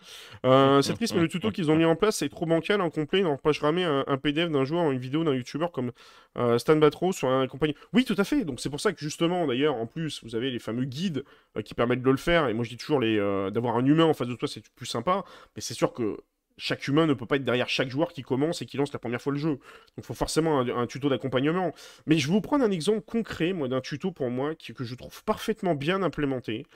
[0.47, 3.23] Euh, c'est triste, mais le tuto qu'ils ont mis en place, c'est trop bancal, incomplet.
[3.23, 5.91] Non, pas je ramais un, PDF d'un joueur, une vidéo d'un youtubeur comme
[6.37, 7.75] euh, Stan Batro sur un compagnie.
[7.93, 8.45] Oui, tout à fait.
[8.45, 11.25] Donc c'est pour ça que justement, d'ailleurs, en plus, vous avez les fameux guides
[11.57, 12.47] euh, qui permettent de le faire.
[12.47, 13.19] Et moi, je dis toujours les
[13.51, 15.25] d'avoir un humain en face de toi, c'est plus sympa.
[15.57, 16.19] Mais c'est sûr que
[16.59, 19.01] chaque humain ne peut pas être derrière chaque joueur qui commence et qui lance la
[19.01, 19.51] première fois le jeu.
[19.51, 19.59] Donc
[19.99, 21.73] il faut forcément un, tuto d'accompagnement.
[22.07, 24.95] Mais je vais vous prendre un exemple concret, moi, d'un tuto pour moi que je
[24.95, 26.67] trouve parfaitement bien implémenté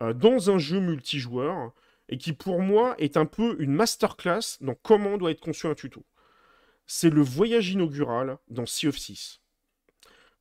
[0.00, 1.72] dans un jeu multijoueur
[2.08, 5.74] et qui pour moi est un peu une masterclass dans comment doit être conçu un
[5.74, 6.04] tuto.
[6.86, 9.40] C'est le voyage inaugural dans Sea of 6.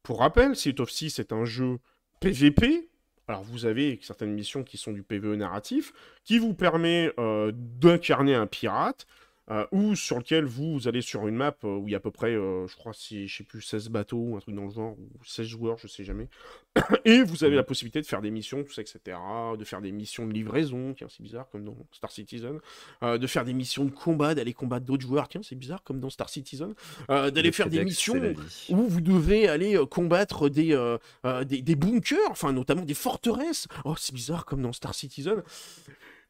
[0.03, 1.79] Pour rappel, Sea of 6 est un jeu
[2.19, 2.89] PVP.
[3.27, 8.35] Alors vous avez certaines missions qui sont du PVE narratif, qui vous permet euh, d'incarner
[8.35, 9.05] un pirate,
[9.51, 11.99] euh, ou sur lequel vous, allez sur une map euh, où il y a à
[11.99, 14.63] peu près, euh, je crois, si, je sais plus, 16 bateaux ou un truc dans
[14.63, 16.29] le genre, ou 16 joueurs, je sais jamais.
[17.05, 19.17] et vous avez la possibilité de faire des missions, tout ça, etc.
[19.57, 22.59] De faire des missions de livraison, tiens, c'est bizarre, comme dans Star Citizen.
[23.01, 26.09] de faire des missions de combat, d'aller combattre d'autres joueurs, tiens, c'est bizarre, comme dans
[26.09, 26.73] Star Citizen.
[27.09, 28.33] d'aller faire des missions
[28.69, 30.97] où vous devez aller combattre des,
[31.45, 33.67] des, des bunkers, enfin, notamment des forteresses.
[33.83, 35.43] Oh, c'est bizarre, comme dans Star Citizen.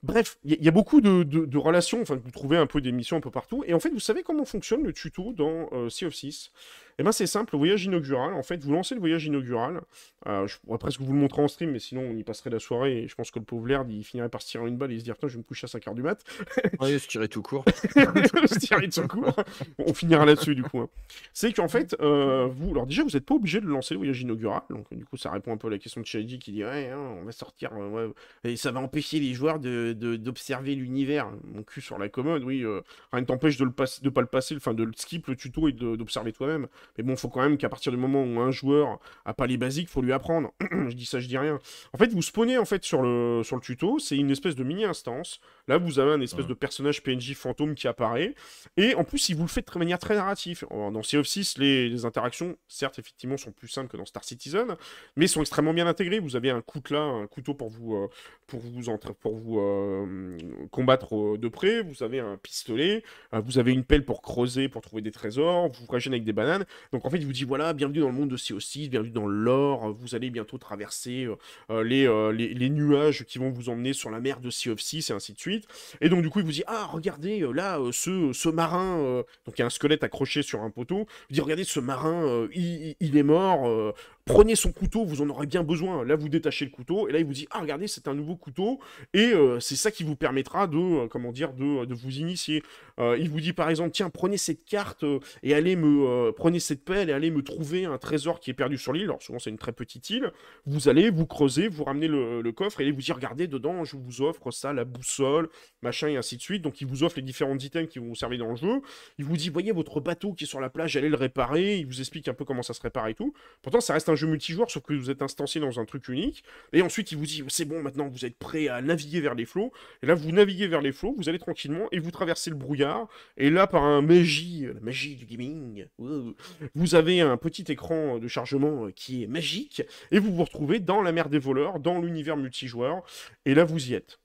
[0.04, 3.22] Bref, il y, a beaucoup de, relations, enfin, vous trouvez un peu des missions un
[3.22, 3.64] peu partout.
[3.68, 6.52] Et en fait, vous savez comment fonctionne le tuto dans euh, Sea of 6
[7.00, 9.82] eh ben c'est simple, le voyage inaugural, en fait, vous lancez le voyage inaugural,
[10.28, 12.60] euh, je pourrais presque vous le montrer en stream, mais sinon on y passerait la
[12.60, 14.92] soirée, et je pense que le pauvre Laird, il finirait par se tirer une balle
[14.92, 16.24] et se dire, putain, je vais me coucher à 5h du mat.
[16.80, 17.66] ouais, se tirer tout court.
[17.66, 19.36] se tirer tout court.
[19.80, 20.80] on finira là-dessus, du coup.
[20.80, 20.90] Hein.
[21.34, 24.22] C'est qu'en fait, euh, vous, alors déjà, vous n'êtes pas obligé de lancer le voyage
[24.22, 26.64] inaugural, donc du coup, ça répond un peu à la question de Shady qui dit,
[26.64, 28.14] ouais, hein, on va sortir, euh, ouais,
[28.44, 31.32] et ça va empêcher les joueurs d'observer de, l'univers.
[31.54, 32.64] Mon cul sur la commode, oui,
[33.12, 36.32] rien ne t'empêche de ne pas le passer, enfin, de skip le tuto et d'observer
[36.32, 36.68] toi-même.
[36.98, 39.58] Mais bon, faut quand même qu'à partir du moment où un joueur a pas les
[39.58, 40.52] basiques, faut lui apprendre.
[40.72, 41.60] je dis ça, je dis rien.
[41.94, 44.64] En fait, vous spawnez en fait sur le, sur le tuto, c'est une espèce de
[44.64, 45.40] mini instance.
[45.68, 48.36] Là, vous avez un espèce de personnage PNJ fantôme qui apparaît.
[48.78, 50.66] Et en plus, il vous le fait de manière très narrative.
[50.70, 54.76] Dans Sea of 6, les, interactions, certes, effectivement, sont plus simples que dans Star Citizen,
[55.16, 56.20] mais sont extrêmement bien intégrées.
[56.20, 58.10] Vous avez un couteau un couteau pour vous, euh,
[58.48, 58.82] pour vous,
[59.20, 60.38] pour vous euh,
[60.72, 61.82] combattre euh, de près.
[61.82, 63.04] Vous avez un pistolet.
[63.32, 65.70] vous avez une pelle pour creuser, pour trouver des trésors.
[65.70, 66.66] Vous vous avec des bananes.
[66.92, 69.28] Donc en fait, il vous dit voilà, bienvenue dans le monde de CO6, bienvenue dans
[69.28, 71.36] l'or, vous allez bientôt traverser euh,
[71.70, 74.80] euh, euh, les, les, nuages qui vont vous emmener sur la mer de Sea of
[74.80, 75.68] 6 et ainsi de suite.
[76.02, 79.60] Et donc du coup il vous dit ah regardez là ce, ce marin, donc il
[79.60, 83.24] y a un squelette accroché sur un poteau, il dit regardez ce marin, il, est
[83.24, 83.94] mort,
[84.32, 86.06] prenez son couteau, vous en aurez bien besoin.
[86.06, 88.36] Là, vous détachez le couteau, et là, il vous dit, ah, regardez, c'est un nouveau
[88.36, 88.80] couteau,
[89.14, 92.64] et euh, c'est ça qui vous permettra de, euh, comment dire, de, vous initier.
[93.00, 95.04] Euh, il vous dit, par exemple, tiens, prenez cette carte,
[95.44, 98.78] et allez me, prenez cette pelle, et allez me trouver un trésor qui est perdu
[98.78, 99.06] sur l'île.
[99.06, 100.32] Alors, souvent, c'est une très petite île.
[100.66, 103.84] Vous allez, vous creusez, vous ramenez le, le coffre, et il vous dit, regardez, dedans,
[103.84, 105.50] je vous offre ça, la boussole,
[105.82, 106.62] machin, et ainsi de suite.
[106.62, 108.82] Donc, il vous offre les différents items qui vont vous servir dans le jeu.
[109.18, 111.78] Il vous dit, voyez votre bateau qui est sur la plage, allez le réparer.
[111.78, 113.34] Il vous explique un peu comment ça se répare et tout.
[113.62, 116.44] Pourtant, ça reste un jeu multijoueur, sauf que vous êtes instancié dans un truc unique.
[116.74, 119.46] Et ensuite, il vous dit, c'est bon, maintenant vous êtes prêt à naviguer vers les
[119.46, 119.72] flots.
[120.04, 123.08] Et là, vous naviguez vers les flots, vous allez tranquillement et vous traversez le brouillard.
[123.38, 128.28] Et là, par un magie, la magie du gaming, vous avez un petit écran de
[128.28, 129.84] chargement qui est magique.
[130.12, 133.04] Et vous vous retrouvez dans la mer des voleurs, dans l'univers multijoueur.
[133.46, 134.20] Et là, vous y êtes.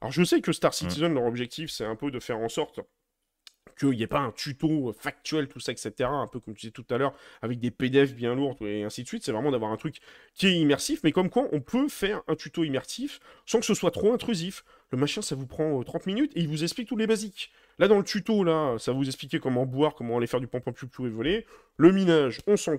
[0.00, 2.80] Alors, je sais que Star Citizen, leur objectif, c'est un peu de faire en sorte
[3.74, 5.92] qu'il n'y ait pas un tuto factuel, tout ça, etc.
[6.00, 9.02] Un peu comme tu disais tout à l'heure, avec des PDF bien lourds et ainsi
[9.02, 9.24] de suite.
[9.24, 9.98] C'est vraiment d'avoir un truc
[10.34, 13.74] qui est immersif, mais comme quoi on peut faire un tuto immersif sans que ce
[13.74, 14.64] soit trop intrusif.
[14.90, 17.50] Le machin, ça vous prend 30 euh, minutes et il vous explique tous les basiques.
[17.78, 20.46] Là, dans le tuto, là, ça va vous expliquer comment boire, comment aller faire du
[20.46, 21.46] pom-pom piou et voler.
[21.76, 22.76] Le minage, on s'en.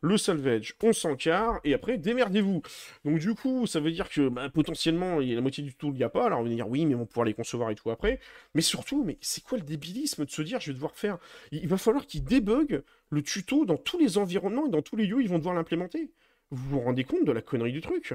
[0.00, 1.16] Le salvage, on s'en.
[1.64, 2.62] Et après, démerdez-vous.
[3.04, 5.70] Donc, du coup, ça veut dire que bah, potentiellement, il y a la moitié du
[5.70, 6.26] tuto, il n'y a pas.
[6.26, 8.20] Alors, on va dire oui, mais on va pouvoir les concevoir et tout après.
[8.54, 11.18] Mais surtout, mais c'est quoi le débilisme de se dire, je vais devoir faire?
[11.52, 15.06] Il va falloir qu'ils débug le tuto dans tous les environnements et dans tous les
[15.06, 16.10] lieux, ils vont devoir l'implémenter.
[16.50, 18.14] Vous vous rendez compte de la connerie du truc?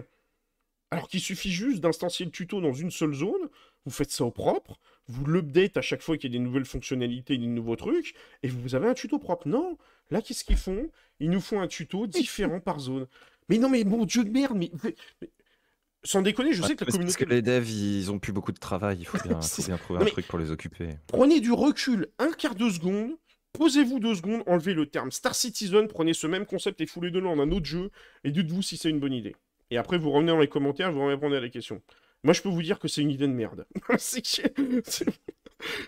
[0.92, 3.50] Alors qu'il suffit juste d'instancier le tuto dans une seule zone,
[3.86, 6.66] vous faites ça au propre, vous l'update à chaque fois qu'il y a des nouvelles
[6.66, 9.48] fonctionnalités, des nouveaux trucs, et vous avez un tuto propre.
[9.48, 9.78] Non,
[10.12, 10.90] là, qu'est-ce qu'ils font?
[11.20, 13.08] Ils nous font un tuto différent par zone.
[13.50, 14.72] Mais non, mais bon Dieu de merde, mais...
[16.04, 17.14] Sans déconner, je sais que la communauté...
[17.14, 19.40] Parce que les devs, ils ont plus beaucoup de travail, il faut bien,
[19.78, 20.92] trouver un truc pour les occuper.
[21.08, 23.12] Prenez du recul, un quart de seconde,
[23.52, 27.38] posez-vous deux secondes, enlevez le terme Star Citizen, prenez ce même concept et foulez-le dans
[27.38, 27.92] un autre jeu,
[28.24, 29.36] et dites-vous si c'est une bonne idée.
[29.72, 31.82] Et après, vous revenez dans les commentaires, vous répondez à la question.
[32.24, 33.66] Moi, je peux vous dire que c'est une idée de merde.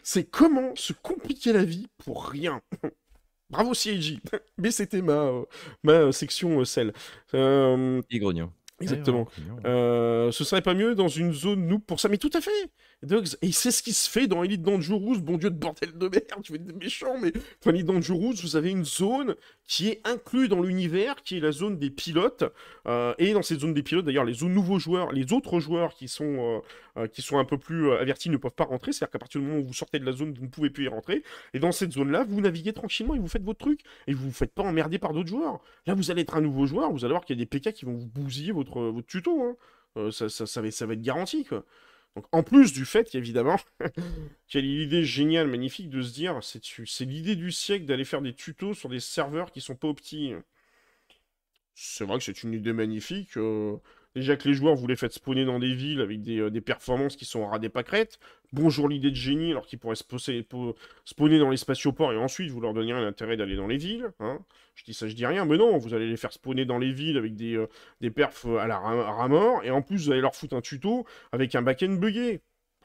[0.04, 2.62] c'est comment se compliquer la vie pour rien.
[3.50, 4.20] Bravo CIG.
[4.58, 5.32] Mais c'était ma,
[5.84, 6.94] ma section sel.
[7.34, 8.52] Euh, Et grognon.
[8.80, 9.28] Exactement.
[9.66, 12.72] Euh, ce serait pas mieux dans une zone noob pour ça Mais tout à fait
[13.42, 16.44] et c'est ce qui se fait dans Elite Dangerous, bon dieu de bordel de merde,
[16.44, 17.32] tu veux être méchant, mais
[17.66, 21.52] dans Elite Dangerous, vous avez une zone qui est inclue dans l'univers, qui est la
[21.52, 22.44] zone des pilotes,
[22.88, 26.08] euh, et dans cette zone des pilotes, d'ailleurs, les nouveaux joueurs, les autres joueurs qui
[26.08, 26.62] sont,
[26.98, 29.48] euh, qui sont un peu plus avertis ne peuvent pas rentrer, c'est-à-dire qu'à partir du
[29.48, 31.24] moment où vous sortez de la zone, vous ne pouvez plus y rentrer,
[31.56, 34.32] et dans cette zone-là, vous naviguez tranquillement et vous faites votre truc, et vous vous
[34.32, 35.60] faites pas emmerder par d'autres joueurs.
[35.88, 37.74] Là, vous allez être un nouveau joueur, vous allez voir qu'il y a des PK
[37.74, 39.42] qui vont vous bousiller votre, votre tuto,
[39.96, 40.12] hein.
[40.12, 41.66] ça, ça, ça, va, ça va être garanti, quoi.
[42.16, 47.36] Donc, en plus du fait qu'évidemment, a l'idée géniale, magnifique de se dire, c'est l'idée
[47.36, 50.34] du siècle d'aller faire des tutos sur des serveurs qui sont pas optis.
[51.74, 53.38] C'est vrai que c'est une idée magnifique.
[53.38, 53.78] Euh,
[54.16, 57.16] déjà que les joueurs, vous les faites spawner dans des villes avec des, euh, performances
[57.16, 58.20] qui sont à ras des pâquerettes.
[58.54, 62.74] Bonjour l'idée de génie, alors qu'ils pourraient spawner dans les spatioports et ensuite vous leur
[62.74, 64.12] donniez l'intérêt d'aller dans les villes.
[64.20, 64.40] Hein.
[64.76, 66.92] Je dis ça, je dis rien, mais non, vous allez les faire spawner dans les
[66.92, 70.56] villes avec des, euh, perfs à la ramor, et en plus vous allez leur foutre
[70.56, 72.42] un tuto avec un back-end buggé.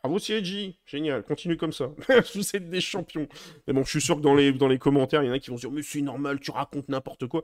[0.06, 1.90] Bravo CIG, génial, continue comme ça.
[2.34, 3.26] vous êtes des champions.
[3.66, 5.56] Mais bon, je suis sûr que dans les, commentaires, il y en a qui vont
[5.56, 7.42] dire Mais c'est normal, tu racontes n'importe quoi.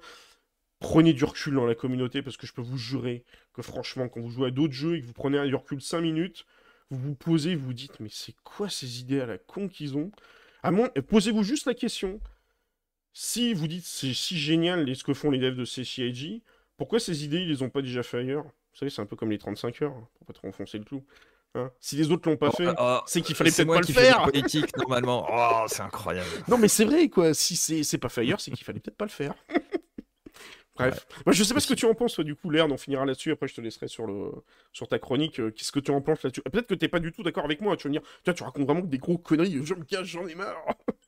[0.83, 4.21] Prenez du recul dans la communauté parce que je peux vous jurer que franchement, quand
[4.21, 6.45] vous jouez à d'autres jeux et que vous prenez un du recul 5 minutes,
[6.91, 9.97] vous vous posez, vous vous dites Mais c'est quoi ces idées à la con qu'ils
[9.97, 10.11] ont?
[11.09, 12.21] Posez-vous juste la question.
[13.13, 16.43] Si vous dites c'est si génial ce que font les devs de CCIG,
[16.77, 18.45] pourquoi ces idées ils les ont pas déjà fait ailleurs?
[18.45, 20.85] Vous savez, c'est un peu comme les 35 heures, hein, pour pas trop enfoncer le
[20.85, 21.05] clou.
[21.55, 21.71] Hein.
[21.81, 24.23] si les autres l'ont pas oh, fait, oh, c'est qu'il fallait peut-être pas le faire.
[24.23, 25.27] politique normalement.
[25.31, 26.31] Oh, c'est incroyable.
[26.49, 27.35] Non, mais c'est vrai quoi.
[27.35, 29.35] Si c'est pas fait ailleurs, c'est qu'il fallait peut-être pas le faire.
[30.77, 31.07] Bref.
[31.27, 33.31] Moi, je sais pas ce que tu en penses, du coup, Laird, on finira là-dessus,
[33.33, 34.31] après je te laisserai sur, le...
[34.73, 35.39] sur ta chronique.
[35.39, 37.61] Euh, qu'est-ce que tu en penses là-dessus Peut-être que t'es pas du tout d'accord avec
[37.61, 40.27] moi, tu vas me dire, tu racontes vraiment des gros conneries, je me cache, j'en
[40.27, 40.57] ai marre.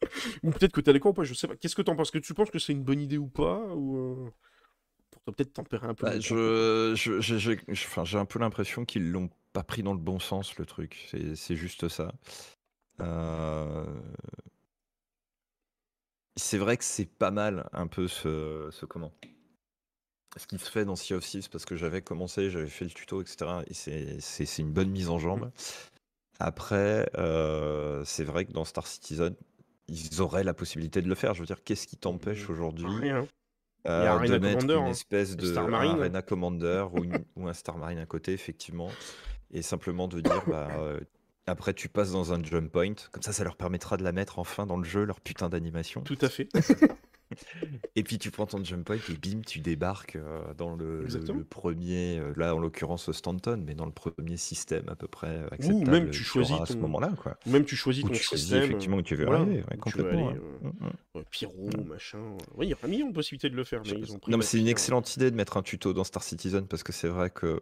[0.42, 1.56] ou peut-être que t'es d'accord ou pas, je sais pas.
[1.56, 3.58] Qu'est-ce que tu en penses Que tu penses que c'est une bonne idée ou pas
[3.74, 4.30] ou euh,
[5.10, 6.06] Pour peut-être tempérer un peu.
[6.06, 10.66] Bah, je, j'ai un peu l'impression qu'ils l'ont pas pris dans le bon sens, le
[10.66, 11.08] truc.
[11.34, 12.12] C'est juste ça.
[13.00, 13.86] Euh,
[16.36, 19.12] c'est vrai que c'est pas mal un peu ce, ce comment
[20.36, 22.90] ce qui se fait dans Sea of Thieves parce que j'avais commencé, j'avais fait le
[22.90, 23.62] tuto, etc.
[23.68, 25.50] Et c'est une bonne mise en jambe.
[26.40, 29.34] Après, euh, c'est vrai que dans Star Citizen,
[29.88, 31.34] ils auraient la possibilité de le faire.
[31.34, 33.12] Je veux dire, qu'est-ce qui t'empêche aujourd'hui
[33.86, 34.86] euh, de mettre une hein.
[34.88, 35.92] espèce de Star Marine.
[35.92, 37.04] Arena Commander ou,
[37.36, 38.90] ou, un Star Marine à côté, effectivement,
[39.52, 40.98] et simplement de dire, bah, euh,
[41.46, 44.38] après tu passes dans un jump point, comme ça, ça leur permettra de la mettre
[44.38, 46.00] enfin dans le jeu, leur putain d'animation.
[46.00, 46.48] Tout à fait.
[47.96, 51.06] Et puis tu prends ton jump point et bim, tu débarques euh, dans le,
[51.48, 55.88] premier, euh, là en l'occurrence Stanton, mais dans le premier système à peu près acceptable.
[55.88, 57.36] Ou même tu choisis à ce moment-là, quoi.
[57.46, 58.64] Même tu choisis ton tu système.
[58.64, 60.32] effectivement où tu veux arriver, complètement.
[61.30, 62.18] Pyro, machin.
[62.56, 64.36] Oui, il y a un million de possibilités de le faire, mais ils ont Non,
[64.36, 67.08] mais c'est une excellente idée de mettre un tuto dans Star Citizen parce que c'est
[67.08, 67.60] vrai que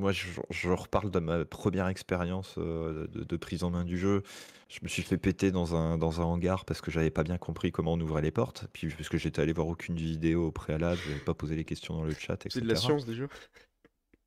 [0.00, 4.22] moi, je, reparle de ma première expérience euh, de, prise en main du jeu.
[4.68, 7.38] Je me suis fait péter dans un, dans un hangar parce que j'avais pas bien
[7.38, 8.66] compris comment on ouvrait les portes.
[8.72, 11.94] Puis parce que j'étais allé voir aucune vidéo au préalable, j'avais pas posé les questions
[11.94, 12.50] dans le chat, etc.
[12.52, 13.26] C'est de la science déjà?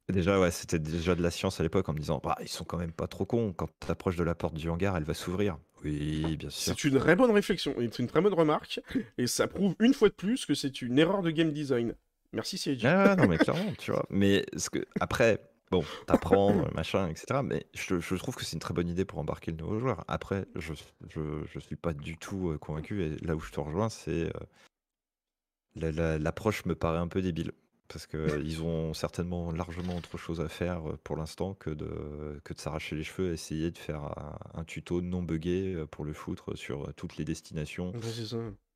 [0.10, 2.66] Déjà, ouais, c'était déjà de la science à l'époque en me disant, bah, ils sont
[2.66, 3.54] quand même pas trop cons.
[3.54, 5.58] Quand tu approches de la porte du hangar, elle va s'ouvrir.
[5.84, 6.76] Oui, bien sûr.
[6.78, 8.82] C'est une très bonne réflexion, c'est une très bonne remarque,
[9.18, 11.96] et ça prouve une fois de plus que c'est une erreur de game design.
[12.34, 12.86] Merci CIG.
[12.86, 14.06] Ah, non, mais clairement, tu vois.
[14.10, 15.40] Mais ce que, après,
[15.74, 17.42] bon, t'apprends, machin, etc.
[17.44, 20.04] Mais je, trouve que c'est une très bonne idée pour embarquer le nouveau joueur.
[20.08, 20.74] Après, je,
[21.10, 23.04] je, suis pas du tout convaincu.
[23.04, 24.32] Et là où je te rejoins, c'est
[25.76, 27.52] l'approche me paraît un peu débile.
[27.88, 32.60] Parce qu'ils ont certainement largement autre chose à faire pour l'instant que de, que de
[32.60, 34.14] s'arracher les cheveux et essayer de faire
[34.54, 37.94] un, tuto non buggé pour le foutre sur toutes les destinations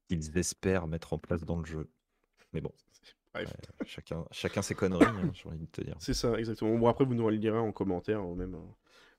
[0.09, 1.89] qu'ils espèrent mettre en place dans le jeu.
[2.53, 2.71] Mais bon,
[3.85, 5.95] chacun, chacun ses conneries, hein, j'ai envie de te dire.
[5.99, 6.75] C'est ça, exactement.
[6.77, 8.55] Bon, après, vous nous le direz en commentaire, hein, même.
[8.55, 8.75] Hein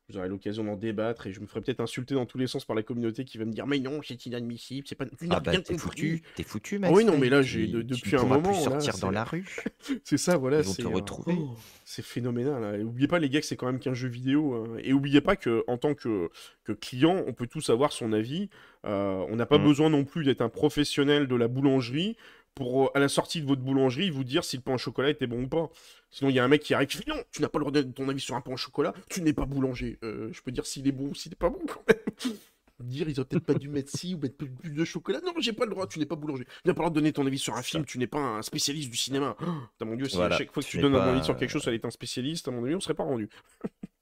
[0.09, 2.65] vous aurez l'occasion d'en débattre et je me ferai peut-être insulter dans tous les sens
[2.65, 5.37] par la communauté qui va me dire mais non c'est inadmissible c'est pas tu n'as
[5.37, 8.53] ah bah, t'es foutu t'es foutu mec oui non mais là j'ai depuis un moment
[8.53, 9.45] plus sortir dans la rue
[10.05, 11.55] c'est ça voilà ils vont te retrouver oh,
[11.85, 12.81] c'est phénoménal hein.
[12.81, 14.79] oubliez pas les gars que c'est quand même qu'un jeu vidéo hein.
[14.83, 16.31] et oubliez pas que en tant que,
[16.65, 18.49] que client on peut tous avoir son avis
[18.87, 19.65] euh, on n'a pas mm.
[19.65, 22.17] besoin non plus d'être un professionnel de la boulangerie
[22.59, 25.11] pour, euh, à la sortie de votre boulangerie, vous dire si le pain au chocolat
[25.11, 25.71] était bon ou pas.
[26.11, 27.63] Sinon, il y a un mec qui arrive qui dit non, tu n'as pas le
[27.63, 29.99] droit de donner ton avis sur un pain au chocolat, tu n'es pas boulanger.
[30.03, 32.35] Euh, je peux dire s'il est bon ou s'il n'est pas bon quand même.
[32.81, 35.21] dire ils ont peut-être pas dû mettre ci ou mettre plus, de chocolat.
[35.25, 36.45] Non, j'ai pas le droit, tu n'es pas boulanger.
[36.45, 38.19] Tu n'as pas le droit de donner ton avis sur un film, tu n'es pas
[38.19, 39.37] un spécialiste du cinéma.
[39.81, 41.63] Oh, mon dieu, si à chaque fois que tu, donnes un avis sur quelque chose,
[41.63, 43.29] ça est un spécialiste, à mon avis, on serait pas rendu.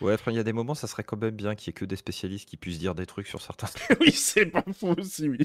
[0.00, 1.84] Ouais, il y a des moments, ça serait quand même bien qu'il y ait que
[1.84, 3.66] des spécialistes qui puissent dire des trucs sur certains.
[4.00, 5.38] oui, c'est pas faux aussi, oui.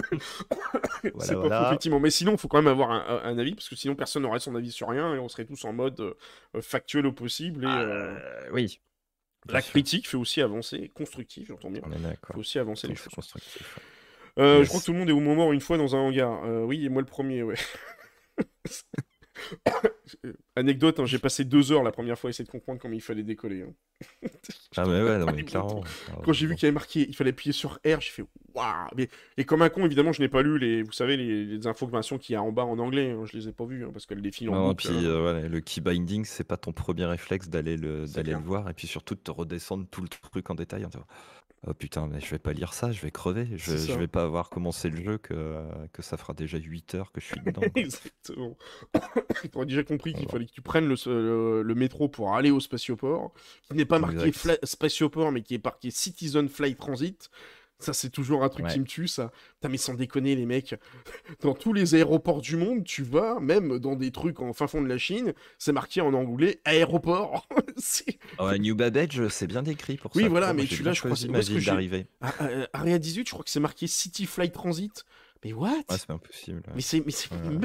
[1.20, 2.00] c'est pas faux, effectivement.
[2.00, 4.54] Mais sinon, il faut quand même avoir un, avis, parce que sinon, personne n'aurait son
[4.54, 6.14] avis sur rien et on serait tous en mode euh,
[6.60, 7.64] factuel au possible.
[7.64, 8.18] Et, ah, euh,
[8.52, 8.80] oui.
[9.48, 11.82] La critique fait aussi avancer, constructif, j'entends bien.
[11.88, 13.14] Il faut aussi avancer les choses.
[14.38, 16.42] Euh, je crois que tout le monde est au moment une fois dans un hangar.
[16.66, 17.56] oui, et moi le premier, ouais.
[20.56, 23.00] Anecdote, hein, j'ai passé deux heures la première fois à essayer de comprendre comment il
[23.00, 23.62] fallait décoller.
[23.62, 24.28] Hein.
[24.76, 25.82] ah mais ouais, non, mais clairement.
[26.24, 29.06] Quand j'ai vu qu'il y avait marqué, il fallait appuyer sur R, j'ai fait waouh.
[29.36, 32.32] Et comme un con, évidemment, je n'ai pas lu les, vous savez, les, informations qu'il
[32.32, 33.10] y a en bas en anglais.
[33.10, 34.88] Hein, je les ai pas vues parce qu'elles défilent en boucle.
[34.88, 38.68] Puis, euh, le key binding, c'est pas ton premier réflexe d'aller le, d'aller le voir
[38.68, 40.86] et puis surtout de te redescendre tout le truc en détail.
[41.66, 43.46] Oh putain, mais je vais pas lire ça, je vais crever.
[43.54, 45.62] Je, je vais pas avoir commencé le jeu que,
[45.92, 47.60] que ça fera déjà 8 heures que je suis dedans.
[47.74, 48.56] Exactement.
[49.42, 52.60] tu aurais déjà compris qu'il fallait que tu prennes le, le, métro pour aller au
[52.60, 53.34] spatioport,
[53.64, 54.32] qui n'est pas marqué
[54.62, 57.30] spatioport, mais qui est marqué Citizen Flight Transit.
[57.80, 59.32] Ça, c'est toujours un truc qui me tue, ça.
[59.54, 60.74] Putain, mais sans déconner, les mecs.
[61.42, 64.82] Dans tous les aéroports du monde, tu vas, même dans des trucs en fin fond
[64.82, 67.48] de la Chine, c'est marqué en anglais aéroport.
[68.38, 70.20] oh, New Babbage, c'est bien décrit pour ça.
[70.20, 72.06] Oui, voilà, mais tu là, je crois que c'est d'arrivée.
[72.72, 75.04] Area 18, je crois que c'est marqué City Flight Transit.
[75.44, 75.70] Mais what?
[75.70, 76.62] Ouais, c'est impossible.
[76.74, 77.62] Mais c'est, mais c'est même...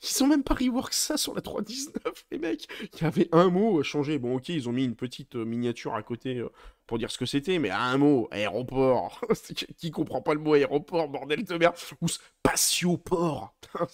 [0.00, 1.90] ils ont même pas rework ça sur la 3.19,
[2.30, 2.68] les mecs.
[2.94, 4.18] Il y avait un mot à changer.
[4.18, 6.48] Bon, ok, ils ont mis une petite euh, miniature à côté euh,
[6.86, 9.20] pour dire ce que c'était, mais un mot, aéroport.
[9.78, 11.74] Qui comprend pas le mot aéroport, bordel de merde?
[12.00, 13.54] Ou spatioport.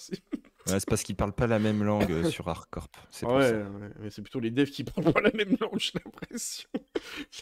[0.66, 2.90] Ouais, c'est parce qu'ils parlent pas la même langue euh, sur Arcorp.
[3.09, 3.64] C'est ouais, ouais,
[4.01, 6.68] mais c'est plutôt les devs qui parlent pas la même langue, j'ai l'impression.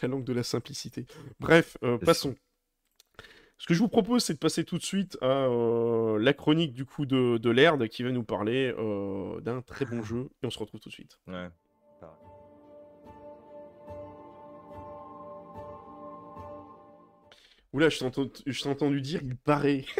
[0.01, 1.05] la langue de la simplicité.
[1.37, 1.75] Bref,
[2.05, 2.35] passons.
[3.57, 6.73] Ce que je vous propose, c'est de passer tout de suite à euh, la chronique
[6.73, 10.29] du coup de, de Laird qui va nous parler euh, d'un très bon jeu.
[10.43, 11.19] Et on se retrouve tout de suite.
[11.27, 11.49] Ouais.
[17.73, 19.85] Oula, je t'ai entendu dire il paraît.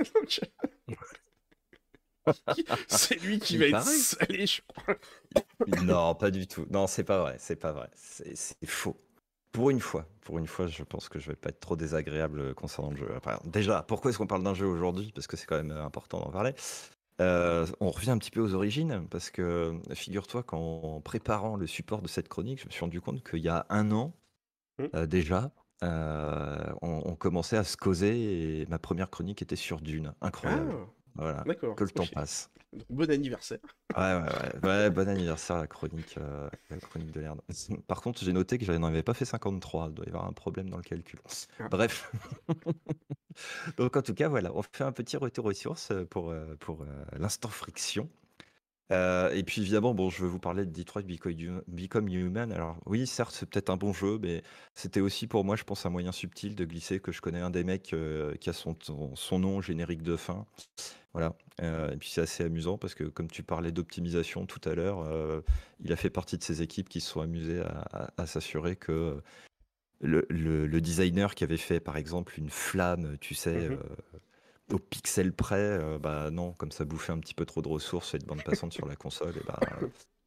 [2.88, 4.96] c'est lui qui va être salé, je crois.
[5.84, 6.66] non, pas du tout.
[6.70, 7.36] Non, c'est pas vrai.
[7.40, 7.90] C'est pas vrai.
[7.96, 8.98] C'est faux.
[9.58, 12.54] Pour une fois, pour une fois, je pense que je vais pas être trop désagréable
[12.54, 13.10] concernant le jeu.
[13.44, 15.12] déjà, pourquoi est-ce qu'on parle d'un jeu aujourd'hui?
[15.16, 16.54] Parce que c'est quand même important d'en parler.
[17.22, 22.04] Euh, on revient un petit peu aux origines, parce que figure-toi qu'en préparant le support
[22.04, 24.14] de cette chronique, je me suis rendu compte qu'il y a un an
[24.78, 24.84] mmh.
[24.94, 25.50] euh, déjà,
[25.84, 30.14] euh, on, commençait à se causer et ma première chronique était sur Dune.
[30.22, 30.72] Incroyable.
[30.72, 30.97] Ah.
[31.18, 31.44] Voilà.
[31.56, 32.50] Que le temps passe.
[32.90, 33.60] Bon anniversaire.
[33.96, 34.90] Ouais, ouais, ouais.
[34.90, 37.42] bon anniversaire, la chronique, euh, la chronique de l'herbe.
[37.88, 39.88] Par contre, j'ai noté que je n'en avais pas fait 53.
[39.90, 41.20] Il doit y avoir un problème dans le calcul.
[41.60, 41.70] Ah.
[41.70, 42.12] Bref.
[43.78, 46.82] Donc, en tout cas, voilà, on fait un petit retour aux sources pour, euh, pour
[46.82, 46.86] euh,
[47.18, 48.10] l'instant friction.
[48.90, 52.52] Et puis évidemment, bon, je vais vous parler de Detroit Become Human.
[52.52, 54.44] Alors oui, certes, c'est peut-être un bon jeu, mais
[54.76, 57.50] c'était aussi pour moi, je pense, un moyen subtil de glisser que je connais un
[57.50, 57.94] des mecs
[58.40, 58.78] qui a son,
[59.16, 60.46] son nom générique de fin.
[61.18, 61.34] Voilà,
[61.64, 65.00] euh, et puis c'est assez amusant parce que comme tu parlais d'optimisation tout à l'heure,
[65.00, 65.42] euh,
[65.80, 67.64] il a fait partie de ces équipes qui se sont amusées
[68.18, 69.20] à, s'assurer que
[70.00, 73.78] le, designer qui avait fait par exemple une flamme, tu sais, mmh euh,
[74.72, 78.20] au pixel près, bah non, comme ça bouffait un petit peu trop de ressources et
[78.20, 79.60] de bande passante sur la console, et bah,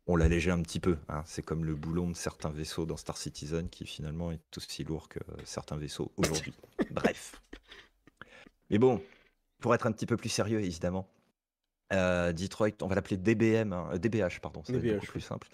[0.07, 0.99] on l'allégeait un petit peu.
[1.09, 1.23] Hein.
[1.27, 5.09] C'est comme le boulon de certains vaisseaux dans Star Citizen qui finalement est aussi lourd
[5.09, 6.53] que certains vaisseaux aujourd'hui.
[6.91, 7.41] Bref.
[8.71, 9.03] Mais bon,
[9.61, 11.09] pour être un petit peu plus sérieux, évidemment,
[11.93, 15.49] euh, Detroit, on va l'appeler DBM, DBH, hein, pardon, c'est beaucoup plus simple.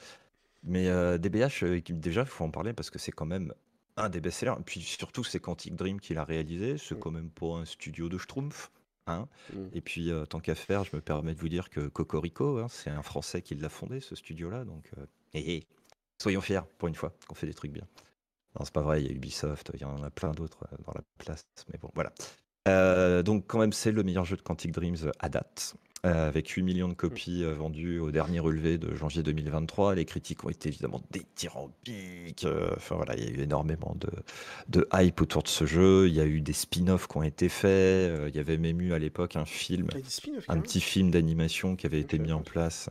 [0.62, 0.86] Mais
[1.18, 3.52] DBH, déjà, il faut en parler parce que c'est quand même
[3.96, 4.54] un des best-sellers.
[4.64, 6.78] Puis surtout, c'est Quantic Dream qui l'a réalisé.
[6.78, 6.98] C'est mmh.
[6.98, 8.70] quand même pas un studio de Schtroumpf.
[9.06, 9.28] Hein.
[9.52, 9.58] Mmh.
[9.72, 12.90] Et puis, tant qu'à faire, je me permets de vous dire que Cocorico, hein, c'est
[12.90, 14.64] un Français qui l'a fondé, ce studio-là.
[14.64, 14.90] Donc,
[16.18, 17.86] soyons fiers pour une fois qu'on fait des trucs bien.
[18.58, 20.92] Non, c'est pas vrai, il y a Ubisoft, il y en a plein d'autres dans
[20.94, 21.44] la place.
[21.70, 22.12] Mais bon, voilà.
[23.22, 25.76] Donc, quand même, c'est le meilleur jeu de Quantic Dreams à date.
[26.06, 29.96] Euh, avec 8 millions de copies euh, vendues au dernier relevé de janvier 2023.
[29.96, 32.44] Les critiques ont été évidemment dithyrambiques.
[32.44, 34.10] Euh, enfin voilà, il y a eu énormément de,
[34.68, 36.06] de, hype autour de ce jeu.
[36.06, 38.12] Il y a eu des spin-offs qui ont été faits.
[38.28, 39.88] il y avait même eu à l'époque un film,
[40.48, 42.88] un petit film d'animation qui avait été mis en place.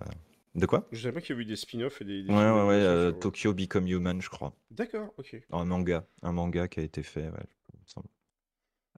[0.56, 0.88] De quoi?
[0.92, 2.26] Je savais pas qu'il y avait eu des spin-offs et des.
[2.28, 3.14] ouais, ouais, ouais.
[3.20, 4.54] Tokyo Become Human, je crois.
[4.72, 5.42] D'accord, ok.
[5.52, 8.08] Un manga, un manga qui a été fait, ouais, il me semble.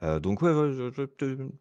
[0.03, 0.51] Euh, donc ouais,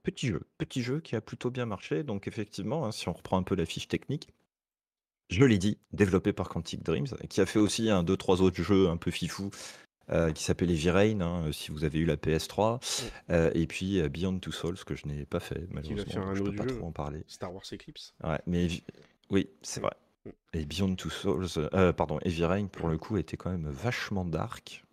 [0.03, 2.03] petit jeu, petit jeu qui a plutôt bien marché.
[2.03, 4.29] Donc effectivement, hein, si on reprend un peu la fiche technique,
[5.31, 8.63] je l'ai dit, développé par Quantic Dreams, qui a fait aussi un, deux, trois autres
[8.63, 9.51] jeux un peu fifou,
[10.11, 12.79] euh, qui s'appelle Heavy Rain, hein, si vous avez eu la PS3,
[13.31, 16.67] euh, et puis Beyond Two Souls, que je n'ai pas fait, malheureusement, je peux pas
[16.67, 17.25] trop en parler.
[17.27, 18.15] Star Wars Eclipse.
[18.23, 18.69] Ouais, mais
[19.31, 19.95] oui, c'est vrai.
[20.53, 24.86] Et Beyond Two Souls, pardon, Heavy Rain, pour le coup, était quand même vachement dark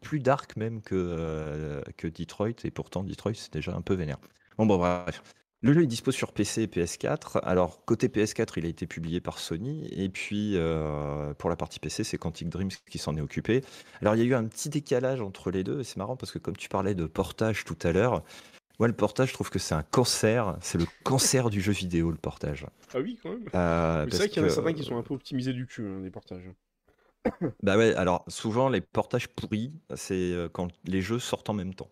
[0.00, 4.18] plus dark même que, euh, que Detroit, et pourtant Detroit c'est déjà un peu vénère.
[4.58, 5.22] Bon, bon bref.
[5.64, 7.38] Le jeu est dispo sur PC et PS4.
[7.42, 9.88] Alors, côté PS4, il a été publié par Sony.
[9.92, 13.64] Et puis, euh, pour la partie PC, c'est Quantic Dreams qui s'en est occupé.
[14.02, 15.82] Alors, il y a eu un petit décalage entre les deux.
[15.82, 18.22] C'est marrant parce que, comme tu parlais de portage tout à l'heure,
[18.78, 20.54] moi, le portage, je trouve que c'est un cancer.
[20.60, 22.66] C'est le cancer du jeu vidéo, le portage.
[22.92, 23.48] Ah oui, quand même.
[23.54, 25.86] Euh, c'est vrai qu'il y en a certains qui sont un peu optimisés du cul,
[25.86, 26.50] hein, les portages.
[27.62, 31.74] Bah ouais, alors souvent les portages pourris, c'est euh, quand les jeux sortent en même
[31.74, 31.90] temps.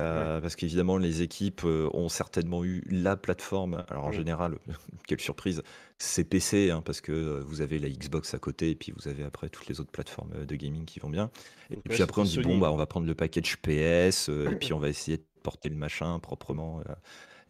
[0.00, 3.84] Euh, parce qu'évidemment, les équipes euh, ont certainement eu la plateforme.
[3.88, 4.14] Alors en mmh.
[4.14, 4.58] général,
[5.06, 5.62] quelle surprise,
[5.98, 9.22] c'est PC, hein, parce que vous avez la Xbox à côté, et puis vous avez
[9.22, 11.30] après toutes les autres plateformes de gaming qui vont bien.
[11.70, 14.72] Et puis après, on dit, bon, bah, on va prendre le package PS, et puis
[14.72, 16.82] on va essayer de porter le machin proprement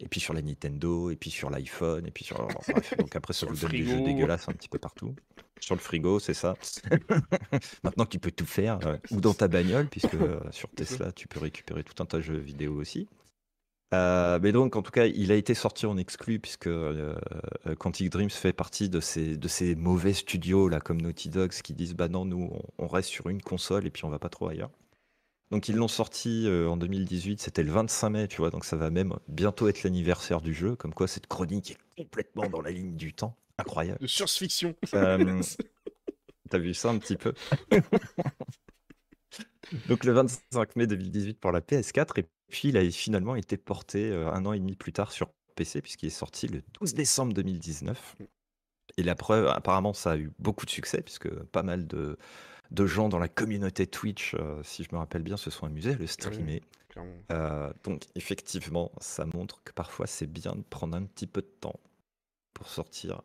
[0.02, 2.36] et puis sur la Nintendo, et puis sur l'iPhone, et puis sur.
[2.46, 5.14] bref, donc après, ça vous donne des jeux dégueulasses un petit peu partout.
[5.62, 6.54] Sur le frigo, c'est ça.
[7.84, 8.80] Maintenant que tu peux tout faire,
[9.12, 12.22] ou dans ta bagnole, puisque euh, sur Tesla, tu peux récupérer tout un tas de
[12.22, 13.08] jeux vidéo aussi.
[13.94, 17.14] Euh, mais donc, en tout cas, il a été sorti en exclu, puisque euh,
[17.78, 21.74] Quantic Dreams fait partie de ces, de ces mauvais studios, là, comme Naughty Dogs, qui
[21.74, 24.48] disent Bah non, nous, on, reste sur une console et puis on va pas trop
[24.48, 24.70] ailleurs.
[25.52, 28.74] Donc ils l'ont sorti euh, en 2018, c'était le 25 mai, tu vois, donc ça
[28.74, 32.70] va même bientôt être l'anniversaire du jeu, comme quoi cette chronique est complètement dans la
[32.70, 33.36] ligne du temps.
[33.58, 34.00] Incroyable.
[34.00, 34.74] De science-fiction.
[34.94, 35.42] Euh,
[36.50, 37.32] t'as vu ça un petit peu
[39.88, 44.10] Donc le 25 mai 2018 pour la PS4, et puis il a finalement été porté
[44.10, 47.32] euh, un an et demi plus tard sur PC, puisqu'il est sorti le 12 décembre
[47.32, 48.16] 2019.
[48.98, 52.18] Et la preuve, apparemment, ça a eu beaucoup de succès, puisque pas mal de,
[52.70, 55.92] de gens dans la communauté Twitch, euh, si je me rappelle bien, se sont amusés
[55.92, 56.62] à le streamer.
[57.30, 61.52] Euh, donc effectivement, ça montre que parfois c'est bien de prendre un petit peu de
[61.60, 61.80] temps
[62.52, 63.22] pour sortir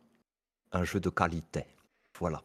[0.78, 1.66] un jeu de qualité.
[2.20, 2.44] Voilà.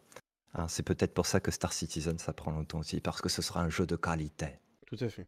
[0.55, 3.43] Hein, c'est peut-être pour ça que Star Citizen ça prend longtemps aussi, parce que ce
[3.43, 4.59] sera un jeu de qualité.
[4.87, 5.27] Tout à fait.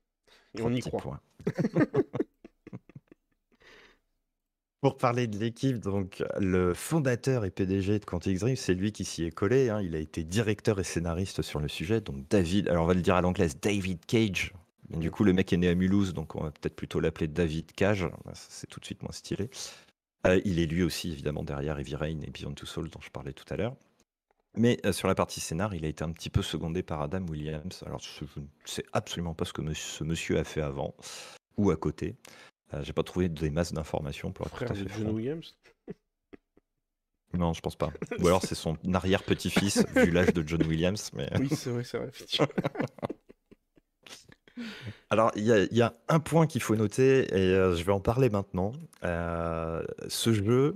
[0.57, 1.21] Et on y croit.
[4.81, 9.07] Pour parler de l'équipe, donc le fondateur et PDG de Quantic Dream, c'est lui qui
[9.07, 9.71] s'y est collé.
[9.71, 9.81] Hein.
[9.81, 12.03] Il a été directeur et scénariste sur le sujet.
[12.03, 14.53] Donc David, alors on va le dire à l'anglaise, David Cage.
[14.91, 17.73] du coup, le mec est né à Mulhouse, donc on va peut-être plutôt l'appeler David
[17.73, 18.07] Cage.
[18.35, 19.49] C'est tout de suite moins stylé.
[20.27, 23.11] Euh, il est lui aussi évidemment derrière Heavy Rain et Beyond Two Souls dont je
[23.11, 23.77] parlais tout à l'heure.
[24.57, 27.27] Mais euh, sur la partie scénar, il a été un petit peu secondé par Adam
[27.29, 27.83] Williams.
[27.87, 30.95] Alors je ne sais absolument pas ce que ce monsieur a fait avant
[31.57, 32.17] ou à côté.
[32.73, 35.57] Euh, j'ai pas trouvé des masses d'informations pour être tout à fait John Williams?
[37.35, 37.93] Non, je pense pas.
[38.21, 41.11] Ou alors c'est son arrière-petit-fils, vu l'âge de John Williams.
[41.15, 41.29] Mais...
[41.37, 42.11] Oui, c'est vrai, c'est vrai.
[45.11, 48.31] Alors, il y, a un point qu'il faut noter, et euh, je vais en parler
[48.31, 48.73] maintenant.
[49.05, 50.75] Euh, ce jeu,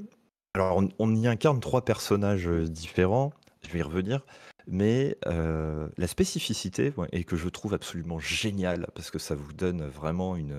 [0.54, 3.32] alors on, y incarne trois personnages différents,
[3.62, 4.24] je vais y revenir,
[4.66, 10.36] mais la spécificité, et que je trouve absolument géniale, parce que ça vous donne vraiment
[10.36, 10.54] une,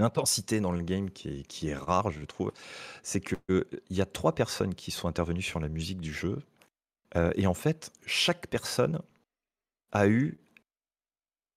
[0.00, 2.52] intensité dans le game qui est, rare, je trouve.
[3.02, 3.38] C'est qu'il
[3.90, 6.38] il y a trois personnes qui sont intervenues sur la musique du jeu.
[7.16, 9.00] Euh, et en fait, chaque personne
[9.92, 10.38] a eu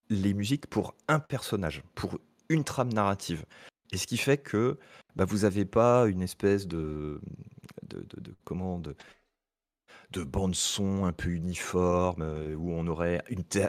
[0.09, 2.19] les musiques pour un personnage, pour
[2.49, 3.45] une trame narrative.
[3.91, 4.77] Et ce qui fait que
[5.15, 7.21] bah, vous n'avez pas une espèce de,
[7.87, 13.23] de, de, comment de bande son un peu uniforme, euh, où on aurait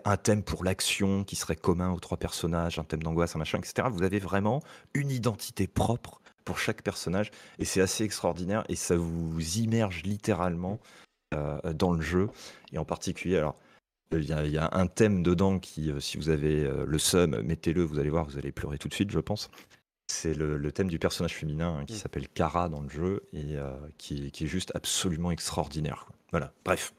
[0.05, 3.59] un thème pour l'action qui serait commun aux trois personnages, un thème d'angoisse, un machin,
[3.59, 3.89] etc.
[3.91, 4.63] Vous avez vraiment
[4.95, 10.81] une identité propre pour chaque personnage et c'est assez extraordinaire et ça vous immerge littéralement
[11.75, 12.29] dans le jeu
[12.73, 13.55] et en particulier alors
[14.13, 18.11] il y, a, un thème dedans qui, si vous avez le seum, mettez-le, vous allez
[18.11, 19.51] voir, vous allez pleurer tout de suite, je pense.
[20.09, 21.99] C'est le, thème du personnage féminin hein, qui mm.
[21.99, 23.57] s'appelle Kara dans le jeu et
[23.99, 26.07] qui, est juste absolument extraordinaire.
[26.33, 26.93] Voilà, bref.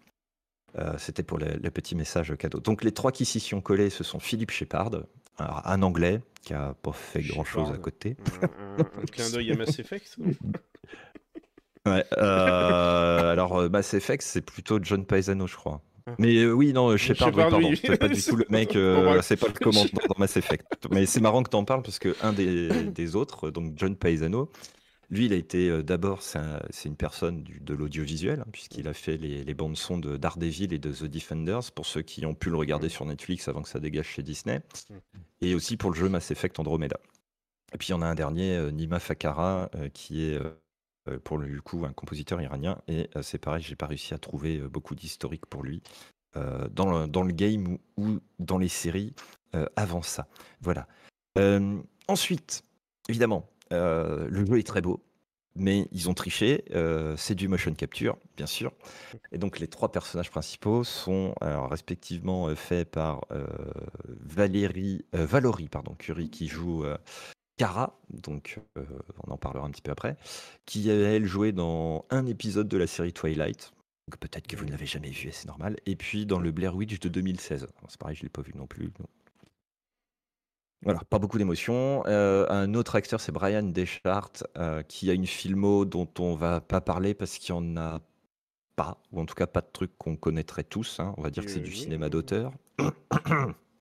[0.97, 2.61] C'était pour le, petit message cadeau.
[2.61, 4.91] Donc les trois qui s'y sont collés, ce sont Philippe Shepard,
[5.37, 8.17] un anglais qui a pas fait grand chose à côté.
[8.77, 10.17] Un, clin d'œil à Mass Effect
[11.87, 15.81] Ouais, euh, alors euh, Mass Effect, c'est plutôt John Paisano, je crois.
[16.05, 16.15] Ah.
[16.17, 18.71] Mais euh, oui, non, Shepard, oui, pardon, c'est pas du tout le mec,
[19.23, 20.65] c'est pas le commandant dans Mass Effect.
[20.89, 23.95] Mais c'est marrant que tu en parles parce que un des, des autres, donc John
[23.95, 24.49] Paisano,
[25.09, 26.39] lui, il a été d'abord, c'est
[26.85, 30.79] une personne de l'audiovisuel, hein, puisqu'il a fait les, les bandes son de Daredevil et
[30.79, 33.79] de The Defenders, pour ceux qui ont pu le regarder sur Netflix avant que ça
[33.79, 34.61] dégage chez Disney,
[35.41, 36.97] et aussi pour le jeu Mass Effect Andromeda.
[37.73, 40.39] Et puis il y en a un dernier, Nima Fakara, qui est
[41.23, 44.95] pour le coup un compositeur iranien, et c'est pareil, j'ai pas réussi à trouver beaucoup
[44.95, 45.81] d'historique pour lui
[46.33, 49.13] dans le, dans le game ou, dans les séries
[49.75, 50.27] avant ça.
[50.61, 50.87] Voilà.
[52.07, 52.63] ensuite,
[53.09, 55.03] évidemment, le jeu est très beau,
[55.55, 56.63] mais ils ont triché.
[57.17, 58.71] c'est du motion capture, bien sûr.
[59.31, 63.25] Et donc les trois personnages principaux sont respectivement faits par
[64.07, 65.03] Valérie,
[65.69, 66.85] pardon, Curie qui joue
[67.61, 68.59] Cara, donc
[69.27, 70.17] on en parlera un petit peu après,
[70.65, 73.71] qui a elle joué dans un épisode de la série Twilight.
[74.19, 75.77] Peut-être que vous ne l'avez jamais vu et c'est normal.
[75.85, 77.67] Et puis dans le Blair Witch de 2016.
[77.87, 78.91] C'est pareil, je ne l'ai pas vu non plus.
[80.81, 82.01] Voilà, pas beaucoup d'émotions.
[82.07, 86.61] Euh, un autre acteur, c'est Brian Deschart, euh, qui a une filmo dont on va
[86.61, 88.01] pas parler parce qu'il y en a
[88.75, 90.99] pas, ou en tout cas pas de truc qu'on connaîtrait tous.
[90.99, 91.13] Hein.
[91.15, 92.53] On va dire que c'est du cinéma d'auteur.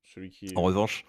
[0.02, 1.06] Celui qui En revanche,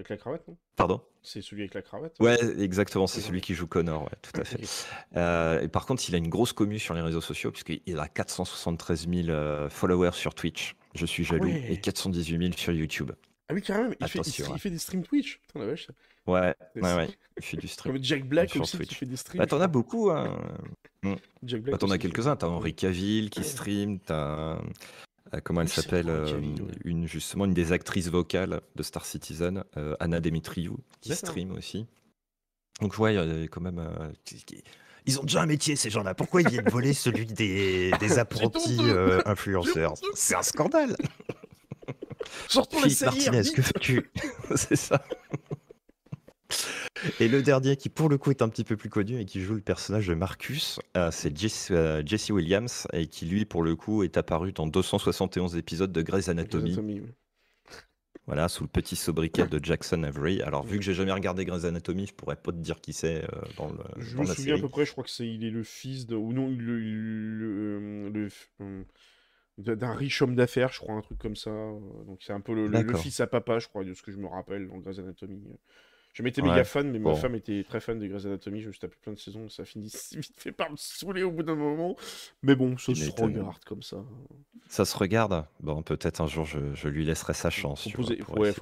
[0.00, 0.56] avec la cravate, non?
[0.76, 1.00] Pardon?
[1.22, 2.14] C'est celui avec la cravate?
[2.20, 4.60] Ouais, exactement, c'est celui qui joue Connor, ouais, tout à fait.
[5.16, 8.08] Euh, et par contre, il a une grosse commu sur les réseaux sociaux, puisqu'il a
[8.08, 10.74] 473 000 followers sur Twitch.
[10.94, 11.48] Je suis ah jaloux.
[11.48, 13.12] Et 418 000 sur YouTube.
[13.48, 15.40] Ah oui, carrément, il, fait, il, fait, des streams Twitch.
[15.40, 15.88] Putain, la vache.
[16.26, 17.94] Ouais, ouais, ouais, il fait du stream.
[17.94, 18.90] Comme Jack Black aussi Twitch.
[18.90, 19.40] qui fait des streams.
[19.40, 20.38] Bah, t'en as beaucoup, hein.
[21.42, 21.72] Jack Black.
[21.72, 22.36] Bah, t'en as quelques-uns.
[22.36, 24.60] T'as Henri Cavill qui stream, t'as.
[25.34, 26.40] Euh, comment elle s'appelle euh,
[26.84, 31.86] une justement une des actrices vocales de Star Citizen, euh, Anna Demitriou, qui stream aussi.
[32.80, 33.82] Donc ouais, il y a quand même.
[35.06, 36.14] Ils ont déjà un métier, ces gens-là.
[36.14, 38.78] Pourquoi ils viennent voler celui des, des apprentis
[39.24, 39.94] influenceurs?
[40.14, 40.96] C'est un scandale.
[42.48, 44.10] Sortons les Martinez, que fais-tu
[44.56, 45.02] C'est ça.
[47.18, 49.40] Et le dernier qui pour le coup est un petit peu plus connu et qui
[49.40, 51.32] joue le personnage de Marcus, euh, c'est
[51.70, 56.02] euh, Jesse, Williams et qui lui pour le coup est apparu dans 271 épisodes de
[56.02, 56.78] Grey's Anatomy.
[58.26, 60.40] Voilà, sous le petit sobriquet de Jackson Avery.
[60.42, 63.24] Alors, vu que j'ai jamais regardé Grey's Anatomy, je pourrais pas te dire qui c'est
[63.24, 63.78] euh, dans le.
[63.96, 66.14] Je me souviens à peu près, je crois que c'est il est le fils de
[66.14, 68.28] ou non le,
[69.58, 71.50] d'un riche homme d'affaires, je crois, un truc comme ça.
[71.50, 74.28] Donc c'est un peu le, fils à papa, je crois, de ce que je me
[74.28, 75.42] rappelle dans Grey's Anatomy.
[76.12, 78.60] Je m'étais méga fan, mais ma femme était très fan de Grey's Anatomy.
[78.60, 81.30] Je me suis tapé plein de saisons, ça finit vite fait par me saouler au
[81.30, 81.96] bout d'un moment.
[82.42, 84.04] Mais bon, ça se regarde comme ça.
[84.68, 87.88] Ça se regarde Bon, peut-être un jour je, lui laisserai sa chance.
[87.92, 88.20] Poser...
[88.36, 88.52] Ouais,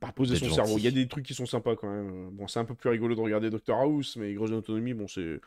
[0.00, 0.78] Pas poser son cerveau.
[0.78, 2.30] Il y a des trucs qui sont sympas quand même.
[2.30, 5.40] Bon, c'est un peu plus rigolo de regarder Doctor House, mais Grey's Anatomy, bon, c'est.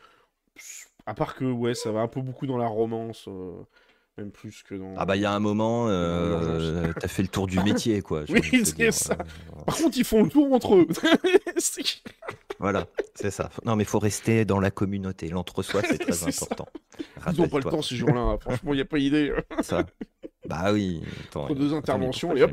[1.06, 3.26] À part que, ouais, ça va un peu beaucoup dans la romance.
[3.26, 3.62] Euh,
[4.20, 4.94] même plus que dans.
[4.96, 8.24] Ah bah il y a un moment, euh, t'as fait le tour du métier quoi.
[8.28, 9.14] oui, c'est ça.
[9.14, 10.86] Euh, Par contre, ils font le tour entre eux.
[12.58, 13.50] voilà, c'est ça.
[13.64, 15.28] Non mais il faut rester dans la communauté.
[15.28, 16.68] L'entre-soi, c'est très important.
[17.32, 18.20] Ils n'ont pas le temps ces jours-là.
[18.20, 18.38] Hein.
[18.40, 19.32] Franchement, il n'y a pas idée.
[19.62, 19.84] ça.
[20.46, 21.02] Bah oui.
[21.28, 22.52] Attends, deux interventions et hop.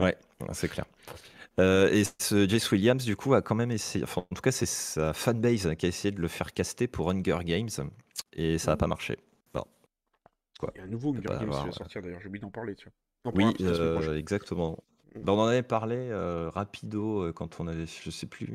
[0.00, 0.16] ouais,
[0.52, 0.86] c'est clair.
[1.58, 4.52] Euh, et ce Jace Williams, du coup, a quand même essayé, enfin, en tout cas,
[4.52, 7.68] c'est sa fanbase qui a essayé de le faire caster pour Hunger Games,
[8.32, 9.18] et ça n'a pas marché.
[10.74, 12.74] Il y a un nouveau Hunger Games qui va sortir d'ailleurs, j'ai oublié d'en parler.
[12.74, 12.88] Tu
[13.24, 13.32] vois.
[13.34, 14.78] oui, euh, exactement.
[15.14, 15.20] Mm.
[15.22, 18.54] Bah, on en avait parlé euh, rapido euh, quand on avait, je sais plus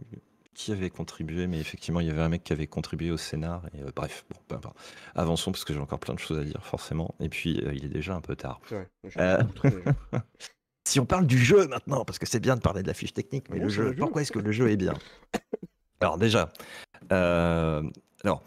[0.53, 3.63] qui avait contribué, mais effectivement, il y avait un mec qui avait contribué au scénar.
[3.73, 4.57] Et bref, bon,
[5.13, 7.13] Avançons parce que j'ai encore plein de choses à dire, forcément.
[7.19, 8.61] Et puis, il est déjà un peu tard.
[10.85, 13.13] si on parle du jeu maintenant, parce que c'est bien de parler de la fiche
[13.13, 14.93] technique, mais le jeu, pourquoi est-ce que le jeu est bien?
[15.99, 16.53] Alors déjà,
[17.09, 18.43] alors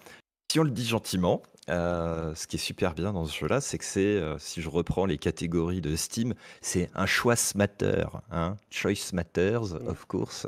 [0.51, 3.79] si on le dit gentiment, euh, ce qui est super bien dans ce jeu-là, c'est
[3.79, 8.57] que c'est, euh, si je reprends les catégories de Steam, c'est un choice matter, hein,
[8.71, 10.47] choice matters, of course.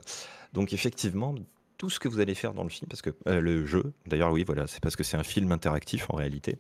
[0.53, 1.35] Donc effectivement,
[1.77, 4.33] tout ce que vous allez faire dans le film, parce que euh, le jeu, d'ailleurs
[4.33, 6.59] oui, voilà, c'est parce que c'est un film interactif en réalité.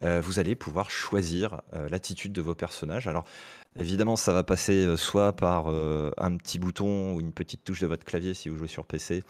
[0.00, 1.60] vous allez pouvoir choisir
[1.90, 3.08] l'attitude de vos personnages.
[3.08, 3.24] Alors
[3.80, 8.04] évidemment, ça va passer soit par un petit bouton ou une petite touche de votre
[8.04, 9.24] clavier si vous jouez sur PC,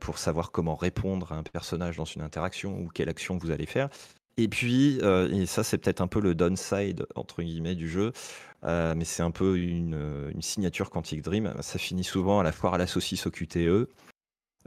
[0.00, 3.66] pour savoir comment répondre à un personnage dans une interaction ou quelle action vous allez
[3.66, 3.88] faire.
[4.36, 8.12] Et puis, et ça c'est peut-être un peu le downside entre guillemets du jeu,
[8.64, 11.54] mais c'est un peu une, une signature Quantic Dream.
[11.60, 13.88] Ça finit souvent à la foire à la saucisse au QTE.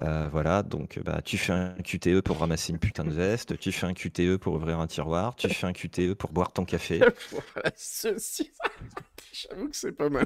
[0.01, 3.71] Euh, voilà, donc bah, tu fais un QTE pour ramasser une putain de veste, tu
[3.71, 7.01] fais un QTE pour ouvrir un tiroir, tu fais un QTE pour boire ton café.
[7.75, 8.51] Ceci,
[9.31, 10.25] j'avoue que c'est pas mal.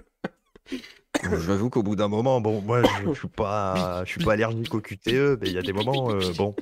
[1.24, 4.74] J'avoue qu'au bout d'un moment, bon, moi je, je suis pas, je suis pas allergique
[4.74, 6.56] au QTE, mais il y a des moments, euh, bon,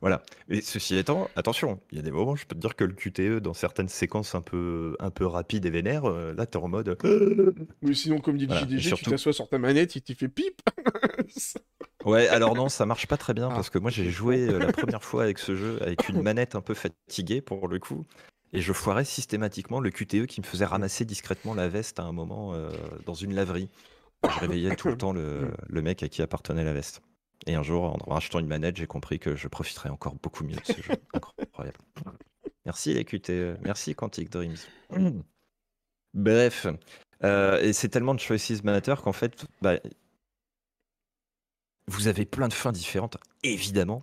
[0.00, 0.22] voilà.
[0.48, 2.92] Et ceci étant, attention, il y a des moments, je peux te dire que le
[2.92, 6.68] QTE, dans certaines séquences un peu, un peu rapides et vénères, euh, là, t'es en
[6.68, 6.96] mode.
[7.82, 10.60] Mais sinon, comme dit le JDG, tu t'assois sur ta manette, il t'y fait pip.
[12.04, 13.54] Ouais, alors non, ça marche pas très bien ah.
[13.54, 16.54] parce que moi j'ai joué euh, la première fois avec ce jeu avec une manette
[16.54, 18.06] un peu fatiguée pour le coup.
[18.52, 22.12] Et je foirais systématiquement le QTE qui me faisait ramasser discrètement la veste à un
[22.12, 22.70] moment euh,
[23.04, 23.68] dans une laverie.
[24.24, 27.02] Je réveillais tout le temps le, le mec à qui appartenait la veste.
[27.46, 30.56] Et un jour, en achetant une manette, j'ai compris que je profiterais encore beaucoup mieux
[30.56, 30.94] de ce jeu.
[31.38, 31.78] Incroyable.
[32.64, 33.58] Merci les QTE.
[33.62, 34.56] Merci Quantic Dreams.
[36.14, 36.66] Bref.
[37.24, 39.78] Euh, et c'est tellement de choices matter qu'en fait, bah,
[41.86, 44.02] vous avez plein de fins différentes, évidemment.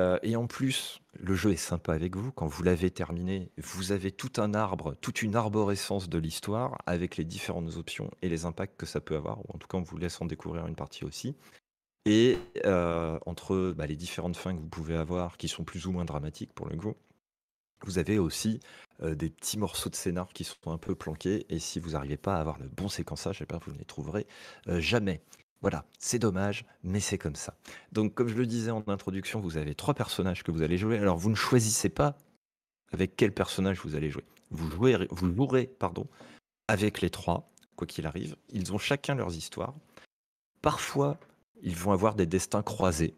[0.00, 2.32] Euh, et en plus, le jeu est sympa avec vous.
[2.32, 7.16] Quand vous l'avez terminé, vous avez tout un arbre, toute une arborescence de l'histoire avec
[7.16, 9.82] les différentes options et les impacts que ça peut avoir, ou en tout cas, on
[9.82, 11.36] vous laisse en découvrir une partie aussi.
[12.06, 12.38] Et
[13.26, 16.52] entre bah, les différentes fins que vous pouvez avoir, qui sont plus ou moins dramatiques
[16.54, 16.96] pour le coup,
[17.84, 18.60] vous avez aussi
[19.02, 21.46] des petits morceaux de scénar qui sont un peu planqués.
[21.50, 23.84] Et si vous n'arrivez pas à avoir le bon séquençage, eh ben, vous ne les
[23.84, 24.26] trouverez
[24.66, 25.20] jamais.
[25.60, 27.54] Voilà, c'est dommage, mais c'est comme ça.
[27.92, 30.98] Donc, comme je le disais en introduction, vous avez trois personnages que vous allez jouer.
[30.98, 32.16] Alors, vous ne choisissez pas
[32.92, 34.24] avec quel personnage vous allez jouer.
[34.50, 36.06] Vous, jouez, vous jouerez pardon,
[36.66, 38.36] avec les trois, quoi qu'il arrive.
[38.48, 39.74] Ils ont chacun leurs histoires.
[40.62, 41.18] Parfois,
[41.62, 43.14] ils vont avoir des destins croisés.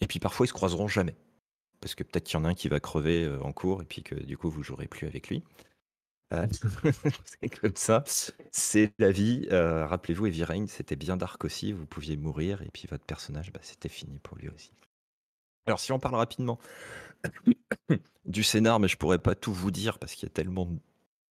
[0.00, 1.16] Et puis parfois, ils se croiseront jamais.
[1.80, 3.84] Parce que peut-être qu'il y en a un qui va crever euh, en cours et
[3.84, 5.42] puis que du coup, vous jouerez plus avec lui.
[6.32, 6.46] Euh,
[7.24, 8.04] c'est comme ça.
[8.50, 9.48] C'est la vie.
[9.50, 11.72] Euh, rappelez-vous, Heavy c'était bien dark aussi.
[11.72, 14.70] Vous pouviez mourir et puis votre personnage, bah, c'était fini pour lui aussi.
[15.66, 16.58] Alors, si on parle rapidement
[18.24, 20.68] du scénar, mais je pourrais pas tout vous dire parce qu'il y a tellement,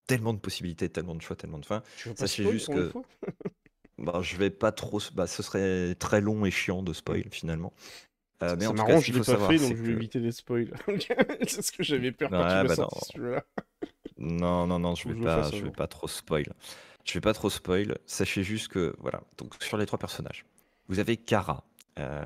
[0.07, 1.83] tellement de possibilités, tellement de choix, tellement de fins.
[2.17, 2.93] Sachez juste que.
[4.01, 5.01] Bah, je vais pas trop.
[5.12, 7.73] Bah, ce serait très long et chiant de spoil finalement.
[8.44, 10.73] Euh, mais ça marrant, je l'ai pas fait, donc je vais éviter les spoils.
[11.49, 12.67] c'est ce que j'avais peur quand
[13.10, 13.20] tu
[14.18, 16.47] Non, non, non, je vais pas, je vais pas trop spoil.
[17.05, 17.97] Je vais pas trop spoil.
[18.06, 19.22] Sachez juste que voilà.
[19.38, 20.44] Donc sur les trois personnages,
[20.88, 21.64] vous avez Kara,
[21.98, 22.22] euh,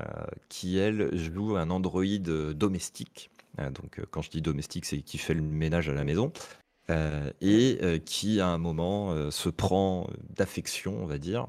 [0.49, 3.29] qui elle joue un androïde euh, domestique.
[3.71, 6.31] donc quand je dis domestique, c'est qui fait le ménage à la maison.
[7.41, 11.47] et qui à un moment se prend d'affection, on va dire,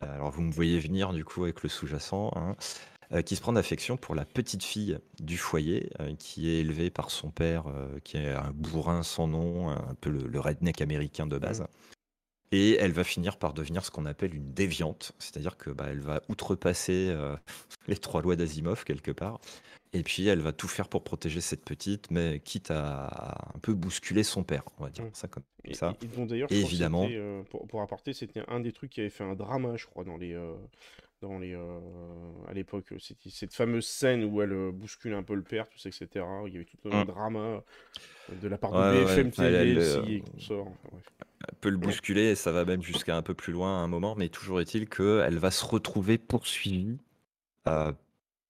[0.00, 2.56] alors vous me voyez venir du coup avec le sous-jacent, hein,
[3.14, 6.90] euh, qui se prend d'affection pour la petite fille du foyer, euh, qui est élevée
[6.90, 11.26] par son père, euh, qui est un bourrin sans nom, un peu le, redneck américain
[11.26, 11.64] de base.
[12.50, 16.00] Et elle va finir par devenir ce qu'on appelle une déviante, c'est-à-dire que bah, elle
[16.00, 17.14] va outrepasser
[17.88, 19.40] les trois lois d'Asimov quelque part,
[19.92, 23.74] et puis elle va tout faire pour protéger cette petite, mais quitte à un peu
[23.74, 25.10] bousculer son père, on va dire mmh.
[25.14, 25.96] ça comme ça.
[26.02, 27.08] Et, évidemment,
[27.50, 30.16] pour, pour, apporter, c'était un des trucs qui avait fait un drama, je crois, dans
[30.16, 30.36] les,
[31.20, 31.80] dans les, euh,
[32.48, 35.78] à l'époque, c'était cette fameuse scène où elle euh, bouscule un peu le père, tout
[35.78, 36.24] ça, etc.
[36.46, 37.06] Il y avait tout un mmh.
[37.06, 37.60] drama euh,
[38.42, 40.22] de la part de BFM TV, et
[41.48, 43.88] Elle peut le bousculer et ça va même jusqu'à un peu plus loin à un
[43.88, 46.98] moment, mais toujours est-il qu'elle va se retrouver poursuivie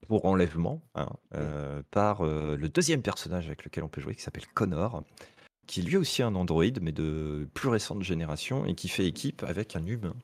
[0.09, 1.83] pour enlèvement hein, mmh.
[1.93, 5.05] par le deuxième personnage avec lequel on peut jouer qui s'appelle Connor
[5.67, 9.77] qui lui aussi un androïde mais de plus récente génération et qui fait équipe avec
[9.77, 10.15] un humain,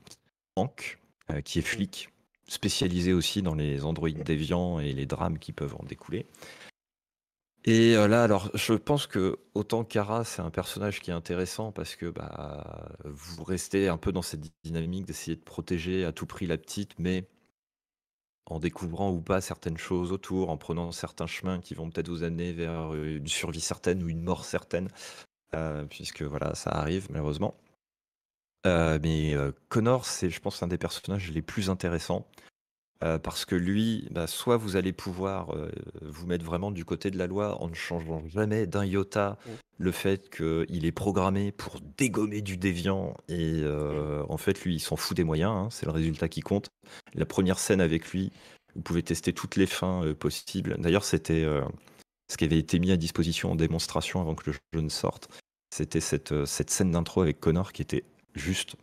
[0.57, 0.99] Hank,
[1.45, 2.11] qui est flic
[2.51, 6.27] spécialisé aussi dans les androïdes déviants et les drames qui peuvent en découler.
[7.65, 11.73] Et euh, là, alors, je pense que autant Kara, c'est un personnage qui est intéressant
[11.73, 16.27] parce que bah, vous restez un peu dans cette dynamique d'essayer de protéger à tout
[16.27, 17.29] prix la petite, mais
[18.47, 22.25] en découvrant ou pas certaines choses autour, en prenant certains chemins qui vont peut-être vous
[22.25, 24.89] amener vers une survie certaine ou une mort certaine,
[25.55, 27.55] euh, puisque voilà, ça arrive malheureusement.
[28.67, 32.27] Euh, mais euh, Connor, c'est, je pense, un des personnages les plus intéressants.
[33.03, 35.57] Euh, parce que lui, bah, soit vous allez pouvoir
[36.03, 39.51] vous mettre vraiment du côté de la loi en ne changeant jamais d'un iota mmh.
[39.79, 43.65] le fait qu'il est programmé pour dégommer du déviant et
[44.29, 46.69] en fait lui il s'en fout des moyens, hein, c'est le résultat qui compte.
[47.15, 48.33] La première scène avec lui,
[48.75, 50.77] vous pouvez tester toutes les fins possibles.
[50.79, 51.47] D'ailleurs c'était
[52.29, 55.31] ce qui avait été mis à disposition en démonstration avant que le jeu ne sorte.
[55.75, 58.77] C'était cette, cette scène d'intro avec Connor qui était juste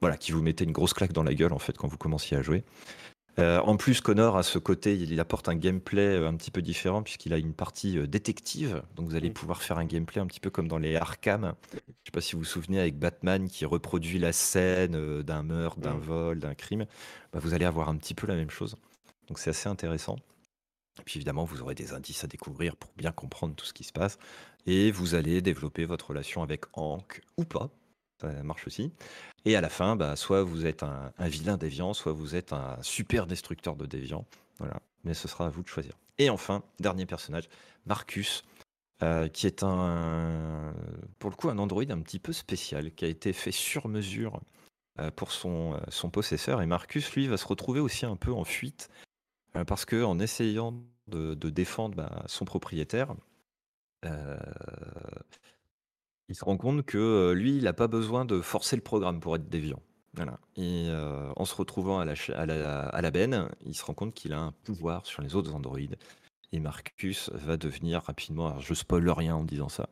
[0.00, 2.36] voilà, qui vous mettait une grosse claque dans la gueule en fait quand vous commenciez
[2.36, 2.64] à jouer.
[3.40, 6.62] Euh, en plus, Connor, à ce côté, il apporte un gameplay euh, un petit peu
[6.62, 8.82] différent puisqu'il a une partie euh, détective.
[8.94, 11.54] Donc vous allez pouvoir faire un gameplay un petit peu comme dans les Arkham.
[11.72, 15.42] Je ne sais pas si vous vous souvenez avec Batman qui reproduit la scène d'un
[15.42, 16.86] meurtre, d'un vol, d'un crime.
[17.32, 18.76] Bah, vous allez avoir un petit peu la même chose.
[19.26, 20.16] Donc c'est assez intéressant.
[21.00, 23.82] Et puis évidemment, vous aurez des indices à découvrir pour bien comprendre tout ce qui
[23.82, 24.18] se passe.
[24.66, 27.70] Et vous allez développer votre relation avec Hank ou pas
[28.20, 28.92] ça marche aussi.
[29.44, 32.78] Et à la fin, bah, soit vous êtes un, vilain déviant, soit vous êtes un
[32.82, 34.26] super destructeur de déviants.
[34.58, 34.80] Voilà.
[35.04, 35.94] Mais ce sera à vous de choisir.
[36.18, 37.48] Et enfin, dernier personnage,
[37.86, 38.44] Marcus,
[39.02, 40.72] euh, qui est un,
[41.18, 44.40] pour le coup, un androïde un petit peu spécial, qui a été fait sur mesure
[45.00, 46.62] euh, pour son, euh, son possesseur.
[46.62, 48.88] Et Marcus, lui, va se retrouver aussi un peu en fuite,
[49.66, 50.74] parce que en essayant
[51.06, 53.14] de, défendre bah, son propriétaire,
[56.28, 59.36] il se rend compte que, lui, il n'a pas besoin de forcer le programme pour
[59.36, 59.80] être déviant.
[60.14, 60.38] Voilà.
[60.56, 60.88] Et
[61.36, 64.52] en se retrouvant à la à la benne, il se rend compte qu'il a un
[64.52, 65.96] pouvoir sur les autres androïdes.
[66.52, 69.88] Et Marcus va devenir rapidement alors je spoil rien en disant ça,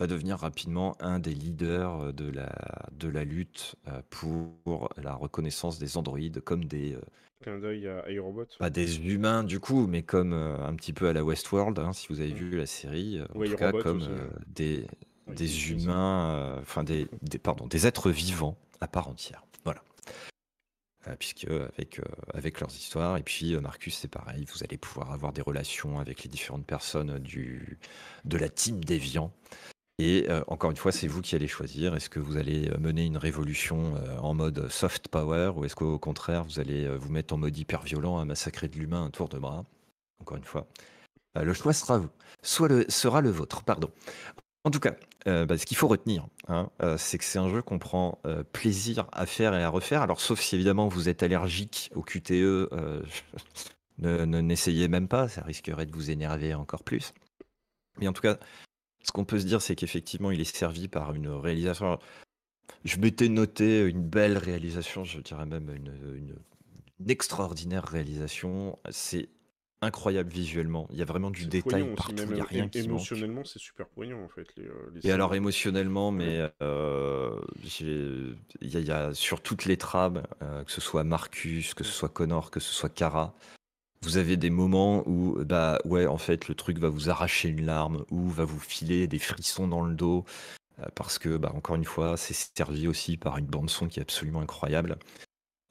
[0.00, 2.52] va devenir rapidement un des leaders, de la
[2.90, 3.76] de la lutte,
[4.10, 6.98] pour la reconnaissance des androïdes comme des,
[7.42, 8.04] Clin d'œil à
[8.58, 12.08] Pas des humains du coup, mais comme, un petit peu à la Westworld, hein, si
[12.08, 14.08] vous avez vu la série, en tout cas comme,
[14.46, 14.86] des
[15.32, 17.06] des humains, euh, enfin des,
[17.42, 19.44] pardon, des êtres vivants à part entière.
[19.64, 19.82] Voilà.
[21.08, 22.04] Euh, puisque avec, euh,
[22.34, 26.22] avec leurs histoires, et puis Marcus, c'est pareil, vous allez pouvoir avoir des relations avec
[26.22, 27.78] les différentes personnes du,
[28.24, 29.32] de la team Déviant.
[29.98, 31.94] Et encore une fois, c'est vous qui allez choisir.
[31.94, 36.42] Est-ce que vous allez mener une révolution en mode soft power ou est-ce qu'au contraire,
[36.42, 39.38] vous allez vous mettre en mode hyper violent à massacrer de l'humain un tour de
[39.38, 39.64] bras?
[40.18, 40.66] Encore une fois,
[41.36, 42.08] le choix sera vous.
[42.42, 43.90] Soit le, sera le vôtre, pardon.
[44.64, 44.94] En tout cas,
[45.26, 48.20] euh, bah, ce qu'il faut retenir, hein, euh, c'est que c'est un jeu qu'on prend
[48.26, 50.02] euh, plaisir à faire et à refaire.
[50.02, 52.70] Alors, sauf si évidemment vous êtes allergique au QTE,
[53.98, 57.12] ne, n'essayez même pas, ça risquerait de vous énerver encore plus.
[57.98, 58.38] Mais en tout cas,
[59.02, 61.98] ce qu'on peut se dire, c'est qu'effectivement, il est servi par une réalisation.
[62.84, 66.36] Je m'étais noté une belle réalisation, je dirais même une
[67.08, 68.78] extraordinaire réalisation.
[68.90, 69.28] C'est
[69.82, 70.86] incroyable visuellement.
[70.90, 72.14] Il y a vraiment du détail partout.
[72.30, 74.46] il y a rien qui émotionnellement, c'est super poignant en fait.
[74.56, 77.38] Les, euh, et alors émotionnellement, mais euh,
[77.80, 82.08] il y, a sur toutes les trames, euh, que ce soit Marcus, que ce soit
[82.08, 83.34] Connor, que ce soit Kara,
[84.02, 87.64] vous avez des moments où bah ouais en fait le truc va vous arracher une
[87.64, 90.24] larme ou va vous filer des frissons dans le dos
[90.96, 94.02] parce que bah encore une fois c'est servi aussi par une bande son qui est
[94.02, 94.98] absolument incroyable.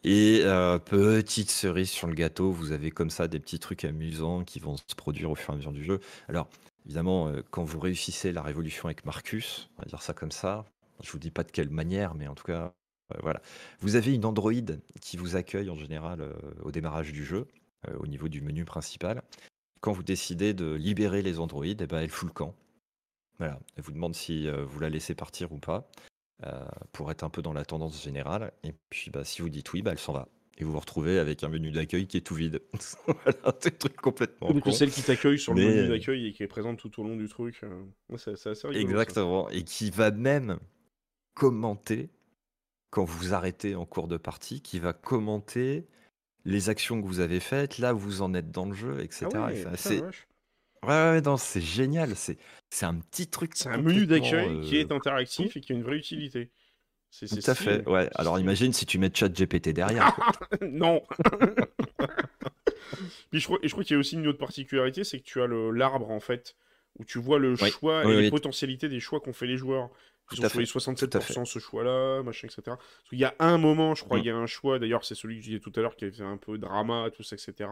[0.04, 4.44] Et euh, petite cerise sur le gâteau, vous avez comme ça des petits trucs amusants
[4.44, 6.00] qui vont se produire au fur et à mesure du jeu.
[6.28, 6.50] Alors,
[6.86, 10.66] évidemment, euh, quand vous réussissez la révolution avec Marcus, on va dire ça comme ça,
[11.04, 12.74] je vous dis pas de quelle manière, mais en tout cas,
[13.14, 13.42] euh, voilà.
[13.80, 17.48] Vous avez une androïde qui vous accueille en général au démarrage du jeu,
[18.00, 19.22] au niveau du menu principal.
[19.82, 22.56] Quand vous décidez de libérer les androïdes, eh ben, elle fout le camp.
[23.38, 23.60] Voilà.
[23.76, 25.90] Elle vous demande si vous la laissez partir ou pas.
[26.44, 28.52] Euh, pour être un peu dans la tendance générale.
[28.64, 30.28] Et puis, bah, si vous dites oui, bah, elle s'en va.
[30.58, 32.62] Et vous vous retrouvez avec un menu d'accueil qui est tout vide.
[33.06, 34.52] voilà, c'est un truc complètement.
[34.52, 37.16] Donc, celle qui t'accueille sur le menu d'accueil et qui est présente tout au long
[37.16, 37.62] du truc.
[37.64, 37.84] Euh,
[38.18, 39.50] c'est, assez rigolo, Exactement.
[39.50, 40.58] Et qui va même
[41.36, 42.10] commenter
[42.90, 45.86] quand vous arrêtez en cours de partie, qui va commenter
[46.44, 49.28] les actions que vous avez faites, là où vous en êtes dans le jeu, etc.
[49.36, 50.02] Ah c'est
[50.86, 52.16] Ouais, ouais, c'est génial.
[52.16, 52.38] C'est,
[52.70, 53.52] c'est un petit truc.
[53.56, 56.50] C'est un menu d'accueil qui est euh, interactif et qui a une vraie utilité.
[57.12, 57.88] C'est, Tout à fait.
[57.88, 58.10] Ouais.
[58.16, 60.16] Alors imagine si tu mets chat GPT derrière.
[60.62, 61.04] non.
[63.34, 65.26] et je crois, et je crois qu'il y a aussi une autre particularité, c'est que
[65.26, 66.56] tu as le, l'arbre en fait,
[66.98, 69.90] où tu vois le choix et les potentialités des choix qu'ont fait les joueurs.
[70.32, 72.78] Ils ont choisi 67% ce choix-là, machin, etc.
[73.12, 74.22] Il y a un moment, je crois, mm.
[74.22, 76.06] il y a un choix, d'ailleurs, c'est celui que je disais tout à l'heure, qui
[76.06, 77.70] avait fait un peu drama, tout ça, etc.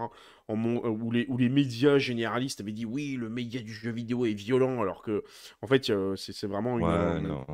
[0.47, 3.91] En euh, où, les, où les médias généralistes avaient dit oui, le média du jeu
[3.91, 5.23] vidéo est violent, alors que,
[5.61, 6.85] en fait, c'est vraiment une.
[6.85, 7.45] Ouais, non.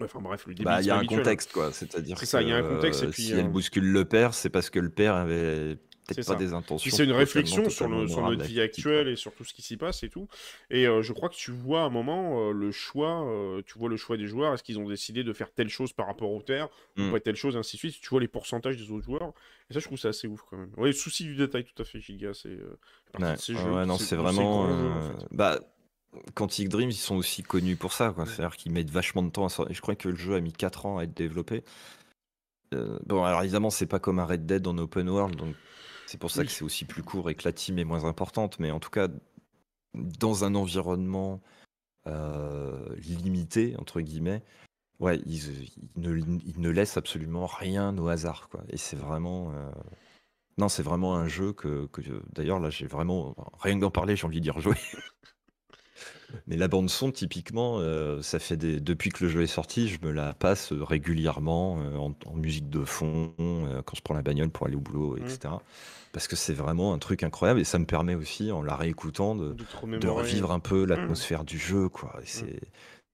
[0.00, 0.64] enfin bref, le début.
[0.64, 1.72] Bah, il y a un contexte, quoi.
[1.72, 2.18] C'est-à-dire.
[2.18, 3.02] C'est ça, il y a un contexte.
[3.02, 5.78] Et puis, si elle euh, bouscule le père, c'est parce que le père avait
[6.14, 6.90] peut-être pas des intentions.
[6.94, 10.08] C'est une réflexion sur, notre vie actuelle et sur tout ce qui s'y passe et
[10.08, 10.28] tout.
[10.70, 13.78] Et euh, je crois que tu vois à un moment euh, le choix, euh, tu
[13.78, 14.54] vois le choix des joueurs.
[14.54, 17.12] Est-ce qu'ils ont décidé de faire telle chose par rapport aux terres ou hmm.
[17.12, 18.00] pas telle chose, ainsi de suite.
[18.00, 19.32] Tu vois les pourcentages des autres joueurs.
[19.70, 20.70] Et ça, je trouve ça assez ouf quand même.
[20.76, 22.34] Ouais, souci du détail, tout à fait, Giga.
[22.34, 22.58] C'est
[23.18, 23.86] ouais.
[23.86, 24.68] non, c'est vraiment.
[25.30, 25.60] Bah.
[26.34, 28.14] Quantic Dreams, ils sont aussi connus pour ça.
[28.26, 29.74] C'est-à-dire qu'ils mettent vachement de temps à sortir.
[29.74, 31.64] Je crois que le jeu a mis 4 ans à être développé.
[32.70, 35.54] bon, alors évidemment, c'est pas comme un Red Dead en open world, donc
[36.12, 38.58] c'est pour ça que c'est aussi plus court et que la team est moins importante.
[38.58, 39.08] Mais en tout cas,
[39.94, 41.40] dans un environnement
[42.06, 44.42] euh, limité, entre guillemets,
[45.00, 48.50] ouais, ils, ne, laissent absolument rien au hasard.
[48.50, 48.62] Quoi.
[48.68, 49.52] Et c'est vraiment.
[49.54, 49.70] Euh,
[50.58, 52.02] Non, c'est vraiment un jeu que, que
[52.34, 54.76] d'ailleurs là j'ai vraiment rien que d'en parler, j'ai envie de dire jouer.
[56.46, 58.80] Mais la bande son, typiquement, euh, ça fait des...
[58.80, 62.84] depuis que le jeu est sorti, je me la passe régulièrement euh, en, musique de
[62.84, 65.38] fond euh, quand je prends la bagnole pour aller au boulot, etc.
[65.44, 65.58] Mmh.
[66.12, 69.34] Parce que c'est vraiment un truc incroyable et ça me permet aussi, en la réécoutant,
[69.34, 70.88] de, de, revivre un peu mmh.
[70.88, 72.20] l'atmosphère du jeu, quoi.
[72.20, 72.46] Mmh.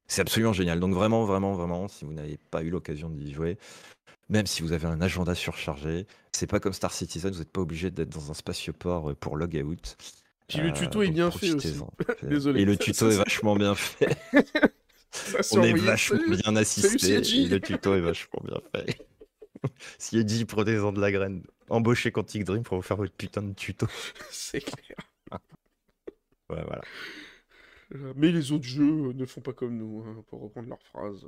[0.09, 0.81] c'est absolument génial.
[0.81, 3.57] Donc vraiment, vraiment, vraiment, si vous n'avez pas eu l'occasion d'y jouer,
[4.29, 7.61] même si vous avez un agenda surchargé, c'est pas comme Star Citizen, vous n'êtes pas
[7.61, 9.97] obligé d'être dans un spatioport pour log out.
[10.49, 11.77] Puis le tuto est bien fait aussi.
[12.23, 12.63] Désolé.
[12.63, 14.17] Et le tuto est vachement bien fait.
[15.53, 17.17] On est vachement bien assisté.
[17.17, 18.99] Et le tuto est vachement bien fait.
[19.99, 21.43] Si dit prenez-en de la graine.
[21.71, 23.87] Embauchez Quantic Dream pour vous faire votre putain de tuto.
[24.31, 24.97] C'est clair.
[26.51, 26.83] ouais, voilà.
[28.17, 31.27] Mais les autres jeux ne font pas comme nous, hein, pour reprendre leur phrase.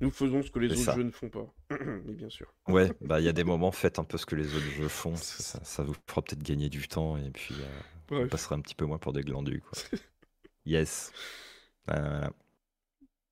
[0.00, 1.46] Nous faisons ce que les autres jeux ne font pas.
[2.04, 2.52] Mais bien sûr.
[2.66, 4.88] Ouais, bah il y a des moments, faites un peu ce que les autres jeux
[4.88, 5.14] font.
[5.16, 7.54] Ça, vous fera peut-être gagner du temps et puis
[8.10, 9.60] euh, on passera un petit peu moins pour des glandus.
[9.60, 9.98] Quoi.
[10.66, 11.12] yes.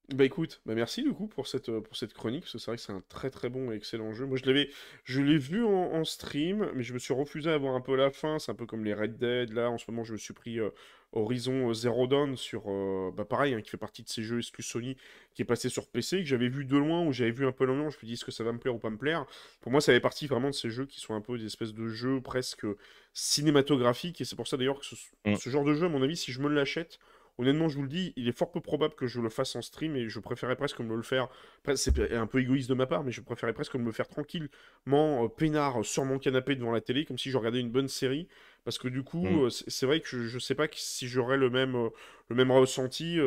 [0.08, 2.70] Bah écoute, bah merci du coup pour cette, euh, pour cette chronique, parce que c'est
[2.70, 4.26] vrai que c'est un très très bon et excellent jeu.
[4.26, 4.68] Moi je l'avais,
[5.04, 8.10] je l'ai vu en, stream, mais je me suis refusé à voir un peu la
[8.10, 8.38] fin.
[8.38, 9.52] C'est un peu comme les Red Dead.
[9.52, 10.70] Là en ce moment je me suis pris euh,
[11.12, 14.38] Horizon euh, Zero Dawn sur, euh, bah pareil, hein, qui fait partie de ces jeux
[14.38, 14.96] exclus Sony,
[15.34, 17.64] qui est passé sur PC, que j'avais vu de loin, où j'avais vu un peu
[17.64, 19.26] l'ambiance, je me dis est-ce que ça va me plaire ou pas me plaire?
[19.60, 21.74] Pour moi, ça fait partie vraiment de ces jeux qui sont un peu des espèces
[21.74, 22.66] de jeux presque
[23.12, 24.94] cinématographiques, et c'est pour ça d'ailleurs que ce,
[25.26, 25.36] mm.
[25.36, 26.98] ce, genre de jeu, à mon avis, si je me l'achète,
[27.38, 29.62] honnêtement, je vous le dis, il est fort peu probable que je le fasse en
[29.62, 31.28] stream et je préférais presque me le faire.
[31.74, 35.24] C'est un peu égoïste de ma part, mais je préférais presque me le faire tranquillement,
[35.24, 38.28] euh, peinard, sur mon canapé devant la télé, comme si je regardais une bonne série.
[38.64, 39.44] Parce que du coup, mm.
[39.46, 41.88] euh, c'est vrai que je, ne sais pas si j'aurais le même, euh,
[42.28, 43.18] le même ressenti,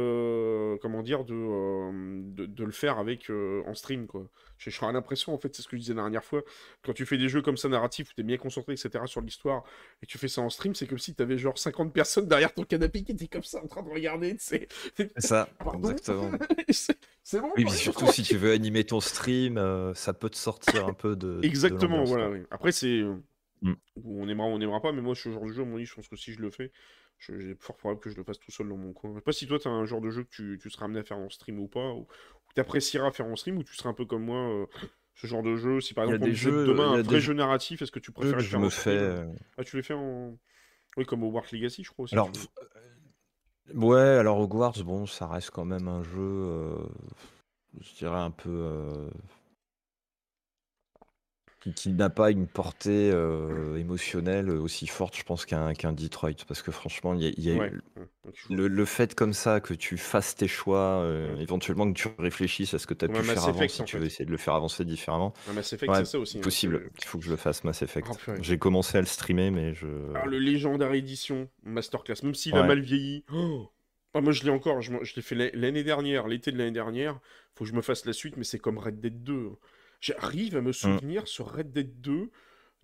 [0.82, 4.28] comment dire, de, de, le faire avec en stream, quoi.
[4.58, 6.42] J'ai l'impression, en fait, c'est ce que je disais la dernière fois,
[6.82, 9.22] quand tu fais des jeux comme ça narratifs, où tu es bien concentré, etc., sur
[9.22, 9.64] l'histoire,
[10.02, 12.54] et tu fais ça en stream, c'est comme si tu avais genre 50 personnes derrière
[12.54, 14.68] ton canapé qui étaient comme ça en train de regarder, C'est
[15.18, 16.32] ça, exactement.
[17.24, 17.52] c'est bon.
[17.58, 20.94] Oui, mais surtout si tu veux animer ton stream, euh, ça peut te sortir un
[20.94, 21.40] peu de.
[21.44, 22.32] Exactement, voilà.
[22.52, 23.04] Après, c'est.
[23.66, 23.74] Mm.
[24.04, 26.16] On aimera, on aimera pas, mais moi, ce genre de jeu, mon je pense que
[26.16, 26.72] si je le fais,
[27.20, 29.12] j'ai fort probable que je le fasse tout seul dans mon coin.
[29.12, 30.86] Je sais pas si toi, tu as un genre de jeu que tu, tu seras
[30.86, 32.08] amené à faire en stream ou pas, ou,
[32.54, 34.66] tu apprécieras faire en stream, ou tu seras un peu comme moi, euh,
[35.16, 35.82] ce genre de jeu.
[35.82, 38.44] Si par exemple, on jeux, demain un vrai jeu narratif, est-ce que tu préfères le
[38.44, 38.98] faire en stream?
[38.98, 40.38] euh, Ah, tu les fais en.
[40.98, 42.14] Oui, comme Hogwarts Legacy, je crois aussi.
[42.14, 42.32] Alors,
[43.74, 46.78] ouais, alors Hogwarts, bon, ça reste quand même un jeu, euh,
[47.82, 49.10] je dirais un peu
[51.74, 56.46] qui, n'a pas une portée euh, émotionnelle aussi forte, je pense, qu'un qu'un Detroit.
[56.48, 57.70] Parce que franchement, il y a,
[58.50, 62.80] le, fait comme ça que tu fasses tes choix, euh, éventuellement que tu réfléchisses à
[62.80, 64.86] ce que tu as pu faire avant, si tu veux essayer de le faire avancer
[64.86, 65.34] différemment.
[65.54, 66.38] Mass Effect, c'est ça aussi.
[66.38, 66.92] Hein, possible.
[67.00, 68.08] Il faut que je le fasse, Mass Effect.
[68.10, 69.88] Oh, J'ai commencé à le streamer, mais je.
[70.12, 73.24] Alors, le légendaire édition Masterclass, même s'il a mal vieilli.
[73.34, 73.70] Oh
[74.16, 74.82] ah, moi, je l'ai encore.
[74.82, 77.20] Je, je l'ai fait l'année dernière, l'été de l'année dernière.
[77.54, 79.52] Faut que je me fasse la suite, mais c'est comme Red Dead 2.
[80.02, 80.74] J'arrive à me mmh.
[80.74, 82.30] souvenir sur Red Dead 2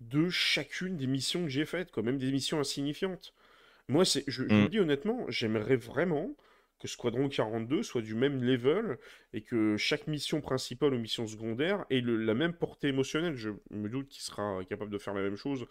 [0.00, 3.34] de chacune des missions que j'ai faites, quand même des missions insignifiantes.
[3.88, 4.68] Moi, c'est, je, je, mmh.
[4.68, 6.34] dis honnêtement, j'aimerais vraiment
[6.82, 8.98] que Squadron 42 soit du même level
[9.32, 13.36] et que chaque mission principale ou mission secondaire ait la même portée émotionnelle.
[13.36, 15.66] Je me doute qu'il sera capable de faire la même chose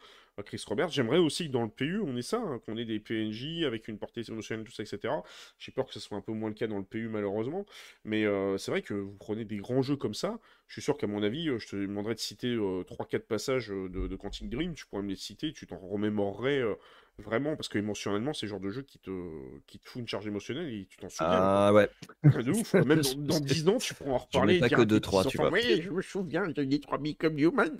[0.45, 0.90] Chris Roberts.
[0.90, 3.88] J'aimerais aussi que dans le PU, on ait ça, hein, qu'on ait des PNJ avec
[3.88, 5.14] une portée émotionnelle, tout ça, etc.
[5.60, 7.66] J'ai peur que ce soit un peu moins le cas dans le PU, malheureusement.
[8.06, 10.40] Mais euh, c'est vrai que vous prenez des grands jeux comme ça.
[10.68, 13.68] Je suis sûr qu'à mon avis, euh, je te demanderais de citer 3-4 euh, passages
[13.69, 14.74] de, de Quantic Dream.
[14.74, 16.64] Tu pourrais me les citer, tu t'en remémorerais
[17.18, 19.11] Vraiment, parce que émotionnellement, c'est le genre de jeu qui te,
[19.68, 21.27] qui te fout une charge émotionnelle et tu t'en souviens.
[21.30, 21.90] Ah ouais.
[22.43, 22.74] De ouf.
[22.74, 24.60] Même dans, 10 ans, tu pourras en reparler.
[24.60, 25.51] Pas que 2-3, tu vois.
[25.51, 27.77] Oui, je me souviens, j'ai dit 3 comme Human.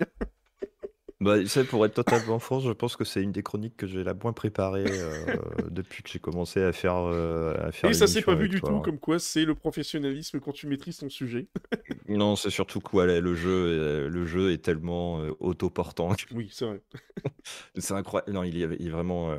[1.22, 1.36] Bah,
[1.70, 4.32] pour être totalement franc, je pense que c'est une des chroniques que j'ai la moins
[4.32, 5.36] préparée euh,
[5.70, 8.60] depuis que j'ai commencé à faire, euh, à faire Et ça s'est pas vu du
[8.60, 11.46] tout, comme quoi c'est le professionnalisme quand tu maîtrises ton sujet.
[12.08, 16.10] non, c'est surtout quoi, le jeu, le jeu est tellement euh, autoportant.
[16.32, 16.82] Oui, c'est vrai.
[17.78, 18.32] c'est incroyable.
[18.32, 19.36] Non, il est, vraiment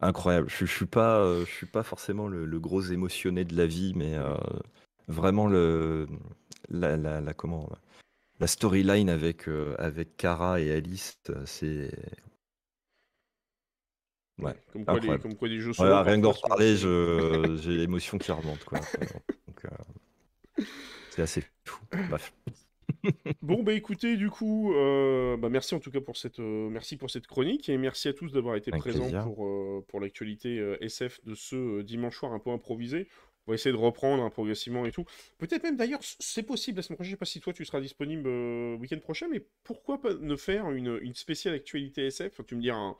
[0.00, 0.48] incroyable.
[0.50, 4.16] Je, je suis pas, je suis pas forcément le, gros émotionné de la vie, mais
[5.06, 6.08] vraiment le,
[6.68, 7.68] la, la, la comment
[8.40, 11.90] la storyline avec, euh, avec Kara et Alice, euh, c'est.
[14.38, 15.82] Ouais, comme quoi, les, comme quoi des jeux sont.
[15.82, 16.76] rien que d'en reparler,
[17.62, 18.64] j'ai l'émotion qui remonte.
[18.64, 18.80] Quoi.
[19.64, 20.64] Euh,
[21.10, 21.82] c'est assez fou.
[22.10, 22.32] Bref.
[23.42, 27.26] bon bah écoutez du coup bah, merci en tout cas pour cette merci pour cette
[27.26, 32.16] chronique et merci à tous d'avoir été présents pour pour l'actualité SF de ce dimanche
[32.16, 33.08] soir un peu improvisé
[33.46, 35.04] On va essayer de reprendre hein, progressivement et tout.
[35.38, 37.10] Peut-être même d'ailleurs, c'est possible la semaine prochaine.
[37.10, 40.36] Je sais pas si toi tu seras disponible euh, week-end prochain, mais pourquoi pas ne
[40.36, 42.78] faire une, une spéciale actualité SF Tu me diras.
[42.78, 42.96] Hein.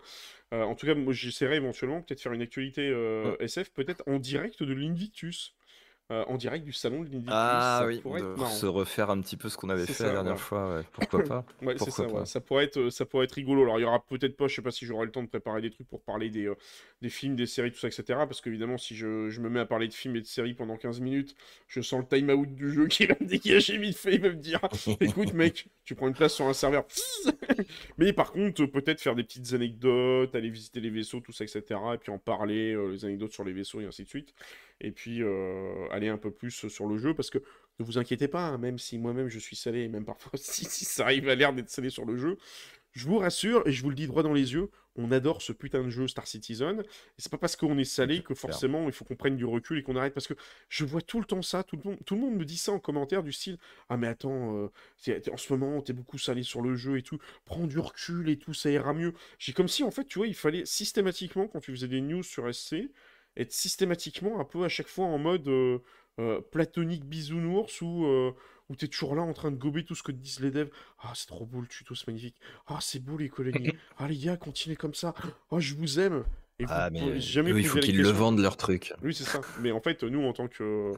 [0.55, 4.18] Euh, en tout cas, moi j'essaierai éventuellement peut-être faire une actualité euh, SF, peut-être en
[4.18, 5.55] direct de l'Invictus.
[6.12, 8.00] Euh, en direct du salon de l'Indie Ah oui,
[8.52, 11.44] se refaire un petit peu ce qu'on avait fait la dernière fois, pourquoi pas
[11.78, 13.64] c'est ça, ça, pourrait être, ça pourrait être rigolo.
[13.64, 15.62] Alors il y aura peut-être pas, je sais pas si j'aurai le temps de préparer
[15.62, 16.54] des trucs pour parler des, euh,
[17.02, 18.04] des films, des séries, tout ça, etc.
[18.08, 20.76] Parce qu'évidemment, si je, je, me mets à parler de films et de séries pendant
[20.76, 21.34] 15 minutes,
[21.66, 24.34] je sens le time-out du jeu qui va me dégager vite fait, il va me
[24.34, 24.60] dire
[25.00, 26.84] écoute mec, tu prends une place sur un serveur.
[27.98, 31.64] Mais par contre, peut-être faire des petites anecdotes, aller visiter les vaisseaux, tout ça, etc.
[31.94, 34.32] Et puis en parler, euh, les anecdotes sur les vaisseaux et ainsi de suite
[34.80, 35.22] et puis
[35.97, 37.39] aller un peu plus sur le jeu, parce que
[37.78, 40.65] ne vous inquiétez pas, hein, même si moi-même je suis salé, et même parfois si,
[40.65, 42.39] si ça arrive à l'air d'être salé sur le jeu,
[42.92, 45.52] je vous rassure, et je vous le dis droit dans les yeux, on adore ce
[45.52, 46.84] putain de jeu Star Citizen, et
[47.18, 49.83] c'est pas parce qu'on est salé que forcément il faut qu'on prenne du recul et
[49.83, 50.33] qu'on arrête, parce que
[50.70, 52.73] je vois tout le temps ça, tout le monde, tout le monde me dit ça
[52.73, 53.58] en commentaire du style
[53.91, 54.70] «Ah mais attends, euh,
[55.31, 58.39] en ce moment t'es beaucoup salé sur le jeu et tout, prends du recul et
[58.39, 61.60] tout, ça ira mieux.» J'ai comme si en fait, tu vois, il fallait systématiquement, quand
[61.60, 62.76] tu faisais des news sur SC,
[63.36, 65.78] être systématiquement un peu à chaque fois en mode euh,
[66.18, 68.32] euh, platonique bisounours ou euh,
[68.68, 70.70] où t'es toujours là en train de gober tout ce que disent les devs.
[71.00, 72.36] Ah, c'est trop beau le tuto, c'est magnifique.
[72.66, 73.73] Ah, c'est beau les colonies.
[73.98, 75.15] Ah, les gars, continuez comme ça.
[75.50, 76.24] Ah, je vous aime.
[76.58, 78.94] Et ah, mais jamais il faut qu'ils le vendent leur truc.
[79.02, 79.42] Oui, c'est ça.
[79.60, 80.92] mais en fait, nous, en tant que,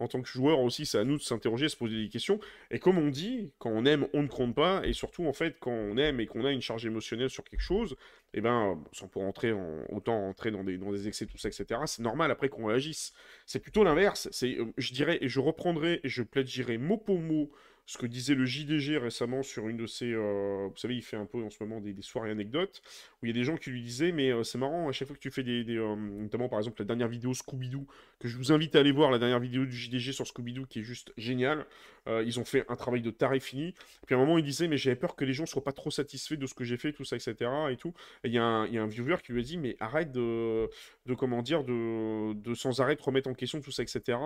[0.00, 2.40] en tant que joueurs aussi, c'est à nous de s'interroger, se poser des questions.
[2.72, 4.84] Et comme on dit, quand on aime, on ne compte pas.
[4.84, 7.62] Et surtout, en fait, quand on aime et qu'on a une charge émotionnelle sur quelque
[7.62, 7.94] chose,
[8.36, 11.48] eh ben, sans pour entrer en, autant entrer dans des, dans des excès, tout ça,
[11.48, 13.12] etc., c'est normal après qu'on réagisse.
[13.46, 14.28] C'est plutôt l'inverse.
[14.32, 17.50] C'est, euh, je dirais, et je reprendrai et je plaiderai mot pour mot
[17.86, 20.10] ce que disait le JDG récemment sur une de ses...
[20.10, 22.82] Euh, vous savez, il fait un peu en ce moment des, soirées anecdotes,
[23.22, 25.06] où il y a des gens qui lui disaient, mais euh, c'est marrant, à chaque
[25.06, 25.64] fois que tu fais des...
[25.64, 27.86] Notamment par exemple la dernière vidéo Scooby-Doo,
[28.18, 30.80] que je vous invite à aller voir, la dernière vidéo du JDG sur Scooby-Doo, qui
[30.80, 31.66] est juste géniale.
[32.06, 33.74] Ils ont fait un travail de taré fini.
[34.06, 35.90] Puis à un moment, il disait, mais j'avais peur que les gens soient pas trop
[35.90, 37.50] satisfaits de ce que j'ai fait, tout ça, etc.
[37.70, 37.94] Et tout.
[38.24, 40.68] Et il y, y, a un viewer qui lui a dit, mais arrête de,
[41.06, 44.18] de comment dire, de, de sans arrêt te remettre en question, tout ça, etc.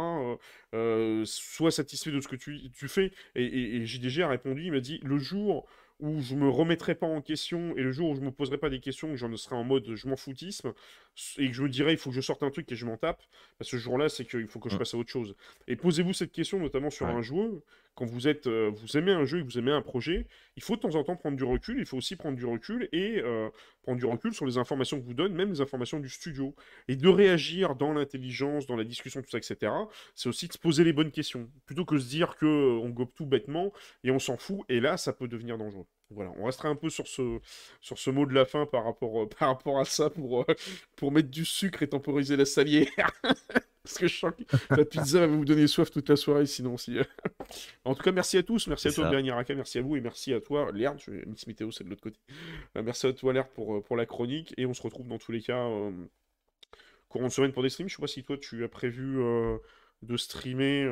[1.25, 3.13] sois satisfait de ce que tu, tu fais.
[3.35, 5.67] Et, et, JDG a répondu, il m'a dit, le jour
[6.01, 8.71] où je me remettrai pas en question et le jour où je me poserai pas
[8.71, 10.73] des questions, que j'en serai en mode je m'en foutisme
[11.39, 12.97] et que je me dirai il faut que je sorte un truc et je m'en
[12.97, 13.23] tape,
[13.59, 14.79] bah, ce jour-là c'est qu'il faut que je mmh.
[14.79, 15.35] passe à autre chose.
[15.67, 17.51] Et posez-vous cette question notamment sur un joueur
[17.99, 20.63] quand vous êtes, euh, vous aimez un jeu et que vous aimez un projet, il
[20.63, 21.81] faut de temps en temps prendre du recul.
[21.81, 23.51] Il faut aussi prendre du recul et euh,
[23.83, 26.55] prendre du recul sur les informations que vous donne, même les informations du studio,
[26.87, 29.73] et de réagir dans l'intelligence, dans la discussion, tout ça, etc.
[30.15, 32.89] C'est aussi de se poser les bonnes questions, plutôt que de se dire que euh,
[32.89, 33.73] gobe tout bêtement
[34.05, 34.61] et on s'en fout.
[34.69, 35.87] Et là, ça peut devenir dangereux.
[36.11, 37.39] Voilà, on restera un peu sur ce,
[37.81, 40.47] sur ce mot de la fin par rapport, par rapport à ça pour,
[40.97, 42.89] pour mettre du sucre et temporiser la salière.
[43.89, 46.77] Parce que je sens que la pizza va vous donner soif toute la soirée, sinon.
[46.77, 46.99] Si...
[47.87, 48.67] en tout cas, merci à tous.
[48.67, 49.55] Merci à toi, Bernier Raka.
[49.55, 49.97] Merci à vous.
[49.97, 50.99] Et merci à toi, Lerd.
[50.99, 51.11] Je...
[51.27, 52.19] Miss Météo, c'est de l'autre côté.
[52.77, 54.53] Euh, merci à toi, Lerd, pour, euh, pour la chronique.
[54.59, 55.91] Et on se retrouve dans tous les cas euh,
[57.09, 57.89] courant de semaine pour des streams.
[57.89, 59.23] Je sais pas si toi, tu as prévu
[60.03, 60.87] de streamer.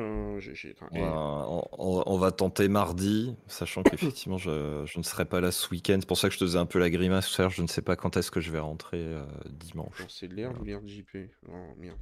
[0.91, 5.97] on, va tenter mardi, sachant qu'effectivement, je, je, ne serai pas là ce week-end.
[5.99, 7.35] C'est pour ça que je te faisais un peu la grimace.
[7.49, 9.05] Je ne sais pas quand est-ce que je vais rentrer
[9.45, 10.05] dimanche.
[10.09, 11.97] C'est Lerd ou Lerd JP Oh merde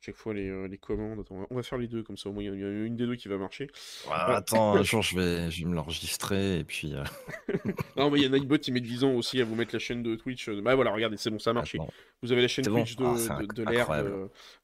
[0.00, 1.24] chaque fois les, euh, les commandes.
[1.28, 3.16] on va faire les deux comme ça, au moins il y, a une des deux
[3.16, 3.68] qui va marcher.
[4.10, 6.94] Ah, attends, un jour je vais, je vais me l'enregistrer et puis.
[6.94, 7.04] Euh,
[7.96, 10.02] non, mais il y a Nightbot qui met visant aussi à vous mettre la chaîne
[10.02, 10.48] de Twitch.
[10.48, 11.78] Euh, bah voilà, regardez, c'est bon, ça a marché.
[12.22, 13.90] Vous avez la chaîne Twitch de, ah, de, l'air.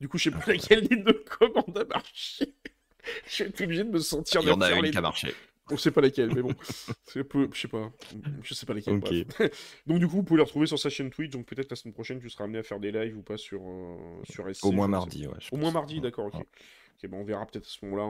[0.00, 2.54] Du coup, je sais plus laquelle des deux commandes a marché.
[3.26, 4.40] je suis obligé de me sentir.
[4.42, 5.34] Il y en a une qui a marché.
[5.70, 6.54] On sait pas laquelle, mais bon.
[7.28, 7.48] Peu...
[7.52, 7.90] Je sais pas.
[8.42, 9.00] Je sais pas laquelle.
[9.86, 11.30] donc, du coup, vous pouvez les retrouver sur sa chaîne Twitch.
[11.30, 13.60] Donc, peut-être la semaine prochaine, tu seras amené à faire des lives ou pas sur,
[13.62, 13.96] euh,
[14.30, 14.64] sur SC.
[14.64, 15.34] Au moins mardi, ouais.
[15.50, 16.46] Au moins mardi, d'accord, ok.
[17.02, 18.04] Ok, on verra peut-être à ce moment-là.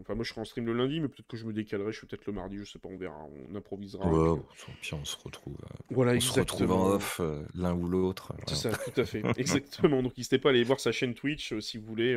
[0.00, 1.92] Enfin, moi je serai en stream le lundi, mais peut-être que je me décalerai.
[1.92, 3.26] Je suis peut-être le mardi, je sais pas, on verra.
[3.50, 4.06] On improvisera.
[4.06, 4.40] Ouais,
[4.80, 5.56] puis on se retrouve.
[5.62, 8.32] Euh, voilà, on se retrouve en off, euh, l'un ou l'autre.
[8.46, 9.22] C'est ça, tout à fait.
[9.36, 10.02] Exactement.
[10.02, 12.14] Donc n'hésitez pas à aller voir sa chaîne Twitch si vous voulez.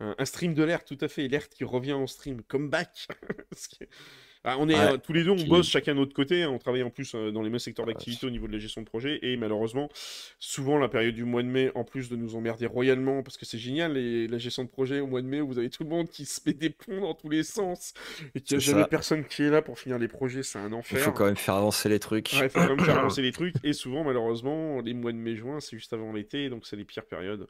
[0.00, 1.28] un, stream de l'air, tout à fait.
[1.28, 2.42] L'air qui revient en stream.
[2.42, 3.08] Comeback
[4.44, 6.42] Ah, on est euh, tous les deux, on bosse chacun de notre côté.
[6.42, 6.50] Hein.
[6.50, 8.82] on travaille en plus euh, dans les mêmes secteurs d'activité au niveau de la gestion
[8.82, 9.18] de projet.
[9.22, 9.88] Et malheureusement,
[10.38, 13.44] souvent la période du mois de mai, en plus de nous emmerder royalement, parce que
[13.44, 15.90] c'est génial, la gestion de projet au mois de mai, où vous avez tout le
[15.90, 17.94] monde qui se met des ponts dans tous les sens
[18.34, 20.42] et qu'il n'y a jamais personne qui est là pour finir les projets.
[20.42, 20.98] C'est un enfer.
[20.98, 22.32] Il faut quand même faire avancer les trucs.
[22.32, 23.54] il faut quand même faire avancer les trucs.
[23.64, 27.06] Et souvent, malheureusement, les mois de mai-juin, c'est juste avant l'été, donc c'est les pires
[27.06, 27.46] périodes.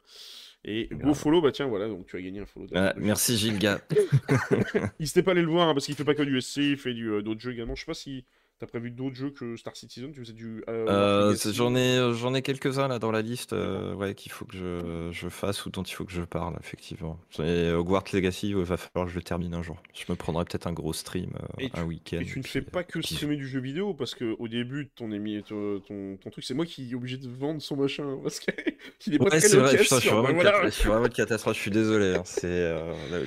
[0.65, 2.67] Et beau follow, bah tiens, voilà, donc tu as gagné un follow.
[2.75, 3.79] Ah, merci Gilles, gars.
[4.99, 6.77] N'hésitez pas à aller le voir, hein, parce qu'il fait pas que du SC, il
[6.77, 7.75] fait du, euh, d'autres jeux également.
[7.75, 8.25] Je sais pas si
[8.59, 10.63] t'as prévu d'autres jeux que Star Citizen, tu faisais du...
[10.69, 15.09] Euh, j'en ai, j'en ai quelques-uns là dans la liste, ouais, qu'il faut que je,
[15.11, 17.19] je fasse ou dont il faut que je parle, effectivement.
[17.39, 19.81] Et Hogwarts Legacy, il va falloir que je le termine un jour.
[19.93, 21.31] Je me prendrai peut-être un gros stream,
[21.73, 22.19] un week-end.
[22.19, 25.41] Et tu ne fais pas que streamer du jeu vidéo, parce qu'au début ton, émi...
[25.43, 28.39] ton, ton, truc, c'est moi qui est obligé de vendre son machin, parce
[28.99, 31.61] qu'il est pas ouais, c'est vrai, je, suis vraiment je suis vraiment une catastrophe, je
[31.61, 32.15] suis désolé.
[32.15, 32.23] Hein.
[32.25, 32.75] c'est,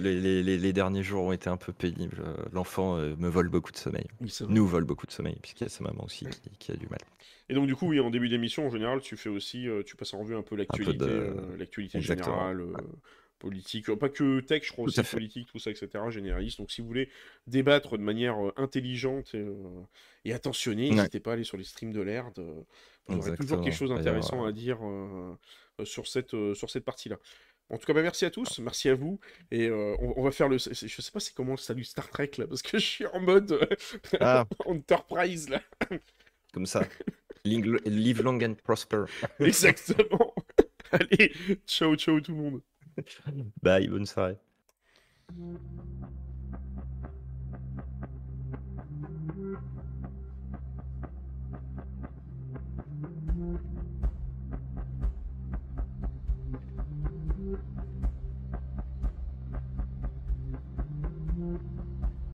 [0.01, 2.23] les, les, les, derniers jours ont été un peu pénibles.
[2.53, 4.07] L'enfant me vole beaucoup de sommeil.
[4.49, 6.27] Nous vole beaucoup de sommeil, puisqu'il y a sa maman aussi
[6.59, 7.01] qui, a du mal.
[7.49, 9.97] Et donc, du coup, oui, en début d'émission, en général, tu fais aussi, euh, tu
[9.97, 12.73] passes en revue un peu l'actualité, euh, l'actualité générale, euh,
[13.39, 16.59] politique, pas que tech, je crois aussi, politique, tout ça, etc., généraliste.
[16.59, 17.09] Donc, si vous voulez
[17.47, 19.35] débattre de manière intelligente
[20.25, 22.41] et, attentionnée, n'hésitez pas à aller sur les streams de l'ERD.
[23.09, 24.79] vous aurez toujours quelque chose d'intéressant à dire
[25.85, 27.19] sur cette, sur cette partie-là.
[27.73, 29.19] En tout cas, bah, merci à tous, merci à vous.
[29.51, 30.59] Et on, va faire le.
[30.59, 33.21] Je sais pas c'est comment le salut Star Trek là, parce que je suis en
[33.21, 33.67] mode
[34.21, 34.45] ah.
[34.67, 35.63] Enterprise là.
[36.53, 36.85] Comme ça.
[37.45, 39.05] Live long and prosper.
[39.41, 40.35] Exactement.
[40.93, 41.33] Allez,
[41.67, 42.61] ciao, ciao tout le monde.
[43.63, 44.37] Bye, bonne soirée.